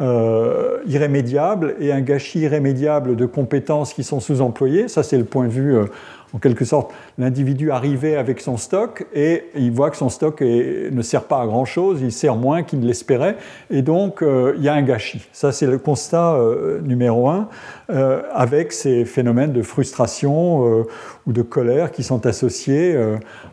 euh, 0.00 0.78
irrémédiable 0.86 1.74
et 1.80 1.90
un 1.90 2.00
gâchis 2.00 2.40
irrémédiable 2.40 3.16
de 3.16 3.26
compétences 3.26 3.92
qui 3.92 4.04
sont 4.04 4.20
sous-employées? 4.20 4.88
Ça, 4.88 5.02
c'est 5.02 5.18
le 5.18 5.24
point 5.24 5.46
de 5.46 5.52
vue 5.52 5.76
euh, 5.76 5.86
en 6.34 6.38
quelque 6.38 6.64
sorte, 6.64 6.92
l'individu 7.16 7.70
arrivait 7.70 8.16
avec 8.16 8.40
son 8.40 8.56
stock 8.56 9.06
et 9.14 9.44
il 9.54 9.72
voit 9.72 9.90
que 9.90 9.96
son 9.96 10.10
stock 10.10 10.42
ne 10.42 11.02
sert 11.02 11.24
pas 11.24 11.40
à 11.40 11.46
grand-chose, 11.46 12.00
il 12.02 12.12
sert 12.12 12.36
moins 12.36 12.62
qu'il 12.62 12.80
ne 12.80 12.86
l'espérait, 12.86 13.36
et 13.70 13.80
donc 13.82 14.22
euh, 14.22 14.54
il 14.56 14.62
y 14.62 14.68
a 14.68 14.74
un 14.74 14.82
gâchis. 14.82 15.26
Ça, 15.32 15.52
c'est 15.52 15.66
le 15.66 15.78
constat 15.78 16.34
euh, 16.34 16.80
numéro 16.82 17.28
un, 17.28 17.48
euh, 17.90 18.22
avec 18.32 18.72
ces 18.72 19.06
phénomènes 19.06 19.52
de 19.52 19.62
frustration 19.62 20.84
ou 21.26 21.32
de 21.32 21.42
colère 21.42 21.90
qui 21.90 22.02
sont 22.02 22.26
associés 22.26 22.96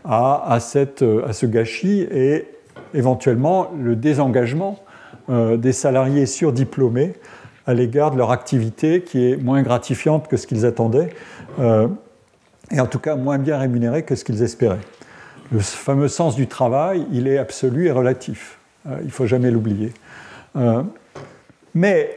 à, 0.03 0.53
à, 0.53 0.59
ce 0.59 1.45
gâchis 1.45 2.01
et 2.11 2.47
éventuellement 2.93 3.71
le 3.79 3.95
désengagement 3.95 4.79
des 5.29 5.71
salariés 5.71 6.25
surdiplômés 6.25 7.13
à 7.65 7.73
l'égard 7.73 8.11
de 8.11 8.17
leur 8.17 8.31
activité 8.31 9.01
qui 9.01 9.31
est 9.31 9.37
moins 9.37 9.61
gratifiante 9.63 10.27
que 10.27 10.37
ce 10.37 10.45
qu'ils 10.47 10.65
attendaient 10.65 11.09
et 12.71 12.79
en 12.79 12.87
tout 12.87 12.99
cas 12.99 13.15
moins 13.15 13.37
bien 13.37 13.57
rémunérés 13.57 14.03
que 14.03 14.15
ce 14.15 14.23
qu'ils 14.23 14.43
espéraient. 14.43 14.79
Le 15.51 15.59
fameux 15.59 16.07
sens 16.07 16.35
du 16.35 16.47
travail, 16.47 17.05
il 17.11 17.27
est 17.27 17.37
absolu 17.37 17.87
et 17.87 17.91
relatif. 17.91 18.57
Euh, 18.87 18.97
il 19.01 19.07
ne 19.07 19.11
faut 19.11 19.27
jamais 19.27 19.51
l'oublier. 19.51 19.93
Euh, 20.55 20.81
mais 21.73 22.09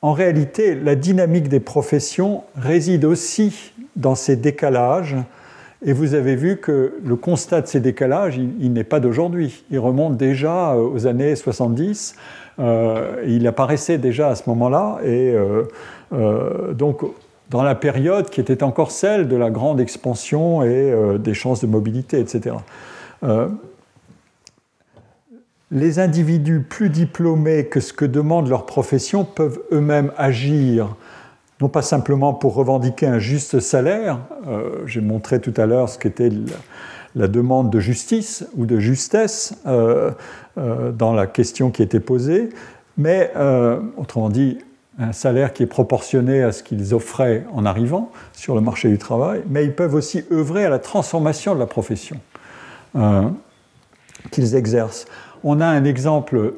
en 0.00 0.12
réalité, 0.12 0.74
la 0.74 0.96
dynamique 0.96 1.48
des 1.48 1.60
professions 1.60 2.42
réside 2.56 3.04
aussi 3.04 3.72
dans 3.94 4.16
ces 4.16 4.36
décalages. 4.36 5.16
Et 5.84 5.92
vous 5.92 6.14
avez 6.14 6.36
vu 6.36 6.58
que 6.58 6.94
le 7.04 7.16
constat 7.16 7.60
de 7.60 7.66
ces 7.66 7.80
décalages, 7.80 8.36
il, 8.36 8.72
n'est 8.72 8.84
pas 8.84 9.00
d'aujourd'hui. 9.00 9.64
Il 9.70 9.78
remonte 9.78 10.16
déjà 10.16 10.72
euh, 10.72 10.88
aux 10.88 11.06
années 11.06 11.36
70. 11.36 12.16
il 12.58 13.46
apparaissait 13.46 13.98
déjà 13.98 14.30
à 14.30 14.34
ce 14.34 14.48
moment-là. 14.48 14.98
Et 15.04 15.34
donc, 16.74 17.02
dans 17.52 17.62
la 17.62 17.74
période 17.74 18.30
qui 18.30 18.40
était 18.40 18.62
encore 18.62 18.90
celle 18.90 19.28
de 19.28 19.36
la 19.36 19.50
grande 19.50 19.78
expansion 19.78 20.62
et 20.62 20.90
euh, 20.90 21.18
des 21.18 21.34
chances 21.34 21.60
de 21.60 21.66
mobilité, 21.66 22.18
etc. 22.18 22.56
Euh, 23.22 23.48
les 25.70 25.98
individus 25.98 26.60
plus 26.60 26.88
diplômés 26.88 27.66
que 27.66 27.78
ce 27.78 27.92
que 27.92 28.06
demande 28.06 28.48
leur 28.48 28.64
profession 28.64 29.24
peuvent 29.24 29.60
eux-mêmes 29.70 30.12
agir, 30.16 30.96
non 31.60 31.68
pas 31.68 31.82
simplement 31.82 32.32
pour 32.32 32.54
revendiquer 32.54 33.06
un 33.06 33.18
juste 33.18 33.60
salaire, 33.60 34.18
euh, 34.48 34.82
j'ai 34.86 35.02
montré 35.02 35.38
tout 35.38 35.54
à 35.58 35.66
l'heure 35.66 35.90
ce 35.90 35.98
qu'était 35.98 36.30
la 37.14 37.28
demande 37.28 37.70
de 37.70 37.80
justice 37.80 38.46
ou 38.56 38.64
de 38.64 38.78
justesse 38.78 39.54
dans 39.66 41.12
la 41.12 41.26
question 41.26 41.70
qui 41.70 41.82
était 41.82 42.00
posée, 42.00 42.48
mais 42.96 43.30
autrement 43.98 44.30
dit, 44.30 44.56
un 44.98 45.12
salaire 45.12 45.52
qui 45.52 45.62
est 45.62 45.66
proportionné 45.66 46.42
à 46.42 46.52
ce 46.52 46.62
qu'ils 46.62 46.94
offraient 46.94 47.44
en 47.52 47.64
arrivant 47.64 48.10
sur 48.32 48.54
le 48.54 48.60
marché 48.60 48.88
du 48.88 48.98
travail, 48.98 49.42
mais 49.48 49.64
ils 49.64 49.74
peuvent 49.74 49.94
aussi 49.94 50.24
œuvrer 50.30 50.64
à 50.64 50.70
la 50.70 50.78
transformation 50.78 51.54
de 51.54 51.60
la 51.60 51.66
profession 51.66 52.18
euh, 52.96 53.22
qu'ils 54.30 54.54
exercent. 54.54 55.06
On 55.44 55.60
a 55.60 55.66
un 55.66 55.84
exemple 55.84 56.54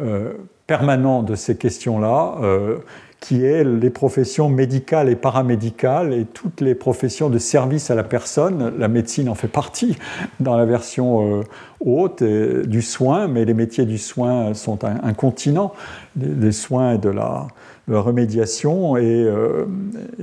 euh, 0.00 0.32
permanent 0.66 1.22
de 1.22 1.34
ces 1.34 1.56
questions-là, 1.56 2.36
euh, 2.40 2.78
qui 3.20 3.44
est 3.44 3.62
les 3.62 3.90
professions 3.90 4.48
médicales 4.48 5.08
et 5.08 5.16
paramédicales 5.16 6.12
et 6.12 6.24
toutes 6.24 6.60
les 6.60 6.74
professions 6.74 7.30
de 7.30 7.38
service 7.38 7.90
à 7.90 7.94
la 7.94 8.02
personne. 8.02 8.72
La 8.78 8.88
médecine 8.88 9.28
en 9.28 9.36
fait 9.36 9.48
partie 9.48 9.96
dans 10.40 10.56
la 10.56 10.64
version 10.64 11.44
haute 11.78 12.24
du 12.24 12.82
soin, 12.82 13.28
mais 13.28 13.44
les 13.44 13.54
métiers 13.54 13.86
du 13.86 13.98
soin 13.98 14.54
sont 14.54 14.84
un, 14.84 15.12
continent, 15.12 15.72
des 16.16 16.50
soins 16.50 16.94
et 16.94 16.98
de 16.98 17.10
la, 17.10 17.46
remédiation. 17.88 18.96
Et, 18.96 19.24
euh, 19.24 19.66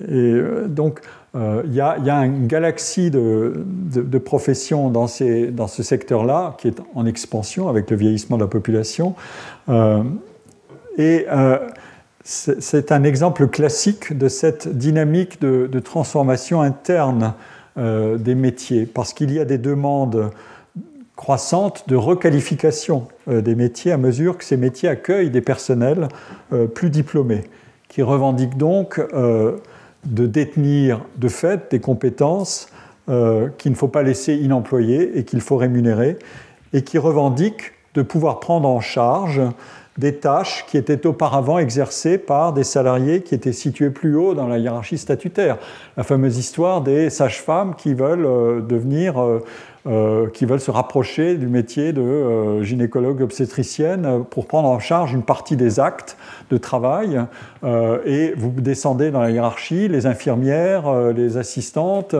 euh, 0.10 0.68
donc, 0.68 1.02
euh, 1.36 1.61
il 1.65 1.73
y, 1.73 1.81
a 1.81 2.26
une 2.26 2.48
galaxie 2.48 3.11
de, 3.11 4.18
professions 4.23 4.90
dans 4.90 5.07
ce 5.07 5.84
secteur-là 5.84 6.56
qui 6.57 6.69
est 6.69 6.80
en 6.95 7.06
expansion 7.06 7.69
avec 7.69 7.90
le 7.91 7.98
vieillissement 7.98 8.38
de 8.38 8.44
la 8.44 8.48
population. 8.48 9.15
et 10.98 11.26
c'est 12.23 12.91
un 12.91 13.03
exemple 13.03 13.48
classique 13.48 14.18
de 14.18 14.27
cette 14.27 14.68
dynamique 14.68 15.40
de, 15.41 15.80
transformation 15.80 16.61
interne 16.61 17.34
des 17.77 18.36
métiers, 18.36 18.86
parce 18.86 19.14
qu'il 19.14 19.31
y 19.31 19.40
a 19.40 19.45
des 19.45 19.60
demandes 19.60 20.31
croissante 21.20 21.84
de 21.90 21.98
requalification 21.98 23.10
euh, 23.28 23.41
des 23.41 23.54
métiers 23.54 23.91
à 23.91 23.98
mesure 23.98 24.38
que 24.38 24.46
ces 24.46 24.56
métiers 24.56 24.88
accueillent 24.88 25.30
des 25.30 25.41
personnels 25.41 26.08
euh, 26.54 26.66
plus 26.66 26.90
diplômés, 26.90 27.44
qui 27.90 28.02
revendiquent 28.02 28.56
donc 28.56 29.02
euh, 29.14 29.58
de 30.06 30.26
détenir 30.26 31.02
de 31.18 31.28
fait 31.28 31.72
des 31.72 31.82
compétences 31.82 32.70
qu'il 33.58 33.72
ne 33.72 33.76
faut 33.76 33.88
pas 33.88 34.04
laisser 34.04 34.36
inemployées 34.36 35.18
et 35.18 35.26
qu'il 35.26 35.41
faut 35.41 35.58
rémunérer, 35.58 36.20
et 36.74 36.84
qui 36.84 37.00
revendiquent 37.00 37.74
de 37.96 38.04
pouvoir 38.04 38.40
prendre 38.40 38.70
en 38.70 38.82
charge 38.82 39.41
des 39.98 40.18
tâches 40.18 40.64
qui 40.68 40.78
étaient 40.78 41.08
auparavant 41.08 41.58
exercées 41.58 42.20
par 42.20 42.54
des 42.54 42.64
salariés 42.64 43.24
qui 43.24 43.34
étaient 43.34 43.52
situés 43.52 43.90
plus 43.90 44.16
haut 44.16 44.36
dans 44.36 44.46
la 44.46 44.60
hiérarchie 44.60 45.00
statutaire. 45.00 45.58
La 45.98 46.04
fameuse 46.04 46.38
histoire 46.38 46.82
des 46.82 47.10
sages-femmes 47.10 47.74
qui 47.74 47.96
veulent 47.96 48.68
devenir 48.68 49.16
qui 49.85 50.45
veulent 50.45 50.60
se 50.60 50.72
rapprocher 50.72 51.35
du 51.35 51.47
métier 51.47 51.93
de 51.93 52.01
euh, 52.01 52.64
gynécologue 52.64 53.22
obstétricienne 53.22 54.26
pour 54.30 54.45
prendre 54.45 54.68
en 54.68 54.80
charge 54.80 55.14
une 55.14 55.23
partie 55.23 55.56
des 55.56 55.80
actes 55.80 56.18
de 56.49 56.57
travail. 56.57 57.22
Euh, 57.64 57.99
et 58.06 58.34
vous 58.36 58.52
descendez 58.52 59.11
dans 59.11 59.22
la 59.22 59.31
hiérarchie, 59.31 59.88
les 59.88 60.06
infirmières, 60.06 61.11
les 61.11 61.38
assistantes, 61.38 62.15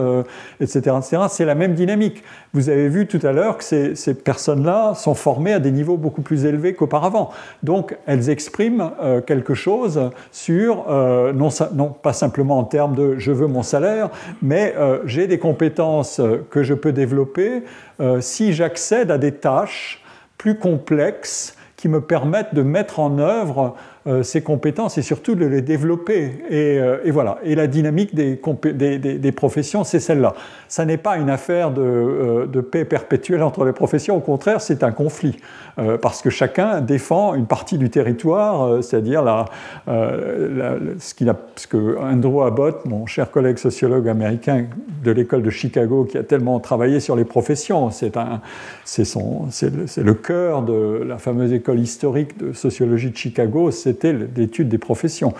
etc. 0.60 0.96
etc. 0.98 1.22
C'est 1.28 1.44
la 1.44 1.54
même 1.54 1.74
dynamique. 1.74 2.22
Vous 2.52 2.68
avez 2.68 2.88
vu 2.88 3.06
tout 3.06 3.20
à 3.22 3.32
l'heure 3.32 3.58
que 3.58 3.64
ces, 3.64 4.14
personnes-là 4.14 4.94
sont 4.94 5.14
formées 5.14 5.52
à 5.52 5.60
des 5.60 5.70
niveaux 5.70 5.96
beaucoup 5.96 6.22
plus 6.22 6.44
élevés 6.44 6.74
qu'auparavant. 6.74 7.30
Donc 7.62 7.96
elles 8.06 8.28
expriment 8.28 8.90
quelque 9.26 9.54
chose 9.54 10.10
sur, 10.32 10.86
non, 11.34 11.88
pas 12.02 12.12
simplement 12.12 12.58
en 12.58 12.64
termes 12.64 12.94
de 12.94 13.18
je 13.18 13.32
veux 13.32 13.46
mon 13.46 13.62
salaire, 13.62 14.10
mais 14.42 14.74
j'ai 15.04 15.26
des 15.26 15.38
compétences 15.38 16.20
que 16.50 16.62
je 16.62 16.74
peux 16.74 16.92
développer 16.92 17.62
euh, 18.00 18.20
si 18.20 18.52
j'accède 18.52 19.10
à 19.10 19.18
des 19.18 19.32
tâches 19.32 20.02
plus 20.38 20.58
complexes 20.58 21.56
qui 21.76 21.88
me 21.88 22.00
permettent 22.00 22.54
de 22.54 22.62
mettre 22.62 22.98
en 22.98 23.18
œuvre 23.18 23.74
euh, 24.06 24.22
ces 24.22 24.40
compétences 24.40 24.96
et 24.96 25.02
surtout 25.02 25.34
de 25.34 25.44
les 25.44 25.60
développer. 25.60 26.32
Et, 26.48 26.78
euh, 26.78 26.98
voilà. 27.08 27.38
Et 27.44 27.54
la 27.54 27.66
dynamique 27.66 28.14
des, 28.14 28.38
des, 28.38 29.32
professions, 29.32 29.84
c'est 29.84 30.00
celle-là. 30.00 30.34
Ça 30.68 30.86
n'est 30.86 30.96
pas 30.96 31.18
une 31.18 31.28
affaire 31.28 31.70
de, 31.70 32.48
de, 32.50 32.60
paix 32.62 32.86
perpétuelle 32.86 33.42
entre 33.42 33.64
les 33.66 33.72
professions, 33.72 34.16
au 34.16 34.20
contraire, 34.20 34.62
c'est 34.62 34.82
un 34.84 34.92
conflit. 34.92 35.36
Euh, 35.80 35.96
parce 35.96 36.20
que 36.20 36.30
chacun 36.30 36.80
défend 36.80 37.34
une 37.34 37.46
partie 37.46 37.78
du 37.78 37.90
territoire, 37.90 38.64
euh, 38.64 38.82
c'est-à-dire 38.82 39.46
euh, 39.88 40.94
ce, 40.98 41.14
ce, 41.56 41.66
que 41.66 41.96
Andrew 41.98 42.42
Abbott, 42.42 42.84
mon 42.86 43.06
cher 43.06 43.30
collègue 43.30 43.56
sociologue 43.56 44.08
américain 44.08 44.66
de 45.04 45.10
l'école 45.10 45.42
de 45.42 45.50
Chicago, 45.50 46.04
qui 46.04 46.18
a 46.18 46.22
tellement 46.22 46.60
travaillé 46.60 47.00
sur 47.00 47.16
les 47.16 47.24
professions, 47.24 47.90
c'est 47.90 48.14
le, 48.16 50.02
le 50.02 50.14
cœur 50.14 50.62
de 50.62 51.02
la 51.06 51.18
fameuse 51.18 51.52
école 51.52 51.80
historique 51.80 52.36
de 52.38 52.52
sociologie 52.52 53.10
de 53.10 53.16
Chicago, 53.16 53.70
c'était 53.90 54.14
l'étude 54.36 54.68
des 54.68 54.78
professions. 54.78 55.34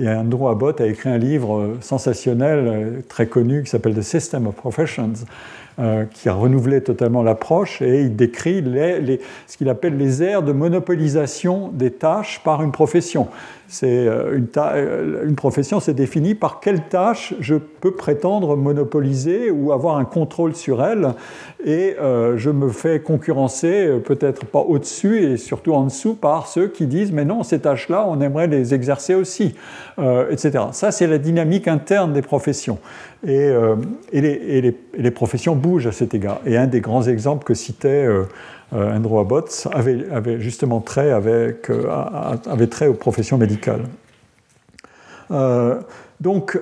Andrew 0.00 0.48
Abbott 0.48 0.80
a 0.80 0.86
écrit 0.86 1.08
un 1.08 1.18
livre 1.18 1.76
sensationnel, 1.80 3.02
très 3.08 3.26
connu, 3.26 3.62
qui 3.62 3.70
s'appelle 3.70 3.94
The 3.94 4.02
System 4.02 4.46
of 4.46 4.54
Professions, 4.54 5.12
qui 6.12 6.28
a 6.28 6.32
renouvelé 6.32 6.82
totalement 6.82 7.22
l'approche 7.22 7.82
et 7.82 8.02
il 8.02 8.14
décrit 8.14 8.60
les, 8.60 9.20
ce 9.46 9.56
qu'il 9.56 9.68
appelle 9.68 9.96
les 9.96 10.22
aires 10.22 10.42
de 10.42 10.52
monopolisation 10.52 11.68
des 11.72 11.90
tâches 11.90 12.40
par 12.44 12.62
une 12.62 12.72
profession. 12.72 13.28
Euh, 13.82 14.36
une, 14.36 14.46
euh, 14.56 15.26
une, 15.26 15.34
profession, 15.34 15.80
c'est 15.80 15.94
défini 15.94 16.34
par 16.34 16.60
quelle 16.60 16.82
tâche 16.82 17.34
je 17.40 17.54
peux 17.54 17.92
prétendre 17.92 18.56
monopoliser 18.56 19.50
ou 19.50 19.72
avoir 19.72 19.96
un 19.96 20.04
contrôle 20.04 20.54
sur 20.54 20.84
elle, 20.84 21.14
et 21.64 21.96
euh, 22.00 22.36
je 22.36 22.50
me 22.50 22.68
fais 22.68 23.00
concurrencer, 23.00 23.88
peut-être 24.04 24.44
pas 24.44 24.60
au-dessus 24.60 25.22
et 25.22 25.36
surtout 25.36 25.72
en 25.72 25.84
dessous, 25.84 26.14
par 26.14 26.46
ceux 26.46 26.68
qui 26.68 26.86
disent 26.86 27.12
mais 27.12 27.24
non, 27.24 27.42
ces 27.42 27.60
tâches-là, 27.60 28.06
on 28.08 28.20
aimerait 28.20 28.46
les 28.46 28.74
exercer 28.74 29.14
aussi, 29.14 29.54
etc. 30.30 30.64
Ça, 30.72 30.90
c'est 30.92 31.06
la 31.06 31.18
dynamique 31.18 31.68
interne 31.68 32.12
des 32.12 32.22
professions. 32.22 32.78
Et, 33.26 33.50
les, 34.12 34.28
et, 34.28 34.74
les, 34.98 35.10
professions 35.10 35.56
bougent 35.56 35.86
à 35.86 35.92
cet 35.92 36.12
égard. 36.12 36.40
Et 36.44 36.58
un 36.58 36.66
des 36.66 36.80
grands 36.80 37.04
exemples 37.04 37.44
que 37.44 37.54
citait 37.54 38.06
Andrew 38.74 39.20
Abbott 39.20 39.68
avait, 39.72 40.40
justement 40.40 40.80
trait, 40.80 41.10
avec, 41.10 41.70
euh, 41.70 41.88
avait 42.50 42.66
trait 42.66 42.86
aux 42.88 42.94
professions 42.94 43.38
médicales. 43.38 43.84
Euh, 45.30 45.80
donc, 46.20 46.58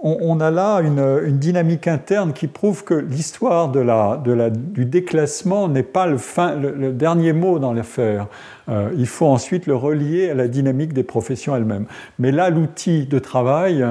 on, 0.00 0.40
a 0.40 0.50
là 0.50 0.80
une, 0.80 1.38
dynamique 1.38 1.88
interne 1.88 2.32
qui 2.32 2.46
prouve 2.46 2.84
que 2.84 2.94
l'histoire 2.94 3.68
du 3.70 4.84
déclassement 4.84 5.68
n'est 5.68 5.82
pas 5.82 6.06
le, 6.06 6.92
dernier 6.92 7.32
mot 7.32 7.58
dans 7.58 7.72
l'affaire. 7.72 8.26
il 8.68 9.06
faut 9.06 9.26
ensuite 9.26 9.66
le 9.66 9.74
relier 9.74 10.30
à 10.30 10.34
la 10.34 10.46
dynamique 10.46 10.92
des 10.92 11.02
professions 11.02 11.56
elles-mêmes. 11.56 11.86
Mais 12.18 12.30
là, 12.30 12.50
l'outil 12.50 13.06
de 13.06 13.18
travail, 13.18 13.84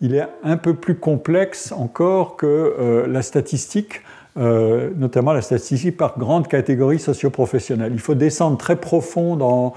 il 0.00 0.14
est 0.14 0.26
un 0.44 0.56
peu 0.56 0.74
plus 0.74 0.94
complexe 0.94 1.72
encore 1.72 2.36
que 2.36 3.04
la 3.06 3.22
statistique 3.22 4.02
euh, 4.36 4.90
notamment 4.96 5.32
la 5.32 5.42
statistique 5.42 5.96
par 5.96 6.16
grande 6.16 6.46
catégorie 6.46 7.00
socioprofessionnelle. 7.00 7.90
Il 7.92 7.98
faut 7.98 8.14
descendre 8.14 8.58
très 8.58 8.76
profond 8.76 9.34
dans, 9.34 9.74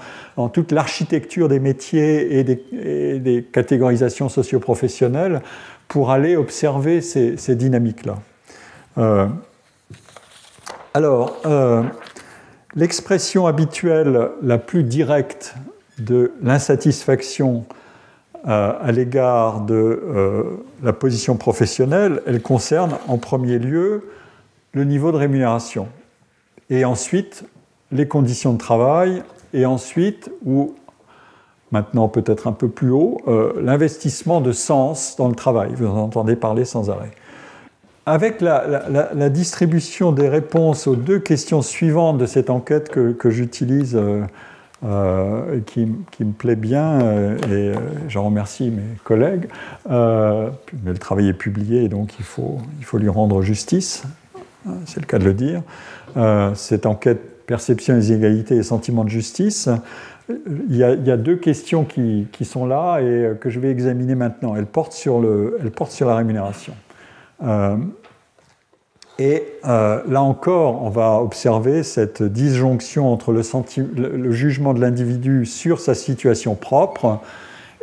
toute 0.50 0.70
l'architecture 0.70 1.48
des 1.48 1.58
métiers 1.58 2.38
et 2.38 2.44
des, 2.44 3.42
catégorisations 3.52 4.28
socioprofessionnelles 4.28 5.42
pour 5.88 6.12
aller 6.12 6.36
observer 6.36 7.00
ces, 7.00 7.56
dynamiques-là. 7.56 8.18
Euh, 8.98 9.26
alors, 10.94 11.36
euh, 11.46 11.82
l'expression 12.76 13.48
habituelle 13.48 14.30
la 14.40 14.58
plus 14.58 14.84
directe 14.84 15.56
de 15.98 16.32
l'insatisfaction 16.42 17.64
à 18.46 18.92
l'égard 18.92 19.62
de 19.62 20.60
la 20.82 20.92
position 20.92 21.36
professionnelle, 21.36 22.20
elle 22.26 22.42
concerne 22.42 22.98
en 23.08 23.16
premier 23.16 23.58
lieu 23.58 24.04
le 24.74 24.84
niveau 24.84 25.12
de 25.12 25.16
rémunération, 25.16 25.88
et 26.68 26.84
ensuite 26.84 27.44
les 27.92 28.08
conditions 28.08 28.52
de 28.52 28.58
travail, 28.58 29.22
et 29.52 29.66
ensuite, 29.66 30.30
ou 30.44 30.74
maintenant 31.70 32.08
peut-être 32.08 32.46
un 32.46 32.52
peu 32.52 32.68
plus 32.68 32.90
haut, 32.90 33.20
euh, 33.28 33.52
l'investissement 33.62 34.40
de 34.40 34.52
sens 34.52 35.16
dans 35.16 35.28
le 35.28 35.34
travail. 35.34 35.70
Vous 35.76 35.86
en 35.86 35.96
entendez 35.96 36.36
parler 36.36 36.64
sans 36.64 36.90
arrêt. 36.90 37.10
Avec 38.06 38.42
la, 38.42 39.30
distribution 39.30 40.12
des 40.12 40.28
réponses 40.28 40.86
aux 40.86 40.96
deux 40.96 41.20
questions 41.20 41.62
suivantes 41.62 42.18
de 42.18 42.26
cette 42.26 42.50
enquête 42.50 42.90
que, 42.90 43.30
j'utilise, 43.30 43.96
euh, 43.96 44.22
euh, 44.84 45.60
qui, 45.64 45.86
me 45.86 46.32
plaît 46.32 46.56
bien, 46.56 47.00
et 47.50 47.72
j'en 48.08 48.24
remercie 48.24 48.70
mes 48.70 48.98
collègues, 49.04 49.48
mais 49.88 50.92
le 50.92 50.98
travail 50.98 51.28
est 51.28 51.32
publié, 51.32 51.88
donc 51.88 52.10
il 52.18 52.26
faut 52.26 52.58
lui 52.98 53.08
rendre 53.08 53.40
justice. 53.40 54.04
Hein, 54.66 54.74
c'est 54.86 55.00
le 55.00 55.06
cas 55.06 55.18
de 55.18 55.24
le 55.24 55.34
dire. 55.34 55.62
Euh, 56.16 56.54
cette 56.54 56.86
enquête 56.86 57.46
perception 57.46 57.94
des 57.94 58.10
inégalités 58.10 58.56
et 58.56 58.62
sentiment 58.62 59.04
de 59.04 59.10
justice, 59.10 59.68
il 60.28 60.76
y, 60.76 60.82
a, 60.82 61.16
deux 61.18 61.36
questions 61.36 61.84
qui, 61.84 62.44
sont 62.44 62.64
là 62.64 63.00
et 63.00 63.32
que 63.38 63.50
je 63.50 63.60
vais 63.60 63.70
examiner 63.70 64.14
maintenant. 64.14 64.56
Elles 64.56 64.64
portent 64.64 64.94
sur, 64.94 65.20
la 65.20 66.16
rémunération. 66.16 66.72
Euh, 67.42 67.76
et 69.18 69.42
euh, 69.66 70.00
là 70.08 70.22
encore, 70.22 70.82
on 70.82 70.88
va 70.88 71.20
observer 71.20 71.82
cette 71.82 72.22
disjonction 72.22 73.12
entre 73.12 73.34
le 73.34 74.30
jugement 74.32 74.72
de 74.72 74.80
l'individu 74.80 75.44
sur 75.44 75.78
sa 75.78 75.94
situation 75.94 76.54
propre 76.54 77.20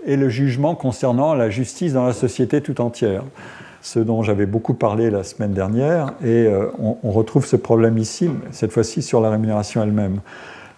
et 0.03 0.17
le 0.17 0.29
jugement 0.29 0.73
concernant 0.73 1.35
la 1.35 1.51
justice 1.51 1.93
dans 1.93 2.07
la 2.07 2.13
société 2.13 2.61
tout 2.61 2.81
entière 2.81 3.23
ce 3.81 3.99
dont 3.99 4.21
j'avais 4.21 4.45
beaucoup 4.45 4.75
parlé 4.75 5.09
la 5.09 5.23
semaine 5.23 5.53
dernière, 5.53 6.13
et 6.23 6.45
euh, 6.45 6.67
on, 6.79 7.11
retrouve 7.11 7.45
ce 7.45 7.55
problème 7.55 7.97
ici, 7.97 8.29
cette 8.51 8.71
fois-ci 8.71 9.01
sur 9.01 9.21
la 9.21 9.29
rémunération 9.31 9.81
elle-même. 9.81 10.21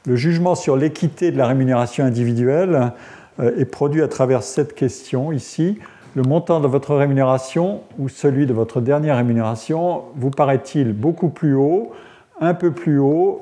Le 0.06 0.16
jugement 0.16 0.56
sur 0.56 0.78
l'équité 0.78 1.32
de 1.32 1.38
la 1.38 1.48
rémunération 1.48 2.06
individuelle 2.06 2.94
euh, 3.40 3.58
est 3.58 3.66
produit 3.66 4.02
à 4.02 4.08
travers 4.08 4.42
cette 4.42 4.74
question 4.74 5.32
ici. 5.32 5.80
Le 6.16 6.24
montant 6.24 6.60
de 6.60 6.68
votre 6.68 6.96
rémunération 6.96 7.82
ou 8.00 8.08
celui 8.08 8.46
de 8.46 8.54
votre 8.54 8.80
dernière 8.80 9.18
rémunération 9.18 10.04
vous 10.16 10.30
paraît-il 10.30 10.94
beaucoup 10.94 11.30
plus 11.30 11.56
haut, 11.56 11.92
un 12.40 12.54
peu 12.54 12.72
plus 12.72 13.00
haut, 13.00 13.42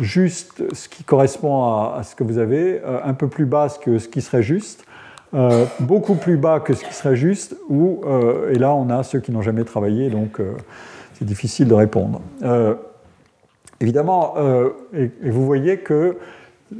juste 0.00 0.74
ce 0.74 0.88
qui 0.88 1.04
correspond 1.04 1.62
à, 1.64 2.02
ce 2.02 2.16
que 2.16 2.24
vous 2.24 2.38
avez, 2.38 2.80
euh, 2.84 2.98
un 3.04 3.14
peu 3.14 3.28
plus 3.28 3.44
bas 3.44 3.68
que 3.80 3.98
ce 3.98 4.08
qui 4.08 4.20
serait 4.20 4.42
juste? 4.42 4.84
Euh, 5.32 5.64
beaucoup 5.78 6.16
plus 6.16 6.36
bas 6.36 6.58
que 6.58 6.74
ce 6.74 6.84
qui 6.84 6.92
serait 6.92 7.14
juste, 7.14 7.56
ou, 7.68 8.02
euh, 8.04 8.52
et 8.52 8.58
là 8.58 8.74
on 8.74 8.90
a 8.90 9.04
ceux 9.04 9.20
qui 9.20 9.30
n'ont 9.30 9.42
jamais 9.42 9.62
travaillé, 9.62 10.10
donc 10.10 10.40
euh, 10.40 10.54
c'est 11.14 11.24
difficile 11.24 11.68
de 11.68 11.74
répondre. 11.74 12.20
évidemment, 13.80 14.34
et, 14.92 15.10
vous 15.30 15.46
voyez 15.46 15.78
que 15.78 16.16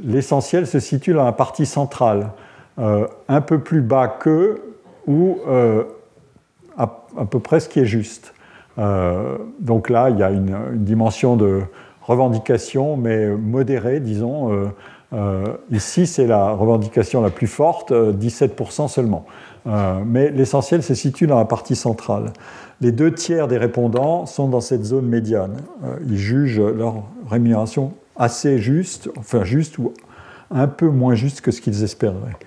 l'essentiel 0.03 0.67
se 0.67 0.79
situe 0.79 1.13
dans 1.13 1.23
la 1.23 1.31
partie 1.31 1.65
centrale, 1.65 2.31
un 2.77 3.41
peu 3.41 3.59
plus 3.59 3.81
bas 3.81 4.07
que, 4.07 4.61
ou 5.07 5.39
à, 6.77 6.87
peu 7.29 7.39
près 7.39 7.59
ce 7.59 7.69
qui 7.69 7.79
est 7.79 7.85
juste. 7.85 8.33
donc 9.59 9.89
là, 9.89 10.09
il 10.09 10.17
y 10.17 10.23
a 10.23 10.31
une, 10.31 10.55
une 10.73 10.83
dimension 10.83 11.35
de 11.35 11.61
revendication, 12.01 12.97
mais 12.97 13.27
modérée, 13.27 13.99
disons 13.99 14.71
euh, 15.13 15.57
ici, 15.71 16.07
c'est 16.07 16.25
la 16.25 16.51
revendication 16.51 17.21
la 17.21 17.29
plus 17.29 17.47
forte, 17.47 17.91
17% 17.91 18.83
euh, 18.83 18.87
seulement. 18.87 19.25
Euh, 19.67 19.99
mais 20.05 20.31
l'essentiel 20.31 20.83
se 20.83 20.93
situe 20.93 21.27
dans 21.27 21.37
la 21.37 21.45
partie 21.45 21.75
centrale. 21.75 22.31
Les 22.79 22.91
deux 22.91 23.13
tiers 23.13 23.47
des 23.47 23.57
répondants 23.57 24.25
sont 24.25 24.47
dans 24.47 24.61
cette 24.61 24.85
zone 24.85 25.05
médiane. 25.05 25.57
ils 26.07 26.17
jugent 26.17 26.61
leur 26.61 27.03
rémunération 27.29 27.93
assez 28.15 28.57
juste, 28.57 29.09
enfin 29.17 29.43
juste 29.43 29.77
ou 29.77 29.93
un 30.49 30.67
peu 30.67 30.87
moins 30.87 31.13
juste 31.13 31.41
que 31.41 31.51
ce 31.51 31.61
qu'ils 31.61 31.83
espéreraient. 31.83 32.37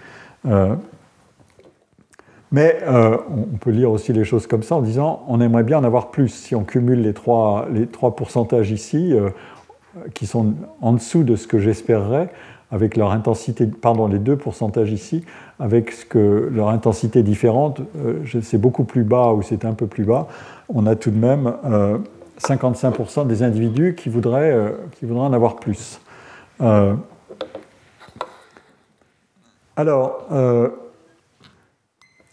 mais 2.51 2.81
on 2.89 3.57
peut 3.61 3.70
lire 3.70 3.93
aussi 3.93 4.12
les 4.12 4.24
choses 4.24 4.49
comme 4.49 4.65
ça 4.65 4.74
en 4.74 4.82
disant 4.82 5.23
on 5.28 5.41
aimerait 5.41 5.62
bien 5.62 5.78
en 5.78 5.85
avoir 5.85 6.11
plus. 6.11 6.31
Si 6.31 6.57
on 6.57 6.65
cumule 6.65 7.03
les 7.03 7.15
trois, 7.15 7.69
les 7.73 7.86
trois 7.86 8.16
pourcentages 8.16 8.73
ici, 8.73 9.15
qui 10.15 10.27
sont 10.27 10.55
en 10.81 10.95
dessous 10.95 11.23
de 11.23 11.36
ce 11.36 11.47
que 11.47 11.61
j'espérerais, 11.61 12.28
avec 12.70 12.97
leur 12.97 13.12
intensité, 13.12 13.66
pardon, 13.66 14.09
les 14.09 14.19
deux 14.19 14.36
pourcentages 14.36 14.91
ici, 14.93 15.24
avec 15.61 15.93
leur 16.15 16.69
intensité 16.69 17.23
différente, 17.23 17.81
euh, 17.99 18.24
c'est 18.43 18.59
beaucoup 18.59 18.85
plus 18.85 19.05
bas 19.05 19.32
ou 19.32 19.43
c'est 19.43 19.65
un 19.65 19.74
peu 19.74 19.86
plus 19.86 20.05
bas, 20.05 20.27
on 20.69 20.86
a 20.86 20.97
tout 20.97 21.11
de 21.11 21.19
même 21.19 21.53
55% 22.41 23.20
euh, 23.20 23.24
des 23.24 23.43
individus 23.43 23.95
qui 23.95 24.09
voudraient, 24.09 24.53
euh, 24.53 24.70
qui 24.93 25.07
voudraient 25.07 25.27
en 25.27 25.32
avoir 25.32 25.57
plus. 25.57 26.01
alors, 29.77 30.28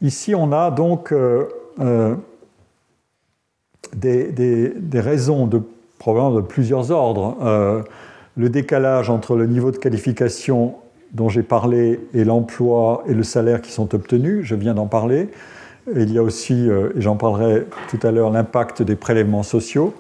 ici 0.02 0.36
on 0.36 0.52
a 0.52 0.72
donc 0.72 1.14
des, 3.95 4.32
des, 4.32 4.99
raisons 4.99 5.48
de, 5.48 5.62
probablement 5.99 6.36
de 6.36 6.41
plusieurs 6.41 6.91
ordres 6.91 7.84
le 8.38 8.49
décalage 8.49 9.10
entre 9.10 9.36
le 9.36 9.45
niveau 9.45 9.72
de 9.72 9.78
qualification 9.78 10.76
dont 11.14 11.30
j'ai 11.30 11.44
parlé 11.44 11.99
et 12.14 12.24
l'emploi 12.24 13.03
et 13.08 13.14
le 13.14 13.24
salaire 13.24 13.62
qui 13.62 13.72
sont 13.72 13.94
obtenus, 13.94 14.45
je 14.45 14.56
viens 14.56 14.74
d'en 14.74 14.88
parler. 14.88 15.30
il 15.94 16.12
y 16.12 16.18
a 16.18 16.24
aussi, 16.24 16.70
euh, 16.70 16.90
et 16.95 17.02
j'en 17.02 17.18
parlerai 17.18 17.68
tout 17.90 17.99
à 18.03 18.12
l'heure, 18.12 18.30
l'impact 18.30 18.82
des 18.82 18.95
prélèvements 18.95 19.44
sociaux, 19.44 19.94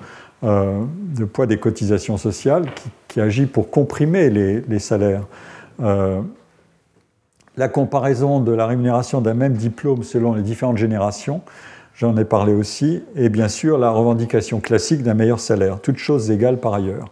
euh, 0.43 0.83
le 1.19 1.25
poids 1.27 1.47
des 1.47 1.57
cotisations 1.57 2.17
sociales 2.17 2.65
qui, 3.07 3.19
agit 3.19 3.45
pour 3.45 3.69
comprimer 3.69 4.29
les, 4.29 4.79
salaires. 4.79 5.25
Euh, 5.81 6.21
la 7.57 7.67
comparaison 7.67 8.39
de 8.39 8.53
la 8.53 8.65
rémunération 8.65 9.19
d'un 9.19 9.33
même 9.33 9.53
diplôme 9.53 10.03
selon 10.03 10.33
les 10.33 10.41
différentes 10.41 10.77
générations, 10.77 11.41
j'en 11.93 12.15
ai 12.15 12.23
parlé 12.23 12.53
aussi, 12.53 13.03
et 13.17 13.27
bien 13.27 13.49
sûr 13.49 13.77
la 13.77 13.89
revendication 13.89 14.61
classique 14.61 15.03
d'un 15.03 15.13
meilleur 15.13 15.41
salaire, 15.41 15.81
toutes 15.81 15.97
choses 15.97 16.31
égales 16.31 16.57
par 16.57 16.73
ailleurs. 16.73 17.11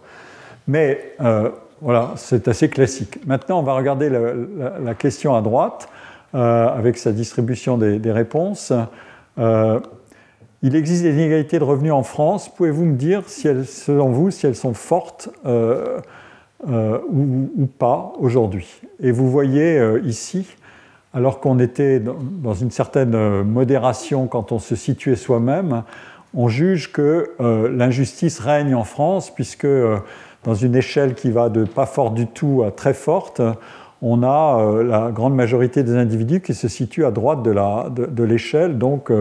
Mais 0.70 1.14
euh, 1.20 1.50
voilà, 1.82 2.14
c'est 2.16 2.48
assez 2.48 2.70
classique. 2.70 3.26
Maintenant, 3.26 3.60
on 3.60 3.64
va 3.64 3.74
regarder 3.74 4.08
la, 4.08 4.94
question 4.94 5.34
à 5.34 5.42
droite 5.42 5.90
euh, 6.36 6.68
avec 6.68 7.00
sa 7.00 7.12
distribution 7.12 7.80
des, 7.80 8.12
réponses. 8.12 8.72
Euh, 9.40 9.80
il 10.62 10.76
existe 10.76 11.02
des 11.02 11.14
inégalités 11.14 11.58
de 11.58 11.64
revenus 11.64 11.92
en 11.92 12.04
France. 12.04 12.54
Pouvez-vous 12.54 12.86
me 12.86 12.96
dire, 12.96 13.24
si 13.26 13.48
elles, 13.48 13.66
selon 13.66 14.10
vous, 14.10 14.30
si 14.30 14.46
elles 14.46 14.56
sont 14.56 14.76
fortes 14.76 15.30
ou, 16.68 17.66
pas 17.80 18.14
aujourd'hui? 18.20 18.80
Et 19.00 19.10
vous 19.10 19.28
voyez 19.32 19.82
ici, 20.04 20.56
alors 21.16 21.40
qu'on 21.40 21.58
était 21.58 22.00
dans, 22.00 22.54
une 22.54 22.70
certaine 22.70 23.42
modération 23.42 24.28
quand 24.28 24.52
on 24.52 24.60
se 24.60 24.76
situait 24.76 25.16
soi-même, 25.16 25.82
on 26.36 26.48
juge 26.48 26.92
que 26.92 27.34
l'injustice 27.76 28.40
règne 28.40 28.76
en 28.76 28.84
France, 28.84 29.34
puisque 29.34 29.66
dans 30.44 30.56
une 30.56 30.76
échelle 30.76 31.16
qui 31.16 31.32
va 31.32 31.50
de 31.50 31.66
pas 31.66 31.86
forte 31.86 32.14
du 32.14 32.28
tout 32.28 32.64
à 32.66 32.72
très 32.72 32.94
forte, 32.94 33.42
on 34.02 34.24
a 34.24 34.82
la 34.84 35.12
grande 35.12 35.36
majorité 35.36 35.84
des 35.84 35.96
individus 35.96 36.40
qui 36.40 36.54
se 36.54 36.70
situent 36.70 37.06
à 37.06 37.12
droite 37.12 37.44
de 37.44 38.24
l'échelle, 38.24 38.78
donc 38.78 39.12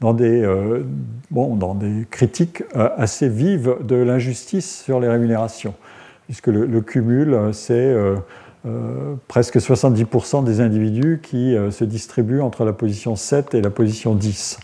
dans 0.00 0.14
des, 0.14 0.42
euh, 0.42 0.82
bon, 1.30 1.56
dans 1.56 1.74
des 1.74 2.06
critiques 2.10 2.62
euh, 2.74 2.88
assez 2.96 3.28
vives 3.28 3.76
de 3.82 3.96
l'injustice 3.96 4.82
sur 4.82 4.98
les 4.98 5.08
rémunérations, 5.08 5.74
puisque 6.26 6.46
le, 6.48 6.80
cumul, 6.80 7.38
c'est 7.52 7.74
euh, 7.74 8.16
presque 9.28 9.56
70% 9.56 10.44
des 10.44 10.60
individus 10.60 11.20
qui 11.22 11.56
se 11.70 11.84
distribuent 11.84 12.40
entre 12.40 12.64
la 12.64 12.72
position 12.72 13.16
7 13.16 13.54
et 13.54 13.60
la 13.60 13.70
position 13.70 14.14
10. 14.14 14.58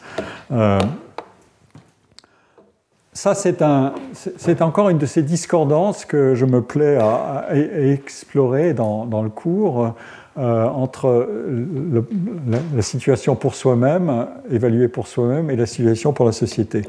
Ça, 3.16 3.34
c'est 3.34 4.60
encore 4.62 4.90
une 4.90 4.98
de 4.98 5.06
ces 5.06 5.22
discordances 5.22 6.05
que 6.05 6.34
je 6.34 6.44
me 6.44 6.60
plais 6.60 6.98
à, 7.01 7.47
explorer 7.51 8.74
dans, 8.74 9.22
le 9.22 9.30
cours. 9.30 9.94
Euh, 10.38 10.66
entre 10.66 11.26
la, 12.74 12.82
situation 12.82 13.36
pour 13.36 13.55
soi-même, 13.55 14.26
évaluée 14.51 14.88
pour 14.88 15.06
soi-même, 15.06 15.51
et 15.51 15.56
la 15.56 15.64
situation 15.64 16.12
pour 16.12 16.26
la 16.26 16.32
société. 16.32 16.82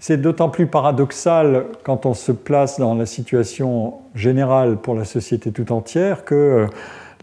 C'est 0.00 0.16
d'autant 0.16 0.48
plus 0.48 0.66
paradoxal 0.66 1.66
quand 1.84 2.06
on 2.06 2.14
se 2.14 2.32
place 2.32 2.80
dans 2.80 2.96
la 2.96 3.06
situation 3.06 3.94
générale 4.16 4.78
pour 4.78 4.96
la 4.96 5.04
société 5.04 5.52
tout 5.52 5.70
entière 5.70 6.24
que 6.24 6.34
euh, 6.34 6.66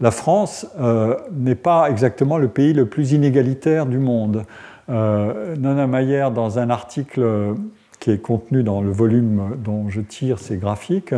la 0.00 0.10
France 0.10 0.66
euh, 0.80 1.14
n'est 1.30 1.54
pas 1.54 1.90
exactement 1.90 2.38
le 2.38 2.48
pays 2.48 2.72
le 2.72 2.86
plus 2.86 3.12
inégalitaire 3.12 3.84
du 3.84 3.98
monde. 3.98 4.44
Nona 4.88 5.86
Mayer, 5.86 6.28
dans 6.34 6.58
un 6.58 6.68
article 6.68 7.54
qui 8.04 8.10
est 8.10 8.18
contenu 8.18 8.62
dans 8.62 8.82
le 8.82 8.90
volume 8.90 9.56
dont 9.64 9.88
je 9.88 10.02
tire 10.02 10.38
ces 10.38 10.58
graphiques, 10.58 11.14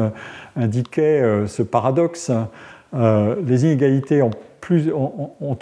indiquait 0.54 1.46
ce 1.46 1.62
paradoxe 1.62 2.30
euh, 2.94 3.36
les 3.46 3.64
inégalités 3.64 4.22
ont, 4.22 4.30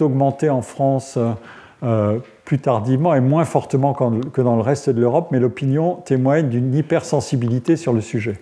augmenté 0.01 0.48
en 0.51 0.62
France 0.62 1.18
euh, 1.82 2.18
plus 2.44 2.59
tardivement 2.59 3.14
et 3.14 3.20
moins 3.20 3.44
fortement 3.44 3.92
que 3.92 4.40
dans 4.40 4.56
le 4.56 4.62
reste 4.62 4.88
de 4.90 5.01
l'Europe, 5.01 5.28
mais 5.30 5.40
l'opinion 5.40 5.96
témoigne 6.05 6.48
d'une 6.48 6.74
hypersensibilité 6.74 7.76
sur 7.76 7.92
le 7.92 8.01
sujet. 8.01 8.40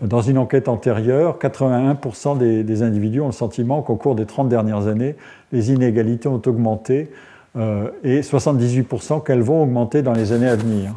Dans 0.00 0.20
une 0.20 0.36
enquête 0.36 0.68
antérieure, 0.68 1.38
81% 1.40 2.64
des, 2.64 2.82
individus 2.82 3.20
ont 3.20 3.26
le 3.26 3.32
sentiment 3.32 3.82
qu'au 3.82 3.96
cours 3.96 4.14
des 4.14 4.26
30 4.26 4.48
dernières 4.48 4.88
années, 4.88 5.14
les 5.52 5.70
inégalités 5.70 6.28
ont 6.28 6.42
augmenté 6.44 7.10
euh, 7.56 7.88
et 8.02 8.20
78% 8.20 9.22
qu'elles 9.22 9.42
vont 9.42 9.62
augmenter 9.62 10.02
dans 10.02 10.14
les 10.14 10.32
années 10.32 10.48
à 10.48 10.56
venir. 10.56 10.92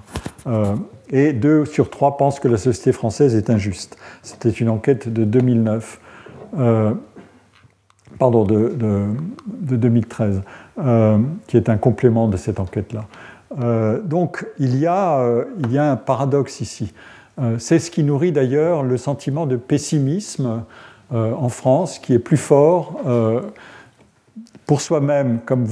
Et 1.12 1.34
2 1.34 1.66
sur 1.66 1.90
3 1.90 2.18
pensent 2.18 2.40
que 2.40 2.48
la 2.48 2.58
société 2.58 2.92
française 2.92 3.36
est 3.36 3.50
injuste. 3.50 3.98
C'était 4.24 4.50
une 4.50 4.70
enquête 4.70 5.12
de 5.12 5.24
2009 5.24 6.00
pardon, 8.18 8.46
de, 8.46 9.06
2013, 9.48 10.42
euh, 10.80 11.18
qui 11.48 11.58
est 11.58 11.70
un 11.70 11.78
complément 11.78 12.28
de 12.28 12.38
cette 12.38 12.60
enquête-là. 12.60 13.06
Euh, 13.60 14.02
donc 14.02 14.46
il 14.60 14.78
y, 14.78 14.86
a, 14.86 15.20
euh, 15.20 15.46
il 15.64 15.72
y, 15.72 15.78
a, 15.78 15.92
un 15.92 15.96
paradoxe 15.96 16.62
ici. 16.62 16.94
C'est 17.58 17.80
ce 17.80 17.92
qui 17.92 18.06
nourrit 18.06 18.32
d'ailleurs 18.32 18.82
le 18.82 18.96
sentiment 18.96 19.46
de 19.46 19.58
pessimisme 19.58 20.64
en 21.12 21.50
France, 21.50 22.00
qui 22.00 22.14
est 22.14 22.20
plus 22.20 22.38
fort 22.38 23.02
pour 24.66 24.82
soi-même, 24.82 25.40
comme, 25.46 25.68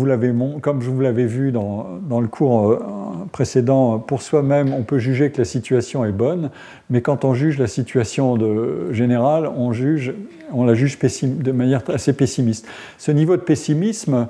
comme 0.62 0.82
je 0.82 0.90
vous 0.90 1.02
l'avais 1.02 1.26
vu 1.26 1.52
dans, 1.52 2.00
dans, 2.08 2.22
le 2.22 2.28
cours 2.28 2.70
euh, 2.70 2.80
précédent, 3.32 3.98
pour 3.98 4.22
soi-même, 4.22 4.72
on 4.74 4.84
peut 4.84 5.00
juger 5.00 5.32
que 5.32 5.40
la 5.40 5.46
situation 5.46 6.06
est 6.06 6.12
bonne, 6.12 6.52
mais 6.90 7.02
quand 7.02 7.26
on 7.26 7.34
juge 7.34 7.58
la 7.58 7.68
situation 7.68 8.38
de, 8.38 8.92
générale, 8.92 9.48
on, 9.48 9.74
juge, 9.74 10.14
on 10.52 10.64
la 10.64 10.76
juge 10.76 11.00
de 11.00 11.52
manière 11.52 11.82
assez 11.88 12.14
pessimiste. 12.14 12.68
Ce 13.00 13.12
niveau 13.12 13.36
de 13.36 13.42
pessimisme 13.42 14.28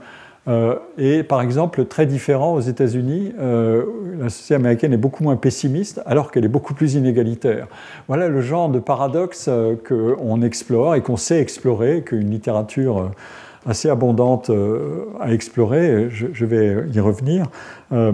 euh, 0.47 0.75
est, 0.97 1.23
par 1.23 1.41
exemple, 1.41 1.83
très 1.85 2.05
différent 2.05 2.53
aux 2.53 2.61
États-Unis. 2.61 3.33
Euh, 3.39 3.83
la 4.17 4.29
société 4.29 4.55
américaine 4.55 4.93
est 4.93 4.97
beaucoup 4.97 5.23
moins 5.23 5.35
pessimiste, 5.35 6.01
alors 6.05 6.31
qu'elle 6.31 6.45
est 6.45 6.49
beaucoup 6.49 6.73
plus 6.73 6.95
inégalitaire. 6.95 7.67
Voilà 8.07 8.29
le 8.29 8.39
genre 8.39 8.69
de 8.69 8.79
paradoxe 8.79 9.49
qu'on 9.85 10.41
explore 10.41 10.95
et 10.95 11.01
qu'on 11.01 11.17
sait 11.17 11.41
explorer, 11.41 12.01
qu'une 12.05 12.29
littérature 12.29 13.11
assez 13.65 13.89
abondante 13.89 14.49
euh, 14.49 15.05
à 15.19 15.33
explorer, 15.33 16.09
je, 16.09 16.45
vais 16.45 16.85
y 16.91 16.99
revenir. 16.99 17.47
Euh, 17.91 18.11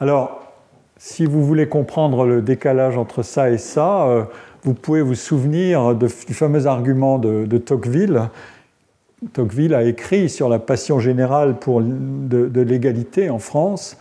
alors, 0.00 0.42
si 0.98 1.26
vous 1.26 1.44
voulez 1.44 1.68
comprendre 1.68 2.24
le 2.24 2.42
décalage 2.42 2.96
entre 2.96 3.22
ça 3.22 3.50
et 3.50 3.58
ça, 3.58 4.06
euh, 4.06 4.24
vous 4.62 4.74
pouvez 4.74 5.02
vous 5.02 5.14
souvenir 5.14 5.94
du 5.94 6.08
fameux 6.08 6.66
argument 6.66 7.18
de, 7.18 7.58
Tocqueville. 7.58 8.22
Tocqueville 9.32 9.74
a 9.74 9.84
écrit 9.84 10.28
sur 10.28 10.48
la 10.48 10.58
passion 10.58 10.98
générale 10.98 11.58
pour 11.58 11.80
de, 11.82 12.60
l'égalité 12.60 13.30
en 13.30 13.38
France, 13.38 13.96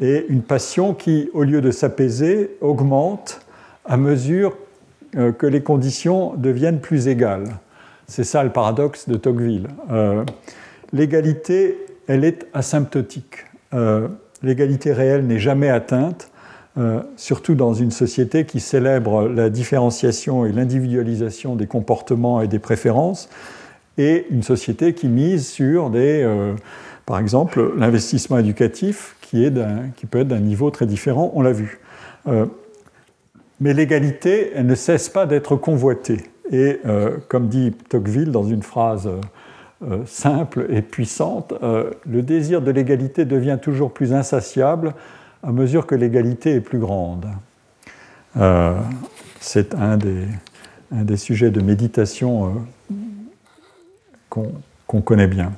et 0.00 0.26
une 0.28 0.42
passion 0.42 0.94
qui, 0.94 1.28
au 1.34 1.42
lieu 1.42 1.60
de 1.60 1.72
s'apaiser, 1.72 2.56
augmente 2.60 3.40
à 3.84 3.96
mesure 3.96 4.56
que 5.12 5.46
les 5.46 5.60
conditions 5.60 6.34
deviennent 6.36 6.80
plus 6.80 7.08
égales. 7.08 7.48
C'est 8.08 8.24
ça 8.24 8.42
le 8.42 8.50
paradoxe 8.50 9.06
de 9.06 9.16
Tocqueville. 9.16 9.68
Euh, 9.90 10.24
l'égalité, 10.94 11.78
elle 12.06 12.24
est 12.24 12.46
asymptotique. 12.54 13.44
Euh, 13.74 14.08
l'égalité 14.42 14.94
réelle 14.94 15.26
n'est 15.26 15.38
jamais 15.38 15.68
atteinte, 15.68 16.30
euh, 16.78 17.02
surtout 17.16 17.54
dans 17.54 17.74
une 17.74 17.90
société 17.90 18.46
qui 18.46 18.60
célèbre 18.60 19.28
la 19.28 19.50
différenciation 19.50 20.46
et 20.46 20.52
l'individualisation 20.52 21.54
des 21.54 21.66
comportements 21.66 22.40
et 22.40 22.48
des 22.48 22.58
préférences, 22.58 23.28
et 23.98 24.26
une 24.30 24.42
société 24.42 24.94
qui 24.94 25.08
mise 25.08 25.46
sur 25.46 25.90
des, 25.90 26.24
par 27.04 27.18
exemple, 27.18 27.72
l'investissement 27.76 28.38
éducatif 28.38 29.16
qui, 29.20 29.50
qui 29.96 30.06
peut 30.06 30.20
être 30.20 30.28
d'un 30.28 30.38
niveau 30.38 30.70
très 30.70 30.86
différent, 30.86 31.32
on 31.34 31.42
l'a 31.42 31.50
vu. 31.50 31.80
mais 33.60 33.74
l'égalité, 33.74 34.52
elle 34.54 34.66
ne 34.66 34.76
cesse 34.76 35.08
pas 35.08 35.26
d'être 35.26 35.56
convoitée. 35.56 36.22
Et 36.50 36.80
euh, 36.86 37.18
comme 37.28 37.48
dit 37.48 37.72
Tocqueville 37.88 38.32
dans 38.32 38.44
une 38.44 38.62
phrase 38.62 39.06
euh, 39.06 39.20
euh, 39.88 40.04
simple 40.06 40.66
et 40.70 40.82
puissante, 40.82 41.54
le 41.62 42.22
désir 42.22 42.62
de 42.62 42.70
l'égalité 42.70 43.24
devient 43.24 43.58
toujours 43.60 43.92
plus 43.92 44.12
insatiable 44.12 44.94
à 45.42 45.52
mesure 45.52 45.86
que 45.86 45.94
l'égalité 45.94 46.54
est 46.54 46.60
plus 46.60 46.80
grande. 46.80 47.26
C'est 49.40 49.74
un 49.74 49.96
des, 49.96 51.16
sujets 51.16 51.50
de 51.50 51.60
méditation 51.60 52.66
qu'on 54.28 55.00
connaît 55.00 55.28
bien. 55.28 55.52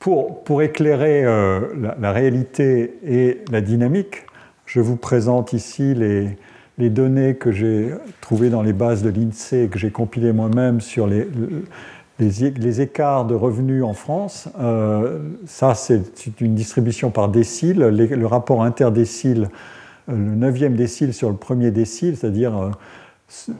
Pour, 0.00 0.62
éclairer 0.62 1.22
la, 1.22 1.96
la, 1.98 2.12
réalité 2.12 2.98
et 3.04 3.42
la 3.50 3.62
dynamique, 3.62 4.26
je 4.66 4.80
vous 4.80 4.96
présente 4.96 5.54
ici 5.54 5.94
les, 5.94 6.36
les 6.78 6.90
données 6.90 7.34
que 7.34 7.52
j'ai 7.52 7.90
trouvées 8.20 8.50
dans 8.50 8.62
les 8.62 8.72
bases 8.72 9.02
de 9.02 9.08
l'INSEE 9.08 9.64
et 9.64 9.68
que 9.68 9.78
j'ai 9.78 9.90
compilées 9.90 10.32
moi-même 10.32 10.80
sur 10.80 11.06
les, 11.06 11.26
les, 12.18 12.80
écarts 12.80 13.24
de 13.24 13.34
revenus 13.34 13.82
en 13.82 13.94
France, 13.94 14.48
euh, 14.60 15.18
ça 15.46 15.74
c'est 15.74 16.40
une 16.40 16.54
distribution 16.54 17.10
par 17.10 17.28
décile. 17.28 17.78
le 17.78 18.26
rapport 18.26 18.62
interdécile, 18.62 19.48
euh, 20.08 20.12
le 20.12 20.34
neuvième 20.34 20.76
décile 20.76 21.14
sur 21.14 21.30
le 21.30 21.36
premier 21.36 21.70
décile, 21.70 22.16
c'est-à-dire 22.16 22.56
euh, 22.56 22.70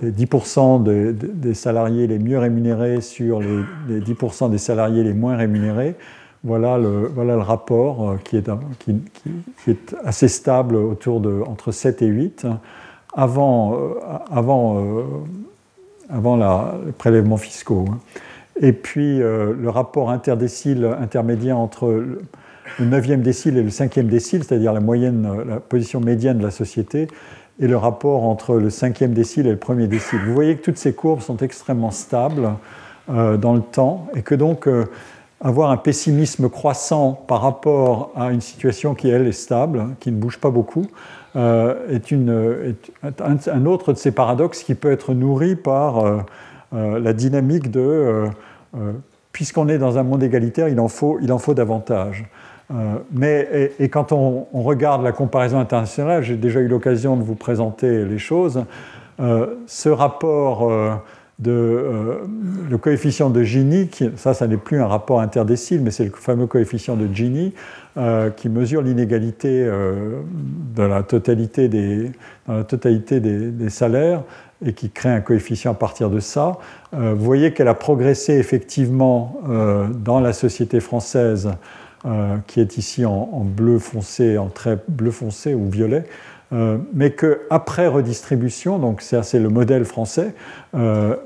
les 0.03 0.13
10% 0.13 0.83
des 0.83 1.55
salariés 1.55 2.07
les 2.07 2.19
mieux 2.19 2.39
rémunérés 2.39 3.01
sur 3.01 3.41
les, 3.41 4.01
10% 4.01 4.51
des 4.51 4.59
salariés 4.59 5.03
les 5.03 5.15
moins 5.15 5.37
rémunérés. 5.37 5.97
Voilà 6.45 6.79
le, 6.79 7.11
voilà 7.13 7.35
le 7.35 7.41
rapport 7.41 8.19
qui 8.23 8.37
est, 8.37 8.49
qui, 8.79 8.95
qui 9.65 9.71
est 9.71 9.97
assez 10.05 10.29
stable 10.29 10.77
autour 10.77 11.21
de 11.21 11.43
entre 11.45 11.73
7 11.73 12.03
et 12.03 12.07
8 12.07 12.47
avant, 13.17 13.75
euh, 13.75 13.95
avant, 14.31 14.79
euh, 14.79 15.03
avant 16.11 16.37
les 16.85 16.93
prélèvements 16.93 17.39
fiscaux. 17.39 17.87
Hein. 17.91 17.99
Et 18.61 18.73
puis 18.73 19.21
euh, 19.21 19.55
le 19.59 19.71
rapport 19.71 20.11
interdécile 20.11 20.85
intermédiaire 21.01 21.59
entre 21.59 21.89
le 21.89 22.21
9e 22.81 23.23
décile 23.23 23.57
et 23.57 23.63
le 23.63 23.71
5e 23.71 24.07
décile, 24.07 24.45
c'est-à-dire 24.45 24.73
la 24.73 24.81
la 24.81 25.61
position 25.61 26.01
médiane 26.01 26.39
de 26.39 26.45
la 26.45 26.51
société, 26.51 27.09
et 27.59 27.67
le 27.67 27.77
rapport 27.77 28.25
entre 28.25 28.57
le 28.57 28.69
5e 28.69 29.13
décile 29.13 29.47
et 29.47 29.51
le 29.51 29.57
1er 29.57 29.89
décile. 29.89 30.21
Vous 30.27 30.35
voyez 30.35 30.57
que 30.57 30.63
toutes 30.63 30.77
ces 30.77 30.93
courbes 30.93 31.21
sont 31.21 31.39
extrêmement 31.39 31.91
stables 31.91 32.51
dans 33.09 33.55
le 33.55 33.61
temps 33.61 34.09
et 34.17 34.23
que 34.23 34.35
donc 34.35 34.69
avoir 35.41 35.71
un 35.71 35.77
pessimisme 35.77 36.49
croissant 36.49 37.13
par 37.13 37.43
rapport 37.43 38.11
à 38.17 38.33
une 38.33 38.41
situation 38.41 38.95
qui, 38.95 39.09
elle, 39.09 39.27
est 39.27 39.33
stable, 39.33 39.95
qui 40.01 40.11
ne 40.11 40.17
bouge 40.17 40.39
pas 40.39 40.51
beaucoup, 40.51 40.87
est, 41.37 42.11
une, 42.11 42.75
un, 43.03 43.67
autre 43.67 43.93
de 43.93 43.99
ces 43.99 44.11
paradoxes 44.11 44.63
qui 44.63 44.75
peut 44.75 44.91
être 44.91 45.13
nourri 45.13 45.55
par 45.55 46.25
la 46.73 47.13
dynamique 47.13 47.71
de 47.71 48.25
puisqu'on 49.37 49.69
est 49.69 49.77
dans 49.77 49.99
un 49.99 50.03
monde 50.03 50.23
égalitaire, 50.23 50.67
il 50.67 50.81
en 50.81 50.89
faut, 50.89 51.19
il 51.21 51.31
en 51.31 51.37
faut 51.37 51.53
davantage. 51.53 52.25
Euh, 52.71 52.97
mais, 53.13 53.71
et, 53.79 53.91
quand 53.91 54.11
on, 54.13 54.47
regarde 54.55 55.05
la 55.05 55.13
comparaison 55.13 55.59
internationale, 55.59 56.23
j'ai 56.23 56.37
déjà 56.37 56.61
eu 56.61 56.69
l'occasion 56.69 57.19
de 57.19 57.23
vous 57.23 57.35
présenter 57.35 58.07
les 58.07 58.19
choses, 58.19 58.65
euh, 59.21 59.57
ce 59.67 59.91
rapport 59.91 60.71
euh, 60.71 60.95
de 61.39 62.19
le 62.71 62.79
coefficient 62.79 63.29
de 63.29 63.43
Gini, 63.43 63.91
ça, 64.17 64.33
ça 64.33 64.47
n'est 64.47 64.57
plus 64.57 64.81
un 64.81 64.87
rapport 64.87 65.21
interdécile, 65.21 65.83
mais 65.83 65.91
c'est 65.91 66.05
le 66.05 66.13
fameux 66.13 66.47
coefficient 66.47 66.97
de 66.97 67.07
Gini 67.13 67.53
qui 68.37 68.51
mesure 68.51 68.83
l'inégalité 68.83 69.67
dans 70.75 70.87
la 70.87 71.03
totalité, 71.03 71.69
des, 71.69 72.13
dans 72.47 72.59
la 72.59 72.65
totalité 72.65 73.21
des, 73.21 73.71
salaires 73.71 74.23
et 74.65 74.75
qui 74.75 74.91
crée 74.91 75.09
un 75.09 75.21
coefficient 75.21 75.73
à 75.73 75.75
partir 75.75 76.11
de 76.11 76.21
ça. 76.21 76.59
vous 76.93 77.25
voyez 77.25 77.55
qu'elle 77.55 77.69
a 77.69 77.75
progressé 77.75 78.35
effectivement 78.35 79.41
dans 80.05 80.21
la 80.21 80.35
société 80.35 80.81
française 80.81 81.51
euh, 82.07 82.37
qui 82.47 82.61
est 82.61 82.77
ici 82.77 83.05
en, 83.05 83.43
bleu 83.43 83.81
foncé, 83.81 84.39
en 84.39 84.47
trait 84.47 84.79
bleu 84.87 85.11
foncé 85.11 85.55
ou 85.55 85.69
violet, 85.69 86.05
euh, 86.53 86.79
mais 86.95 87.11
qu'après 87.11 87.89
redistribution, 87.89 88.79
donc 88.79 89.03
c'est 89.03 89.41
le 89.41 89.49
modèle 89.49 89.85
français, 89.85 90.33
euh, 90.77 91.17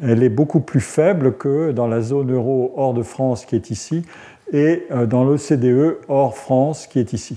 elle 0.00 0.22
est 0.22 0.30
beaucoup 0.30 0.60
plus 0.60 0.80
faible 0.80 1.36
que 1.36 1.72
dans 1.72 1.86
la 1.86 2.00
zone 2.00 2.32
euro 2.32 2.72
hors 2.76 2.94
de 2.94 3.02
France 3.02 3.44
qui 3.44 3.54
est 3.54 3.70
ici 3.70 4.02
et 4.52 4.86
dans 5.08 5.24
l'OCDE 5.24 5.98
hors 6.08 6.36
France 6.36 6.86
qui 6.86 6.98
est 6.98 7.12
ici. 7.12 7.36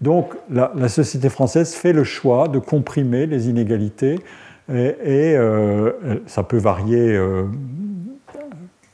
Donc 0.00 0.34
la, 0.50 0.88
société 0.88 1.28
française 1.28 1.74
fait 1.74 1.92
le 1.92 2.04
choix 2.04 2.48
de 2.48 2.58
comprimer 2.58 3.26
les 3.26 3.48
inégalités 3.48 4.18
et, 4.72 5.36
ça 6.26 6.42
peut 6.42 6.58
varier 6.58 7.18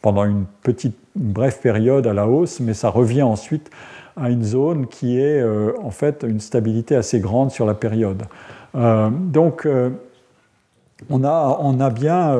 pendant 0.03 0.25
une 0.25 0.45
petite, 0.63 0.97
brève 1.17 1.59
période 1.61 2.07
à 2.07 2.15
la 2.15 2.29
hausse, 2.29 2.61
mais 2.61 2.75
ça 2.75 2.91
revient 2.91 3.23
ensuite 3.23 3.71
à 4.17 4.31
une 4.31 4.45
zone 4.45 4.87
qui 4.87 5.19
est 5.19 5.41
euh, 5.41 5.73
en 5.83 5.91
fait 5.91 6.25
une 6.27 6.41
stabilité 6.41 6.95
assez 6.95 7.21
grande 7.21 7.51
sur 7.51 7.67
la 7.67 7.75
période. 7.75 8.23
Euh, 8.75 9.11
donc 9.11 9.67
euh, 9.67 9.91
on, 11.11 11.25
a, 11.25 11.59
on, 11.61 11.81
a, 11.81 11.91
bien 11.91 12.39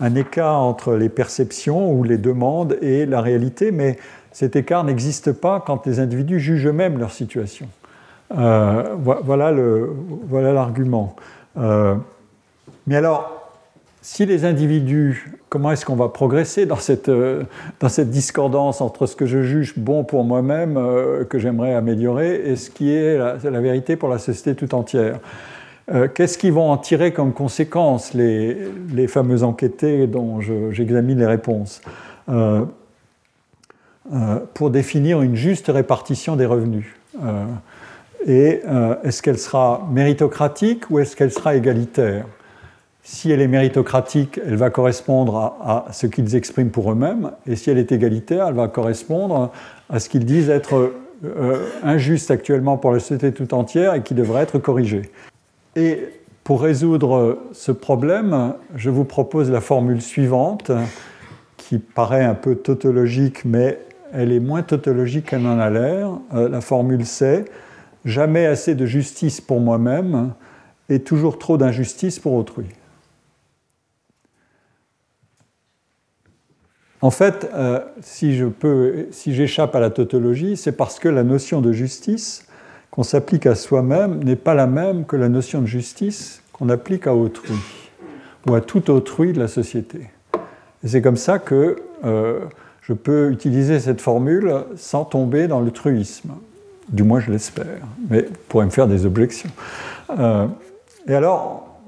un 0.00 0.14
écart 0.14 0.60
entre 0.60 0.94
les 0.94 1.08
perceptions 1.08 1.92
ou 1.92 2.02
les 2.02 2.18
demandes 2.18 2.76
et 2.80 3.06
la 3.06 3.20
réalité, 3.20 3.70
mais 3.70 3.98
cet 4.34 4.56
écart 4.56 4.84
n'existe 4.84 5.32
pas 5.32 5.64
quand 5.64 5.86
les 5.86 5.98
individus 5.98 6.38
jugent 6.40 6.66
eux-mêmes 6.66 6.98
leur 6.98 7.12
situation. 7.12 7.68
voilà 8.30 9.50
l'argument. 10.52 11.16
Voilà 11.54 11.96
mais 12.86 12.96
alors, 12.96 13.50
si 14.02 14.26
les 14.26 14.44
individus, 14.44 15.32
comment 15.48 15.72
est-ce 15.72 15.86
qu'on 15.86 15.96
va 15.96 16.08
progresser 16.08 16.66
dans 16.66 16.76
cette, 16.76 17.08
euh, 17.08 17.44
discordance 17.98 18.80
entre 18.80 19.06
ce 19.06 19.16
que 19.16 19.24
je 19.24 19.42
juge 19.42 19.78
bon 19.78 20.04
pour 20.04 20.24
moi-même, 20.24 20.76
euh, 20.76 21.24
que 21.24 21.38
j'aimerais 21.38 21.74
améliorer, 21.74 22.50
et 22.50 22.56
ce 22.56 22.70
qui 22.70 22.92
est 22.92 23.16
la, 23.16 23.60
vérité 23.60 23.96
pour 23.96 24.08
la 24.08 24.18
société 24.18 24.54
tout 24.54 24.74
entière? 24.74 25.18
Euh, 25.92 26.08
Qu'est-ce 26.08 26.36
qu'ils 26.36 26.52
vont 26.52 26.70
en 26.70 26.76
tirer 26.76 27.12
comme 27.12 27.32
conséquence, 27.32 28.12
les, 28.12 28.56
les 28.92 29.06
fameux 29.06 29.42
enquêtés 29.42 30.06
dont 30.06 30.40
j'examine 30.70 31.18
les 31.18 31.26
réponses? 31.26 31.80
Pour 34.52 34.70
définir 34.70 35.22
une 35.22 35.34
juste 35.34 35.68
répartition 35.68 36.36
des 36.36 36.46
revenus 36.46 36.86
Et 38.26 38.60
est-ce 39.02 39.22
qu'elle 39.22 39.38
sera 39.38 39.88
méritocratique 39.90 40.90
ou 40.90 40.98
est-ce 40.98 41.16
qu'elle 41.16 41.32
sera 41.32 41.54
égalitaire? 41.54 42.26
Si 43.06 43.30
elle 43.30 43.42
est 43.42 43.48
méritocratique, 43.48 44.40
elle 44.44 44.56
va 44.56 44.70
correspondre 44.70 45.36
à, 45.36 45.86
ce 45.92 46.06
qu'ils 46.06 46.34
expriment 46.36 46.70
pour 46.70 46.90
eux-mêmes, 46.90 47.32
et 47.46 47.54
si 47.54 47.70
elle 47.70 47.76
est 47.76 47.92
égalitaire, 47.92 48.48
elle 48.48 48.54
va 48.54 48.66
correspondre 48.68 49.52
à 49.90 50.00
ce 50.00 50.08
qu'ils 50.08 50.24
disent 50.24 50.48
être 50.48 50.92
euh, 51.22 51.68
injuste 51.82 52.30
actuellement 52.30 52.78
pour 52.78 52.92
la 52.92 53.00
société 53.00 53.30
tout 53.32 53.52
entière 53.52 53.94
et 53.94 54.02
qui 54.02 54.14
devrait 54.14 54.42
être 54.42 54.58
corrigé. 54.58 55.02
Et 55.76 56.00
pour 56.44 56.62
résoudre 56.62 57.38
ce 57.52 57.72
problème, 57.72 58.54
je 58.74 58.88
vous 58.88 59.04
propose 59.04 59.50
la 59.50 59.60
formule 59.60 60.00
suivante, 60.00 60.70
qui 61.58 61.78
paraît 61.78 62.24
un 62.24 62.34
peu 62.34 62.54
tautologique, 62.54 63.44
mais 63.44 63.78
elle 64.14 64.32
est 64.32 64.40
moins 64.40 64.62
tautologique 64.62 65.26
qu'elle 65.26 65.46
en 65.46 65.58
a 65.58 65.68
l'air. 65.68 66.10
Euh, 66.34 66.48
la 66.48 66.60
formule 66.60 67.04
c'est 67.04 67.44
jamais 68.04 68.46
assez 68.46 68.74
de 68.74 68.86
justice 68.86 69.40
pour 69.40 69.60
moi-même 69.60 70.32
et 70.88 71.00
toujours 71.00 71.38
trop 71.38 71.58
d'injustice 71.58 72.18
pour 72.18 72.34
autrui. 72.34 72.66
En 77.00 77.10
fait, 77.10 77.50
euh, 77.52 77.80
si 78.00 78.34
j'échappe 79.26 79.74
à 79.74 79.80
la 79.80 79.90
tautologie, 79.90 80.56
c'est 80.56 80.72
parce 80.72 80.98
que 80.98 81.08
la 81.08 81.22
notion 81.22 81.60
de 81.60 81.70
justice 81.70 82.46
qu'on 82.90 83.02
s'applique 83.02 83.44
à 83.44 83.54
soi-même 83.54 84.22
n'est 84.24 84.36
pas 84.36 84.54
la 84.54 84.66
même 84.66 85.04
que 85.04 85.16
la 85.16 85.28
notion 85.28 85.60
de 85.60 85.66
justice 85.66 86.42
qu'on 86.52 86.70
applique 86.70 87.06
à 87.06 87.14
autrui 87.14 87.58
ou 88.48 88.54
à 88.54 88.60
tout 88.60 88.90
autrui 88.90 89.32
de 89.32 89.40
la 89.40 89.48
société. 89.48 90.08
C'est 90.84 91.02
comme 91.02 91.16
ça 91.16 91.38
que 91.38 91.76
euh, 92.04 92.40
je 92.86 92.92
peux 92.92 93.30
utiliser 93.30 93.80
cette 93.80 94.00
formule 94.00 94.52
sans 94.76 95.04
tomber 95.04 95.48
dans 95.48 95.60
le 95.60 95.70
truisme. 95.70 96.32
Du 96.90 97.02
moins, 97.02 97.18
je 97.18 97.30
l'espère. 97.30 97.78
Mais 98.10 98.22
vous 98.22 98.36
pourrez 98.48 98.66
me 98.66 98.70
faire 98.70 98.86
des 98.86 99.06
objections. 99.06 99.50
Euh, 100.18 100.46
et 101.08 101.14
alors, 101.14 101.78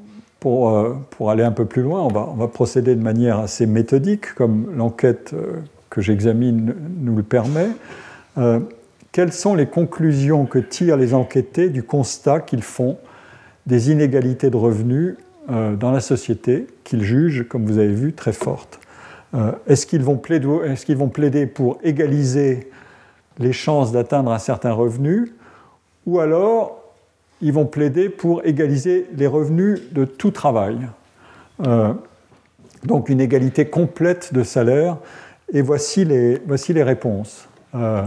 euh, 0.47 0.95
pour, 1.11 1.31
aller 1.31 1.43
un 1.43 1.53
peu 1.53 1.67
plus 1.67 1.83
loin, 1.83 2.01
on 2.01 2.09
va, 2.09 2.29
on 2.39 2.49
procéder 2.49 2.95
de 2.95 3.03
manière 3.03 3.41
assez 3.41 3.67
méthodique, 3.67 4.33
comme 4.35 4.69
l'enquête 4.75 5.33
euh, 5.35 5.61
que 5.91 6.01
j'examine 6.01 6.75
nous 7.01 7.17
le 7.17 7.23
permet. 7.23 7.69
Quelles 9.13 9.33
sont 9.33 9.55
les 9.55 9.65
conclusions 9.65 10.45
que 10.45 10.59
tirent 10.59 10.99
les 10.99 11.15
enquêtés 11.15 11.71
du 11.71 11.83
constat 11.83 12.41
qu'ils 12.41 12.63
font 12.63 12.99
des 13.65 13.91
inégalités 13.91 14.51
de 14.51 14.57
revenus 14.59 15.17
dans 15.49 15.91
la 15.91 16.01
société, 16.01 16.67
qu'ils 16.85 17.03
jugent, 17.03 17.49
comme 17.49 17.65
vous 17.65 17.79
avez 17.79 17.95
vu, 17.95 18.13
très 18.13 18.35
fortes? 18.35 18.79
Est-ce 19.67 19.87
qu'ils 19.87 20.03
vont, 20.03 20.17
plaider 20.17 21.47
pour 21.47 21.79
égaliser 21.83 22.71
les 23.39 23.53
chances 23.53 23.93
d'atteindre 23.93 24.33
un 24.33 24.39
certain 24.39 24.73
revenu 24.73 25.35
ou 26.07 26.21
alors 26.21 26.83
ils 27.43 27.53
vont 27.53 27.67
plaider 27.67 28.09
pour 28.09 28.45
égaliser 28.47 29.07
les 29.15 29.27
revenus 29.27 29.93
de 29.93 30.05
tout 30.05 30.31
travail. 30.31 30.79
Euh, 31.67 31.93
donc 32.85 33.09
une 33.09 33.21
égalité 33.21 33.67
complète 33.67 34.33
de 34.33 34.43
salaire. 34.43 34.97
Et 35.53 35.63
voici 35.63 36.05
les, 36.05 36.83
réponses. 36.83 37.49
Euh, 37.75 38.03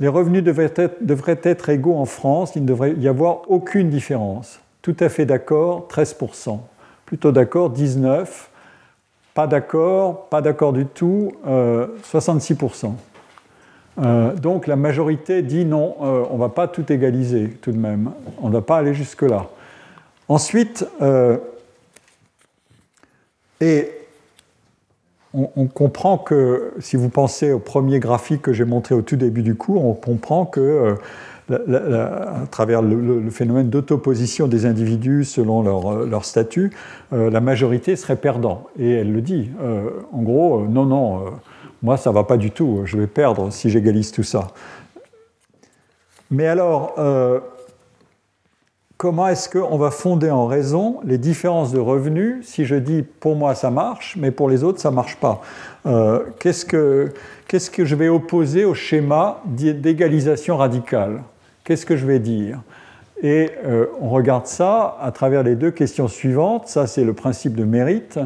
les 0.00 0.08
revenus 0.08 0.44
devraient 0.44 0.72
être, 0.76 0.98
devraient 1.00 1.40
être, 1.42 1.70
égaux 1.70 1.96
en 1.96 2.04
France, 2.04 2.52
il 2.54 2.62
ne 2.62 2.68
devrait 2.68 2.92
y 2.92 3.08
avoir 3.08 3.50
aucune 3.50 3.90
différence. 3.90 4.60
Tout 4.82 4.96
à 5.00 5.08
fait 5.08 5.26
d'accord, 5.26 5.88
13%. 5.90 6.58
Plutôt 7.06 7.32
d'accord, 7.32 7.72
19%. 7.72 8.26
Pas 9.34 9.46
d'accord, 9.46 10.26
pas 10.28 10.40
d'accord 10.40 10.72
du 10.72 10.86
tout, 10.86 11.32
66%. 11.46 12.86
Euh, 12.86 12.90
euh, 14.02 14.34
donc 14.34 14.66
la 14.66 14.76
majorité 14.76 15.42
dit 15.42 15.64
non, 15.64 15.96
euh, 16.02 16.24
on 16.30 16.34
ne 16.34 16.40
va 16.40 16.48
pas 16.48 16.66
tout 16.68 16.92
égaliser 16.92 17.48
tout 17.48 17.70
de 17.70 17.78
même, 17.78 18.10
on 18.40 18.48
ne 18.48 18.54
va 18.54 18.62
pas 18.62 18.78
aller 18.78 18.94
jusque-là. 18.94 19.46
Ensuite, 20.28 20.86
et 23.60 23.90
on, 25.34 25.66
comprend 25.66 26.18
que, 26.18 26.72
si 26.78 26.96
vous 26.96 27.08
pensez 27.08 27.52
au 27.52 27.58
premier 27.58 27.98
graphique 27.98 28.42
que 28.42 28.52
j'ai 28.52 28.64
montré 28.64 28.94
au 28.94 29.02
tout 29.02 29.16
début 29.16 29.42
du 29.42 29.56
cours, 29.56 29.84
on 29.84 29.94
comprend 29.94 30.46
que 30.46 30.96
à 31.50 32.46
travers 32.50 32.82
le, 32.82 33.30
phénomène 33.30 33.70
d'autoposition 33.70 34.46
des 34.46 34.66
individus 34.66 35.24
selon 35.24 35.62
leur, 35.62 36.06
leur 36.06 36.24
statut, 36.24 36.70
la 37.12 37.40
majorité 37.40 37.96
serait 37.96 38.16
perdant. 38.16 38.66
Et 38.78 38.90
elle 38.90 39.12
le 39.12 39.20
dit. 39.20 39.50
en 40.12 40.22
gros, 40.22 40.66
non, 40.68 40.86
non 40.86 41.24
moi, 41.82 41.96
ça 41.96 42.10
ne 42.10 42.14
va 42.14 42.24
pas 42.24 42.36
du 42.36 42.50
tout. 42.50 42.82
Je 42.84 42.96
vais 42.96 43.06
perdre 43.06 43.50
si 43.50 43.70
j'égalise 43.70 44.12
tout 44.12 44.22
ça. 44.22 44.48
Mais 46.30 46.46
alors, 46.46 46.94
euh, 46.98 47.40
comment 48.96 49.26
est-ce 49.28 49.48
qu'on 49.48 49.78
va 49.78 49.90
fonder 49.90 50.30
en 50.30 50.46
raison 50.46 51.00
les 51.04 51.18
différences 51.18 51.72
de 51.72 51.80
revenus 51.80 52.46
si 52.46 52.66
je 52.66 52.76
dis 52.76 53.02
pour 53.02 53.34
moi 53.34 53.54
ça 53.54 53.70
marche, 53.70 54.16
mais 54.16 54.30
pour 54.30 54.48
les 54.48 54.62
autres 54.62 54.80
ça 54.80 54.90
ne 54.90 54.94
marche 54.94 55.16
pas? 55.16 55.40
Euh, 55.86 56.20
que, 56.38 57.12
qu'est-ce 57.48 57.70
que 57.70 57.84
je 57.84 57.96
vais 57.96 58.08
opposer 58.08 58.64
au 58.64 58.74
schéma 58.74 59.40
d'égalisation 59.44 60.56
radicale? 60.56 61.22
Qu'est-ce 61.70 61.86
que 61.86 61.96
je 61.96 62.04
vais 62.04 62.18
dire? 62.18 62.62
Et 63.22 63.52
euh, 63.64 63.86
on 64.00 64.08
regarde 64.08 64.46
ça 64.46 64.96
à 65.00 65.12
travers 65.12 65.44
les 65.44 65.54
deux 65.54 65.70
questions 65.70 66.08
suivantes. 66.08 66.66
Ça, 66.66 66.88
c'est 66.88 67.04
le 67.04 67.12
principe 67.12 67.54
de 67.54 67.62
mérite. 67.62 68.18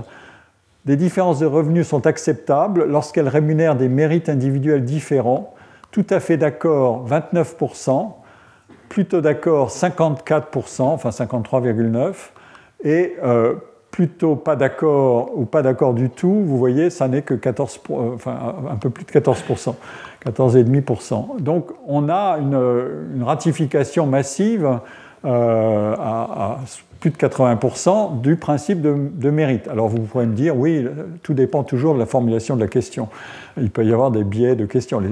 des 0.86 0.96
différences 0.96 1.40
de 1.40 1.44
revenus 1.44 1.86
sont 1.86 2.06
acceptables 2.06 2.86
lorsqu'elles 2.86 3.28
rémunèrent 3.28 3.76
des 3.76 3.90
mérites 3.90 4.30
individuels 4.30 4.86
différents. 4.86 5.52
Tout 5.90 6.06
à 6.08 6.20
fait 6.20 6.38
d'accord, 6.38 7.06
29%, 7.06 8.12
plutôt 8.88 9.20
d'accord, 9.20 9.68
54%, 9.68 10.80
enfin 10.80 11.10
53,9%, 11.10 12.14
et 12.82 13.14
euh, 13.22 13.56
plutôt 13.90 14.36
pas 14.36 14.56
d'accord 14.56 15.30
ou 15.36 15.44
pas 15.44 15.60
d'accord 15.60 15.92
du 15.92 16.08
tout, 16.08 16.42
vous 16.46 16.56
voyez, 16.56 16.88
ça 16.88 17.08
n'est 17.08 17.22
que 17.22 17.34
14, 17.34 17.80
enfin, 18.14 18.56
un 18.70 18.76
peu 18.76 18.88
plus 18.90 19.04
de 19.04 19.10
14%, 19.10 19.74
14,5%. 20.26 21.40
Donc 21.40 21.70
on 21.86 22.08
a 22.08 22.38
une, 22.38 23.22
ratification 23.22 24.06
massive 24.06 24.80
euh, 25.24 25.94
à, 25.98 26.60
plus 27.00 27.10
de 27.10 27.16
80% 27.16 28.20
du 28.22 28.36
principe 28.36 28.80
de, 28.80 29.30
mérite. 29.30 29.68
Alors 29.68 29.88
vous 29.88 30.00
pourrez 30.00 30.26
me 30.26 30.34
dire, 30.34 30.56
oui, 30.56 30.86
tout 31.22 31.34
dépend 31.34 31.62
toujours 31.62 31.94
de 31.94 31.98
la 31.98 32.06
formulation 32.06 32.56
de 32.56 32.60
la 32.60 32.68
question. 32.68 33.08
Il 33.60 33.70
peut 33.70 33.84
y 33.84 33.92
avoir 33.92 34.10
des 34.10 34.24
biais 34.24 34.56
de 34.56 34.64
questions. 34.64 35.02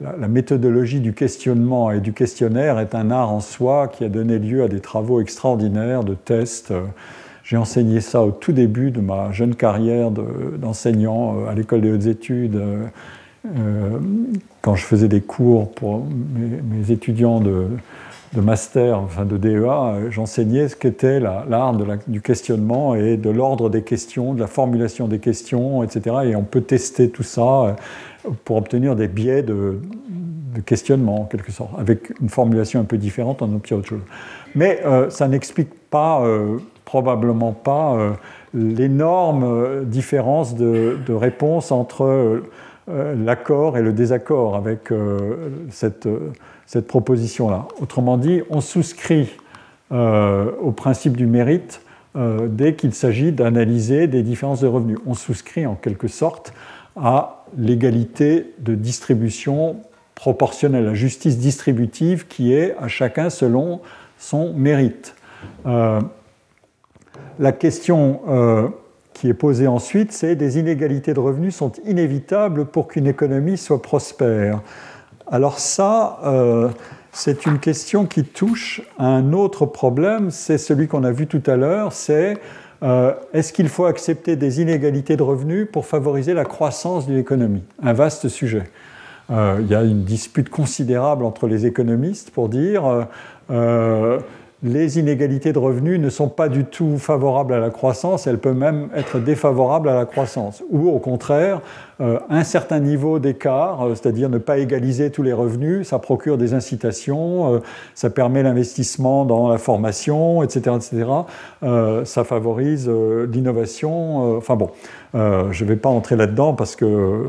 la, 0.00 0.28
méthodologie 0.28 1.00
du 1.00 1.12
questionnement 1.12 1.92
et 1.92 2.00
du 2.00 2.12
questionnaire 2.12 2.78
est 2.80 2.94
un 2.94 3.10
art 3.10 3.30
en 3.30 3.40
soi 3.40 3.88
qui 3.88 4.04
a 4.04 4.08
donné 4.08 4.38
lieu 4.38 4.64
à 4.64 4.68
des 4.68 4.80
travaux 4.80 5.20
extraordinaires 5.20 6.02
de 6.02 6.14
tests. 6.14 6.72
J'ai 7.44 7.56
enseigné 7.56 8.02
ça 8.02 8.22
au 8.22 8.30
tout 8.30 8.52
début 8.52 8.90
de 8.90 9.00
ma 9.00 9.32
jeune 9.32 9.54
carrière 9.54 10.10
d'enseignant 10.10 11.36
euh, 11.38 11.48
à 11.48 11.54
l'école 11.54 11.80
des 11.80 11.90
hautes 11.90 12.06
études, 12.06 12.60
euh, 13.46 13.48
euh, 13.58 13.98
quand 14.62 14.74
je 14.74 14.84
faisais 14.84 15.08
des 15.08 15.20
cours 15.20 15.70
pour 15.72 16.04
mes, 16.04 16.90
étudiants 16.90 17.40
de, 17.40 17.68
master, 18.36 18.98
enfin 18.98 19.24
de 19.24 19.36
DEA, 19.36 20.10
j'enseignais 20.10 20.68
ce 20.68 20.76
qu'était 20.76 21.20
l'art 21.20 21.74
du 22.06 22.20
questionnement 22.20 22.94
et 22.94 23.16
de 23.16 23.30
l'ordre 23.30 23.70
des 23.70 23.82
questions, 23.82 24.34
de 24.34 24.40
la 24.40 24.46
formulation 24.46 25.08
des 25.08 25.18
questions, 25.18 25.82
etc. 25.82 26.16
Et 26.24 26.36
on 26.36 26.42
peut 26.42 26.60
tester 26.60 27.08
tout 27.08 27.22
ça 27.22 27.76
pour 28.44 28.56
obtenir 28.56 28.96
des 28.96 29.08
biais 29.08 29.42
de, 29.42 29.80
questionnement, 30.66 31.22
en 31.22 31.24
quelque 31.24 31.52
sorte. 31.52 31.70
Avec 31.78 32.12
une 32.20 32.28
formulation 32.28 32.80
un 32.80 32.84
peu 32.84 32.98
différente, 32.98 33.40
on 33.42 33.54
obtient 33.54 33.78
autre 33.78 33.88
chose. 33.88 34.02
Mais 34.54 34.82
ça 35.08 35.28
n'explique 35.28 35.72
pas 35.90 36.22
probablement 36.88 37.52
pas 37.52 37.96
euh, 37.96 38.12
l'énorme 38.54 39.44
euh, 39.44 39.84
différence 39.84 40.54
de, 40.54 40.96
réponse 41.10 41.70
entre 41.70 42.04
euh, 42.04 42.50
l'accord 42.88 43.76
et 43.76 43.82
le 43.82 43.92
désaccord 43.92 44.56
avec 44.56 44.90
cette, 45.70 46.08
cette 46.66 46.86
proposition-là. 46.86 47.68
Autrement 47.80 48.16
dit, 48.16 48.42
on 48.50 48.60
souscrit 48.60 49.30
au 49.90 50.72
principe 50.72 51.16
du 51.16 51.26
mérite 51.26 51.82
dès 52.14 52.74
qu'il 52.74 52.94
s'agit 52.94 53.32
d'analyser 53.32 54.06
des 54.06 54.22
différences 54.22 54.60
de 54.60 54.66
revenus. 54.66 54.98
On 55.06 55.14
souscrit 55.14 55.66
en 55.66 55.74
quelque 55.74 56.08
sorte 56.08 56.52
à 56.96 57.44
l'égalité 57.56 58.54
de 58.58 58.74
distribution 58.74 59.76
proportionnelle, 60.14 60.84
la 60.84 60.94
justice 60.94 61.38
distributive 61.38 62.26
qui 62.26 62.52
est 62.52 62.74
à 62.78 62.88
chacun 62.88 63.30
selon 63.30 63.80
son 64.18 64.52
mérite. 64.52 65.14
La 67.38 67.52
question 67.52 68.20
euh, 68.28 68.68
qui 69.18 69.28
est 69.28 69.34
posée 69.34 69.66
ensuite, 69.66 70.12
c'est 70.12 70.36
des 70.36 70.60
inégalités 70.60 71.12
de 71.12 71.18
revenus 71.18 71.56
sont 71.56 71.72
inévitables 71.84 72.66
pour 72.66 72.86
qu'une 72.86 73.08
économie 73.08 73.58
soit 73.58 73.82
prospère. 73.82 74.60
Alors 75.26 75.58
ça, 75.58 76.20
euh, 76.24 76.68
c'est 77.10 77.44
une 77.44 77.58
question 77.58 78.06
qui 78.06 78.22
touche 78.22 78.80
à 78.96 79.06
un 79.06 79.32
autre 79.32 79.66
problème, 79.66 80.30
c'est 80.30 80.56
celui 80.56 80.86
qu'on 80.86 81.02
a 81.02 81.10
vu 81.10 81.26
tout 81.26 81.42
à 81.46 81.56
l'heure, 81.56 81.92
c'est 81.92 82.38
euh, 82.84 83.12
est-ce 83.32 83.52
qu'il 83.52 83.68
faut 83.68 83.86
accepter 83.86 84.36
des 84.36 84.60
inégalités 84.60 85.16
de 85.16 85.22
revenus 85.24 85.66
pour 85.72 85.84
favoriser 85.84 86.32
la 86.32 86.44
croissance 86.44 87.08
d'une 87.08 87.18
économie? 87.18 87.64
Un 87.82 87.94
vaste 87.94 88.28
sujet. 88.28 88.70
il 89.30 89.66
y 89.68 89.74
a 89.74 89.82
une 89.82 90.04
dispute 90.04 90.48
considérable 90.48 91.24
entre 91.24 91.48
les 91.48 91.66
économistes 91.66 92.30
pour 92.30 92.48
dire 92.48 93.08
les 94.62 94.98
inégalités 94.98 95.52
de 95.52 95.58
revenus 95.58 96.00
ne 96.00 96.10
sont 96.10 96.28
pas 96.28 96.48
du 96.48 96.64
tout 96.64 96.98
favorables 96.98 97.54
à 97.54 97.60
la 97.60 97.70
croissance, 97.70 98.26
elles 98.26 98.38
peuvent 98.38 98.56
même 98.56 98.88
être 98.94 99.20
défavorables 99.20 99.88
à 99.88 99.94
la 99.94 100.04
croissance. 100.04 100.64
Ou 100.70 100.88
au 100.88 100.98
contraire, 100.98 101.60
euh, 102.00 102.18
un 102.28 102.42
certain 102.42 102.80
niveau 102.80 103.20
d'écart, 103.20 103.82
euh, 103.82 103.94
c'est-à-dire 103.94 104.28
ne 104.28 104.38
pas 104.38 104.58
égaliser 104.58 105.12
tous 105.12 105.22
les 105.22 105.32
revenus, 105.32 105.86
ça 105.86 106.00
procure 106.00 106.38
des 106.38 106.54
incitations, 106.54 107.54
euh, 107.54 107.58
ça 107.94 108.10
permet 108.10 108.42
l'investissement 108.42 109.24
dans 109.24 109.48
la 109.48 109.58
formation, 109.58 110.42
etc. 110.42 110.76
etc. 110.76 111.06
ça 112.04 112.24
favorise 112.24 112.88
l'innovation. 112.88 114.36
enfin 114.36 114.56
bon, 114.56 114.70
je 115.14 115.64
ne 115.64 115.68
vais 115.68 115.76
pas 115.76 115.88
entrer 115.88 116.16
là-dedans 116.16 116.54
parce 116.54 116.74
que 116.74 117.26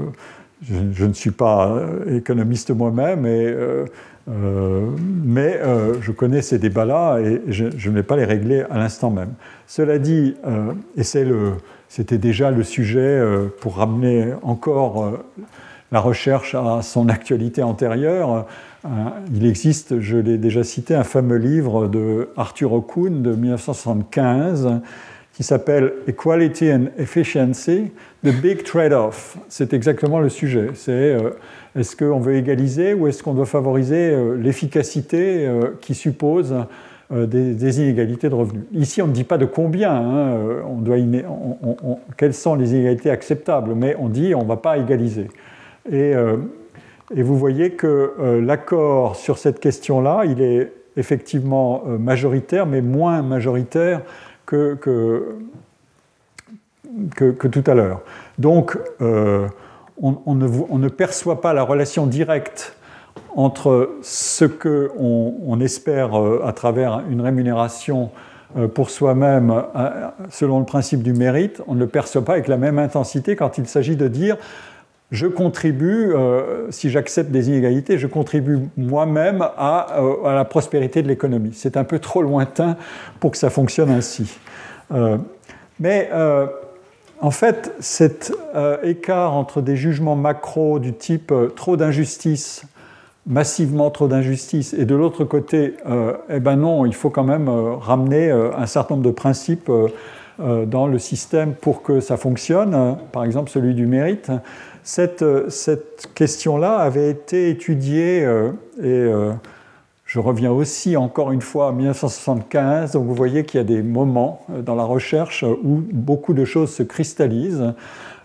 je, 0.64 0.76
je, 0.92 1.06
ne 1.06 1.14
suis 1.14 1.32
pas 1.32 1.80
économiste 2.08 2.72
moi-même 2.72 3.26
et 3.26 3.56
euh, 4.30 4.92
mais 5.24 5.60
euh, 5.62 6.00
je 6.02 6.12
connais 6.12 6.42
ces 6.42 6.60
débats-là 6.60 7.20
et 7.20 7.42
je, 7.48 7.66
ne 7.66 7.94
vais 7.94 8.04
pas 8.04 8.16
les 8.16 8.26
régler 8.26 8.64
à 8.70 8.78
l'instant 8.78 9.10
même. 9.10 9.34
Cela 9.66 9.98
dit, 9.98 10.36
euh, 10.46 10.74
et 10.98 11.04
c'était 11.04 12.18
déjà 12.18 12.52
le 12.52 12.64
sujet 12.64 13.22
pour 13.62 13.78
ramener 13.78 14.34
encore 14.44 15.20
la 15.92 16.00
recherche 16.00 16.54
à 16.54 16.82
son 16.84 17.10
actualité 17.10 17.64
antérieure, 17.64 18.46
il 19.34 19.46
existe, 19.46 20.00
je 20.00 20.18
l'ai 20.18 20.38
déjà 20.38 20.64
cité, 20.64 20.94
un 20.94 21.04
fameux 21.04 21.38
livre 21.38 21.88
de 21.88 22.30
Arthur 22.38 22.74
Okun 22.74 23.22
de 23.22 23.34
1975 23.34 24.82
qui 25.34 25.44
s'appelle 25.44 25.94
Equality 26.08 26.72
and 26.72 26.86
Efficiency, 26.98 27.92
The 28.24 28.30
Big 28.30 28.64
Trade-off. 28.64 29.38
C'est 29.48 29.74
exactement 29.74 30.20
le 30.20 30.30
sujet. 30.30 30.70
C'est 30.76 31.18
est-ce 31.76 31.96
qu'on 31.96 32.20
veut 32.20 32.36
égaliser 32.36 32.94
ou 32.94 33.08
est-ce 33.08 33.24
qu'on 33.24 33.34
doit 33.34 33.46
favoriser 33.46 34.12
euh, 34.12 34.36
l'efficacité 34.36 35.46
euh, 35.48 35.78
qui 35.82 35.94
suppose 35.96 36.56
des, 37.12 37.82
inégalités 37.82 38.30
de 38.30 38.36
revenus? 38.36 38.64
Ici, 38.72 39.02
on 39.02 39.08
ne 39.08 39.14
dit 39.14 39.24
pas 39.24 39.38
de 39.40 39.46
combien, 39.46 39.94
hein, 39.94 40.38
on 40.68 40.76
doit 40.76 40.98
quelles 42.18 42.36
sont 42.36 42.54
les 42.56 42.74
inégalités 42.74 43.10
acceptables, 43.10 43.74
mais 43.74 43.96
on 43.98 44.10
dit 44.10 44.36
on 44.36 44.44
ne 44.44 44.48
va 44.48 44.58
pas 44.58 44.78
égaliser. 44.78 45.28
Et, 45.92 46.14
vous 47.16 47.36
voyez 47.36 47.72
que 47.72 48.40
l'accord 48.46 49.16
sur 49.16 49.40
cette 49.40 49.60
question-là, 49.60 50.26
il 50.26 50.40
est 50.44 50.72
effectivement 50.98 51.82
majoritaire, 51.98 52.68
mais 52.68 52.82
moins 52.82 53.24
majoritaire 53.24 54.02
que, 54.46 54.76
que, 57.16 57.48
tout 57.48 57.64
à 57.66 57.74
l'heure. 57.74 58.02
Donc, 58.38 58.78
euh, 60.04 60.12
on, 60.26 60.36
ne, 60.36 60.88
perçoit 60.90 61.42
pas 61.42 61.54
la 61.54 61.64
relation 61.64 62.06
directe 62.06 62.76
entre 63.36 63.92
ce 64.02 64.46
qu'on 64.46 65.36
on 65.46 65.60
espère 65.60 66.20
euh, 66.20 66.42
à 66.46 66.54
travers 66.54 67.04
une 67.10 67.22
rémunération 67.22 68.10
euh, 68.58 68.68
pour 68.68 68.90
soi-même 68.90 69.64
selon 70.30 70.60
le 70.60 70.66
principe 70.66 71.04
du 71.04 71.14
mérite, 71.14 71.62
on 71.68 71.76
ne 71.76 71.80
le 71.80 71.88
perçoit 71.88 72.26
pas 72.26 72.34
avec 72.34 72.48
la 72.48 72.58
même 72.58 72.80
intensité 72.80 73.36
quand 73.36 73.58
il 73.58 73.68
s'agit 73.68 73.96
de 73.96 74.08
dire 74.08 74.38
je 75.12 75.26
contribue, 75.26 76.14
si 76.70 76.92
j'accepte 76.92 77.32
des 77.32 77.50
inégalités, 77.50 77.98
je 77.98 78.06
contribue 78.06 78.60
moi-même 78.78 79.42
à, 79.58 80.00
la 80.24 80.46
prospérité 80.46 81.02
de 81.02 81.08
l'économie. 81.08 81.50
C'est 81.56 81.78
un 81.78 81.84
peu 81.84 81.98
trop 81.98 82.22
lointain 82.22 82.78
pour 83.20 83.32
que 83.32 83.38
ça 83.38 83.50
fonctionne 83.50 83.90
ainsi. 83.90 84.38
Euh, 84.94 85.18
mais 85.80 86.10
euh, 86.12 86.48
en 87.22 87.32
fait, 87.32 87.74
cet 87.80 88.34
euh, 88.56 88.78
écart 88.84 89.34
entre 89.34 89.62
des 89.62 89.76
jugements 89.76 90.16
macro 90.16 90.80
du 90.80 90.94
type 90.94 91.34
trop 91.56 91.78
d'injustice, 91.78 92.64
massivement 93.28 93.90
trop 93.90 94.08
d'injustice, 94.08 94.74
et 94.74 94.86
de 94.86 94.96
l'autre 94.96 95.24
côté, 95.24 95.76
eh 96.30 96.40
ben 96.40 96.56
non, 96.56 96.86
il 96.86 96.96
faut 96.96 97.10
quand 97.10 97.26
même 97.26 97.48
ramener 97.50 98.32
un 98.32 98.66
certain 98.66 98.96
nombre 98.96 99.06
de 99.06 99.12
principes 99.14 99.70
dans 100.40 100.88
le 100.88 100.98
système 100.98 101.54
pour 101.54 101.84
que 101.84 102.00
ça 102.00 102.18
fonctionne, 102.18 102.98
par 103.12 103.26
exemple 103.26 103.52
celui 103.52 103.76
du 103.76 103.86
mérite. 103.86 104.32
Cette, 104.84 105.24
cette 105.50 106.10
question-là 106.16 106.78
avait 106.78 107.12
été 107.12 107.52
étudiée 107.52 108.28
et 108.82 109.12
je 110.10 110.18
reviens 110.18 110.52
aussi 110.52 110.98
encore 110.98 111.32
une 111.32 111.44
fois 111.44 111.68
à 111.68 111.72
1975, 111.72 112.94
donc 112.94 113.06
vous 113.06 113.14
voyez 113.14 113.46
qu'il 113.46 113.60
y 113.60 113.62
a 113.62 113.64
des 113.64 113.84
moments 113.84 114.42
euh, 114.50 114.64
dans 114.64 114.74
la 114.74 114.84
recherche 114.84 115.44
où 115.44 115.84
beaucoup 115.94 116.34
de 116.34 116.46
choses 116.46 116.74
se 116.74 116.82
cristallisent. 116.82 117.76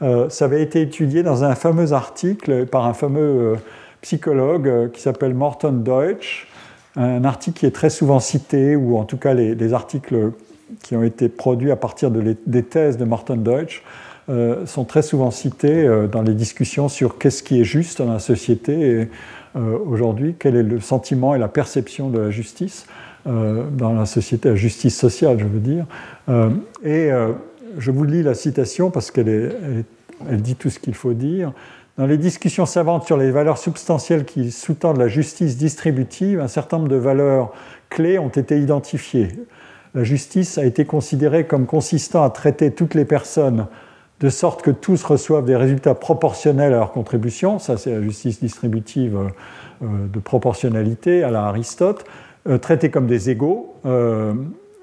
Euh, 0.00 0.30
ça 0.30 0.46
avait 0.46 0.62
été 0.62 0.80
étudié 0.80 1.22
dans 1.22 1.44
un 1.44 1.54
fameux 1.54 1.92
article 1.92 2.64
par 2.64 2.86
un 2.86 2.94
fameux 2.94 3.20
euh, 3.20 3.56
psychologue 4.00 4.92
qui 4.92 5.02
s'appelle 5.02 5.34
Morton 5.34 5.72
Deutsch, 5.72 6.48
un 6.96 7.22
article 7.22 7.60
qui 7.60 7.66
est 7.66 7.74
très 7.74 7.90
souvent 7.90 8.18
cité, 8.18 8.76
ou 8.76 8.96
en 8.96 9.04
tout 9.04 9.18
cas 9.18 9.34
les, 9.34 9.74
articles 9.74 10.32
qui 10.82 10.96
ont 10.96 11.02
été 11.02 11.28
produits 11.28 11.70
à 11.70 11.76
partir 11.76 12.10
de 12.10 12.34
des 12.46 12.62
thèses 12.62 12.96
de 12.96 13.04
Morton 13.04 13.36
Deutsch 13.36 13.82
sont 14.66 14.84
très 14.84 15.02
souvent 15.02 15.30
cités 15.30 15.88
dans 16.10 16.22
les 16.22 16.34
discussions 16.34 16.88
sur 16.88 17.18
qu'est-ce 17.18 17.42
qui 17.42 17.60
est 17.60 17.64
juste 17.64 17.98
dans 17.98 18.12
la 18.12 18.18
société. 18.18 19.08
Euh, 19.56 19.78
aujourd'hui, 19.86 20.34
quel 20.38 20.56
est 20.56 20.62
le 20.62 20.80
sentiment 20.80 21.34
et 21.34 21.38
la 21.38 21.48
perception 21.48 22.10
de 22.10 22.18
la 22.18 22.30
justice 22.30 22.86
euh, 23.26 23.64
dans 23.70 23.92
la 23.92 24.04
société, 24.04 24.48
la 24.48 24.56
justice 24.56 24.98
sociale, 24.98 25.38
je 25.38 25.44
veux 25.44 25.60
dire. 25.60 25.86
Euh, 26.28 26.50
et 26.82 27.10
je 27.78 27.90
vous 27.90 28.04
lis 28.04 28.22
la 28.22 28.34
citation 28.34 28.90
parce 28.90 29.10
qu'elle 29.10 29.84
elle 30.30 30.42
dit 30.42 30.56
tout 30.56 30.70
ce 30.70 30.78
qu'il 30.78 30.94
faut 30.94 31.12
dire. 31.12 31.52
Dans 31.96 32.06
les 32.06 32.18
discussions 32.18 32.66
savantes 32.66 33.06
sur 33.06 33.16
les 33.16 33.30
valeurs 33.30 33.58
substantielles 33.58 34.24
qui 34.24 34.50
sous-tendent 34.50 34.98
la 34.98 35.06
justice 35.06 35.56
distributive, 35.56 36.40
un 36.40 36.48
certain 36.48 36.78
nombre 36.78 36.88
de 36.88 36.96
valeurs 36.96 37.52
clés 37.88 38.18
ont 38.18 38.28
été 38.28 38.58
identifiées. 38.58 39.28
La 39.94 40.02
justice 40.02 40.58
a 40.58 40.64
été 40.64 40.84
considérée 40.84 41.46
comme 41.46 41.66
consistant 41.66 42.24
à 42.24 42.30
traiter 42.30 42.72
toutes 42.72 42.94
les 42.94 43.04
personnes 43.04 43.66
de 44.20 44.28
sorte 44.28 44.62
que 44.62 44.70
tous 44.70 45.02
reçoivent 45.04 45.44
des 45.44 45.56
résultats 45.56 45.94
proportionnels 45.94 46.72
à 46.72 46.78
leur 46.78 46.92
contribution. 46.92 47.58
Ça, 47.58 47.76
c'est 47.76 47.92
la 47.92 48.02
justice 48.02 48.40
distributive 48.40 49.18
euh, 49.82 49.86
de 50.06 50.18
proportionnalité 50.18 51.24
à 51.24 51.30
la 51.30 51.44
Aristote. 51.44 52.04
Euh, 52.48 52.58
traités 52.58 52.90
comme 52.90 53.06
des 53.06 53.30
égaux, 53.30 53.74
euh, 53.86 54.34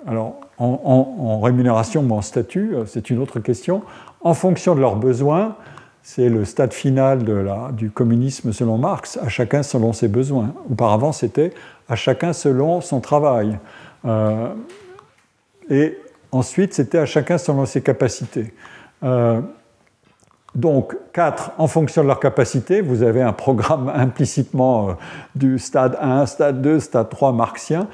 alors 0.06 0.36
en, 0.58 1.40
rémunération 1.42 2.06
ou 2.08 2.14
en 2.14 2.22
statut, 2.22 2.76
c'est 2.86 3.10
une 3.10 3.18
autre 3.18 3.40
question, 3.40 3.82
en 4.22 4.36
fonction 4.36 4.76
de 4.76 4.82
leurs 4.82 4.96
besoins. 4.96 5.56
C'est 6.04 6.30
le 6.30 6.46
stade 6.46 6.74
final 6.74 7.24
du 7.74 7.90
communisme 7.90 8.54
selon 8.54 8.78
Marx, 8.78 9.18
à 9.18 9.28
chacun 9.28 9.64
selon 9.64 9.92
ses 9.92 10.08
besoins. 10.08 10.54
Auparavant, 10.70 11.12
c'était 11.12 11.52
à 11.90 11.96
chacun 11.96 12.34
selon 12.34 12.82
son 12.82 13.00
travail. 13.00 13.58
et 15.70 15.98
ensuite, 16.32 16.76
c'était 16.76 17.00
à 17.00 17.08
chacun 17.08 17.40
selon 17.40 17.66
ses 17.66 17.82
capacités. 17.82 18.54
Euh, 19.04 19.42
donc, 20.54 20.98
4, 21.14 21.52
en 21.58 21.68
fonction 21.68 22.02
de 22.04 22.08
leur 22.08 22.20
capacité, 22.20 22.82
vous 22.82 23.04
avez 23.04 23.22
un 23.22 23.34
programme 23.34 23.90
implicitement 23.96 24.90
euh, 24.90 24.94
du 25.36 25.60
stade 25.60 25.98
1, 26.02 26.26
stade 26.26 26.62
2, 26.62 26.80
stade 26.80 27.10
3 27.10 27.32
marxien. 27.32 27.88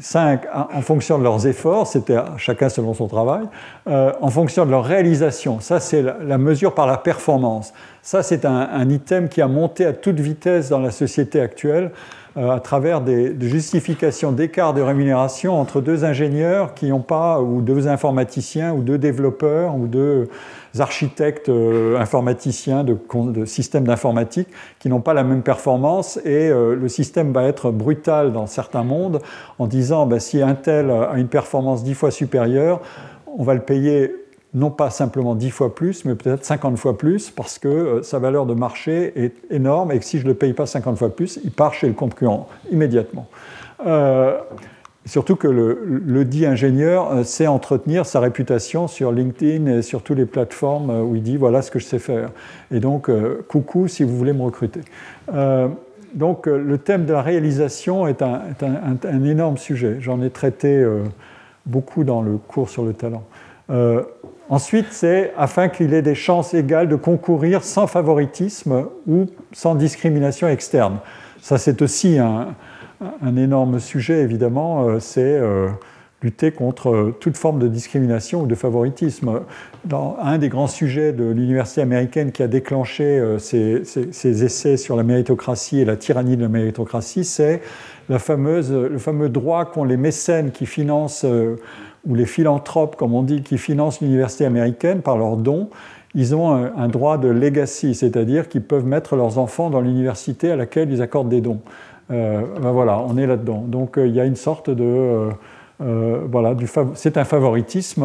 5, 0.00 0.46
en 0.72 0.80
fonction 0.80 1.18
de 1.18 1.22
leurs 1.22 1.46
efforts, 1.46 1.86
c'était 1.86 2.16
chacun 2.38 2.68
selon 2.68 2.94
son 2.94 3.08
travail. 3.08 3.42
Euh, 3.88 4.12
en 4.20 4.30
fonction 4.30 4.64
de 4.64 4.70
leur 4.70 4.84
réalisation, 4.84 5.60
ça 5.60 5.80
c'est 5.80 6.02
la, 6.02 6.38
mesure 6.38 6.74
par 6.74 6.86
la 6.86 6.96
performance. 6.96 7.72
Ça 8.00 8.22
c'est 8.22 8.44
un, 8.44 8.88
item 8.88 9.28
qui 9.28 9.42
a 9.42 9.48
monté 9.48 9.84
à 9.84 9.92
toute 9.92 10.18
vitesse 10.18 10.68
dans 10.68 10.78
la 10.78 10.90
société 10.90 11.40
actuelle. 11.40 11.90
Euh, 12.38 12.50
à 12.50 12.60
travers 12.60 13.02
des, 13.02 13.36
justifications 13.40 14.32
d'écart 14.32 14.72
de 14.72 14.80
rémunération 14.80 15.60
entre 15.60 15.82
deux 15.82 16.04
ingénieurs 16.04 16.72
qui 16.72 16.88
n'ont 16.88 17.02
pas, 17.02 17.42
ou 17.42 17.60
deux 17.60 17.88
informaticiens, 17.88 18.72
ou 18.72 18.80
deux 18.80 18.96
développeurs, 18.96 19.76
ou 19.76 19.86
deux 19.86 20.30
architectes 20.78 21.50
euh, 21.50 21.98
informaticiens 21.98 22.84
de, 22.84 22.96
systèmes 23.44 23.84
d'informatique 23.84 24.48
qui 24.78 24.88
n'ont 24.88 25.02
pas 25.02 25.12
la 25.12 25.24
même 25.24 25.42
performance. 25.42 26.16
Et 26.24 26.48
euh, 26.48 26.74
le 26.74 26.88
système 26.88 27.32
va 27.32 27.44
être 27.44 27.70
brutal 27.70 28.32
dans 28.32 28.46
certains 28.46 28.84
mondes 28.84 29.20
en 29.58 29.66
disant 29.66 30.06
ben, 30.06 30.18
si 30.18 30.40
un 30.40 30.54
tel 30.54 30.90
a 30.90 31.12
une 31.16 31.28
performance 31.28 31.84
dix 31.84 31.94
fois 31.94 32.10
supérieure, 32.10 32.80
on 33.26 33.44
va 33.44 33.52
le 33.52 33.60
payer 33.60 34.21
non 34.54 34.70
pas 34.70 34.90
simplement 34.90 35.34
10 35.34 35.50
fois 35.50 35.74
plus, 35.74 36.04
mais 36.04 36.14
peut-être 36.14 36.44
50 36.44 36.76
fois 36.76 36.98
plus, 36.98 37.30
parce 37.30 37.58
que 37.58 37.68
euh, 37.68 38.02
sa 38.02 38.18
valeur 38.18 38.46
de 38.46 38.54
marché 38.54 39.12
est 39.16 39.32
énorme 39.50 39.92
et 39.92 39.98
que 39.98 40.04
si 40.04 40.18
je 40.18 40.24
ne 40.24 40.28
le 40.28 40.34
paye 40.34 40.52
pas 40.52 40.66
50 40.66 40.98
fois 40.98 41.14
plus, 41.14 41.40
il 41.42 41.50
part 41.50 41.72
chez 41.72 41.88
le 41.88 41.94
concurrent 41.94 42.48
immédiatement. 42.70 43.28
Euh, 43.86 44.36
surtout 45.06 45.36
que 45.36 45.48
le, 45.48 46.24
dit 46.24 46.44
ingénieur 46.44 47.10
euh, 47.10 47.24
sait 47.24 47.46
entretenir 47.46 48.04
sa 48.04 48.20
réputation 48.20 48.88
sur 48.88 49.10
LinkedIn 49.10 49.66
et 49.66 49.82
sur 49.82 50.02
toutes 50.02 50.18
les 50.18 50.26
plateformes 50.26 50.90
où 50.90 51.16
il 51.16 51.22
dit 51.22 51.38
voilà 51.38 51.62
ce 51.62 51.70
que 51.70 51.78
je 51.78 51.86
sais 51.86 51.98
faire. 51.98 52.28
Et 52.70 52.78
donc, 52.78 53.10
coucou 53.48 53.88
si 53.88 54.04
vous 54.04 54.16
voulez 54.16 54.34
me 54.34 54.42
recruter. 54.42 54.80
donc, 56.14 56.46
le 56.46 56.78
thème 56.78 57.06
de 57.06 57.12
la 57.12 57.22
réalisation 57.22 58.06
est 58.06 58.20
un, 58.22 58.42
un 58.62 59.24
énorme 59.24 59.56
sujet. 59.56 59.96
J'en 60.00 60.22
ai 60.22 60.30
traité 60.30 60.86
beaucoup 61.66 62.04
dans 62.04 62.22
le 62.22 62.36
cours 62.36 62.68
sur 62.68 62.84
le 62.84 62.92
talent. 62.92 63.24
Ensuite, 64.52 64.88
c'est 64.90 65.32
afin 65.38 65.70
qu'il 65.70 65.94
ait 65.94 66.02
des 66.02 66.14
chances 66.14 66.52
égales 66.52 66.86
de 66.86 66.96
concourir 66.96 67.64
sans 67.64 67.86
favoritisme 67.86 68.84
ou 69.08 69.24
sans 69.50 69.74
discrimination 69.74 70.46
externe. 70.46 70.98
Ça, 71.40 71.56
c'est 71.56 71.80
aussi 71.80 72.18
un, 72.18 72.54
énorme 73.38 73.80
sujet, 73.80 74.20
évidemment, 74.20 74.86
euh, 74.86 75.00
c'est 75.00 75.22
euh, 75.22 75.68
lutter 76.22 76.50
contre 76.50 77.14
toute 77.18 77.38
forme 77.38 77.60
de 77.60 77.66
discrimination 77.66 78.42
ou 78.42 78.46
de 78.46 78.54
favoritisme. 78.54 79.40
Un 79.90 80.36
des 80.36 80.50
grands 80.50 80.66
sujets 80.66 81.14
de 81.14 81.24
l'université 81.24 81.80
américaine 81.80 82.30
qui 82.30 82.42
a 82.42 82.46
déclenché 82.46 83.04
euh, 83.04 83.38
ces, 83.38 84.44
essais 84.44 84.76
sur 84.76 84.96
la 84.96 85.02
méritocratie 85.02 85.80
et 85.80 85.86
la 85.86 85.96
tyrannie 85.96 86.36
de 86.36 86.42
la 86.42 86.50
méritocratie, 86.50 87.24
c'est 87.24 87.62
le 88.10 88.18
fameux 88.18 89.28
droit 89.30 89.64
qu'ont 89.64 89.84
les 89.84 89.96
mécènes 89.96 90.50
qui 90.50 90.66
financent 90.66 91.24
ou 92.06 92.14
les 92.14 92.26
philanthropes, 92.26 92.96
comme 92.96 93.14
on 93.14 93.22
dit, 93.22 93.42
qui 93.42 93.58
financent 93.58 94.00
l'université 94.00 94.44
américaine 94.44 95.02
par 95.02 95.16
leurs 95.16 95.36
dons, 95.36 95.68
ils 96.14 96.34
ont 96.34 96.52
un, 96.52 96.88
droit 96.88 97.16
de 97.16 97.28
legacy, 97.28 97.94
c'est-à-dire 97.94 98.48
qu'ils 98.48 98.62
peuvent 98.62 98.84
mettre 98.84 99.16
leurs 99.16 99.38
enfants 99.38 99.70
dans 99.70 99.80
l'université 99.80 100.50
à 100.50 100.56
laquelle 100.56 100.92
ils 100.92 101.00
accordent 101.00 101.30
des 101.30 101.40
dons. 101.40 101.60
Euh, 102.10 102.42
ben 102.60 102.72
voilà, 102.72 102.98
on 102.98 103.16
est 103.16 103.26
là-dedans. 103.26 103.64
Donc 103.66 103.96
euh, 103.96 104.06
il 104.06 104.14
y 104.14 104.20
a 104.20 104.24
une 104.24 104.36
sorte 104.36 104.68
de... 104.68 105.30
Euh, 105.82 106.20
voilà, 106.30 106.54
c'est 106.94 107.16
un 107.16 107.24
favoritisme 107.24 108.04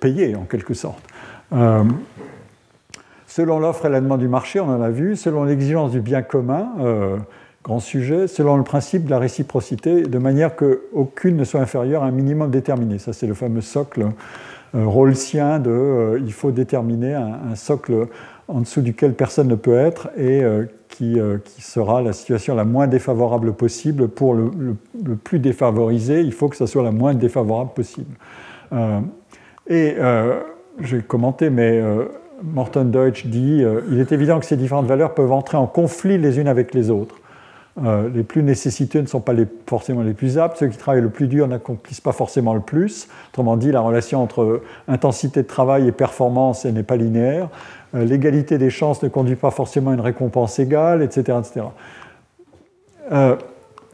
payé 0.00 0.34
en 0.34 0.44
quelque 0.44 0.74
sorte. 0.74 1.04
selon 3.26 3.58
l'offre 3.58 3.86
et 3.86 3.88
la 3.90 4.00
demande 4.00 4.20
du 4.20 4.28
marché, 4.28 4.58
on 4.58 4.68
en 4.68 4.80
a 4.80 4.90
vu, 4.90 5.14
selon 5.14 5.44
l'exigence 5.44 5.92
du 5.92 6.00
bien 6.00 6.22
commun, 6.22 6.68
grand 7.64 7.80
sujet, 7.80 8.26
selon 8.26 8.56
le 8.56 8.64
principe 8.64 9.04
de 9.04 9.10
la 9.10 9.18
réciprocité, 9.18 10.02
de 10.02 10.18
manière 10.18 10.56
qu'aucune 10.56 11.36
ne 11.36 11.44
soit 11.44 11.60
inférieure 11.60 12.02
à 12.02 12.06
un 12.06 12.10
minimum 12.10 12.50
déterminé. 12.50 12.98
Ça, 12.98 13.12
c'est 13.12 13.26
le 13.26 13.34
fameux 13.34 13.60
socle 13.60 14.06
euh, 14.74 15.58
de 15.58 15.70
euh, 15.70 16.18
il 16.24 16.32
faut 16.32 16.50
déterminer 16.50 17.14
un, 17.14 17.54
socle 17.54 18.06
en 18.48 18.60
dessous 18.60 18.80
duquel 18.80 19.14
personne 19.14 19.48
ne 19.48 19.54
peut 19.54 19.76
être 19.76 20.08
et 20.16 20.42
euh, 20.42 20.64
qui, 20.88 21.18
qui, 21.44 21.62
sera 21.62 22.02
la 22.02 22.12
situation 22.12 22.54
la 22.54 22.64
moins 22.64 22.86
défavorable 22.86 23.54
possible. 23.54 24.08
Pour 24.08 24.34
le, 24.34 24.76
plus 25.22 25.38
défavorisé, 25.38 26.20
il 26.20 26.32
faut 26.32 26.48
que 26.48 26.56
ça 26.56 26.66
soit 26.66 26.82
la 26.82 26.90
moins 26.90 27.14
défavorable 27.14 27.70
possible. 27.72 28.14
et 29.68 29.96
j'ai 30.80 31.00
commenté, 31.00 31.48
mais 31.48 31.82
Morton 32.42 32.84
Deutsch 32.84 33.26
dit 33.26 33.64
il 33.90 34.00
est 34.00 34.12
évident 34.12 34.38
que 34.38 34.44
ces 34.44 34.58
différentes 34.58 34.86
valeurs 34.86 35.14
peuvent 35.14 35.32
entrer 35.32 35.56
en 35.56 35.66
conflit 35.66 36.18
les 36.18 36.38
unes 36.38 36.48
avec 36.48 36.74
les 36.74 36.90
autres. 36.90 37.21
Euh, 37.82 38.10
les 38.14 38.22
plus 38.22 38.42
nécessiteux 38.42 39.00
ne 39.00 39.06
sont 39.06 39.20
pas 39.20 39.32
forcément 39.66 40.02
les 40.02 40.12
plus 40.12 40.36
aptes. 40.36 40.58
Ceux 40.58 40.66
qui 40.66 40.76
travaillent 40.76 41.02
le 41.02 41.08
plus 41.08 41.26
dur 41.26 41.48
n'accomplissent 41.48 42.02
pas 42.02 42.12
forcément 42.12 42.52
le 42.52 42.60
plus. 42.60 43.08
Autrement 43.30 43.56
dit, 43.56 43.72
la 43.72 43.80
relation 43.80 44.22
entre 44.22 44.60
intensité 44.88 45.42
de 45.42 45.46
travail 45.46 45.88
et 45.88 45.92
performance 45.92 46.66
n'est 46.66 46.82
pas 46.82 46.96
linéaire. 46.96 47.48
Euh, 47.94 48.04
l'égalité 48.04 48.58
des 48.58 48.68
chances 48.68 49.02
ne 49.02 49.08
conduit 49.08 49.36
pas 49.36 49.50
forcément 49.50 49.90
à 49.90 49.94
une 49.94 50.00
récompense 50.00 50.58
égale, 50.58 51.02
etc. 51.02 51.38
etc. 51.40 51.66
Euh, 53.10 53.36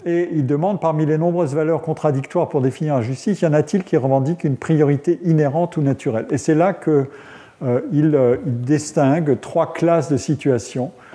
et 0.05 0.29
il 0.33 0.47
demande, 0.47 0.81
parmi 0.81 1.07
les 1.07 1.19
nombreuses 1.19 1.55
valeurs 1.55 1.83
contradictoires 1.83 2.49
pour 2.49 2.61
définir 2.61 2.97
la 2.97 3.03
justice, 3.03 3.43
y 3.43 3.47
en 3.47 3.53
a-t-il 3.53 3.85
qui 3.85 3.97
revendiquent 3.97 4.43
une 4.43 4.57
priorité 4.57 5.21
inhérente 5.25 5.77
ou 5.77 5.83
naturelle? 5.83 6.27
Et 6.31 6.39
c'est 6.39 6.55
là 6.55 6.73
qu'il 6.73 8.19
distingue 8.45 9.39
trois 9.41 9.73
classes 9.73 10.11
de 10.11 10.17
situations 10.17 10.91
euh, 10.91 11.08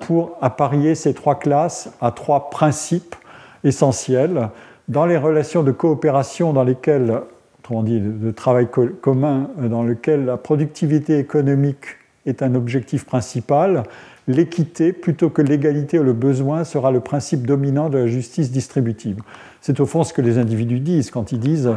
pour 0.00 0.36
apparier 0.42 0.94
ces 0.94 1.14
trois 1.14 1.38
classes 1.38 1.90
à 2.00 2.10
trois 2.10 2.50
principes 2.50 3.16
essentiels 3.64 4.50
dans 4.88 5.06
les 5.06 5.16
relations 5.16 5.62
de 5.62 5.72
coopération 5.72 6.52
dans 6.52 6.64
lesquelles, 6.64 7.20
autrement 7.60 7.82
dit, 7.82 8.00
de 8.00 8.30
travail 8.30 8.68
commun, 9.00 9.50
euh, 9.60 9.68
dans 9.68 9.82
lequel 9.82 10.24
la 10.24 10.36
productivité 10.36 11.18
économique 11.18 11.98
est 12.24 12.42
un 12.42 12.54
objectif 12.54 13.04
principal, 13.04 13.84
l'équité 14.28 14.92
plutôt 14.92 15.30
que 15.30 15.42
l'égalité 15.42 15.98
ou 15.98 16.02
le 16.02 16.12
besoin 16.12 16.64
sera 16.64 16.90
le 16.90 17.00
principe 17.00 17.46
dominant 17.46 17.88
de 17.88 17.98
la 17.98 18.06
justice 18.06 18.50
distributive. 18.50 19.18
C'est 19.60 19.78
au 19.78 19.86
fond 19.86 20.02
ce 20.02 20.12
que 20.12 20.22
les 20.22 20.38
individus 20.38 20.80
disent 20.80 21.10
quand 21.10 21.32
ils 21.32 21.38
disent 21.38 21.70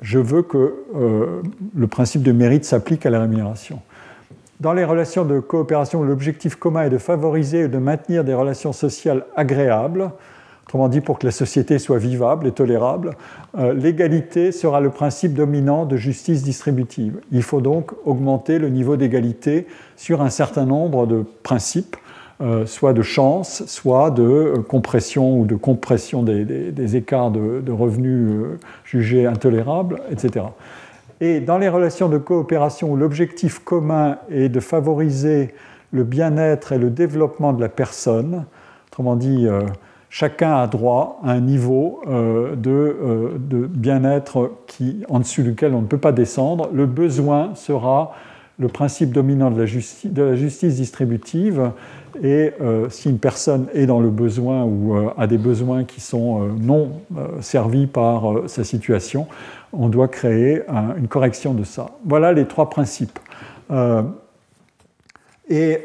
je 0.00 0.18
veux 0.18 0.42
que 0.42 0.74
euh, 0.94 1.42
le 1.74 1.86
principe 1.86 2.22
de 2.22 2.32
mérite 2.32 2.64
s'applique 2.64 3.06
à 3.06 3.10
la 3.10 3.20
rémunération. 3.20 3.80
Dans 4.60 4.72
les 4.72 4.84
relations 4.84 5.24
de 5.24 5.40
coopération, 5.40 6.04
l'objectif 6.04 6.54
commun 6.54 6.84
est 6.84 6.90
de 6.90 6.98
favoriser 6.98 7.62
et 7.62 7.68
de 7.68 7.78
maintenir 7.78 8.22
des 8.22 8.34
relations 8.34 8.72
sociales 8.72 9.26
agréables, 9.34 10.12
autrement 10.64 10.88
dit 10.88 11.00
pour 11.00 11.18
que 11.18 11.26
la 11.26 11.32
société 11.32 11.80
soit 11.80 11.98
vivable 11.98 12.46
et 12.46 12.52
tolérable. 12.52 13.16
Euh, 13.58 13.74
l'égalité 13.74 14.52
sera 14.52 14.80
le 14.80 14.90
principe 14.90 15.34
dominant 15.34 15.86
de 15.86 15.96
justice 15.96 16.44
distributive. 16.44 17.20
Il 17.32 17.42
faut 17.42 17.60
donc 17.60 17.92
augmenter 18.04 18.60
le 18.60 18.68
niveau 18.68 18.96
d'égalité 18.96 19.66
sur 19.96 20.22
un 20.22 20.30
certain 20.30 20.66
nombre 20.66 21.06
de 21.06 21.24
principes, 21.42 21.96
euh, 22.40 22.64
soit 22.64 22.92
de 22.92 23.02
chance, 23.02 23.64
soit 23.66 24.12
de 24.12 24.22
euh, 24.22 24.62
compression 24.62 25.36
ou 25.36 25.46
de 25.46 25.56
compression 25.56 26.22
des, 26.22 26.96
écarts 26.96 27.32
de, 27.32 27.60
de 27.60 27.72
revenus 27.72 28.30
jugés 28.84 29.26
intolérables, 29.26 30.00
etc. 30.12 30.44
Et 31.20 31.40
dans 31.40 31.58
les 31.58 31.68
relations 31.68 32.08
de 32.08 32.18
coopération 32.18 32.92
où 32.92 32.96
l'objectif 32.96 33.58
commun 33.58 34.18
est 34.30 34.48
de 34.48 34.60
favoriser 34.60 35.54
le 35.92 36.04
bien-être 36.04 36.72
et 36.72 36.78
le 36.78 36.90
développement 36.90 37.52
de 37.52 37.60
la 37.60 37.68
personne, 37.68 38.44
autrement 38.88 39.16
dit, 39.16 39.46
euh, 39.46 39.62
chacun 40.10 40.56
a 40.56 40.66
droit 40.66 41.20
à 41.24 41.30
un 41.30 41.40
niveau 41.40 42.02
de, 42.06 43.36
de 43.36 43.66
bien-être 43.66 44.52
en 45.08 45.18
dessous 45.20 45.42
duquel 45.42 45.74
on 45.74 45.82
ne 45.82 45.86
peut 45.86 45.98
pas 45.98 46.12
descendre. 46.12 46.68
Le 46.72 46.86
besoin 46.86 47.54
sera 47.54 48.14
le 48.58 48.68
principe 48.68 49.10
dominant 49.10 49.50
de 49.50 49.58
la, 49.58 49.66
justice, 49.66 50.76
distributive. 50.76 51.72
Et 52.22 52.52
euh, 52.60 52.88
si 52.90 53.10
une 53.10 53.18
personne 53.18 53.66
est 53.74 53.86
dans 53.86 54.00
le 54.00 54.10
besoin 54.10 54.62
ou 54.62 54.94
euh, 54.94 55.10
a 55.18 55.26
des 55.26 55.38
besoins 55.38 55.82
qui 55.82 56.00
sont 56.00 56.42
euh, 56.42 56.48
non 56.60 57.00
servis 57.40 57.86
par 57.86 58.24
sa 58.46 58.62
situation, 58.62 59.26
on 59.78 59.88
doit 59.88 60.08
créer 60.08 60.62
une 60.96 61.08
correction 61.08 61.54
de 61.54 61.64
ça. 61.64 61.90
Voilà 62.04 62.32
les 62.32 62.46
trois 62.46 62.70
principes. 62.70 63.18
et 65.48 65.80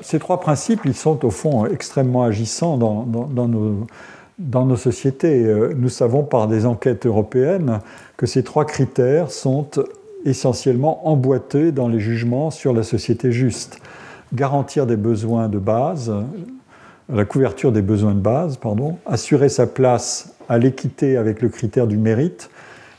ces 0.00 0.18
trois 0.18 0.40
principes, 0.40 0.80
ils 0.84 0.94
sont 0.94 1.24
au 1.24 1.30
fond 1.30 1.66
extrêmement 1.66 2.24
agissants 2.24 2.76
dans, 2.76 3.04
nos, 3.04 3.86
dans 4.38 4.66
nos 4.66 4.76
sociétés. 4.76 5.44
Nous 5.76 5.88
savons 5.88 6.22
par 6.22 6.48
des 6.48 6.66
enquêtes 6.66 7.06
européennes 7.06 7.80
que 8.16 8.26
ces 8.26 8.42
trois 8.42 8.64
critères 8.64 9.30
sont 9.30 9.68
essentiellement 10.24 11.08
emboîté 11.08 11.72
dans 11.72 11.88
les 11.88 12.00
jugements 12.00 12.50
sur 12.50 12.72
la 12.72 12.82
société 12.82 13.32
juste. 13.32 13.78
Garantir 14.34 14.86
des 14.86 14.96
besoins 14.96 15.48
de 15.48 15.58
base, 15.58 16.12
la 17.12 17.24
couverture 17.24 17.72
des 17.72 17.82
besoins 17.82 18.14
de 18.14 18.20
base, 18.20 18.56
pardon, 18.56 18.98
assurer 19.06 19.48
sa 19.48 19.66
place 19.66 20.34
à 20.48 20.58
l'équité 20.58 21.16
avec 21.16 21.40
le 21.42 21.48
critère 21.48 21.86
du 21.86 21.96
mérite 21.96 22.50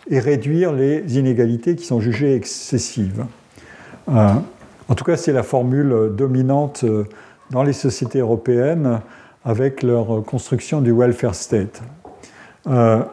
et 0.09 0.19
réduire 0.19 0.73
les 0.73 1.17
inégalités 1.17 1.75
qui 1.75 1.85
sont 1.85 1.99
jugées 1.99 2.35
excessives. 2.35 3.25
Euh, 4.09 4.29
en 4.89 4.95
tout 4.95 5.03
cas, 5.03 5.17
c'est 5.17 5.33
la 5.33 5.43
formule 5.43 6.11
dominante 6.15 6.83
euh, 6.83 7.03
dans 7.51 7.63
les 7.63 7.73
sociétés 7.73 8.19
européennes 8.19 9.01
avec 9.43 9.83
leur 9.83 10.23
construction 10.25 10.81
du 10.81 10.91
welfare 10.91 11.35
state. 11.35 11.81
Euh, 12.67 13.03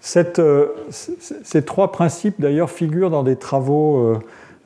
ces 0.00 1.62
trois 1.64 1.92
principes, 1.92 2.40
d'ailleurs, 2.40 2.70
figurent 2.70 3.10
dans 3.10 3.22
des 3.22 3.36
travaux 3.36 4.18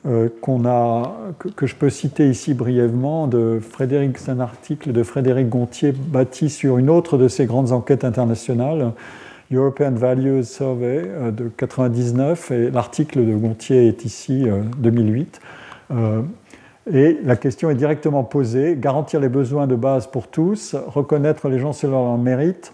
que, 0.05 1.65
je 1.65 1.75
peux 1.75 1.89
citer 1.89 2.29
ici 2.29 2.53
brièvement, 2.53 3.27
de 3.27 3.59
Frédéric, 3.59 4.17
un 4.29 4.39
article 4.39 4.91
de 4.91 5.03
Frédéric 5.03 5.49
Gontier 5.49 5.91
bâti 5.91 6.49
sur 6.49 6.77
une 6.77 6.89
autre 6.89 7.17
de 7.17 7.27
ces 7.27 7.47
grandes 7.47 7.71
enquêtes 7.71 8.05
internationales, 8.05 8.93
European 9.51 9.91
Values 9.91 10.43
Survey 10.43 11.09
de 11.31 11.49
99, 11.49 12.51
et 12.51 12.71
l'article 12.71 13.25
de 13.25 13.35
Gontier 13.35 13.87
est 13.87 14.05
ici 14.05 14.45
2008. 14.79 15.39
Et 16.91 17.17
la 17.23 17.35
question 17.35 17.69
est 17.69 17.75
directement 17.75 18.23
posée 18.23 18.75
garantir 18.77 19.19
les 19.19 19.29
besoins 19.29 19.65
de 19.65 19.75
base 19.75 20.07
pour 20.07 20.27
tous, 20.27 20.75
reconnaître 20.87 21.49
les 21.49 21.57
gens 21.57 21.73
selon 21.73 22.05
leur 22.05 22.17
mérite, 22.17 22.73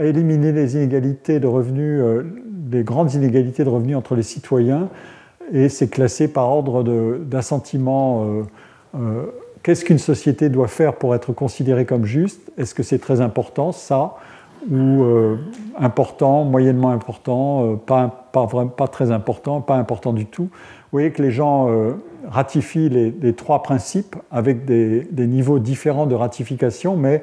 éliminer 0.00 0.52
les 0.52 0.76
inégalités 0.76 1.40
de 1.40 1.46
revenus, 1.46 2.00
euh, 2.00 2.22
les 2.70 2.84
grandes 2.84 3.12
inégalités 3.14 3.64
de 3.64 3.68
revenus 3.68 3.96
entre 3.96 4.14
les 4.14 4.22
citoyens, 4.22 4.88
et 5.52 5.68
c'est 5.68 5.88
classé 5.88 6.28
par 6.28 6.48
ordre 6.48 6.82
d'assentiment. 7.18 8.24
Euh, 8.24 8.42
euh, 8.94 9.26
qu'est-ce 9.62 9.84
qu'une 9.84 9.98
société 9.98 10.48
doit 10.48 10.68
faire 10.68 10.94
pour 10.94 11.14
être 11.14 11.32
considérée 11.32 11.84
comme 11.84 12.04
juste? 12.04 12.52
Est-ce 12.56 12.74
que 12.74 12.82
c'est 12.82 12.98
très 12.98 13.20
important, 13.20 13.72
ça? 13.72 14.14
Ou 14.70 15.04
important, 15.78 16.44
moyennement 16.44 16.90
important, 16.90 17.76
pas, 17.84 18.28
pas, 18.32 18.46
pas, 18.46 18.88
très 18.88 19.10
important, 19.10 19.60
pas 19.60 19.76
important 19.76 20.14
du 20.14 20.24
tout 20.24 20.44
Vous 20.44 20.90
voyez 20.92 21.10
que 21.10 21.22
les 21.22 21.30
gens 21.30 21.68
ratifient 22.26 22.88
les, 22.88 23.32
trois 23.34 23.62
principes 23.62 24.16
avec 24.30 24.64
des, 24.64 25.06
niveaux 25.12 25.58
différents 25.58 26.06
de 26.06 26.14
ratification, 26.14 26.96
mais 26.96 27.22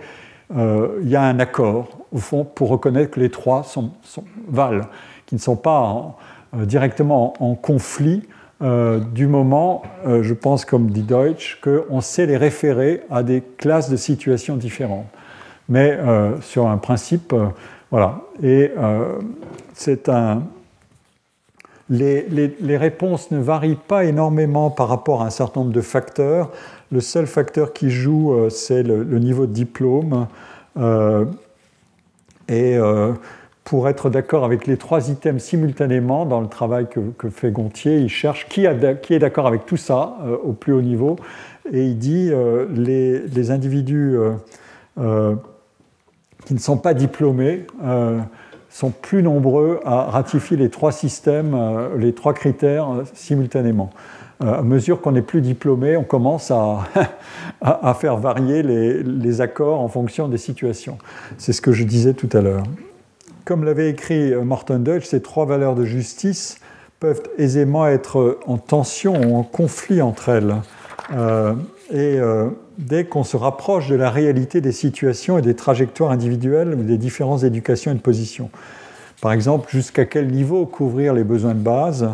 il 0.56 1.10
y 1.10 1.16
a 1.16 1.24
un 1.24 1.40
accord 1.40 2.02
au 2.12 2.18
fond, 2.18 2.44
pour 2.44 2.70
reconnaître 2.70 3.12
que 3.12 3.20
les 3.20 3.30
trois 3.30 3.64
sont, 3.64 3.92
valent, 4.48 4.86
qui 5.26 5.36
ne 5.36 5.40
sont 5.40 5.56
pas 5.56 6.18
euh, 6.56 6.66
directement 6.66 7.34
en, 7.40 7.56
conflit 7.56 8.24
euh, 8.62 9.00
du 9.00 9.28
moment, 9.28 9.82
euh, 10.06 10.22
je 10.24 10.34
pense 10.34 10.66
comme 10.66 10.92
dit 10.92 11.04
Deutsch, 11.04 11.60
qu'on 11.62 12.02
sait 12.02 12.26
les 12.26 12.38
référer 12.38 13.02
à 13.10 13.24
des 13.24 13.42
classes 13.58 13.90
de 13.90 13.96
situations 13.96 14.58
différentes. 14.58 15.08
Mais 15.70 15.98
sur 16.42 16.68
un 16.68 16.78
principe, 16.78 17.34
voilà. 17.92 18.22
Et 18.44 18.72
c'est 19.74 20.10
un. 20.10 20.44
Les, 21.90 22.26
les, 22.28 22.78
réponses 22.78 23.32
ne 23.32 23.40
varient 23.40 23.78
pas 23.88 24.06
énormément 24.06 24.70
par 24.70 24.88
rapport 24.88 25.22
à 25.22 25.26
un 25.26 25.30
certain 25.30 25.62
nombre 25.62 25.74
de 25.74 25.82
facteurs. 25.82 26.50
Le 26.92 27.02
seul 27.02 27.28
facteur 27.28 27.74
qui 27.74 27.90
joue, 27.90 28.50
c'est 28.50 28.84
le, 28.84 29.20
niveau 29.20 29.46
de 29.46 29.54
diplôme. 29.54 30.28
Et 32.52 32.78
euh, 32.78 33.14
pour 33.64 33.88
être 33.88 34.10
d'accord 34.10 34.44
avec 34.44 34.68
les 34.68 34.76
trois 34.76 35.10
items 35.10 35.42
simultanément 35.42 36.26
dans 36.26 36.42
le 36.42 36.48
travail 36.48 36.88
que, 36.90 37.30
fait 37.30 37.52
Gontier, 37.52 37.98
il 38.00 38.10
cherche 38.10 38.48
qui, 38.50 38.66
est 38.66 39.20
d'accord 39.20 39.48
avec 39.48 39.66
tout 39.66 39.78
ça 39.78 40.18
euh, 40.26 40.36
au 40.44 40.52
plus 40.52 40.74
haut 40.74 40.82
niveau. 40.82 41.16
Et 41.72 41.86
il 41.86 41.98
dit 41.98 42.30
euh, 42.30 42.66
les, 42.74 43.20
les, 43.20 43.52
individus 43.52 44.18
qui 46.46 46.54
ne 46.54 46.60
sont 46.60 46.78
pas 46.78 46.94
diplômés 46.94 47.66
sont 48.70 48.90
plus 48.90 49.22
nombreux 49.22 49.80
à 49.86 50.04
ratifier 50.04 50.56
les 50.56 50.70
trois 50.70 50.92
systèmes, 50.92 51.58
les 51.98 52.14
trois 52.14 52.34
critères 52.34 52.88
simultanément. 53.14 53.90
à 54.40 54.62
mesure 54.62 55.02
qu'on 55.02 55.14
est 55.16 55.22
plus 55.22 55.42
diplômé, 55.42 55.98
on 55.98 56.04
commence 56.04 56.52
à, 56.52 56.80
à, 57.62 57.94
faire 57.94 58.18
varier 58.18 58.64
les, 58.64 59.42
accords 59.42 59.80
en 59.82 59.88
fonction 59.88 60.28
des 60.28 60.38
situations. 60.38 60.98
C'est 61.38 61.54
ce 61.54 61.62
que 61.62 61.72
je 61.72 61.84
disais 61.84 62.14
tout 62.14 62.30
à 62.34 62.42
l'heure. 62.42 62.64
Comme 63.46 63.64
l'avait 63.64 63.90
écrit 63.90 64.34
euh, 64.34 64.44
Morton 64.44 64.80
Deutsch, 64.80 65.06
ces 65.06 65.22
trois 65.22 65.46
valeurs 65.46 65.76
de 65.76 65.86
justice 65.86 66.60
peuvent 67.00 67.24
aisément 67.38 67.88
être 67.88 68.40
en 68.46 68.58
tension 68.58 69.20
ou 69.20 69.36
en 69.36 69.44
conflit 69.44 70.02
entre 70.02 70.30
elles. 70.30 70.56
Et 71.92 72.18
euh, 72.20 72.50
dès 72.78 73.04
qu'on 73.04 73.26
se 73.26 73.36
rapproche 73.36 73.90
de 73.90 73.96
la 73.96 74.10
réalité 74.10 74.62
des 74.62 74.72
situations 74.72 75.38
et 75.38 75.42
des 75.42 75.56
trajectoires 75.56 76.12
individuelles 76.12 76.74
ou 76.74 76.84
des 76.84 76.98
différences 76.98 77.42
d'éducation 77.42 77.92
et 77.92 77.96
de 77.96 78.00
position. 78.00 78.50
Par 79.22 79.34
exemple, 79.34 79.70
jusqu'à 79.70 80.06
quel 80.06 80.28
niveau 80.28 80.66
couvrir 80.66 81.14
les 81.14 81.26
besoins 81.26 81.54
de 81.54 81.60
base 81.60 82.10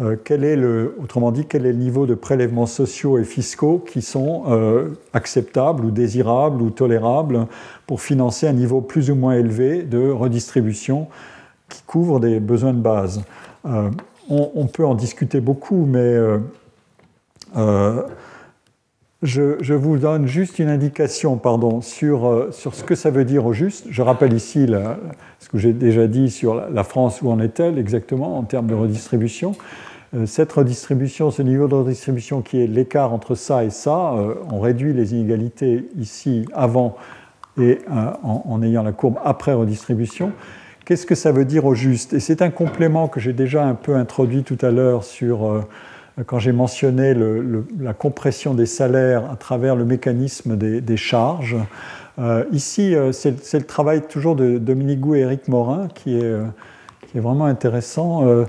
euh, 0.00 0.86
autrement 1.00 1.30
dit, 1.30 1.44
quel 1.46 1.66
est 1.66 1.72
le 1.72 1.78
niveau 1.78 2.06
de 2.06 2.14
prélèvements 2.14 2.66
sociaux 2.66 3.18
et 3.18 3.24
fiscaux 3.24 3.84
qui 3.86 4.02
sont 4.02 4.44
euh, 4.48 4.88
acceptables 5.12 5.84
ou 5.84 5.90
désirables 5.90 6.60
ou 6.62 6.70
tolérables 6.70 7.46
pour 7.86 8.00
financer 8.00 8.48
un 8.48 8.54
niveau 8.54 8.80
plus 8.80 9.10
ou 9.10 9.14
moins 9.14 9.34
élevé 9.34 9.82
de 9.82 10.10
redistribution 10.10 11.06
qui 11.68 11.82
couvre 11.82 12.18
des 12.18 12.40
besoins 12.40 12.72
de 12.72 12.80
base. 12.80 13.22
On, 14.28 14.66
peut 14.66 14.86
en 14.86 14.94
discuter 14.94 15.40
beaucoup, 15.40 15.86
mais 15.86 16.16
je, 19.22 19.74
vous 19.74 19.98
donne 19.98 20.26
juste 20.26 20.58
une 20.58 20.68
indication 20.68 21.36
pardon, 21.36 21.80
sur, 21.80 22.48
sur, 22.52 22.74
ce 22.74 22.84
que 22.84 22.94
ça 22.94 23.10
veut 23.10 23.24
dire 23.24 23.46
au 23.46 23.52
juste. 23.52 23.86
Je 23.90 24.02
rappelle 24.02 24.32
ici 24.32 24.66
ce 25.38 25.48
que 25.48 25.58
j'ai 25.58 25.72
déjà 25.72 26.06
dit 26.06 26.30
sur 26.30 26.54
la 26.54 26.84
France, 26.84 27.20
où 27.22 27.30
en 27.30 27.40
est-elle 27.40 27.78
exactement 27.78 28.38
en 28.38 28.42
termes 28.42 28.66
de 28.66 28.74
redistribution. 28.74 29.54
Euh, 30.14 30.26
cette 30.26 30.50
redistribution, 30.52 31.30
ce 31.30 31.42
niveau 31.42 31.68
de 31.68 31.74
redistribution 31.74 32.42
qui 32.42 32.60
est 32.60 32.66
l'écart 32.66 33.12
entre 33.12 33.36
ça 33.36 33.64
et 33.64 33.70
ça, 33.70 34.14
euh, 34.14 34.34
on 34.50 34.58
réduit 34.60 34.92
les 34.92 35.14
inégalités 35.14 35.88
ici 35.98 36.46
avant 36.52 36.96
et 37.60 37.78
euh, 37.90 38.12
en, 38.22 38.62
ayant 38.62 38.82
la 38.82 38.92
courbe 38.92 39.18
après 39.24 39.52
redistribution. 39.52 40.32
Qu'est-ce 40.84 41.06
que 41.06 41.14
ça 41.14 41.30
veut 41.30 41.44
dire 41.44 41.64
au 41.64 41.74
juste? 41.74 42.12
Et 42.12 42.20
c'est 42.20 42.42
un 42.42 42.50
complément 42.50 43.06
que 43.06 43.20
j'ai 43.20 43.32
déjà 43.32 43.64
un 43.64 43.74
peu 43.74 43.94
introduit 43.94 44.42
tout 44.42 44.58
à 44.62 44.70
l'heure 44.70 45.04
sur 45.04 45.64
quand 46.26 46.38
j'ai 46.38 46.52
mentionné 46.52 47.14
la 47.78 47.94
compression 47.94 48.54
des 48.54 48.66
salaires 48.66 49.30
à 49.30 49.36
travers 49.36 49.76
le 49.76 49.84
mécanisme 49.84 50.56
des, 50.56 50.96
charges. 50.96 51.56
ici, 52.52 52.94
c'est 53.12 53.58
le 53.58 53.64
travail 53.64 54.02
toujours 54.02 54.36
de 54.36 54.58
Dominique 54.58 55.00
Gou 55.00 55.14
et 55.14 55.20
Eric 55.20 55.48
Morin 55.48 55.88
qui 55.94 56.16
est, 56.16 56.32
est 57.14 57.20
vraiment 57.20 57.46
intéressant. 57.46 58.46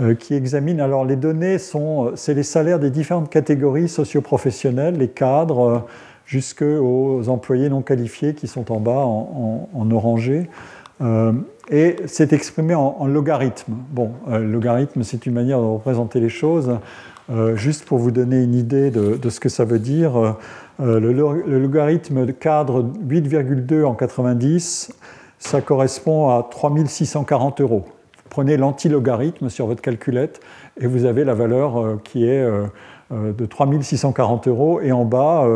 Euh, 0.00 0.14
qui 0.16 0.34
examine. 0.34 0.80
Alors, 0.80 1.04
les 1.04 1.14
données 1.14 1.58
sont, 1.58 2.10
c'est 2.16 2.34
les 2.34 2.42
salaires 2.42 2.80
des 2.80 2.90
différentes 2.90 3.30
catégories 3.30 3.88
socioprofessionnelles, 3.88 4.98
les 4.98 5.06
cadres, 5.06 5.60
euh, 5.60 5.78
jusqu'aux 6.26 7.28
employés 7.28 7.68
non 7.68 7.80
qualifiés 7.80 8.34
qui 8.34 8.48
sont 8.48 8.72
en 8.72 8.80
bas 8.80 9.04
en, 9.04 9.90
orangé. 9.92 10.50
Euh, 11.00 11.32
et 11.70 11.94
c'est 12.06 12.32
exprimé 12.32 12.74
en, 12.74 13.06
logarithme. 13.06 13.72
Bon, 13.90 14.10
logarithme, 14.26 15.04
c'est 15.04 15.26
une 15.26 15.34
manière 15.34 15.60
de 15.60 15.66
représenter 15.66 16.18
les 16.18 16.28
choses. 16.28 16.76
Juste 17.54 17.84
pour 17.86 17.98
vous 17.98 18.10
donner 18.10 18.42
une 18.42 18.54
idée 18.54 18.90
de, 18.90 19.30
ce 19.30 19.40
que 19.40 19.48
ça 19.48 19.64
veut 19.64 19.78
dire, 19.78 20.36
le, 20.78 20.98
le, 20.98 21.58
logarithme 21.58 22.32
cadre 22.32 22.84
8,2 23.06 23.84
en 23.84 23.94
90, 23.94 24.92
ça 25.38 25.60
correspond 25.60 26.30
à 26.30 26.46
3640 26.50 27.60
euros 27.60 27.84
prenez 28.34 28.56
l'antilogarithme 28.56 29.48
sur 29.48 29.68
votre 29.68 29.80
calculette 29.80 30.40
et 30.80 30.88
vous 30.88 31.04
avez 31.04 31.22
la 31.22 31.34
valeur 31.34 31.78
euh, 31.78 32.00
qui 32.02 32.26
est 32.26 32.44
de 33.12 33.46
3640 33.46 34.48
euros 34.48 34.80
et 34.80 34.90
en 34.90 35.04
bas 35.04 35.46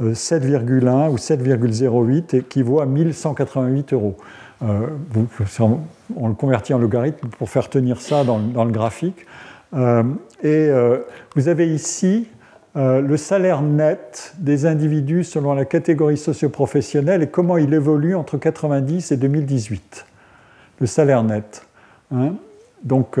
7,1 0.00 1.10
ou 1.10 1.16
7,08 1.16 2.36
équivaut 2.36 2.80
à 2.80 2.86
1188 2.86 3.92
euros. 3.92 4.16
on 4.62 6.28
le 6.28 6.34
convertit 6.34 6.72
en 6.72 6.78
logarithme 6.78 7.28
pour 7.28 7.50
faire 7.50 7.68
tenir 7.68 8.00
ça 8.00 8.24
dans 8.24 8.64
le 8.64 8.70
graphique. 8.70 9.26
Et 9.74 10.70
vous 11.34 11.48
avez 11.48 11.72
ici 11.72 12.28
le 12.74 13.16
salaire 13.16 13.62
net 13.62 14.34
des 14.38 14.66
individus 14.66 15.24
selon 15.24 15.54
la 15.54 15.64
catégorie 15.64 16.16
socioprofessionnelle 16.16 17.22
et 17.22 17.28
comment 17.28 17.56
il 17.56 17.72
évolue 17.72 18.14
entre 18.14 18.36
90 18.36 19.12
et 19.12 19.16
2018. 19.16 20.06
Le 20.80 20.86
salaire 20.86 21.22
net. 21.22 21.66
Hein. 22.14 22.34
Donc, 22.84 23.18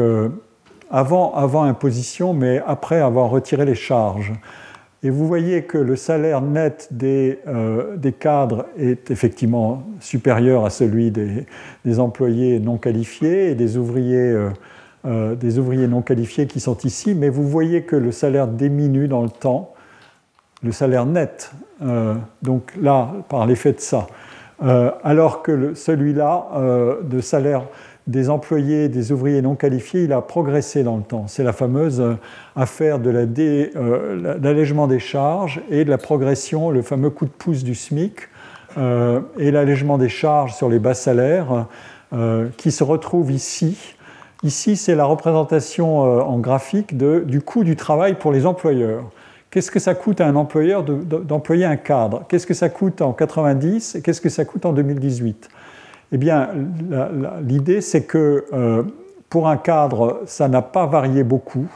avant, 0.92 1.62
imposition, 1.64 2.34
mais 2.34 2.62
après 2.66 3.00
avoir 3.00 3.30
retiré 3.30 3.64
les 3.64 3.74
charges. 3.74 4.32
Et 5.02 5.10
vous 5.10 5.26
voyez 5.26 5.64
que 5.64 5.78
le 5.78 5.96
salaire 5.96 6.42
net 6.42 6.88
des, 6.92 7.40
euh, 7.48 7.96
cadres 8.20 8.66
est 8.78 9.10
effectivement 9.10 9.82
supérieur 9.98 10.64
à 10.64 10.70
celui 10.70 11.10
des, 11.10 11.46
des 11.84 11.98
employés 11.98 12.60
non 12.60 12.76
qualifiés 12.76 13.50
et 13.50 13.54
des 13.56 13.78
ouvriers, 13.78 14.30
euh, 14.30 14.50
euh, 15.04 15.34
des 15.34 15.58
ouvriers 15.58 15.88
non 15.88 16.02
qualifiés 16.02 16.46
qui 16.46 16.60
sont 16.60 16.78
ici, 16.78 17.14
mais 17.14 17.28
vous 17.28 17.46
voyez 17.46 17.82
que 17.82 17.96
le 17.96 18.12
salaire 18.12 18.46
diminue 18.46 19.08
dans 19.08 19.22
le 19.22 19.30
temps, 19.30 19.74
le 20.62 20.72
salaire 20.72 21.06
net, 21.06 21.52
donc 22.42 22.72
là, 22.80 23.10
par 23.28 23.46
l'effet 23.46 23.72
de 23.72 23.80
ça. 23.80 24.06
alors 24.60 25.42
que 25.42 25.74
celui-là, 25.74 26.46
de 27.02 27.20
salaire 27.20 27.64
des 28.06 28.30
employés, 28.30 28.88
des 28.88 29.12
ouvriers 29.12 29.42
non 29.42 29.54
qualifiés, 29.54 30.04
il 30.04 30.12
a 30.12 30.20
progressé 30.20 30.82
dans 30.82 30.96
le 30.96 31.02
temps. 31.02 31.26
C'est 31.28 31.44
la 31.44 31.52
fameuse 31.52 32.00
euh, 32.00 32.14
affaire 32.56 32.98
de 32.98 33.12
euh, 33.14 34.38
l'allègement 34.40 34.88
des 34.88 34.98
charges 34.98 35.60
et 35.70 35.84
de 35.84 35.90
la 35.90 35.98
progression, 35.98 36.70
le 36.70 36.82
fameux 36.82 37.10
coup 37.10 37.26
de 37.26 37.30
pouce 37.30 37.62
du 37.62 37.74
SMIC 37.74 38.28
euh, 38.76 39.20
et 39.38 39.50
l'allègement 39.50 39.98
des 39.98 40.08
charges 40.08 40.54
sur 40.54 40.68
les 40.68 40.78
bas 40.78 40.94
salaires 40.94 41.66
qui 42.58 42.70
se 42.70 42.84
retrouve 42.84 43.32
ici. 43.32 43.94
Ici, 44.44 44.76
c'est 44.76 44.94
la 44.94 45.04
représentation 45.04 46.00
en 46.00 46.38
graphique 46.38 46.96
du 46.96 47.40
coût 47.40 47.62
du 47.62 47.76
travail 47.76 48.14
pour 48.14 48.32
les 48.32 48.44
employeurs. 48.44 49.04
Qu'est-ce 49.50 49.70
que 49.70 49.78
ça 49.78 49.94
coûte 49.94 50.20
à 50.20 50.26
un 50.26 50.34
employeur 50.34 50.82
d'employer 50.82 51.64
un 51.64 51.76
cadre? 51.76 52.24
Qu'est-ce 52.28 52.46
que 52.46 52.54
ça 52.54 52.68
coûte 52.68 53.02
en 53.02 53.12
90 53.12 53.94
et 53.94 54.02
qu'est-ce 54.02 54.20
que 54.20 54.28
ça 54.28 54.44
coûte 54.44 54.66
en 54.66 54.72
2018 54.72 55.48
eh 56.12 56.18
bien, 56.18 56.50
l'idée, 57.42 57.80
c'est 57.80 58.04
que 58.04 58.44
euh, 58.52 58.82
pour 59.30 59.48
un 59.48 59.56
cadre, 59.56 60.20
ça 60.26 60.46
n'a 60.46 60.60
pas 60.60 60.84
varié 60.84 61.24
beaucoup, 61.24 61.66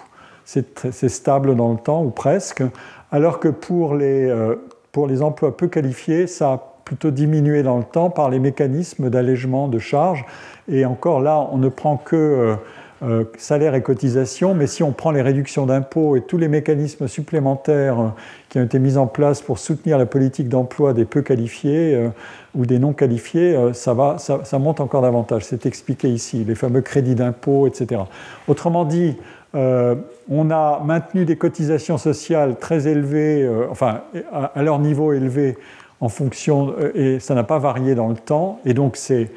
c'est 0.45 1.09
stable 1.09 1.57
dans 1.57 1.73
le 1.73 1.79
temps, 1.79 2.05
ou 2.05 2.11
presque, 2.11 2.63
alors 3.11 3.41
que 3.41 3.49
pour 3.49 3.95
les, 3.95 4.29
euh, 4.29 4.57
pour 4.93 5.07
les 5.07 5.23
emplois 5.23 5.57
peu 5.57 5.69
qualifiés, 5.69 6.27
ça 6.27 6.53
a 6.53 6.76
plutôt 6.87 7.11
diminué 7.11 7.65
dans 7.65 7.77
le 7.77 7.85
temps 7.85 8.11
par 8.11 8.31
les 8.31 8.39
mécanismes 8.39 9.11
d'allègement 9.11 9.69
de 9.69 9.79
charges. 9.79 10.25
Et 10.69 10.87
encore 10.87 11.21
là, 11.21 11.47
on 11.53 11.59
ne 11.59 11.69
prend 11.69 11.97
que 11.97 12.17
euh, 12.17 12.55
euh, 13.03 13.25
salaire 13.37 13.75
et 13.75 13.83
cotisation, 13.83 14.55
mais 14.55 14.69
si 14.69 14.85
on 14.85 14.93
prend 14.93 15.11
les 15.11 15.21
réductions 15.21 15.67
d'impôts 15.67 16.15
et 16.15 16.23
tous 16.23 16.39
les 16.39 16.47
mécanismes 16.47 17.09
supplémentaires 17.09 18.01
euh, 18.01 18.09
qui 18.49 18.61
ont 18.61 18.63
été 18.63 18.79
mis 18.79 18.97
en 18.97 19.09
place 19.09 19.43
pour 19.43 19.59
soutenir 19.59 19.99
la 19.99 20.07
politique 20.07 20.49
d'emploi 20.49 20.95
des 20.95 21.05
peu 21.05 21.23
qualifiés 21.23 22.09
ou 22.55 22.67
des 22.67 22.79
non 22.79 22.93
qualifiés, 22.93 23.59
ça, 23.73 23.93
va, 23.93 24.17
ça, 24.19 24.59
monte 24.61 24.81
encore 24.81 25.03
davantage. 25.03 25.45
C'est 25.45 25.67
expliqué 25.67 26.09
ici, 26.09 26.45
les 26.45 26.55
fameux 26.55 26.83
crédits 26.83 27.17
d'impôts, 27.17 27.67
etc. 27.67 28.03
Autrement 28.47 28.85
dit, 28.85 29.17
on 29.53 30.51
a 30.51 30.81
maintenu 30.85 31.25
des 31.25 31.37
cotisations 31.37 31.99
sociales 31.99 32.57
très 32.61 32.87
élevées, 32.87 33.51
enfin 33.71 34.03
à, 34.33 34.63
leur 34.63 34.79
niveau 34.79 35.13
élevé 35.13 35.59
en 36.01 36.09
fonction, 36.09 36.75
et 36.95 37.21
ça 37.21 37.35
n'a 37.35 37.45
pas 37.45 37.59
varié 37.59 37.95
dans 37.95 38.09
le 38.09 38.17
temps, 38.17 38.61
et 38.65 38.75
donc 38.75 38.97
c'est 38.97 39.31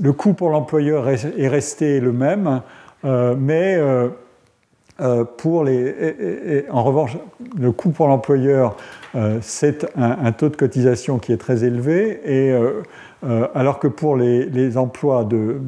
le 0.00 0.12
coût 0.12 0.32
pour 0.32 0.50
l'employeur 0.50 1.08
est 1.08 1.48
resté 1.48 2.00
le 2.00 2.12
même, 2.12 2.62
euh, 3.04 3.36
mais 3.38 3.76
euh, 3.76 4.08
euh, 5.00 5.24
pour 5.24 5.62
les, 5.64 6.64
en 6.70 6.82
revanche, 6.82 7.16
le 7.56 7.70
coût 7.70 7.90
pour 7.90 8.08
l'employeur, 8.08 8.76
c'est 9.40 9.86
un, 9.96 10.32
taux 10.32 10.48
de 10.48 10.56
cotisation 10.56 11.18
qui 11.18 11.32
est 11.32 11.38
très 11.38 11.64
élevé, 11.64 12.20
et, 12.24 12.54
alors 13.54 13.78
que 13.78 13.88
pour 13.88 14.16
les, 14.16 14.76
emplois, 14.76 15.24
de, 15.24 15.60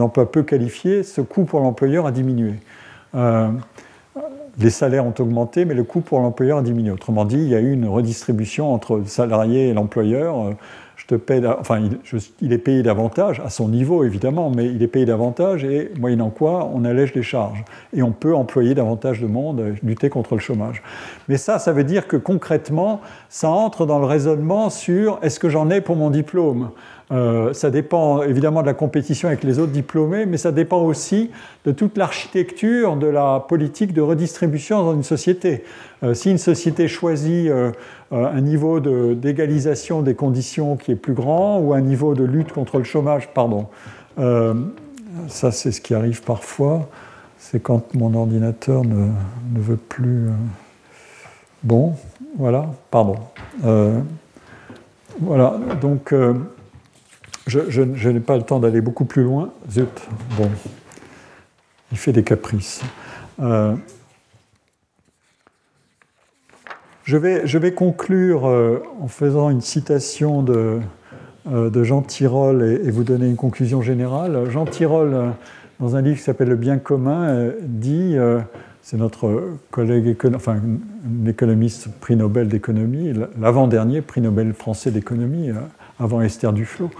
emplois 0.00 0.30
peu 0.30 0.42
qualifiés, 0.42 1.02
ce 1.02 1.20
coût 1.20 1.44
pour 1.44 1.60
l'employeur 1.60 2.06
a 2.06 2.12
diminué. 2.12 2.54
Les 4.58 4.70
salaires 4.70 5.06
ont 5.06 5.14
augmenté, 5.18 5.64
mais 5.64 5.74
le 5.74 5.84
coût 5.84 6.00
pour 6.00 6.20
l'employeur 6.20 6.58
a 6.58 6.62
diminué. 6.62 6.90
Autrement 6.90 7.24
dit, 7.24 7.36
il 7.36 7.48
y 7.48 7.54
a 7.54 7.60
eu 7.60 7.72
une 7.72 7.86
redistribution 7.86 8.72
entre 8.72 8.96
le 8.96 9.06
salarié 9.06 9.68
et 9.68 9.74
l'employeur 9.74 10.56
te 11.06 11.14
enfin, 11.58 11.80
il, 12.40 12.52
est 12.52 12.58
payé 12.58 12.82
davantage, 12.82 13.40
à 13.40 13.50
son 13.50 13.68
niveau 13.68 14.02
évidemment, 14.02 14.50
mais 14.50 14.66
il 14.66 14.82
est 14.82 14.88
payé 14.88 15.04
davantage 15.04 15.64
et 15.64 15.92
moyennant 15.98 16.30
quoi 16.30 16.68
on 16.74 16.84
allège 16.84 17.14
les 17.14 17.22
charges. 17.22 17.64
Et 17.94 18.02
on 18.02 18.12
peut 18.12 18.34
employer 18.34 18.74
davantage 18.74 19.20
de 19.20 19.26
monde, 19.26 19.74
lutter 19.82 20.10
contre 20.10 20.34
le 20.34 20.40
chômage. 20.40 20.82
Mais 21.28 21.36
ça, 21.36 21.58
ça 21.58 21.72
veut 21.72 21.84
dire 21.84 22.08
que 22.08 22.16
concrètement, 22.16 23.00
ça 23.28 23.48
entre 23.48 23.86
dans 23.86 24.00
le 24.00 24.06
raisonnement 24.06 24.68
sur 24.68 25.18
est-ce 25.22 25.38
que 25.38 25.48
j'en 25.48 25.70
ai 25.70 25.80
pour 25.80 25.96
mon 25.96 26.10
diplôme? 26.10 26.70
Euh, 27.12 27.52
ça 27.52 27.70
dépend 27.70 28.22
évidemment 28.22 28.62
de 28.62 28.66
la 28.66 28.74
compétition 28.74 29.28
avec 29.28 29.44
les 29.44 29.60
autres 29.60 29.70
diplômés, 29.70 30.26
mais 30.26 30.38
ça 30.38 30.50
dépend 30.50 30.80
aussi 30.80 31.30
de 31.64 31.70
toute 31.70 31.96
l'architecture 31.96 32.96
de 32.96 33.06
la 33.06 33.44
politique 33.48 33.92
de 33.92 34.00
redistribution 34.00 34.82
dans 34.82 34.94
une 34.94 35.04
société. 35.04 35.62
Euh, 36.02 36.14
si 36.14 36.32
une 36.32 36.38
société 36.38 36.88
choisit 36.88 37.48
euh, 37.48 37.70
un 38.10 38.40
niveau 38.40 38.80
d'égalisation 38.80 40.02
des 40.02 40.14
conditions 40.14 40.76
qui 40.76 40.92
est 40.92 40.96
plus 40.96 41.14
grand 41.14 41.60
ou 41.60 41.74
un 41.74 41.80
niveau 41.80 42.14
de 42.14 42.24
lutte 42.24 42.52
contre 42.52 42.78
le 42.78 42.84
chômage, 42.84 43.28
pardon, 43.32 43.66
ça 45.28 45.50
c'est 45.50 45.72
ce 45.72 45.80
qui 45.80 45.94
arrive 45.94 46.22
parfois, 46.22 46.88
c'est 47.38 47.60
quand 47.60 47.94
mon 47.94 48.14
ordinateur 48.14 48.84
ne, 48.84 49.08
ne 49.54 49.60
veut 49.60 49.76
plus... 49.76 50.28
Bon, 51.64 51.94
voilà, 52.38 52.66
pardon. 52.90 53.16
voilà, 55.20 55.58
donc 55.80 56.14
je, 57.46 58.08
n'ai 58.08 58.20
pas 58.20 58.36
le 58.36 58.42
temps 58.42 58.58
d'aller 58.58 58.80
beaucoup 58.80 59.04
plus 59.04 59.22
loin. 59.22 59.52
Zut, 59.70 59.88
bon, 60.36 60.50
il 61.92 61.98
fait 61.98 62.12
des 62.12 62.24
caprices. 62.24 62.82
Euh, 63.40 63.74
je, 67.04 67.16
vais, 67.16 67.46
je, 67.46 67.58
vais, 67.58 67.72
conclure 67.72 68.46
euh, 68.46 68.82
en 69.00 69.06
faisant 69.06 69.50
une 69.50 69.60
citation 69.60 70.42
de, 70.42 70.80
euh, 71.52 71.84
Jean 71.84 72.02
Tirole 72.02 72.62
et, 72.62 72.90
vous 72.90 73.04
donner 73.04 73.28
une 73.28 73.36
conclusion 73.36 73.80
générale. 73.80 74.50
Jean 74.50 74.64
Tirole, 74.64 75.32
dans 75.78 75.94
un 75.94 76.02
livre 76.02 76.16
qui 76.16 76.24
s'appelle 76.24 76.48
Le 76.48 76.56
bien 76.56 76.78
commun, 76.78 77.52
dit, 77.62 78.16
c'est 78.82 78.96
notre 78.96 79.58
collègue, 79.70 80.16
enfin, 80.34 80.56
un 80.56 81.26
économiste 81.28 81.88
prix 82.00 82.16
Nobel 82.16 82.48
d'économie, 82.48 83.12
l'avant-dernier 83.40 84.00
prix 84.00 84.20
Nobel 84.20 84.52
français 84.52 84.90
d'économie, 84.90 85.50
avant 86.00 86.22
Esther 86.22 86.52
Duflo, 86.52 86.90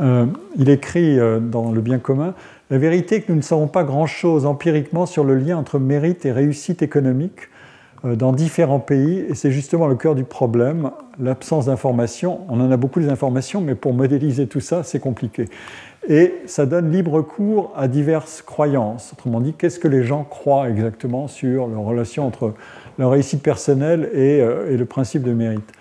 euh, 0.00 0.26
il 0.56 0.68
écrit 0.68 1.18
euh, 1.18 1.40
dans 1.40 1.72
Le 1.72 1.80
bien 1.80 1.98
commun 1.98 2.34
La 2.70 2.78
vérité 2.78 3.16
est 3.16 3.20
que 3.22 3.32
nous 3.32 3.38
ne 3.38 3.42
savons 3.42 3.66
pas 3.66 3.82
grand-chose 3.82 4.46
empiriquement 4.46 5.06
sur 5.06 5.24
le 5.24 5.36
lien 5.36 5.56
entre 5.56 5.78
mérite 5.78 6.24
et 6.24 6.32
réussite 6.32 6.82
économique 6.82 7.48
euh, 8.04 8.14
dans 8.14 8.32
différents 8.32 8.78
pays, 8.78 9.24
et 9.28 9.34
c'est 9.34 9.50
justement 9.50 9.88
le 9.88 9.96
cœur 9.96 10.14
du 10.14 10.22
problème, 10.22 10.90
l'absence 11.18 11.66
d'informations. 11.66 12.40
On 12.48 12.60
en 12.60 12.70
a 12.70 12.76
beaucoup 12.76 13.00
d'informations, 13.00 13.60
mais 13.60 13.74
pour 13.74 13.92
modéliser 13.92 14.46
tout 14.46 14.60
ça, 14.60 14.84
c'est 14.84 15.00
compliqué. 15.00 15.46
Et 16.08 16.32
ça 16.46 16.64
donne 16.64 16.92
libre 16.92 17.20
cours 17.22 17.72
à 17.76 17.88
diverses 17.88 18.40
croyances. 18.40 19.12
Autrement 19.12 19.40
dit, 19.40 19.52
qu'est-ce 19.52 19.80
que 19.80 19.88
les 19.88 20.04
gens 20.04 20.22
croient 20.22 20.70
exactement 20.70 21.26
sur 21.26 21.66
leur 21.66 21.82
relation 21.82 22.24
entre 22.24 22.54
leur 22.98 23.10
réussite 23.10 23.42
personnelle 23.42 24.08
et, 24.14 24.38
et 24.38 24.76
le 24.76 24.84
principe 24.84 25.24
de 25.24 25.32
mérite? 25.32 25.72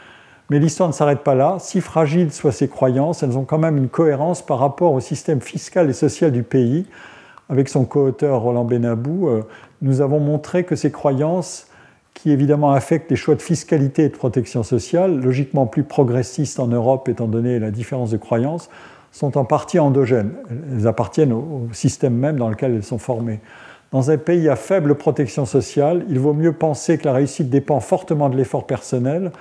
Mais 0.49 0.59
l'histoire 0.59 0.89
ne 0.89 0.93
s'arrête 0.93 1.23
pas 1.23 1.35
là. 1.35 1.57
Si 1.59 1.81
fragiles 1.81 2.31
soient 2.31 2.51
ces 2.51 2.67
croyances, 2.67 3.23
elles 3.23 3.37
ont 3.37 3.43
quand 3.43 3.57
même 3.57 3.77
une 3.77 3.89
cohérence 3.89 4.41
par 4.41 4.59
rapport 4.59 4.93
au 4.93 4.99
système 4.99 5.41
fiscal 5.41 5.89
et 5.89 5.93
social 5.93 6.31
du 6.31 6.43
pays. 6.43 6.85
Avec 7.49 7.69
son 7.69 7.85
co-auteur 7.85 8.41
Roland 8.41 8.65
Benabou, 8.65 9.27
euh, 9.27 9.43
nous 9.81 10.01
avons 10.01 10.19
montré 10.19 10.63
que 10.63 10.75
ces 10.75 10.91
croyances, 10.91 11.67
qui 12.13 12.31
évidemment 12.31 12.71
affectent 12.71 13.11
les 13.11 13.15
choix 13.15 13.35
de 13.35 13.41
fiscalité 13.41 14.05
et 14.05 14.09
de 14.09 14.15
protection 14.15 14.63
sociale, 14.63 15.19
logiquement 15.21 15.65
plus 15.65 15.83
progressistes 15.83 16.59
en 16.59 16.67
Europe 16.67 17.07
étant 17.09 17.27
donné 17.27 17.59
la 17.59 17.71
différence 17.71 18.11
de 18.11 18.17
croyances, 18.17 18.69
sont 19.11 19.37
en 19.37 19.45
partie 19.45 19.79
endogènes. 19.79 20.31
Elles 20.73 20.87
appartiennent 20.87 21.33
au 21.33 21.67
système 21.73 22.15
même 22.15 22.37
dans 22.37 22.49
lequel 22.49 22.73
elles 22.73 22.83
sont 22.83 22.97
formées. 22.97 23.39
Dans 23.91 24.11
un 24.11 24.17
pays 24.17 24.49
à 24.49 24.55
faible 24.55 24.95
protection 24.95 25.45
sociale, 25.45 26.05
il 26.09 26.19
vaut 26.19 26.33
mieux 26.33 26.51
penser 26.51 26.97
que 26.97 27.05
la 27.05 27.13
réussite 27.13 27.49
dépend 27.49 27.79
fortement 27.79 28.29
de 28.29 28.35
l'effort 28.35 28.67
personnel 28.67 29.31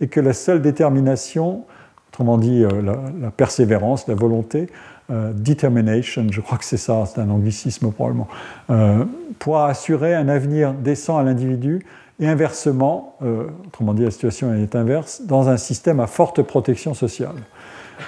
et 0.00 0.08
que 0.08 0.20
la 0.20 0.32
seule 0.32 0.62
détermination, 0.62 1.64
autrement 2.10 2.38
dit 2.38 2.64
euh, 2.64 2.82
la, 3.20 3.30
persévérance, 3.30 4.06
la 4.08 4.14
volonté, 4.14 4.68
euh, 5.10 5.32
determination, 5.32 6.26
je 6.30 6.42
crois 6.42 6.58
que 6.58 6.66
c'est 6.66 6.76
ça, 6.76 7.04
c'est 7.06 7.18
un 7.18 7.30
anglicisme 7.30 7.90
probablement, 7.92 8.28
euh, 8.68 9.06
pourra 9.38 9.70
assurer 9.70 10.14
un 10.14 10.28
avenir 10.28 10.74
décent 10.74 11.16
à 11.16 11.22
l'individu 11.22 11.86
et 12.20 12.28
inversement, 12.28 13.16
euh, 13.22 13.44
autrement 13.66 13.94
dit 13.94 14.04
la 14.04 14.10
situation 14.10 14.52
est 14.52 14.76
inverse, 14.76 15.22
dans 15.24 15.48
un 15.48 15.56
système 15.56 16.00
à 16.00 16.06
forte 16.06 16.42
protection 16.42 16.92
sociale. 16.92 17.36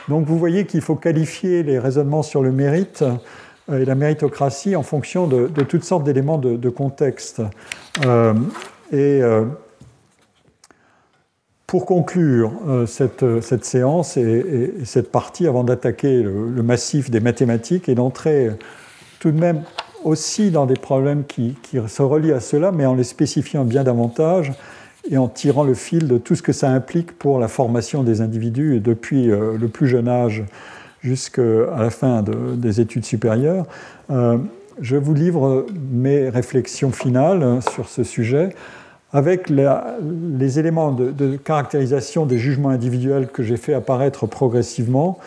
Donc 0.09 0.27
vous 0.27 0.39
voyez 0.39 0.67
qu'il 0.67 0.83
faut 0.83 0.95
qualifier 0.95 1.63
les 1.63 1.79
raisonnements 1.79 2.23
sur 2.23 2.43
le 2.43 2.53
mérite 2.53 3.03
et 3.73 3.87
la 3.87 3.95
méritocratie 3.95 4.77
en 4.77 4.83
fonction 4.83 5.27
de, 5.27 5.47
toutes 5.63 5.85
sortes 5.85 6.05
d'éléments 6.05 6.39
de, 6.39 6.69
contexte. 6.69 7.41
Et 8.93 9.23
pour 11.71 11.87
conclure 11.87 12.51
cette, 12.89 13.25
cette, 13.43 13.65
séance 13.65 14.17
et, 14.17 14.75
cette 14.85 15.13
partie, 15.13 15.47
avant 15.47 15.63
d'attaquer 15.63 16.21
le, 16.21 16.63
massif 16.65 17.13
des 17.13 17.21
mathématiques 17.21 17.89
et 17.89 17.95
d'entrer 17.95 18.51
tout 19.21 19.31
de 19.31 19.39
même 19.39 19.63
aussi 20.03 20.51
dans 20.51 20.67
des 20.67 20.75
problèmes 20.75 21.23
qui, 21.25 21.55
se 21.87 22.03
relient 22.03 22.33
à 22.33 22.41
cela, 22.41 22.73
mais 22.73 22.87
en 22.87 22.97
les 22.97 23.05
spécifiant 23.05 23.65
bien 23.65 23.85
davantage 23.85 24.53
et 25.09 25.17
en 25.17 25.29
tirant 25.29 25.63
le 25.63 25.75
fil 25.75 26.09
de 26.09 26.19
tout 26.19 26.35
ce 26.35 26.43
que 26.43 26.53
ça 26.53 26.69
implique 26.71 27.17
pour 27.17 27.39
la 27.39 27.47
formation 27.47 28.03
des 28.03 28.21
individus 28.21 28.81
depuis 28.81 29.31
euh, 29.31 29.57
le 29.57 29.69
plus 29.69 29.87
jeune 29.87 30.09
âge 30.09 30.43
jusqu'à 31.03 31.43
la 31.79 31.91
fin 31.91 32.25
des 32.57 32.81
études 32.81 33.05
supérieures. 33.05 33.65
Euh, 34.11 34.39
je 34.81 34.97
vous 34.97 35.15
livre 35.15 35.67
mes 35.93 36.29
réflexions 36.29 36.91
finales 36.91 37.61
sur 37.71 37.89
ce 37.89 38.03
sujet 38.03 38.51
avec 39.13 39.51
les 39.51 40.59
éléments 40.59 40.93
de, 40.93 41.37
caractérisation 41.37 42.27
des 42.27 42.39
jugements 42.39 42.69
individuels 42.69 43.29
que 43.29 43.43
j'ai 43.43 43.57
fait 43.57 43.75
apparaître 43.75 44.27
progressivement, 44.27 45.19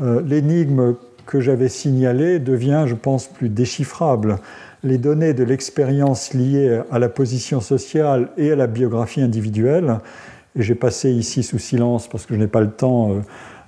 euh, 0.00 0.22
l'énigme 0.26 0.94
que 1.26 1.40
j'avais 1.40 1.68
signalé 1.68 2.38
devient, 2.38 2.84
je 2.86 2.94
pense, 2.94 3.26
plus 3.26 3.48
déchiffrable. 3.48 4.36
Les 4.84 4.98
données 4.98 5.34
de 5.34 5.42
l'expérience 5.42 6.32
liées 6.32 6.80
à 6.90 6.98
la 6.98 7.08
position 7.08 7.60
sociale 7.60 8.28
et 8.36 8.52
à 8.52 8.56
la 8.56 8.66
biographie 8.66 9.20
individuelle, 9.20 9.98
et 10.58 10.62
j'ai 10.62 10.74
passé 10.74 11.10
ici 11.10 11.42
sous 11.42 11.58
silence 11.58 12.08
parce 12.08 12.24
que 12.24 12.34
je 12.34 12.40
n'ai 12.40 12.46
pas 12.46 12.60
le 12.60 12.70
temps 12.70 13.12
euh, 13.12 13.20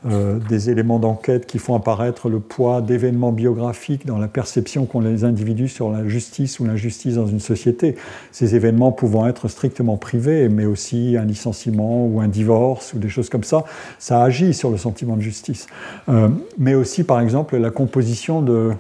euh, 0.06 0.38
des 0.48 0.70
éléments 0.70 1.00
d'enquête 1.00 1.44
qui 1.46 1.58
font 1.58 1.74
apparaître 1.74 2.28
le 2.28 2.38
poids 2.38 2.80
d'événements 2.80 3.32
biographiques 3.32 4.06
dans 4.06 4.18
la 4.18 4.28
perception 4.28 4.86
qu'ont 4.86 5.00
les 5.00 5.24
individus 5.24 5.66
sur 5.66 5.90
la 5.90 6.06
justice 6.06 6.60
ou 6.60 6.64
l'injustice 6.64 7.16
dans 7.16 7.26
une 7.26 7.40
société. 7.40 7.96
Ces 8.30 8.54
événements 8.54 8.92
pouvant 8.92 9.26
être 9.26 9.48
strictement 9.48 9.96
privés, 9.96 10.48
mais 10.48 10.66
aussi 10.66 11.16
un 11.16 11.24
licenciement 11.24 12.06
ou 12.06 12.20
un 12.20 12.28
divorce 12.28 12.94
ou 12.94 12.98
des 12.98 13.08
choses 13.08 13.28
comme 13.28 13.42
ça, 13.42 13.64
ça 13.98 14.22
agit 14.22 14.54
sur 14.54 14.70
le 14.70 14.76
sentiment 14.76 15.16
de 15.16 15.22
justice. 15.22 15.66
Euh, 16.08 16.28
mais 16.58 16.74
aussi, 16.74 17.02
par 17.02 17.20
exemple, 17.20 17.56
la 17.56 17.70
composition 17.70 18.40
de, 18.40 18.70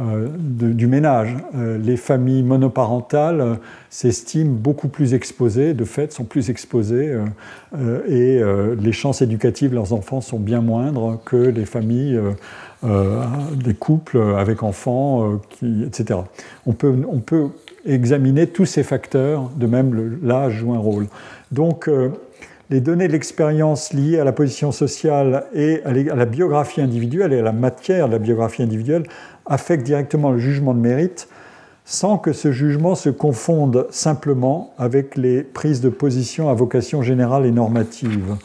euh, 0.00 0.28
du 0.38 0.86
ménage. 0.86 1.34
Euh, 1.56 1.76
les 1.76 1.96
familles 1.96 2.44
monoparentales 2.44 3.40
euh, 3.40 3.54
s'estiment 3.90 4.54
beaucoup 4.54 4.86
plus 4.86 5.12
exposées, 5.12 5.74
de 5.74 5.84
fait 5.84 6.12
sont 6.12 6.22
plus 6.22 6.50
exposées, 6.50 7.18
et 8.08 8.40
les 8.80 8.92
chances 8.92 9.22
éducatives 9.22 9.70
de 9.70 9.74
leurs 9.74 9.92
enfants 9.92 10.20
sont 10.20 10.38
bien 10.38 10.60
moindres 10.60 11.18
que 11.24 11.36
les 11.36 11.64
familles, 11.64 12.20
des 12.84 13.74
couples 13.74 14.18
avec 14.36 14.62
enfants, 14.62 15.40
etc. 15.62 16.20
On 16.66 16.72
peut, 16.72 16.94
on 17.10 17.20
peut 17.20 17.48
examiner 17.86 18.46
tous 18.46 18.66
ces 18.66 18.82
facteurs, 18.82 19.50
de 19.56 19.66
même 19.66 20.18
l'âge 20.22 20.58
joue 20.58 20.74
un 20.74 20.78
rôle. 20.78 21.06
Donc, 21.50 21.88
les 22.70 22.80
données 22.80 23.08
de 23.08 23.12
l'expérience 23.12 23.94
liées 23.94 24.18
à 24.18 24.24
la 24.24 24.32
position 24.32 24.72
sociale 24.72 25.44
et 25.54 25.82
à 25.84 25.92
la 25.92 26.26
biographie 26.26 26.82
individuelle 26.82 27.32
et 27.32 27.38
à 27.38 27.42
la 27.42 27.52
matière 27.52 28.08
de 28.08 28.12
la 28.12 28.18
biographie 28.18 28.62
individuelle 28.62 29.04
affecte 29.48 29.84
directement 29.84 30.30
le 30.30 30.38
jugement 30.38 30.74
de 30.74 30.80
mérite 30.80 31.28
sans 31.84 32.18
que 32.18 32.34
ce 32.34 32.52
jugement 32.52 32.94
se 32.94 33.08
confonde 33.08 33.86
simplement 33.90 34.74
avec 34.76 35.16
les 35.16 35.42
prises 35.42 35.80
de 35.80 35.88
position 35.88 36.50
à 36.50 36.54
vocation 36.54 37.00
générale 37.02 37.46
et 37.46 37.50
normative. 37.50 38.36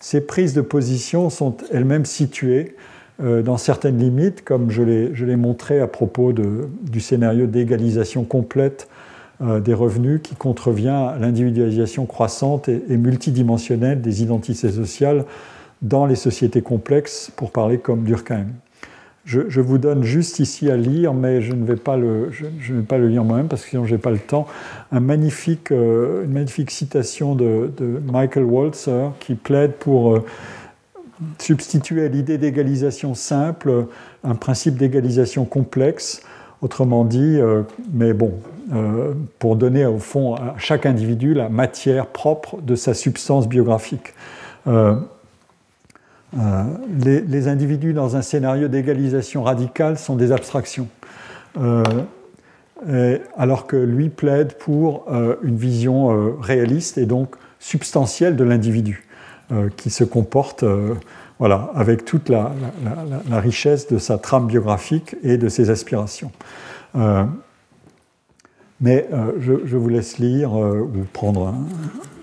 Ces 0.00 0.22
prises 0.22 0.54
de 0.54 0.62
position 0.62 1.28
sont 1.28 1.58
elles-mêmes 1.70 2.06
situées 2.06 2.74
euh, 3.22 3.42
dans 3.42 3.58
certaines 3.58 3.98
limites, 3.98 4.44
comme 4.44 4.70
je 4.70 4.82
l'ai 4.82 5.36
montré 5.36 5.78
à 5.78 5.86
propos 5.86 6.32
du 6.32 7.00
scénario 7.00 7.46
d'égalisation 7.46 8.24
complète 8.24 8.88
euh, 9.42 9.60
des 9.60 9.74
revenus 9.74 10.20
qui 10.22 10.34
contrevient 10.34 10.88
à 10.88 11.18
l'individualisation 11.20 12.06
croissante 12.06 12.70
et, 12.70 12.82
et, 12.88 12.96
multidimensionnelle 12.96 14.00
des 14.00 14.22
identités 14.22 14.70
sociales 14.70 15.26
dans 15.82 16.06
les 16.06 16.14
sociétés 16.14 16.62
complexes, 16.62 17.30
pour 17.36 17.50
parler 17.50 17.76
comme 17.76 18.04
Durkheim. 18.04 18.46
Je, 19.26 19.60
vous 19.60 19.78
donne 19.78 20.04
juste 20.04 20.38
ici 20.38 20.70
à 20.70 20.76
lire, 20.76 21.12
mais 21.12 21.42
je 21.42 21.52
ne 21.52 21.64
vais 21.64 21.74
pas 21.74 21.96
le, 21.96 22.30
je, 22.30 22.72
vais 22.72 22.82
pas 22.82 22.96
le 22.96 23.08
lire 23.08 23.24
moi-même 23.24 23.48
parce 23.48 23.64
que 23.64 23.70
sinon 23.70 23.84
je 23.84 23.96
n'ai 23.96 24.00
pas 24.00 24.12
le 24.12 24.20
temps, 24.20 24.46
un 24.92 25.00
magnifique, 25.00 25.72
euh, 25.72 26.22
une 26.24 26.32
magnifique 26.32 26.70
citation 26.70 27.34
de, 27.34 27.72
Michael 28.06 28.44
Walzer 28.44 29.10
qui 29.18 29.34
plaide 29.34 29.72
pour 29.72 30.14
euh, 30.14 30.24
substituer 31.40 32.04
à 32.04 32.08
l'idée 32.08 32.38
d'égalisation 32.38 33.16
simple 33.16 33.86
un 34.22 34.36
principe 34.36 34.76
d'égalisation 34.76 35.44
complexe, 35.44 36.22
autrement 36.62 37.04
dit, 37.04 37.40
euh, 37.40 37.62
mais 37.92 38.12
bon, 38.12 38.32
pour 39.40 39.56
donner 39.56 39.86
au 39.86 39.98
fond 39.98 40.34
à 40.34 40.54
chaque 40.56 40.86
individu 40.86 41.34
la 41.34 41.48
matière 41.48 42.06
propre 42.06 42.60
de 42.62 42.76
sa 42.76 42.94
substance 42.94 43.48
biographique. 43.48 44.14
Euh, 46.38 46.64
les, 47.28 47.48
individus 47.48 47.92
dans 47.92 48.16
un 48.16 48.22
scénario 48.22 48.68
d'égalisation 48.68 49.42
radicale 49.42 49.98
sont 49.98 50.16
des 50.16 50.32
abstractions. 50.32 50.88
Euh, 51.58 53.18
alors 53.36 53.66
que 53.66 53.76
lui 53.76 54.10
plaide 54.10 54.54
pour 54.58 55.06
euh, 55.10 55.36
une 55.42 55.56
vision 55.56 56.36
réaliste 56.40 56.98
et 56.98 57.06
donc 57.06 57.36
substantielle 57.58 58.36
de 58.36 58.44
l'individu, 58.44 59.04
qui 59.76 59.90
se 59.90 60.04
comporte 60.04 60.64
voilà, 61.38 61.70
avec 61.74 62.04
toute 62.04 62.28
la, 62.28 62.52
richesse 63.30 63.88
de 63.88 63.98
sa 63.98 64.18
trame 64.18 64.46
biographique 64.46 65.16
et 65.22 65.38
de 65.38 65.48
ses 65.48 65.70
aspirations. 65.70 66.30
mais 68.80 69.08
je, 69.38 69.76
vous 69.76 69.88
laisse 69.88 70.18
lire 70.18 70.52
ou 70.52 71.06
prendre 71.12 71.48
un, 71.48 71.54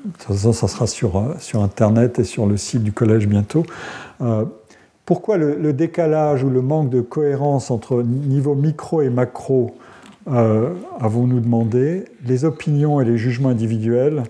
de 0.06 0.12
toute 0.12 0.24
façon, 0.24 0.52
ça 0.52 0.68
sera 0.68 0.86
sur, 0.86 1.36
sur 1.40 1.64
Internet 1.64 2.20
et 2.20 2.26
sur 2.26 2.46
le 2.46 2.58
site 2.58 2.84
du 2.84 2.92
collège 2.92 3.26
bientôt. 3.28 3.66
Euh, 4.22 4.46
pourquoi 5.06 5.38
le, 5.38 5.74
décalage 5.74 6.44
ou 6.44 6.50
le 6.50 6.62
manque 6.62 6.90
de 6.90 7.02
cohérence 7.02 7.72
entre 7.72 8.04
niveau 8.04 8.56
micro 8.56 9.02
et 9.02 9.10
macro, 9.10 9.76
euh, 10.32 10.70
avons-nous 11.02 11.42
demandé 11.42 12.06
Les 12.26 12.46
opinions 12.46 13.02
et 13.02 13.06
les 13.06 13.18
jugements 13.18 13.50
individuels 13.50 14.24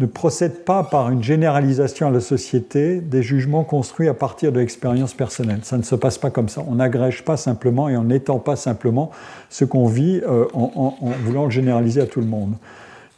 ne 0.00 0.06
procèdent 0.06 0.64
pas 0.64 0.82
par 0.82 1.10
une 1.10 1.22
généralisation 1.22 2.08
à 2.08 2.10
la 2.10 2.20
société 2.20 3.00
des 3.00 3.22
jugements 3.22 3.64
construits 3.64 4.08
à 4.08 4.14
partir 4.14 4.52
de 4.52 4.58
l'expérience 4.58 5.14
personnelle. 5.14 5.60
Ça 5.62 5.76
ne 5.76 5.82
se 5.82 5.94
passe 5.94 6.18
pas 6.18 6.30
comme 6.30 6.48
ça. 6.48 6.62
On 6.68 6.76
n'agrège 6.76 7.24
pas 7.24 7.36
simplement 7.36 7.88
et 7.88 7.96
on 7.96 8.04
n'étend 8.04 8.38
pas 8.38 8.56
simplement 8.56 9.10
ce 9.50 9.64
qu'on 9.64 9.86
vit 9.86 10.20
en, 10.54 10.94
en, 11.00 11.10
voulant 11.24 11.44
le 11.44 11.50
généraliser 11.50 12.00
à 12.00 12.06
tout 12.06 12.20
le 12.20 12.26
monde 12.26 12.54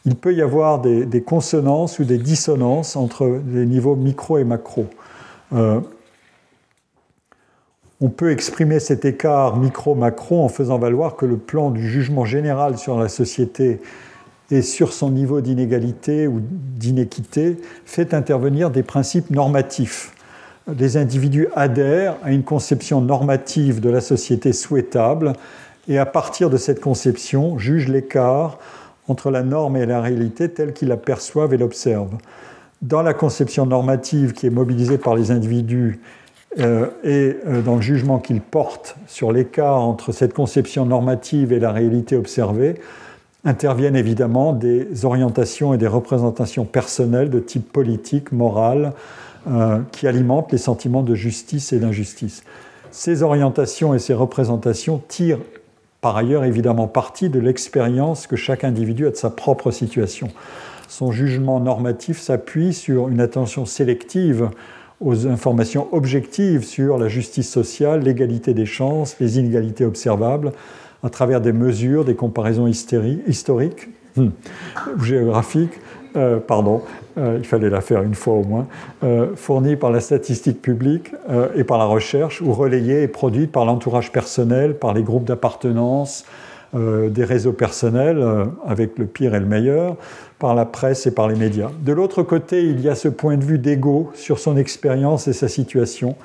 il 0.07 0.17
peut 0.17 0.35
y 0.35 0.43
avoir 0.43 0.81
des, 0.81 1.23
consonances 1.23 1.99
ou 1.99 2.05
des 2.05 2.19
dissonances 2.19 2.97
entre 2.97 3.41
les 3.53 3.67
niveaux 3.67 3.97
micro 3.97 4.39
et 4.39 4.45
macro. 4.45 4.87
Euh, 5.53 5.81
on 8.01 8.09
peut 8.09 8.31
exprimer 8.31 8.81
cet 8.81 9.05
écart 9.05 9.57
micro-macro 9.57 10.43
en 10.43 10.49
faisant 10.49 10.79
valoir 10.79 11.17
que 11.17 11.27
le 11.27 11.37
plan 11.37 11.71
du 11.71 11.87
jugement 11.89 12.25
général 12.25 12.79
sur 12.79 12.99
la 12.99 13.09
société 13.09 13.81
et 14.51 14.63
sur 14.63 14.93
son 14.93 15.11
niveau 15.11 15.41
d'inégalité 15.41 16.27
ou 16.27 16.41
d'inéquité 16.41 17.59
fait 17.85 18.15
intervenir 18.15 18.71
des 18.71 18.83
principes 18.83 19.31
normatifs. 19.31 20.13
Les 20.79 20.97
individus 20.97 21.49
adhèrent 21.55 22.17
à 22.25 22.33
une 22.33 22.43
conception 22.43 23.01
normative 23.01 23.81
de 23.81 23.91
la 23.91 24.01
société 24.01 24.53
souhaitable 24.53 25.35
et 25.89 25.99
à 25.99 26.07
partir 26.07 26.49
de 26.49 26.57
cette 26.57 26.81
conception 26.81 27.59
jugent 27.59 27.89
l'écart 27.89 28.59
entre 29.09 29.31
la 29.31 29.43
norme 29.43 29.77
et 29.77 29.87
la 29.87 30.01
réalité 30.01 30.49
telle 30.49 30.73
qu'ils 30.73 30.89
la 30.89 30.97
perçoivent 30.97 31.53
et 31.53 31.59
l'observent. 31.59 32.17
Dans 32.83 33.03
la 33.03 33.13
conception 33.13 33.67
normative 33.67 34.33
qui 34.33 34.47
est 34.47 34.51
mobilisée 34.51 34.99
par 34.99 35.15
les 35.15 35.31
individus 35.31 36.01
euh, 36.59 36.87
et 37.05 37.37
euh, 37.47 37.63
dans 37.63 37.77
le 37.77 37.81
jugement 37.81 38.19
qu'ils 38.19 38.41
portent 38.41 38.97
sur 39.07 39.31
l'écart 39.31 39.81
entre 39.81 40.11
cette 40.11 40.35
conception 40.35 40.85
normative 40.85 41.53
et 41.53 41.61
la 41.61 41.71
réalité 41.71 42.17
observée, 42.17 42.75
interviennent 43.45 43.97
évidemment 43.97 44.53
des 44.53 45.05
orientations 45.05 45.73
et 45.73 45.79
des 45.79 45.87
représentations 45.87 46.65
personnelles 46.65 47.31
de 47.31 47.39
type 47.39 47.73
politique, 47.73 48.33
moral, 48.33 48.93
euh, 49.49 49.79
qui 49.93 50.07
alimentent 50.07 50.53
les 50.53 50.59
sentiments 50.59 51.03
de 51.03 51.15
justice 51.15 51.73
et 51.73 51.79
d'injustice. 51.79 52.43
Ces 52.91 53.23
orientations 53.23 53.95
et 53.95 53.99
ces 54.01 54.13
représentations 54.13 55.01
tirent 55.09 55.41
par 56.01 56.17
ailleurs 56.17 56.45
évidemment 56.45 56.89
partie 56.89 57.31
de 57.31 57.39
l'expérience 57.39 58.27
que 58.27 58.37
chaque 58.37 58.65
individu 58.65 59.07
a 59.07 59.11
de 59.11 59.17
sa 59.17 59.31
propre 59.31 59.71
situation. 59.71 60.29
Son 60.89 61.13
jugement 61.13 61.61
normatif 61.61 62.19
s'appuie 62.19 62.75
sur 62.75 63.09
une 63.09 63.21
attention 63.21 63.65
sélective 63.65 64.51
aux 65.01 65.27
informations 65.27 65.89
objectives 65.93 66.65
sur 66.65 66.99
la 66.99 67.09
justice 67.09 67.51
sociale, 67.51 68.03
l'égalité 68.03 68.55
des 68.55 68.67
chances, 68.67 69.17
les 69.21 69.39
inégalités 69.39 69.85
observables, 69.85 70.53
à 71.03 71.09
travers 71.09 71.41
des 71.41 71.53
mesures, 71.53 72.05
des 72.05 72.15
comparaisons 72.15 72.67
historiques, 72.67 73.89
hmm, 74.17 74.29
géographiques, 75.03 75.81
pardon, 76.47 76.83
il 77.17 77.45
fallait 77.45 77.71
la 77.71 77.81
faire 77.81 78.03
une 78.03 78.15
fois 78.15 78.35
au 78.35 78.45
moins, 78.45 78.67
fournie 79.37 79.77
par 79.77 79.91
la 79.91 80.01
statistique 80.01 80.61
publique 80.61 81.13
et 81.55 81.63
par 81.63 81.79
la 81.79 81.85
recherche, 81.85 82.43
ou 82.43 82.53
relayée 82.53 83.05
et 83.05 83.09
produite 83.09 83.53
par 83.53 83.65
l'entourage 83.65 84.11
personnel, 84.11 84.75
par 84.75 84.93
les 84.93 85.05
groupes 85.05 85.25
d'appartenance, 85.25 86.25
des 86.75 87.25
réseaux 87.25 87.53
personnels, 87.53 88.25
avec 88.67 88.99
le 88.99 89.07
pire 89.07 89.35
et 89.35 89.41
le 89.41 89.47
meilleur, 89.47 89.97
par 90.41 90.55
la 90.55 90.65
presse 90.65 91.07
et 91.07 91.11
par 91.11 91.29
les 91.29 91.37
médias. 91.37 91.71
De 91.85 91.93
l'autre 91.93 92.23
côté, 92.23 92.65
il 92.65 92.81
y 92.81 92.89
a 92.89 92.95
ce 92.95 93.09
point 93.09 93.37
de 93.37 93.45
vue 93.45 93.59
d'ego 93.59 94.11
sur 94.15 94.39
son 94.39 94.57
expérience 94.57 95.29
et 95.29 95.33
sa 95.33 95.49
situation, 95.49 96.17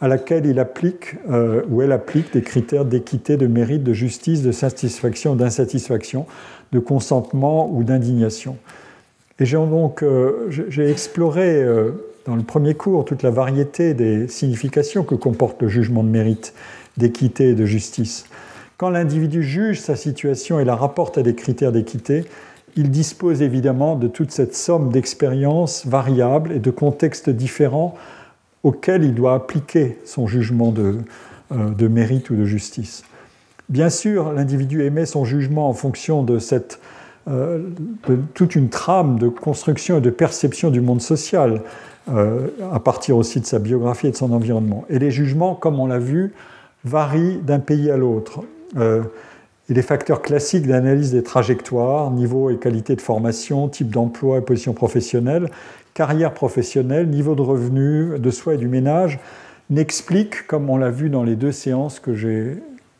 à 0.00 0.08
laquelle 0.08 0.44
il 0.44 0.58
applique 0.58 1.14
euh, 1.30 1.62
ou 1.70 1.80
elle 1.80 1.92
applique 1.92 2.32
des 2.32 2.42
critères 2.42 2.84
d'équité, 2.84 3.36
de 3.36 3.46
mérite, 3.46 3.84
de 3.84 3.92
justice, 3.92 4.42
de 4.42 4.52
satisfaction, 4.52 5.36
d'insatisfaction, 5.36 6.26
de 6.72 6.78
consentement 6.80 7.70
ou 7.72 7.84
d'indignation. 7.84 8.56
Et 9.38 9.46
j'ai 9.46 9.56
donc 9.56 10.02
euh, 10.02 10.48
j'ai 10.50 10.90
exploré 10.90 11.62
euh, 11.62 11.92
dans 12.26 12.36
le 12.36 12.42
premier 12.42 12.74
cours 12.74 13.04
toute 13.04 13.22
la 13.22 13.30
variété 13.30 13.94
des 13.94 14.28
significations 14.28 15.04
que 15.04 15.14
comporte 15.14 15.62
le 15.62 15.68
jugement 15.68 16.02
de 16.02 16.08
mérite, 16.08 16.54
d'équité 16.96 17.50
et 17.50 17.54
de 17.54 17.64
justice. 17.64 18.26
Quand 18.76 18.90
l'individu 18.90 19.42
juge 19.42 19.80
sa 19.80 19.94
situation 19.94 20.58
et 20.58 20.64
la 20.64 20.74
rapporte 20.74 21.16
à 21.18 21.22
des 21.22 21.34
critères 21.34 21.70
d'équité, 21.70 22.24
il 22.76 22.90
dispose 22.90 23.40
évidemment 23.40 23.94
de 23.94 24.08
toute 24.08 24.32
cette 24.32 24.56
somme 24.56 24.90
d'expériences 24.90 25.86
variables 25.86 26.50
et 26.50 26.58
de 26.58 26.70
contextes 26.72 27.30
différents 27.30 27.94
auxquels 28.64 29.04
il 29.04 29.14
doit 29.14 29.34
appliquer 29.34 29.98
son 30.04 30.26
jugement 30.26 30.72
de, 30.72 30.96
euh, 31.52 31.88
mérite 31.88 32.30
ou 32.30 32.36
de 32.36 32.44
justice. 32.44 33.04
Bien 33.68 33.90
sûr, 33.90 34.32
l'individu 34.32 34.82
émet 34.82 35.06
son 35.06 35.24
jugement 35.24 35.68
en 35.68 35.72
fonction 35.72 36.24
de, 36.24 36.40
cette, 36.40 36.80
euh, 37.28 37.62
toute 38.34 38.56
une 38.56 38.70
trame 38.70 39.20
de 39.20 39.28
construction 39.28 39.98
et 39.98 40.00
de 40.00 40.10
perception 40.10 40.70
du 40.70 40.80
monde 40.80 41.00
social, 41.00 41.62
euh, 42.10 42.48
à 42.72 42.80
partir 42.80 43.16
aussi 43.16 43.40
de 43.40 43.46
sa 43.46 43.60
biographie 43.60 44.08
et 44.08 44.10
de 44.10 44.16
son 44.16 44.32
environnement. 44.32 44.84
Et 44.90 44.98
les 44.98 45.12
jugements, 45.12 45.54
comme 45.54 45.78
on 45.78 45.86
l'a 45.86 46.00
vu, 46.00 46.32
varient 46.84 47.38
d'un 47.38 47.60
pays 47.60 47.90
à 47.90 47.96
l'autre 47.96 48.44
et 48.76 49.72
les 49.72 49.82
facteurs 49.82 50.20
classiques 50.20 50.66
d'analyse 50.66 51.12
des 51.12 51.22
trajectoires, 51.22 52.10
niveau 52.10 52.50
et 52.50 52.58
qualité 52.58 52.96
de 52.96 53.00
formation, 53.00 53.68
type 53.68 53.90
d'emploi 53.90 54.38
et 54.38 54.40
position 54.40 54.74
professionnelle, 54.74 55.50
carrière 55.94 56.34
professionnelle, 56.34 57.08
niveau 57.08 57.34
de 57.34 57.42
revenu 57.42 58.18
de 58.18 58.30
soi 58.30 58.54
et 58.54 58.58
du 58.58 58.68
ménage, 58.68 59.20
n'expliquent, 59.70 60.46
comme 60.46 60.68
on 60.68 60.76
l'a 60.76 60.90
vu 60.90 61.08
dans 61.08 61.22
les 61.22 61.36
deux 61.36 61.52
séances 61.52 62.00
que 62.00 62.14
j'ai 62.14 62.58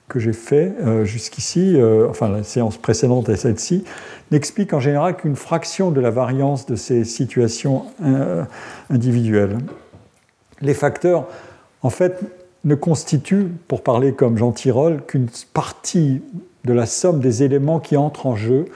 que 0.08 0.18
j'ai 0.18 0.32
fait 0.32 0.74
euh, 0.80 1.04
jusqu'ici, 1.04 1.74
euh, 1.76 2.08
enfin 2.10 2.28
la 2.28 2.42
séance 2.42 2.76
précédente 2.76 3.28
et 3.28 3.36
celle-ci, 3.36 3.84
n'explique 4.30 4.72
en 4.74 4.80
général 4.80 5.16
qu'une 5.16 5.36
fraction 5.36 5.90
de 5.90 6.00
la 6.00 6.10
variance 6.10 6.66
de 6.66 6.76
ces 6.76 7.04
situations 7.04 7.84
euh, 8.04 8.44
individuelles. 8.90 9.58
Les 10.60 10.74
facteurs, 10.74 11.26
en 11.82 11.90
fait, 11.90 12.20
ne 12.64 12.74
constituent, 12.74 13.48
pour 13.68 13.82
parler 13.82 14.12
comme 14.12 14.38
Jean 14.38 14.52
Tirole, 14.52 15.02
qu'une 15.06 15.28
partie 15.52 16.22
de 16.64 16.72
la 16.72 16.86
somme 16.86 17.20
des 17.20 17.42
éléments 17.42 17.78
qui 17.78 17.96
entrent 17.96 18.26
en 18.26 18.36
jeu 18.36 18.66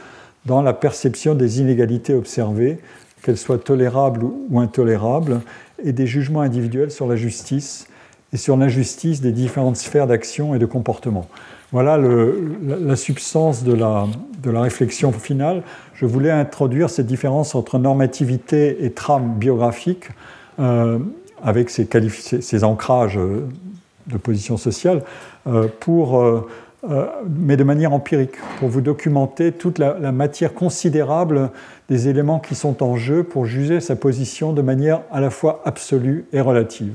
dans 0.46 0.62
la 0.62 0.72
perception 0.72 1.34
des 1.34 1.60
inégalités 1.60 2.14
observées, 2.14 2.78
qu'elles 3.22 3.38
soient 3.38 3.58
tolérables 3.58 4.24
ou 4.50 4.60
intolérables, 4.60 5.40
et 5.82 5.92
des 5.92 6.06
jugements 6.06 6.40
individuels 6.40 6.90
sur 6.90 7.06
la 7.06 7.16
justice 7.16 7.86
et 8.32 8.36
sur 8.36 8.56
l'injustice 8.56 9.20
des 9.20 9.32
différentes 9.32 9.76
sphères 9.76 10.06
d'action 10.06 10.54
et 10.54 10.58
de 10.58 10.66
comportement. 10.66 11.28
Voilà 11.70 11.98
la, 11.98 12.96
substance 12.96 13.62
de 13.62 13.74
la, 13.74 14.06
de 14.42 14.50
la, 14.50 14.62
réflexion 14.62 15.12
finale. 15.12 15.62
Je 15.94 16.06
voulais 16.06 16.30
introduire 16.30 16.88
cette 16.88 17.06
différence 17.06 17.54
entre 17.54 17.78
normativité 17.78 18.84
et 18.84 18.90
trame 18.90 19.34
biographique 19.34 20.08
euh, 20.58 20.98
avec 21.42 21.68
ces, 21.68 21.86
ces, 22.40 22.64
ancrages 22.64 23.18
de 24.08 24.16
position 24.16 24.56
sociale 24.56 25.02
euh, 25.46 25.68
euh, 25.88 26.40
euh, 26.88 27.06
mais 27.28 27.56
de 27.56 27.64
manière 27.64 27.92
empirique, 27.92 28.36
pour 28.58 28.68
vous 28.68 28.80
documenter 28.80 29.52
toute 29.52 29.78
la, 29.78 30.12
matière 30.12 30.54
considérable 30.54 31.50
des 31.88 32.08
éléments 32.08 32.38
qui 32.38 32.54
sont 32.54 32.82
en 32.82 32.96
jeu 32.96 33.24
pour 33.24 33.46
juger 33.46 33.80
sa 33.80 33.96
position 33.96 34.52
de 34.52 34.62
manière 34.62 35.00
à 35.10 35.20
la 35.20 35.30
fois 35.30 35.62
absolue 35.64 36.26
et 36.32 36.40
relative. 36.40 36.92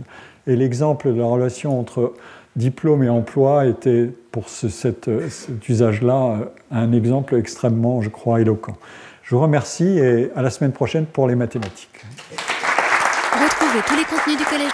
Et 0.48 0.56
l'exemple 0.56 1.14
de 1.14 1.20
la 1.20 1.26
relation 1.26 1.78
entre 1.80 2.14
diplôme 2.56 3.04
et 3.04 3.10
emploi 3.10 3.66
était, 3.66 4.10
pour 4.32 4.48
cet, 4.50 5.10
usage-là, 5.68 6.38
un 6.72 6.92
exemple 6.94 7.36
extrêmement, 7.36 8.02
je 8.02 8.10
crois, 8.10 8.40
éloquent. 8.40 8.78
Je 9.24 9.36
vous 9.36 9.42
remercie 9.42 10.00
et 10.00 10.32
à 10.36 10.42
la 10.42 10.50
semaine 10.50 10.72
prochaine 10.72 11.06
pour 11.06 11.28
les 11.28 11.36
mathématiques. 11.36 12.06
Retrouvez 13.34 13.82
tous 13.88 13.96
les 13.96 14.04
contenus 14.04 14.38
du 14.38 14.46
Collège 14.46 14.73